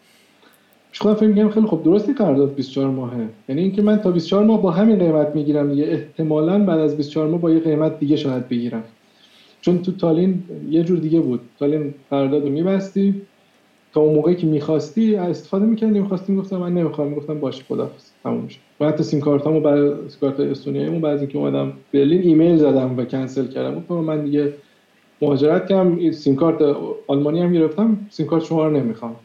پیش 0.90 1.01
خودم 1.01 1.14
فکر 1.14 1.27
می‌کردم 1.27 1.51
خیلی 1.51 1.66
خوب. 1.66 1.82
درستی 1.85 2.12
قرارداد 2.12 2.55
24 2.55 2.90
ماهه. 2.90 3.28
یعنی 3.48 3.60
اینکه 3.62 3.82
من 3.82 3.98
تا 3.98 4.10
24 4.10 4.44
ماه 4.44 4.62
با 4.62 4.70
همین 4.70 4.98
قیمت 4.98 5.35
می‌گیرم 5.35 5.70
دیگه. 5.70 5.85
احتمالاً 5.85 6.59
بعد 6.59 6.78
از 6.78 6.97
24 6.97 7.28
ماه 7.28 7.40
با 7.40 7.51
یه 7.51 7.60
قیمت 7.60 7.98
دیگه 7.98 8.16
شاید 8.16 8.48
بگیرم. 8.48 8.85
چون 9.60 9.82
تو 9.82 9.93
تالین 9.93 10.43
یه 10.70 10.85
جور 10.85 10.98
دیگه 10.98 11.20
بود. 11.20 11.40
تالین 11.59 11.94
قرارداد 12.10 12.43
رو 12.43 12.48
میبستی. 12.48 13.14
تا 13.97 14.02
اون 14.02 14.14
موقعی 14.14 14.35
که 14.35 14.47
می‌خواستی 14.47 15.14
استفاده 15.14 15.66
می‌کردی 15.66 15.93
نمی‌خواستی 15.98 16.32
می‌گفتم 16.32 16.56
من 16.56 16.74
نمی‌خوام 16.74 17.09
می‌گفتم 17.09 17.40
باشه 17.40 17.64
خدافظ 17.68 18.10
تموم 18.24 18.40
میشه 18.40 18.59
و 18.81 18.86
حتی 18.86 19.02
سیم 19.05 19.20
کارتامو 19.20 19.60
برای 19.60 19.90
سیم 20.09 20.20
کارت 20.20 20.40
استونیایمو 20.40 21.01
بعد 21.01 21.18
اینکه 21.18 21.39
اومدم 21.39 21.73
برلین 21.94 22.23
ایمیل 22.23 22.56
زدم 22.56 22.98
و 22.98 23.05
کنسل 23.05 23.47
کردم. 23.47 23.74
گفتم 23.74 23.94
من 23.94 24.24
دیگه 24.24 24.52
مهاجرت 25.23 25.68
کردم. 25.68 26.10
سیم 26.10 26.36
کارت 26.36 26.77
آلمانی 27.06 27.40
هم 27.40 27.52
گرفتم. 27.52 27.98
سیم 28.10 28.27
کارت 28.27 28.44
شما 28.44 28.66
رو 28.66 28.77
نمی‌خوام. 28.77 29.16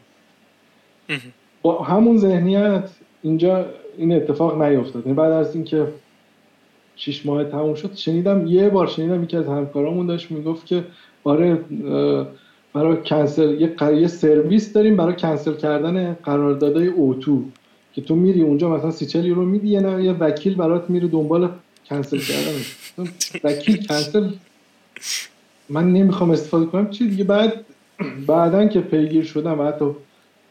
با 1.62 1.82
همون 1.82 2.18
ذهنیت 2.18 2.90
اینجا 3.22 3.66
این 3.98 4.12
اتفاق 4.12 4.62
نیفتاد 4.62 5.06
یعنی 5.06 5.16
بعد 5.16 5.32
از 5.32 5.54
اینکه 5.54 5.86
شش 6.96 7.26
ماه 7.26 7.44
تموم 7.44 7.74
شد 7.74 7.94
شنیدم 7.94 8.46
یه 8.46 8.68
بار 8.68 8.86
شنیدم 8.86 9.22
یکی 9.22 9.36
از 9.36 9.46
همکارامون 9.46 10.06
داشت 10.06 10.30
می‌گفت 10.30 10.66
که 10.66 10.84
آره 11.24 11.58
برای 12.74 12.96
کنسل 13.04 13.60
یه, 13.60 13.74
یه 14.00 14.08
سرویس 14.08 14.72
داریم 14.72 14.96
برای 14.96 15.14
کنسل 15.14 15.54
کردن 15.54 16.14
قراردادهای 16.14 16.86
اوتو 16.86 17.42
که 17.92 18.02
تو 18.02 18.14
میری 18.16 18.42
اونجا 18.42 18.76
مثلا 18.76 18.90
سی 18.90 19.06
چل 19.06 19.24
یورو 19.24 19.44
میدی 19.44 19.68
یه 19.68 20.02
یه 20.02 20.12
وکیل 20.12 20.54
برات 20.54 20.90
میره 20.90 21.08
دنبال 21.08 21.48
کنسل 21.88 22.18
کردن. 22.18 22.58
وکیل 23.44 23.86
کنسل 23.86 24.28
من 25.68 25.92
نمی‌خوام 25.92 26.30
استفاده 26.30 26.66
کنم. 26.66 26.90
چی 26.90 27.08
دیگه؟ 27.08 27.24
بعد 27.24 27.64
بعدا 28.26 28.66
که 28.66 28.80
پیگیر 28.80 29.24
شدم 29.24 29.60
و 29.60 29.64
حتی 29.64 29.84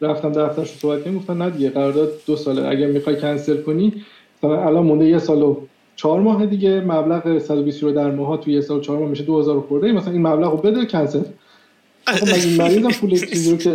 رفتم 0.02 0.32
دفترش 0.32 0.70
صحبت 0.70 1.04
کردم 1.04 1.18
گفتن 1.18 1.38
نه 1.38 1.50
دیگه 1.50 1.70
قرارداد 1.70 2.10
دو 2.28 2.36
ساله. 2.36 2.68
اگر 2.68 2.88
می‌خوای 2.88 3.22
کنسل 3.22 3.62
کنی 3.62 3.94
مثلا 4.38 4.64
الان 4.64 4.86
مونده 4.86 5.06
یه 5.06 5.20
سال 5.20 5.42
و 5.42 5.58
چهار 5.96 6.20
ماه 6.20 6.46
دیگه 6.46 6.82
مبلغ 6.82 7.40
120 7.40 7.84
یورو 7.84 7.96
در 7.96 8.12
ماه 8.12 8.38
تو 8.38 8.52
یه 8.52 8.62
سال 8.62 8.78
و 8.78 8.82
چهار 8.82 9.00
ماه 9.00 9.10
میشه 9.10 9.24
2000 9.24 9.60
خورده 9.60 9.92
مثلا 9.92 10.14
این 10.14 10.28
مبلغ 10.28 10.52
رو 10.52 10.58
بده 10.58 10.86
کنسل 10.86 11.22
خب 12.08 12.28
من 12.28 12.66
مریضم 12.66 12.90
پول 12.90 13.16
چیزی 13.30 13.52
رو 13.52 13.58
که 13.58 13.70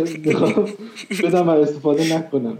بدم 1.23 1.47
و 1.47 1.49
استفاده 1.49 2.15
نکنم؟ 2.15 2.57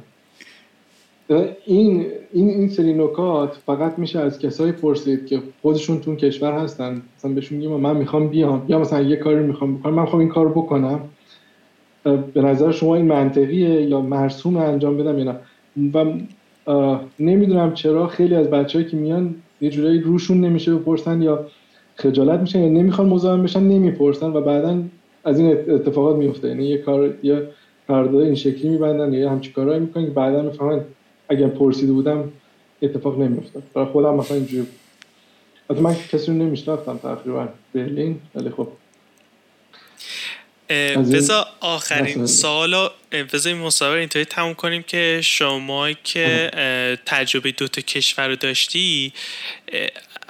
این 1.66 2.06
این 2.34 2.50
این 2.50 2.70
سری 2.70 2.94
نکات 2.94 3.58
فقط 3.66 4.00
میشه 4.00 4.20
از 4.20 4.40
کسایی 4.40 4.72
پرسید 4.72 5.26
که 5.26 5.42
خودشون 5.62 6.00
تو 6.00 6.16
کشور 6.16 6.52
هستن. 6.52 7.02
مثلا 7.18 7.32
بهشون 7.32 7.58
میگم 7.58 7.72
من 7.72 7.98
می‌خوام 7.98 8.28
بیام. 8.28 8.66
یا 8.68 8.80
مثلا 8.80 9.02
یه 9.02 9.16
کاری 9.16 9.44
می‌خوام 9.44 9.78
بکنم 9.78 9.94
من 9.94 10.02
می‌خوام 10.02 10.20
این 10.20 10.30
کار 10.30 10.50
بکنم. 10.50 11.00
به 12.34 12.42
نظر 12.42 12.72
شما 12.72 12.96
این 12.96 13.06
منطقیه 13.06 13.82
یا 13.82 14.02
مرسوم 14.02 14.58
انجام 14.58 14.98
بدم 14.98 15.20
یا 15.20 15.24
نه؟ 15.24 15.36
و 15.94 16.06
نمی‌دونم 17.20 17.74
چرا 17.74 18.08
خیلی 18.08 18.36
از 18.36 18.48
بچه‌ای 18.48 18.86
که 18.86 18.98
میان 18.98 19.36
یه 19.62 19.70
جورایی 19.70 20.00
روشون 20.00 20.42
نمیشه 20.42 20.76
بپرسن 20.76 21.22
یا 21.22 21.46
خجالت 21.96 22.40
میشن 22.40 22.60
یا 22.60 22.70
نمی‌خوان 22.70 23.08
مزاحم 23.08 23.44
بشن 23.44 23.64
نمی‌پرسن 23.64 24.28
و 24.28 24.42
بعدا 24.42 24.84
از 25.28 25.40
این 25.40 25.52
اتفاقات 25.52 26.16
میفته 26.16 26.48
یعنی 26.48 26.68
یه 26.68 26.78
کار 26.78 27.14
یه 27.24 27.48
قرارداد 27.88 28.22
این 28.22 28.36
شکلی 28.36 28.70
میبندن 28.70 29.14
یا 29.14 29.30
همچین 29.30 29.54
کارهایی 29.54 29.80
می‌کنن 29.80 30.06
که 30.06 30.12
بعدا 30.12 30.42
می‌فهمن 30.42 30.86
اگر 31.30 31.48
پرسیده 31.48 31.92
بودم 31.92 32.32
اتفاق 32.82 33.20
نمیافتاد. 33.20 33.64
برای 33.74 33.88
خودم 33.88 34.16
مثلا 34.16 34.38
اینجوری 34.38 34.68
حتی 35.70 35.80
من 35.80 35.96
کسی 36.12 36.28
رو 36.28 36.34
نمیشناختم 36.34 36.98
تقریبا. 36.98 37.48
برلین؟ 37.74 38.20
ولی 38.36 38.50
خب. 38.50 38.68
بذار 41.14 41.46
آخرین 41.60 42.26
سوال 42.26 42.90
بذار 43.34 43.54
این 43.54 43.62
مصاحبه 43.62 44.00
اینطوری 44.00 44.26
تموم 44.26 44.54
کنیم 44.54 44.84
که 44.84 45.20
شما 45.24 45.92
که 45.92 46.52
تجربه 47.06 47.52
دوتا 47.52 47.82
کشور 47.82 48.28
رو 48.28 48.36
داشتی 48.36 49.14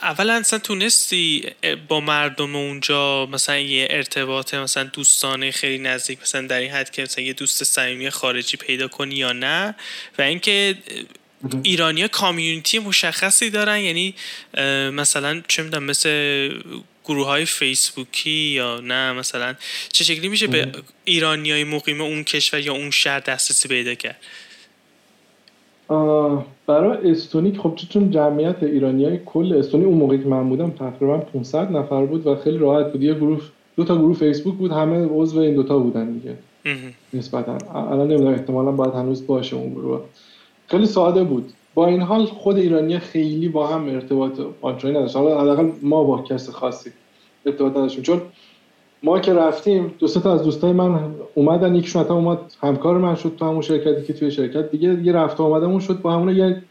اولا 0.01 0.33
اصلا 0.33 0.59
تونستی 0.59 1.43
با 1.87 1.99
مردم 1.99 2.55
اونجا 2.55 3.25
مثلا 3.25 3.57
یه 3.57 3.87
ارتباط 3.89 4.53
مثلا 4.53 4.83
دوستانه 4.83 5.51
خیلی 5.51 5.77
نزدیک 5.77 6.21
مثلا 6.21 6.47
در 6.47 6.59
این 6.59 6.71
حد 6.71 6.89
که 6.89 7.01
مثلا 7.01 7.23
یه 7.23 7.33
دوست 7.33 7.63
صمیمی 7.63 8.09
خارجی 8.09 8.57
پیدا 8.57 8.87
کنی 8.87 9.15
یا 9.15 9.31
نه. 9.31 9.75
و 10.17 10.21
اینکه 10.21 10.75
ایرانیا 11.63 12.07
کامیونیتی 12.07 12.79
مشخصی 12.79 13.49
دارن 13.49 13.79
یعنی 13.79 14.15
مثلا 14.91 15.41
چه 15.47 15.63
می‌دونم 15.63 15.83
مثل 15.83 16.49
گروه 17.05 17.25
های 17.25 17.45
فیسبوکی 17.45 18.29
یا 18.29 18.79
نه 18.79 19.13
مثلا 19.13 19.55
چه 19.93 20.03
شکلی 20.03 20.27
میشه 20.27 20.47
به 20.47 20.71
ایرانی 21.05 21.51
های 21.51 21.63
مقیم 21.63 22.01
اون 22.01 22.23
کشور 22.23 22.59
یا 22.59 22.73
اون 22.73 22.91
شهر 22.91 23.19
دسترسی 23.19 23.67
پیدا 23.67 23.95
کرد. 23.95 24.19
برای 26.67 27.11
استونی 27.11 27.53
خب 27.53 27.73
چون 27.89 28.11
جمعیت 28.11 28.63
ایرانی 28.63 29.05
های 29.05 29.19
کل 29.25 29.53
استونی 29.53 29.85
اون 29.85 29.97
موقعی 29.97 30.17
که 30.17 30.27
من 30.27 30.49
بودم 30.49 30.69
تقریبا 30.69 31.17
500 31.17 31.71
نفر 31.71 32.05
بود 32.05 32.27
و 32.27 32.35
خیلی 32.35 32.57
راحت 32.57 32.91
بود. 32.91 33.03
یه 33.03 33.13
گروه 33.13 33.41
دو 33.75 33.83
تا 33.83 33.97
گروه 33.97 34.15
فیسبوک 34.15 34.53
بود 34.53 34.71
همه 34.71 35.05
عضو 35.05 35.39
این 35.39 35.55
دوتا 35.55 35.79
بودن 35.79 36.11
دیگه. 36.11 36.35
نسبتا. 37.13 37.57
الان 37.73 38.07
نمی‌دونم 38.07 38.33
احتمالا 38.33 38.71
باید 38.71 38.93
هنوز 38.93 39.27
باشه 39.27 39.55
اون 39.55 39.73
گروه. 39.73 40.01
خیلی 40.67 40.85
ساده 40.85 41.23
بود. 41.23 41.53
با 41.73 41.87
این 41.87 42.01
حال 42.01 42.25
خود 42.25 42.57
ایرانی 42.57 42.99
خیلی 42.99 43.49
با 43.49 43.67
هم 43.67 43.89
ارتباط 43.89 44.39
آنچنانی 44.61 44.97
نداشت. 44.97 45.15
حالا 45.15 45.41
حداقل 45.41 45.69
ما 45.81 46.03
با 46.03 46.21
کس 46.21 46.49
خاصی 46.49 46.89
ارتباط 47.45 47.71
نداشتیم. 47.71 48.03
چون 48.03 48.21
ما 49.03 49.19
که 49.19 49.33
رفتیم 49.33 49.93
دو 49.99 50.07
تا 50.07 50.33
از 50.33 50.43
دوستای 50.43 50.71
من 50.71 51.15
اومدن 51.35 51.75
یکیشون 51.75 52.03
حتی 52.03 52.13
اومد 52.13 52.37
همکار 52.61 52.97
من 52.97 53.15
شد 53.15 53.35
تو 53.39 53.45
همون 53.45 53.61
شرکتی 53.61 54.03
که 54.05 54.13
توی 54.13 54.31
شرکت. 54.31 54.71
دیگه 54.71 54.93
دیگه 54.93 55.13
رفت 55.13 55.41
آمدمون 55.41 55.79
شد 55.79 56.01
با 56.01 56.13
همون 56.13 56.35
یه 56.35 56.61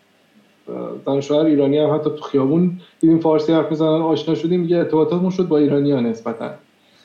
دانشجو 1.04 1.34
ایرانی 1.34 1.78
هم 1.78 1.94
حتی 1.94 2.10
تو 2.10 2.22
خیابون 2.22 2.80
دیدیم 3.00 3.18
فارسی 3.18 3.52
حرف 3.52 3.70
می‌زنن 3.70 3.88
آشنا 3.88 4.34
شدیم 4.34 4.62
دیگه 4.62 4.76
ارتباطاتمون 4.76 5.30
شد 5.30 5.48
با 5.48 5.58
ایرانی 5.58 5.92
ها 5.92 6.00
نسبتا. 6.00 6.50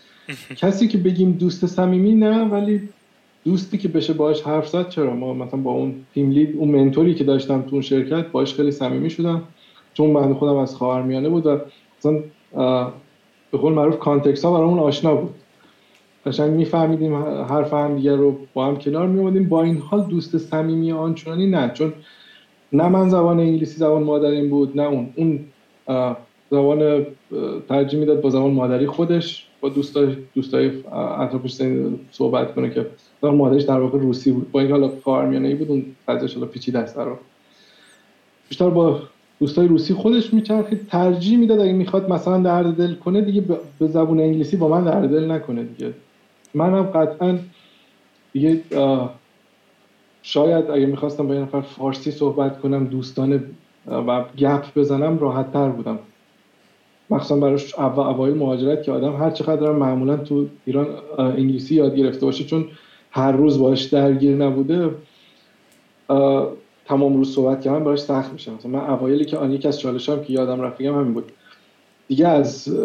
کسی 0.62 0.88
که 0.88 0.98
بگیم 0.98 1.32
دوست 1.32 1.66
صمیمی 1.66 2.16
نه 2.16 2.44
ولی 2.44 2.90
دوستی 3.46 3.78
که 3.78 3.88
بشه 3.88 4.14
باهاش 4.14 4.42
حرف 4.42 4.68
زد 4.68 4.90
چرا؟ 4.90 5.14
ما 5.16 5.34
مثلا 5.34 5.60
با 5.60 5.72
اون 5.72 6.06
تیم 6.14 6.32
لید 6.32 6.56
اون 6.58 6.70
منتوری 6.70 7.16
که 7.16 7.24
داشتم 7.24 7.62
تو 7.62 7.70
اون 7.72 7.82
شرکت 7.82 8.28
باهاش 8.28 8.54
خیلی 8.54 8.72
صمیمی 8.72 9.10
شدم. 9.10 9.44
چون 9.94 10.10
من 10.10 10.34
خودم 10.34 10.56
از 10.56 10.76
خاورمیانه 10.76 11.30
بود 11.30 11.46
و 11.46 11.60
مثلا 12.00 12.24
به 13.52 13.58
قول 13.58 13.74
معروف 13.74 14.00
کانتکست 14.00 14.46
ها 14.46 14.54
برامون 14.54 14.80
آشنا 14.80 15.16
بود. 15.16 15.36
قشنگ 16.26 16.52
میفهمیدیم 16.52 17.16
حرف 17.44 17.74
هم 17.74 17.96
دیگه 17.96 18.16
رو 18.16 18.38
با 18.54 18.66
هم 18.66 18.78
کنار 18.78 19.08
می 19.08 19.40
با 19.40 19.64
این 19.64 19.78
حال 19.78 20.02
دوست 20.04 20.38
صمیمی 20.38 20.92
آنچنانی 20.92 21.48
نه 21.48 21.72
چون 21.74 21.94
نه 22.74 22.90
من 22.90 23.10
زبان 23.10 23.40
انگلیسی 23.40 23.78
زبان 23.78 24.04
مادریم 24.04 24.50
بود 24.50 24.80
نه 24.80 24.84
اون. 24.84 25.10
اون 25.16 25.40
زبان 26.52 27.06
ترجیح 27.70 28.00
می‌داد 28.00 28.22
با 28.22 28.30
زبان 28.30 28.52
مادری 28.52 28.88
خودش 28.88 29.48
با 29.62 29.70
دوستای 29.70 30.16
دوستای 30.36 30.72
اطرافش 30.92 31.62
صحبت 32.12 32.56
کنه 32.56 32.70
که 32.70 32.86
زبان 33.22 33.36
مادرش 33.36 33.64
در 33.64 33.80
واقع 33.80 34.00
روسی 34.00 34.32
بود. 34.32 34.52
با 34.52 34.60
این 34.60 34.72
حالا 34.72 34.92
خاورمیانه 35.04 35.56
بود 35.56 35.70
اون 35.70 35.86
حالا 36.08 36.46
پیچیده 36.46 36.80
است 36.80 36.96
در 36.96 37.08
بیشتر 38.50 38.70
با 38.70 39.00
دوستای 39.42 39.68
روسی 39.68 39.94
خودش 39.94 40.34
میچرخید 40.34 40.88
ترجیح 40.88 41.40
می‌داد 41.40 41.60
اگه 41.60 41.74
می‌خواد 41.74 42.10
مثلا 42.10 42.38
درد 42.38 42.76
دل 42.76 42.94
کنه 42.94 43.22
دیگه 43.22 43.44
به 43.80 43.88
زبون 43.88 44.20
انگلیسی 44.20 44.58
با 44.58 44.68
من 44.68 44.84
درد 44.84 45.10
دل 45.10 45.32
نکنه 45.32 45.64
دیگه. 45.64 45.94
منم 46.54 46.84
قطعا 46.84 47.38
دیگه 48.34 48.62
شاید 50.24 50.70
اگه 50.70 50.86
می‌خواستم 50.86 51.28
با 51.28 51.36
یه 51.36 51.42
نفر 51.42 51.62
فارسی 51.62 52.12
صحبت 52.12 52.60
کنم 52.60 52.86
دوستانه 52.86 53.44
و 53.88 54.26
گپ 54.38 54.66
بزنم 54.76 55.20
راحت 55.20 55.54
تر 55.54 55.70
بودم. 55.70 56.00
مخصوصا 57.10 57.36
براش 57.36 57.80
اوایل 57.80 58.38
مهاجرت 58.38 58.84
که 58.84 58.92
آدم 58.92 59.16
هر 59.16 59.30
چقدر 59.30 59.72
معمولا 59.72 60.18
تو 60.18 60.46
ایران 60.66 60.88
انگلیسی 61.18 61.76
یاد 61.76 61.96
گرفته 61.96 62.26
باشه 62.26 62.44
چون 62.44 62.66
هر 63.12 63.32
روز 63.32 63.60
باش 63.60 63.84
درگیر 63.84 64.36
نبوده 64.36 64.90
تمام 66.92 67.18
روز 67.18 67.36
صحبت 67.36 67.62
کردن 67.62 67.84
براش 67.84 68.00
سخت 68.00 68.34
میشه 68.34 68.52
مثلا 68.52 68.72
من 68.72 68.90
اوایلی 68.90 69.26
که 69.26 69.38
آن 69.38 69.52
یکی 69.52 69.68
از 69.68 69.80
چالشام 69.80 70.24
که 70.24 70.34
یادم 70.34 70.62
رفت 70.62 70.82
همین 70.82 71.14
بود. 71.14 71.32
دیگه 72.08 72.28
از 72.28 72.78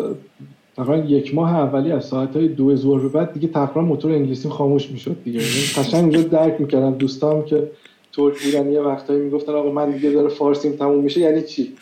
تقریبا 0.76 1.08
یک 1.08 1.34
ماه 1.34 1.56
اولی 1.56 1.92
از 1.92 2.04
ساعت 2.04 2.36
های 2.36 2.48
دو 2.48 2.76
ظهر 2.76 3.00
به 3.00 3.08
بعد 3.08 3.32
دیگه 3.32 3.48
تقریبا 3.48 3.80
موتور 3.80 4.12
انگلیسی 4.12 4.48
خاموش 4.48 4.90
می‌شد 4.90 5.16
دیگه. 5.24 5.40
یعنی 5.40 5.62
قشنگ 5.76 6.02
اونجا 6.02 6.22
درک 6.22 6.60
می‌کردم 6.60 6.94
دوستام 6.94 7.44
که 7.44 7.70
ترک 8.12 8.44
بودن 8.44 8.72
یه 8.72 8.80
وقتایی 8.80 9.20
می‌گفتن 9.20 9.52
آقا 9.52 9.70
من 9.70 9.90
دیگه 9.90 10.10
داره 10.10 10.28
فارسیم 10.28 10.72
تموم 10.72 11.04
میشه 11.04 11.20
یعنی 11.20 11.42
چی؟ 11.42 11.72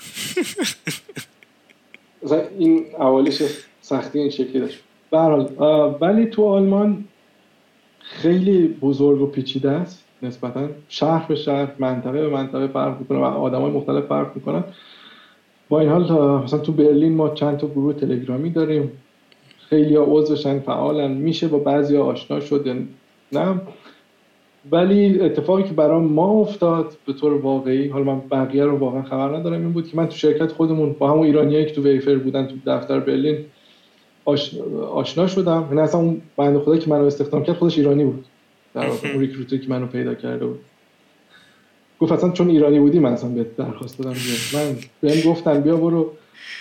مثلا 2.22 2.42
این 2.59 2.84
اولیش 2.98 3.42
سختی 3.80 4.18
این 4.18 4.30
شکلی 4.30 4.60
داشت. 4.60 4.80
به 5.10 5.18
ولی 6.01 6.26
تو 6.26 6.44
آلمان 6.44 7.05
خیلی 8.01 8.68
بزرگ 8.68 9.20
و 9.20 9.26
پیچیده 9.26 9.70
است. 9.70 10.03
نسبتا 10.24 10.68
شهر 10.88 11.28
به 11.28 11.34
شهر 11.34 11.72
منطقه 11.78 12.20
به 12.20 12.28
منطقه 12.28 12.66
فرق 12.66 12.98
می‌کنه 12.98 13.18
و 13.18 13.24
آدمای 13.24 13.70
مختلف 13.70 14.05
فرق 14.05 14.30
می‌کنن. 14.34 14.64
با 15.68 15.80
این 15.80 15.88
حال 15.88 16.02
مثلا 16.42 16.59
تو 16.59 16.72
برلین 16.72 17.14
ما 17.14 17.28
چند 17.28 17.56
تا 17.56 17.66
گروه 17.66 17.92
تلگرامی 17.92 18.51
داریم. 18.51 18.92
خیلی 19.68 19.96
عضوشن 19.96 20.59
فعالن. 20.60 21.10
میشه 21.10 21.48
با 21.48 21.59
بعضی 21.59 21.96
آشنا 21.96 22.40
شد 22.40 22.86
نه؟ 23.32 23.60
ولی 24.72 25.20
اتفاقی 25.20 25.62
که 25.62 25.72
برام 25.72 26.05
ما 26.05 26.30
افتاد 26.30 26.96
به 27.06 27.12
طور 27.12 27.32
واقعی 27.32 27.88
حالا 27.88 28.05
من 28.05 28.20
بقیه 28.30 28.64
رو 28.64 28.78
واقعا 28.78 29.02
خبر 29.02 29.36
ندارم 29.36 29.60
این 29.60 29.72
بود 29.72 29.88
که 29.88 29.96
من 29.96 30.06
تو 30.06 30.16
شرکت 30.16 30.52
خودمون 30.52 30.92
با 30.92 31.10
همون 31.10 31.26
ایرانیایی 31.26 31.66
که 31.66 31.72
تو 31.72 31.82
ویفر 31.82 32.14
بودن 32.14 32.46
تو 32.46 32.55
دفتر 32.66 33.01
برلین 33.01 33.38
آشنا 34.92 35.26
شدم. 35.26 35.66
یعنی 35.70 35.80
اصلا 35.80 36.01
اون 36.01 36.22
بنده 36.36 36.59
خدا 36.59 36.76
که 36.76 36.90
منو 36.90 37.05
استخدام 37.05 37.42
کرد 37.42 37.56
خودش 37.56 37.78
ایرانی 37.78 38.05
بود. 38.05 38.24
در 38.74 38.86
واقع 38.86 39.09
اون 39.09 39.20
ریکروتر 39.20 39.56
که 39.56 39.68
منو 39.68 39.86
پیدا 39.86 40.14
کرده 40.14 40.46
بود. 40.46 40.60
گفت 42.01 42.12
اصلا 42.12 42.30
چون 42.30 42.51
ایرانی 42.51 42.78
بودی 42.78 42.98
من 42.98 43.12
اصلا 43.12 43.30
به 43.30 43.46
درخواست 43.56 43.98
دادم 43.98 44.12
بیا 44.12 44.60
من 44.60 44.76
بهم 45.01 45.30
گفتن 45.30 45.60
بیا 45.60 45.76
برو 45.76 46.12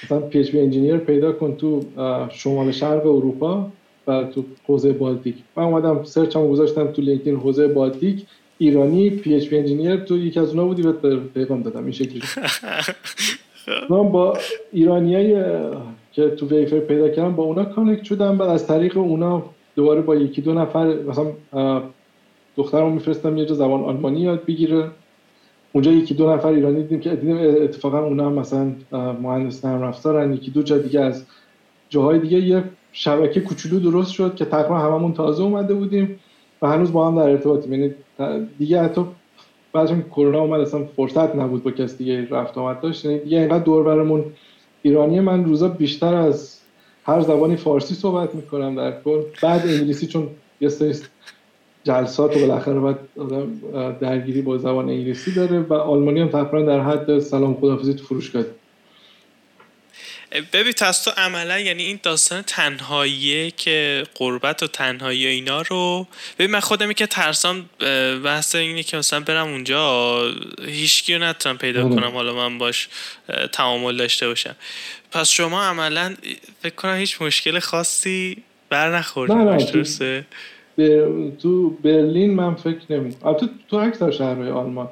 مثلا 0.03 0.19
پی 0.19 0.39
اچ 0.39 0.55
انجینیر 0.55 0.97
پیدا 0.97 1.31
کن 1.31 1.55
تو 1.55 1.85
شمال 2.31 2.71
شرق 2.71 3.05
اروپا 3.05 3.71
و 4.07 4.23
تو 4.23 4.43
حوزه 4.67 4.93
بالتیک. 4.93 5.35
من 5.55 5.63
اومدم 5.63 6.03
search 6.03 6.35
هم 6.35 6.47
گذاشتم 6.47 6.87
تو 6.87 7.01
LinkedIn 7.01 7.35
حوزه 7.35 7.67
بالتیک. 7.67 8.25
ایرانی 8.57 9.09
PHP 9.09 9.35
engineer 9.35 9.95
تو 9.95 10.17
یکی 10.17 10.39
از 10.39 10.49
اونها 10.49 10.65
بودی 10.65 10.81
بهت 10.81 11.17
پیغام 11.17 11.61
دادم. 11.61 11.83
این 11.83 11.91
شکلی 11.91 12.21
من 13.89 14.09
با 14.09 14.37
ایرانیای 14.71 15.43
که 16.11 16.29
تو 16.29 16.47
Wayfair 16.47 16.79
پیدا 16.79 17.09
کردم 17.09 17.35
با 17.35 17.43
اونا 17.43 17.65
connect 17.65 18.03
شدم 18.03 18.37
بعد 18.37 18.49
از 18.49 18.67
طریق 18.67 18.97
اونا 18.97 19.43
دوباره 19.75 20.01
با 20.01 20.15
یکی 20.15 20.41
دو 20.41 20.53
نفر 20.53 20.93
مثلا 20.93 21.31
دخترمو 22.57 22.89
میفرستم 22.89 23.37
یه 23.37 23.45
جا 23.45 23.55
زبان 23.55 23.83
آلمانی 23.83 24.19
یاد 24.19 24.45
بگیره. 24.45 24.91
اونجا 25.73 25.91
یکی 25.91 26.13
دو 26.13 26.33
نفر 26.33 26.47
ایرانی 26.47 26.81
دیدیم 26.81 26.99
که 26.99 27.09
دیدیم 27.09 27.37
اتفاقا 27.63 27.99
اونا 27.99 28.25
هم 28.25 28.33
مثلا 28.33 28.71
مهندس 29.21 29.65
نرم 29.65 29.83
افزارن 29.83 30.33
یکی 30.33 30.51
دو 30.51 30.63
جا 30.63 30.77
دیگه 30.77 31.01
از 31.01 31.25
جاهای 31.89 32.19
دیگه. 32.19 32.39
یه 32.39 32.63
شبکه 32.91 33.41
کوچولو 33.41 33.79
درست 33.79 34.11
شد 34.11 34.35
که 34.35 34.45
تقریبا 34.45 34.77
هممون 34.77 35.13
تازه 35.13 35.43
اومده 35.43 35.73
بودیم 35.73 36.19
و 36.61 36.67
هنوز 36.67 36.91
با 36.91 37.07
هم 37.07 37.15
در 37.15 37.29
ارتباطیم. 37.29 37.73
یعنی 37.73 37.93
دیگه 38.59 38.81
حتی 38.81 39.05
بعد 39.73 39.91
از 39.91 39.97
کرونا 40.11 40.39
اومد 40.39 40.59
اصلا 40.59 40.85
فرصت 40.85 41.35
نبود 41.35 41.63
با 41.63 41.71
کس 41.71 41.97
دیگه 41.97 42.29
رفت 42.29 42.57
آمد 42.57 42.81
داشت. 42.81 43.05
یعنی 43.05 43.19
دیگه 43.19 43.37
اینقدر 43.39 43.63
دور 43.63 43.83
برمون 43.83 44.25
ایرانی. 44.81 45.19
من 45.19 45.45
روزا 45.45 45.67
بیشتر 45.67 46.15
از 46.15 46.59
هر 47.05 47.21
زبانی 47.21 47.55
فارسی 47.55 47.95
صحبت 47.95 48.35
می‌کنم 48.35 48.75
در 48.75 49.01
کل. 49.01 49.21
بعد 49.41 49.61
انگلیسی 49.67 50.07
چون 50.07 50.27
یه 50.61 50.69
سری 50.69 50.93
جلسات 51.83 52.37
و 52.37 52.39
بالاخره 52.39 52.79
باید 52.79 52.97
آدم 53.17 53.59
درگیری 54.01 54.41
با 54.41 54.57
زبان 54.57 54.89
انگلیسی 54.89 55.31
داره 55.31 55.59
و 55.59 55.73
آلمانی 55.73 56.21
هم 56.21 56.29
تقریبا 56.29 56.61
در 56.61 56.79
حد 56.79 57.19
سلام 57.19 57.53
خدافزی 57.53 57.93
تو 57.93 58.05
فروشگاه. 58.05 58.43
ببین 60.53 60.71
تو 60.71 61.11
عملا 61.17 61.59
یعنی 61.59 61.83
این 61.83 61.99
داستان 62.03 62.41
تنهاییه 62.41 63.51
که 63.51 64.03
قربت 64.15 64.63
و 64.63 64.67
تنهایی 64.67 65.27
اینا 65.27 65.61
رو 65.61 66.07
ببین 66.39 66.51
من 66.51 66.59
خودمی 66.59 66.93
که 66.93 67.07
ترسام 67.07 67.69
بحث 68.23 68.55
اینه 68.55 68.83
که 68.83 68.97
مثلا 68.97 69.19
برم 69.19 69.47
اونجا 69.47 70.19
هیچکی 70.65 71.15
رو 71.15 71.23
نتونم 71.23 71.57
پیدا 71.57 71.89
کنم 71.89 72.11
حالا 72.11 72.33
من 72.33 72.57
باش 72.57 72.89
تعامل 73.51 73.97
داشته 73.97 74.27
باشم. 74.27 74.55
پس 75.11 75.29
شما 75.29 75.63
عملا 75.63 76.15
فکر 76.61 76.75
کنم 76.75 76.95
هیچ 76.95 77.21
مشکل 77.21 77.59
خاصی 77.59 78.43
بر 78.69 78.97
نخوردی 78.97 79.65
درسته؟ 79.71 80.25
تو 81.39 81.69
برلین 81.69 82.33
من 82.33 82.53
فکر 82.53 82.97
نمی 82.97 83.11
تو 83.11 83.47
تو 83.67 83.77
اکثر 83.77 84.11
شهرهای 84.11 84.49
آلمان. 84.49 84.87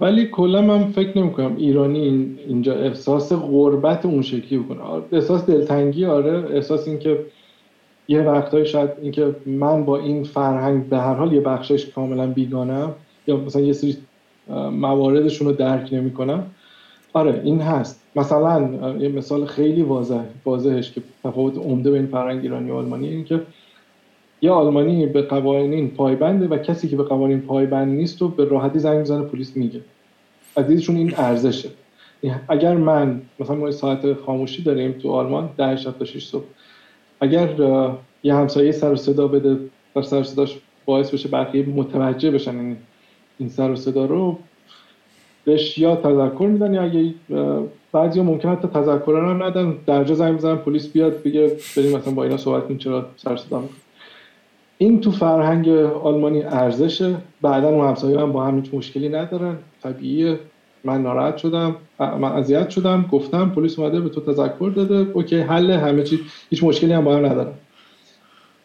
ولی 0.00 0.26
کلا 0.26 0.62
من 0.62 0.84
فکر 0.84 1.18
نمی 1.18 1.32
کنم 1.32 1.56
ایرانی 1.56 2.36
اینجا 2.48 2.74
احساس 2.74 3.32
غربت 3.32 4.06
اون 4.06 4.22
شکلی 4.22 4.58
بکنه. 4.58 4.80
احساس 5.12 5.46
دلتنگی 5.46 6.04
آره 6.04 6.44
احساس 6.54 6.88
اینکه 6.88 7.18
یه 8.08 8.22
وقتایی 8.22 8.66
شاید 8.66 8.90
اینکه 9.02 9.34
من 9.46 9.84
با 9.84 9.98
این 9.98 10.24
فرهنگ 10.24 10.88
به 10.88 10.98
هر 10.98 11.14
حال 11.14 11.32
یه 11.32 11.40
بخشش 11.40 11.86
کاملا 11.86 12.26
بیگانم 12.26 12.92
یا 13.26 13.36
مثلا 13.36 13.62
یه 13.62 13.72
سری 13.72 13.96
مواردشون 14.72 15.48
رو 15.48 15.54
درک 15.54 15.88
نمی‌کنم 15.92 16.46
آره 17.12 17.40
این 17.44 17.60
هست. 17.60 18.02
مثلا 18.16 18.68
یه 18.98 19.08
مثال 19.08 19.44
خیلی 19.46 19.82
واضح 19.82 20.22
واضحش 20.44 20.92
که 20.92 21.02
تفاوت 21.24 21.58
عمده 21.58 21.90
بین 21.90 22.06
فرهنگ 22.06 22.40
ایرانی 22.42 22.70
و 22.70 22.74
آلمانی 22.74 23.08
این 23.08 23.24
که 23.24 23.40
یه 24.42 24.50
آلمانی 24.50 25.06
به 25.06 25.22
قوانین 25.22 25.90
پایبنده 25.90 26.48
و 26.48 26.58
کسی 26.58 26.88
که 26.88 26.96
به 26.96 27.02
قوانین 27.02 27.40
پایبند 27.40 27.96
نیست 27.96 28.22
و 28.22 28.28
به 28.28 28.44
راحتی 28.44 28.78
زنگ 28.78 28.98
می‌زنه 28.98 29.22
پلیس 29.22 29.56
میگه. 29.56 29.80
از 30.56 30.66
دیدشون 30.66 30.96
این 30.96 31.14
ارزشه. 31.16 31.68
اگر 32.48 32.76
من 32.76 33.22
مثلا 33.40 33.56
ما 33.56 33.70
ساعت 33.70 34.12
خاموشی 34.12 34.62
داریم 34.62 34.92
تو 34.92 35.10
آلمان 35.10 35.50
ده 35.58 35.76
شب 35.76 35.98
تا 35.98 36.04
6 36.04 36.26
صبح. 36.26 36.44
اگر 37.20 37.48
یه 38.22 38.34
همسایه 38.34 38.72
سر 38.72 38.92
و 38.92 38.96
صدا 38.96 39.28
بده 39.28 39.56
و 39.96 40.02
سر 40.02 40.20
و 40.20 40.22
صداش 40.22 40.58
باعث 40.84 41.10
بشه 41.10 41.28
بقیه 41.28 41.68
متوجه 41.68 42.30
بشن 42.30 42.58
این 42.58 42.76
این 43.38 43.48
سر 43.48 43.70
و 43.70 43.76
صدا 43.76 44.04
رو 44.04 44.38
بهش 45.44 45.78
یا 45.78 45.96
تذکر 45.96 46.46
میدن 46.46 46.74
یا 46.74 46.82
اگه 46.82 47.14
بعضی 47.92 48.20
ممکن 48.20 48.48
حتی 48.48 48.68
تذکر 48.68 49.12
هم 49.16 49.42
ندن. 49.42 49.74
درجا 49.86 50.14
زنگ 50.14 50.36
بزنن 50.36 50.56
پلیس 50.56 50.88
بیاد 50.88 51.22
بگه 51.22 51.56
بریم 51.76 51.96
مثلا 51.96 52.14
با 52.14 52.24
اینا 52.24 52.36
صحبت 52.36 52.64
کنیم 52.64 52.78
چرا 52.78 53.06
سر 53.16 53.36
صدا 53.36 53.64
این 54.82 55.00
تو 55.00 55.10
فرهنگ 55.10 55.68
آلمانی 55.68 56.42
ارزشه. 56.42 57.14
بعدا 57.42 57.68
اون 57.68 58.20
هم 58.20 58.32
با 58.32 58.44
هم 58.44 58.60
هیچ 58.60 58.74
مشکلی 58.74 59.08
ندارن. 59.08 59.56
طبیعیه. 59.82 60.38
من 60.84 61.02
ناراحت 61.02 61.36
شدم. 61.36 61.76
من 61.98 62.24
اذیت 62.24 62.70
شدم. 62.70 63.08
گفتم 63.12 63.50
پلیس 63.50 63.78
اومده 63.78 64.00
به 64.00 64.08
تو 64.08 64.20
تذکر 64.20 64.72
داده. 64.76 65.06
OK 65.12 65.36
حل 65.36 65.70
همه 65.70 66.02
چیز 66.02 66.18
هیچ 66.50 66.64
مشکلی 66.64 66.92
هم 66.92 67.04
با 67.04 67.16
هم 67.16 67.26
ندارم. 67.26 67.54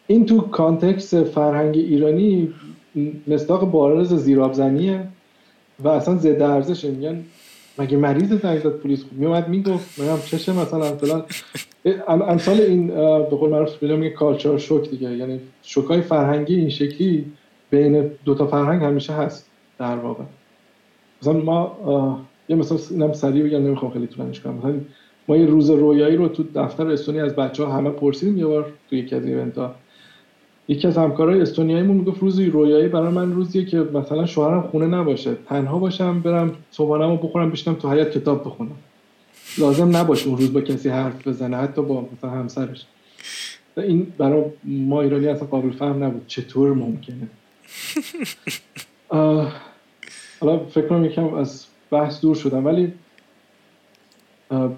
این 0.06 0.26
تو 0.26 0.40
context 0.40 1.14
فرهنگ 1.14 1.76
ایرانی 1.76 2.54
مصداق 3.26 3.70
بارز 3.70 4.14
زیرابزنیه 4.14 5.08
و 5.78 5.88
اصلا 5.88 6.16
ضد 6.16 6.42
ارزشه. 6.42 6.90
میگن 6.90 7.24
مگه 7.78 7.96
مریض 7.96 8.32
زنگ 8.32 8.58
زد 8.58 8.78
پلیس 8.78 9.04
میومد 9.12 9.48
می‌گفت 9.48 10.00
هم 10.00 10.18
چشه 10.26 10.52
مثلا 10.52 10.96
فلان. 10.96 11.22
امثال 12.08 12.60
این 12.60 12.86
به 13.30 13.36
قول 13.36 13.50
معروف 13.50 13.82
میگه 13.82 14.10
کالچر 14.10 14.58
شوک 14.58 14.90
دیگه 14.90 15.16
یعنی 15.16 15.40
شوکای 15.62 16.00
فرهنگی 16.00 16.54
این 16.54 16.68
شکلی 16.68 17.24
بین 17.70 18.10
دو 18.24 18.34
تا 18.34 18.46
فرهنگ 18.46 18.82
همیشه 18.82 19.12
هست 19.12 19.50
در 19.78 19.96
واقع. 19.96 20.24
مثلا 21.22 21.32
ما 21.32 22.26
یه 22.48 22.56
مثلا 22.56 22.78
اینم 22.90 23.12
سریع 23.12 23.44
بگم 23.44 23.66
نمی‌خوام 23.66 23.92
خیلی 23.92 24.06
طولانیش 24.06 24.40
کنم. 24.40 24.54
مثلا 24.54 24.74
ما 25.28 25.36
یه 25.36 25.46
روز 25.46 25.70
رویایی 25.70 26.16
رو 26.16 26.28
تو 26.28 26.44
دفتر 26.54 26.88
استونی 26.88 27.20
از 27.20 27.36
بچه 27.36 27.64
ها 27.64 27.72
همه 27.72 27.90
پرسیدیم 27.90 28.38
یه 28.38 28.46
بار 28.46 28.72
تو 28.90 28.96
یکی 28.96 29.14
از 29.14 29.24
ایونت 29.24 29.58
ها 29.58 29.74
یکی 30.68 30.88
از 30.88 30.98
همکارای 30.98 31.40
استونیاییمون 31.40 31.96
می‌گفت 31.96 32.20
روزی 32.20 32.46
رویایی 32.46 32.88
برای 32.88 33.12
من 33.12 33.32
روزیه 33.32 33.64
که 33.64 33.78
مثلا 33.78 34.26
شوهرم 34.26 34.62
خونه 34.62 34.86
نباشه 34.86 35.34
تنها 35.48 35.78
باشم 35.78 36.20
برم 36.20 36.56
صبحانه‌مو 36.70 37.16
بخورم 37.16 37.50
بشینم 37.50 37.76
تو 37.76 37.92
حیات 37.92 38.18
کتاب 38.18 38.44
بخونم. 38.44 38.76
لازم 39.58 39.96
نباشه 39.96 40.28
اون 40.28 40.38
روز 40.38 40.52
با 40.52 40.60
کسی 40.60 40.88
حرف 40.88 41.28
بزنه 41.28 41.56
حتی 41.56 41.82
با 41.82 42.08
مثلا 42.12 42.30
همسرش. 42.30 42.86
این 43.76 44.12
برای 44.18 44.44
ما 44.64 45.02
ایرانی 45.02 45.26
اصلا 45.26 45.46
قابل 45.46 45.70
فهم 45.70 46.04
نبود 46.04 46.26
چطور 46.26 46.74
ممکنه. 46.74 47.28
حالا 50.40 50.58
فکر 50.58 50.86
کنم 50.86 51.04
یکم 51.04 51.34
از 51.34 51.66
بحث 51.90 52.20
دور 52.20 52.34
شدم 52.34 52.66
ولی 52.66 52.92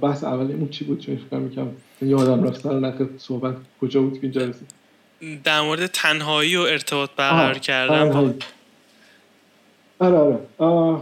بحث 0.01 0.25
اولی 0.25 0.53
اون 0.53 0.69
چی 0.69 0.85
بود؟ 0.85 0.99
چون 0.99 1.17
فکر 1.17 1.39
کنم 1.49 1.73
یادم 2.03 2.45
رفت 2.45 2.61
سر 2.61 2.95
صحبت 3.17 3.57
کجا 3.81 4.03
بود 4.03 4.13
که 4.13 4.21
اینجا 4.23 4.45
رسید. 4.45 4.80
در 5.45 5.61
مورد 5.61 5.87
تنهایی 5.87 6.57
و 6.57 6.61
ارتباط 6.61 7.11
برقرار 7.17 7.59
کردن. 7.59 8.35
آره 9.99 10.39
آره. 10.59 11.01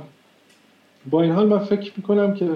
با 1.10 1.22
این 1.22 1.32
حال 1.32 1.46
من 1.46 1.58
فکر 1.58 1.92
می‌کنم 1.96 2.34
که 2.34 2.48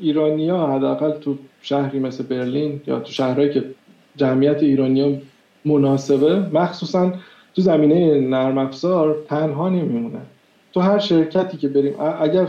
ایرانیا 0.00 0.66
حداقل 0.66 1.18
تو 1.18 1.38
شهری 1.62 1.98
مثل 1.98 2.24
برلین 2.24 2.80
یا 2.86 3.00
تو 3.00 3.12
شهرهایی 3.12 3.52
که 3.52 3.64
جمعیت 4.16 4.62
ایرانیا 4.62 5.16
مناسبه 5.64 6.38
مخصوصا 6.38 7.12
تو 7.56 7.62
زمینه 7.62 8.20
نرم 8.20 8.58
افزار 8.58 9.16
تنها 9.28 9.68
نمیمونن. 9.68 10.26
تو 10.72 10.80
هر 10.80 10.98
شرکتی 10.98 11.56
که 11.56 11.68
بریم 11.68 12.00
اگر 12.00 12.46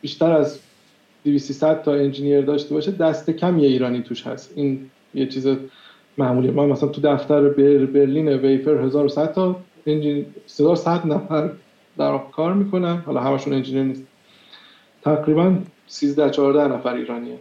بیشتر 0.00 0.32
از 0.32 0.58
200 1.24 1.82
تا 1.82 1.94
انجینیر 1.94 2.40
داشته 2.40 2.74
باشه 2.74 2.90
دست 2.90 3.30
کم 3.30 3.58
یه 3.58 3.68
ایرانی 3.68 4.02
توش 4.02 4.26
هست. 4.26 4.52
این 4.56 4.90
یه 5.14 5.26
چیز 5.26 5.46
معمولی. 6.18 6.50
ما 6.50 6.66
مثلا 6.66 6.88
تو 6.88 7.00
دفتر 7.00 7.48
برلین 7.86 8.28
ویفر 8.28 8.70
1100 8.70 9.32
تا 9.32 9.56
انجینیر 9.86 10.26
1100 10.58 11.06
نفر 11.06 11.50
در 11.98 12.18
کار 12.32 12.54
می‌کنن. 12.54 13.02
حالا 13.06 13.20
همشون 13.20 13.52
انجینیر 13.52 13.82
نیست. 13.82 14.02
تقریبا 15.02 15.54
13 15.86 16.30
14 16.30 16.68
نفر 16.68 16.94
ایرانیه. 16.94 17.38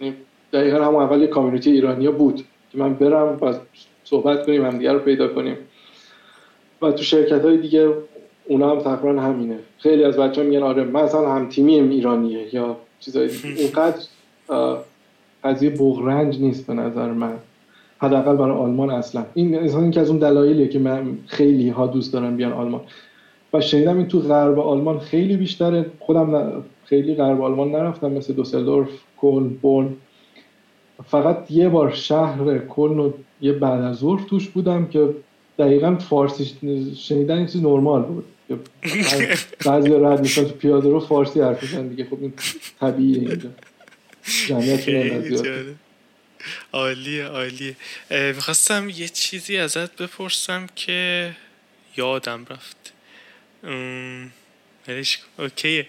یعنی 0.00 0.14
دقیقا 0.52 0.84
همون 0.84 1.02
اول 1.02 1.20
یه 1.20 1.26
کامیونیتی 1.26 1.70
ایرانیا 1.70 2.12
بود 2.12 2.36
که 2.72 2.78
من 2.78 2.94
برم 2.94 3.38
و 3.42 3.54
صحبت 4.04 4.46
کنیم 4.46 4.64
هم 4.64 4.78
دیگه 4.78 4.92
رو 4.92 4.98
پیدا 4.98 5.28
کنیم. 5.28 5.56
و 6.82 6.92
تو 6.92 7.02
شرکت 7.02 7.44
های 7.44 7.56
دیگه 7.56 7.92
اونا 8.44 8.70
هم 8.70 8.78
تقریبا 8.78 9.22
همینه. 9.22 9.58
خیلی 9.78 10.04
از 10.04 10.16
بچه 10.16 10.40
ها 10.40 10.46
میگن 10.46 10.62
آره 10.62 10.84
مثلا 10.84 11.34
هم 11.34 11.48
تیمیم 11.48 11.90
ایرانیه 11.90 12.54
یا 12.54 12.76
چیزایی 13.00 13.30
اونقدر 13.58 14.06
قضیه 15.44 15.70
بغرنج 15.70 16.40
نیست 16.40 16.66
به 16.66 16.74
نظر 16.74 17.10
من. 17.10 17.38
حداقل 18.02 18.36
برای 18.36 18.56
آلمان 18.56 18.90
اصلا. 18.90 19.24
این 19.34 19.58
این 19.58 19.90
که 19.90 20.00
از 20.00 20.08
اون 20.08 20.18
دلایلیه 20.18 20.68
که 20.68 20.78
من 20.78 21.18
خیلی 21.26 21.68
ها 21.68 21.86
دوست 21.86 22.12
دارم 22.12 22.36
بیان 22.36 22.52
آلمان. 22.52 22.80
و 23.52 23.60
شنیدم 23.60 23.96
این 23.96 24.08
تو 24.08 24.20
غرب 24.20 24.58
آلمان 24.58 24.98
خیلی 24.98 25.36
بیشتره. 25.36 25.86
خودم 25.98 26.62
خیلی 26.84 27.14
غرب 27.14 27.40
آلمان 27.40 27.70
نرفتم 27.70 28.12
مثل 28.12 28.32
دوسلدورف 28.32 28.88
کل 29.16 29.42
بورن. 29.42 29.88
فقط 31.06 31.50
یه 31.50 31.68
بار 31.68 31.90
شهر 31.90 32.58
کلن 32.58 32.98
و 32.98 33.10
یه 33.40 33.52
بعد 33.52 33.80
از 33.80 33.96
ظهر 33.96 34.22
توش 34.28 34.48
بودم 34.48 34.86
که 34.86 35.08
دقیقا 35.58 35.96
فارسی 35.96 36.44
شنیدن 36.96 37.36
این 37.36 37.46
چیز 37.46 37.62
نرمال 37.62 38.02
بود. 38.02 38.24
بعضی 39.66 39.90
رد 39.90 40.20
میشن 40.20 40.44
تو 40.44 40.54
پیاده 40.54 40.90
رو 40.90 41.00
فارسی 41.00 41.40
حرف 41.40 41.74
دیگه 41.74 42.04
خب 42.04 42.18
این 42.20 42.32
طبیعیه 42.80 43.18
اینجا. 43.18 43.48
جمعیت 44.48 44.88
عالیه 46.72 47.24
عالیه. 47.24 47.76
می‌خواستم 48.10 48.88
یه 48.88 49.08
چیزی 49.08 49.56
ازت 49.56 49.96
بپرسم 49.96 50.66
که 50.76 51.30
یادم 51.96 52.46
رفت. 52.50 52.92
اوکیه. 55.38 55.86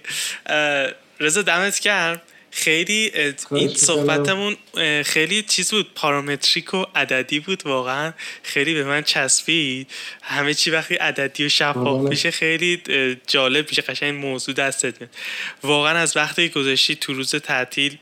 رضا 1.19 1.41
دمت 1.41 1.79
گرم. 1.79 2.21
خیلی 2.51 3.11
این 3.51 3.69
صحبتمون 3.69 4.57
خیلی 5.03 5.41
چیز 5.41 5.71
بود 5.71 5.93
پارامتریک 5.93 6.73
و 6.73 6.85
عددی 6.95 7.39
بود 7.39 7.65
واقعا 7.65 8.13
خیلی 8.43 8.73
به 8.73 8.83
من 8.83 9.01
چسبید. 9.01 9.91
همه 10.21 10.53
چی 10.53 10.71
وقتی 10.71 10.95
عددی 10.95 11.45
و 11.45 11.49
شفاف 11.49 12.09
میشه 12.09 12.31
خیلی 12.31 12.81
جالب 13.27 13.69
میشه 13.69 13.81
قشنگ 13.81 14.13
موضوع 14.13 14.55
دستت 14.55 15.01
میاد. 15.01 15.15
واقعا 15.63 15.99
از 15.99 16.17
وقتی 16.17 16.49
گذاشتی 16.49 16.95
تو 16.95 17.13
روز 17.13 17.35
تعطیل 17.35 17.97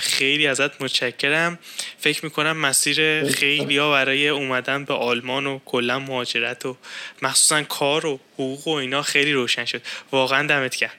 خیلی 0.00 0.46
ازت 0.46 0.82
متشکرم. 0.82 1.58
فکر 1.98 2.24
می‌کنم 2.24 2.56
مسیر 2.56 3.24
خیلی 3.24 3.78
ها 3.78 3.90
برای 3.92 4.28
اومدن 4.28 4.84
به 4.84 4.94
آلمان 4.94 5.46
و 5.46 5.58
کلا 5.64 5.98
مهاجرت 5.98 6.66
و 6.66 6.76
مخصوصا 7.22 7.62
کار 7.62 8.06
و 8.06 8.18
حقوق 8.34 8.68
و 8.68 8.70
اینا 8.70 9.02
خیلی 9.02 9.32
روشن 9.32 9.64
شد. 9.64 9.82
واقعا 10.12 10.46
دمت 10.46 10.76
گرم. 10.76 10.90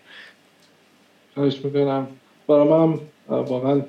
خواهش 1.34 1.58
می‌کنم. 1.64 2.08
برای 2.48 2.68
من 2.68 3.00
واقعا 3.28 3.82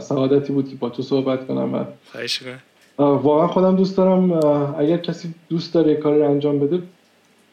سعادتی 0.00 0.52
بود 0.52 0.70
که 0.70 0.76
با 0.76 0.88
تو 0.90 1.02
صحبت 1.02 1.46
کنم 1.46 1.74
و 1.74 1.84
واقعا 2.98 3.46
خودم 3.46 3.76
دوست 3.76 3.96
دارم 3.96 4.32
اگر 4.78 4.96
کسی 4.96 5.34
دوست 5.48 5.74
داره 5.74 5.94
کاری 5.94 6.18
رو 6.18 6.30
انجام 6.30 6.58
بده 6.58 6.82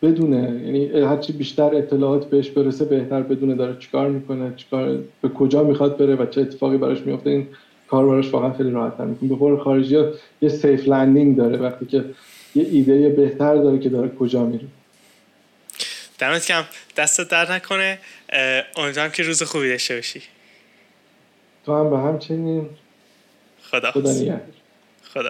بدونه. 0.01 0.37
یعنی 0.37 1.01
هرچی 1.01 1.33
بیشتر 1.33 1.75
اطلاعات 1.75 2.29
بهش 2.29 2.49
برسه 2.49 2.85
بهتر 2.85 3.21
بدونه 3.21 3.55
داره 3.55 3.79
چیکار 3.79 4.09
می‌کنه 4.09 4.53
چیکار 4.57 4.97
به 5.21 5.29
کجا 5.29 5.63
می‌خواد 5.63 5.97
بره 5.97 6.15
و 6.15 6.25
چه 6.25 6.41
اتفاقی 6.41 6.77
براش 6.77 7.01
میفته 7.01 7.29
این 7.29 7.47
کار 7.87 8.05
براش 8.05 8.33
واقعا 8.33 8.53
خیلی 8.53 8.71
راحت 8.71 8.97
تر 8.97 9.05
می‌کنه. 9.05 9.29
به 9.29 9.35
قول 9.35 9.59
خارجی 9.59 9.95
ها 9.95 10.11
یه 10.41 10.49
سیف 10.49 10.87
لندینگ 10.87 11.37
داره 11.37 11.57
وقتی 11.57 11.85
که 11.85 12.05
یه 12.55 12.67
ایده 12.71 13.09
بهتر 13.09 13.55
داره 13.55 13.79
که 13.79 13.89
داره 13.89 14.09
کجا 14.09 14.45
میره. 14.45 14.65
دمت 16.19 16.45
کم 16.45 16.63
دست 16.97 17.21
در 17.21 17.51
نکنه. 17.51 17.99
امیدوارم 18.77 19.11
که 19.11 19.23
روز 19.23 19.43
خوبی 19.43 19.69
داشته 19.69 19.95
باشی. 19.95 20.21
تو 21.65 21.75
هم 21.75 21.89
به 21.89 21.97
همچنین. 21.97 22.69
خدا 23.63 23.91
خدا 25.13 25.29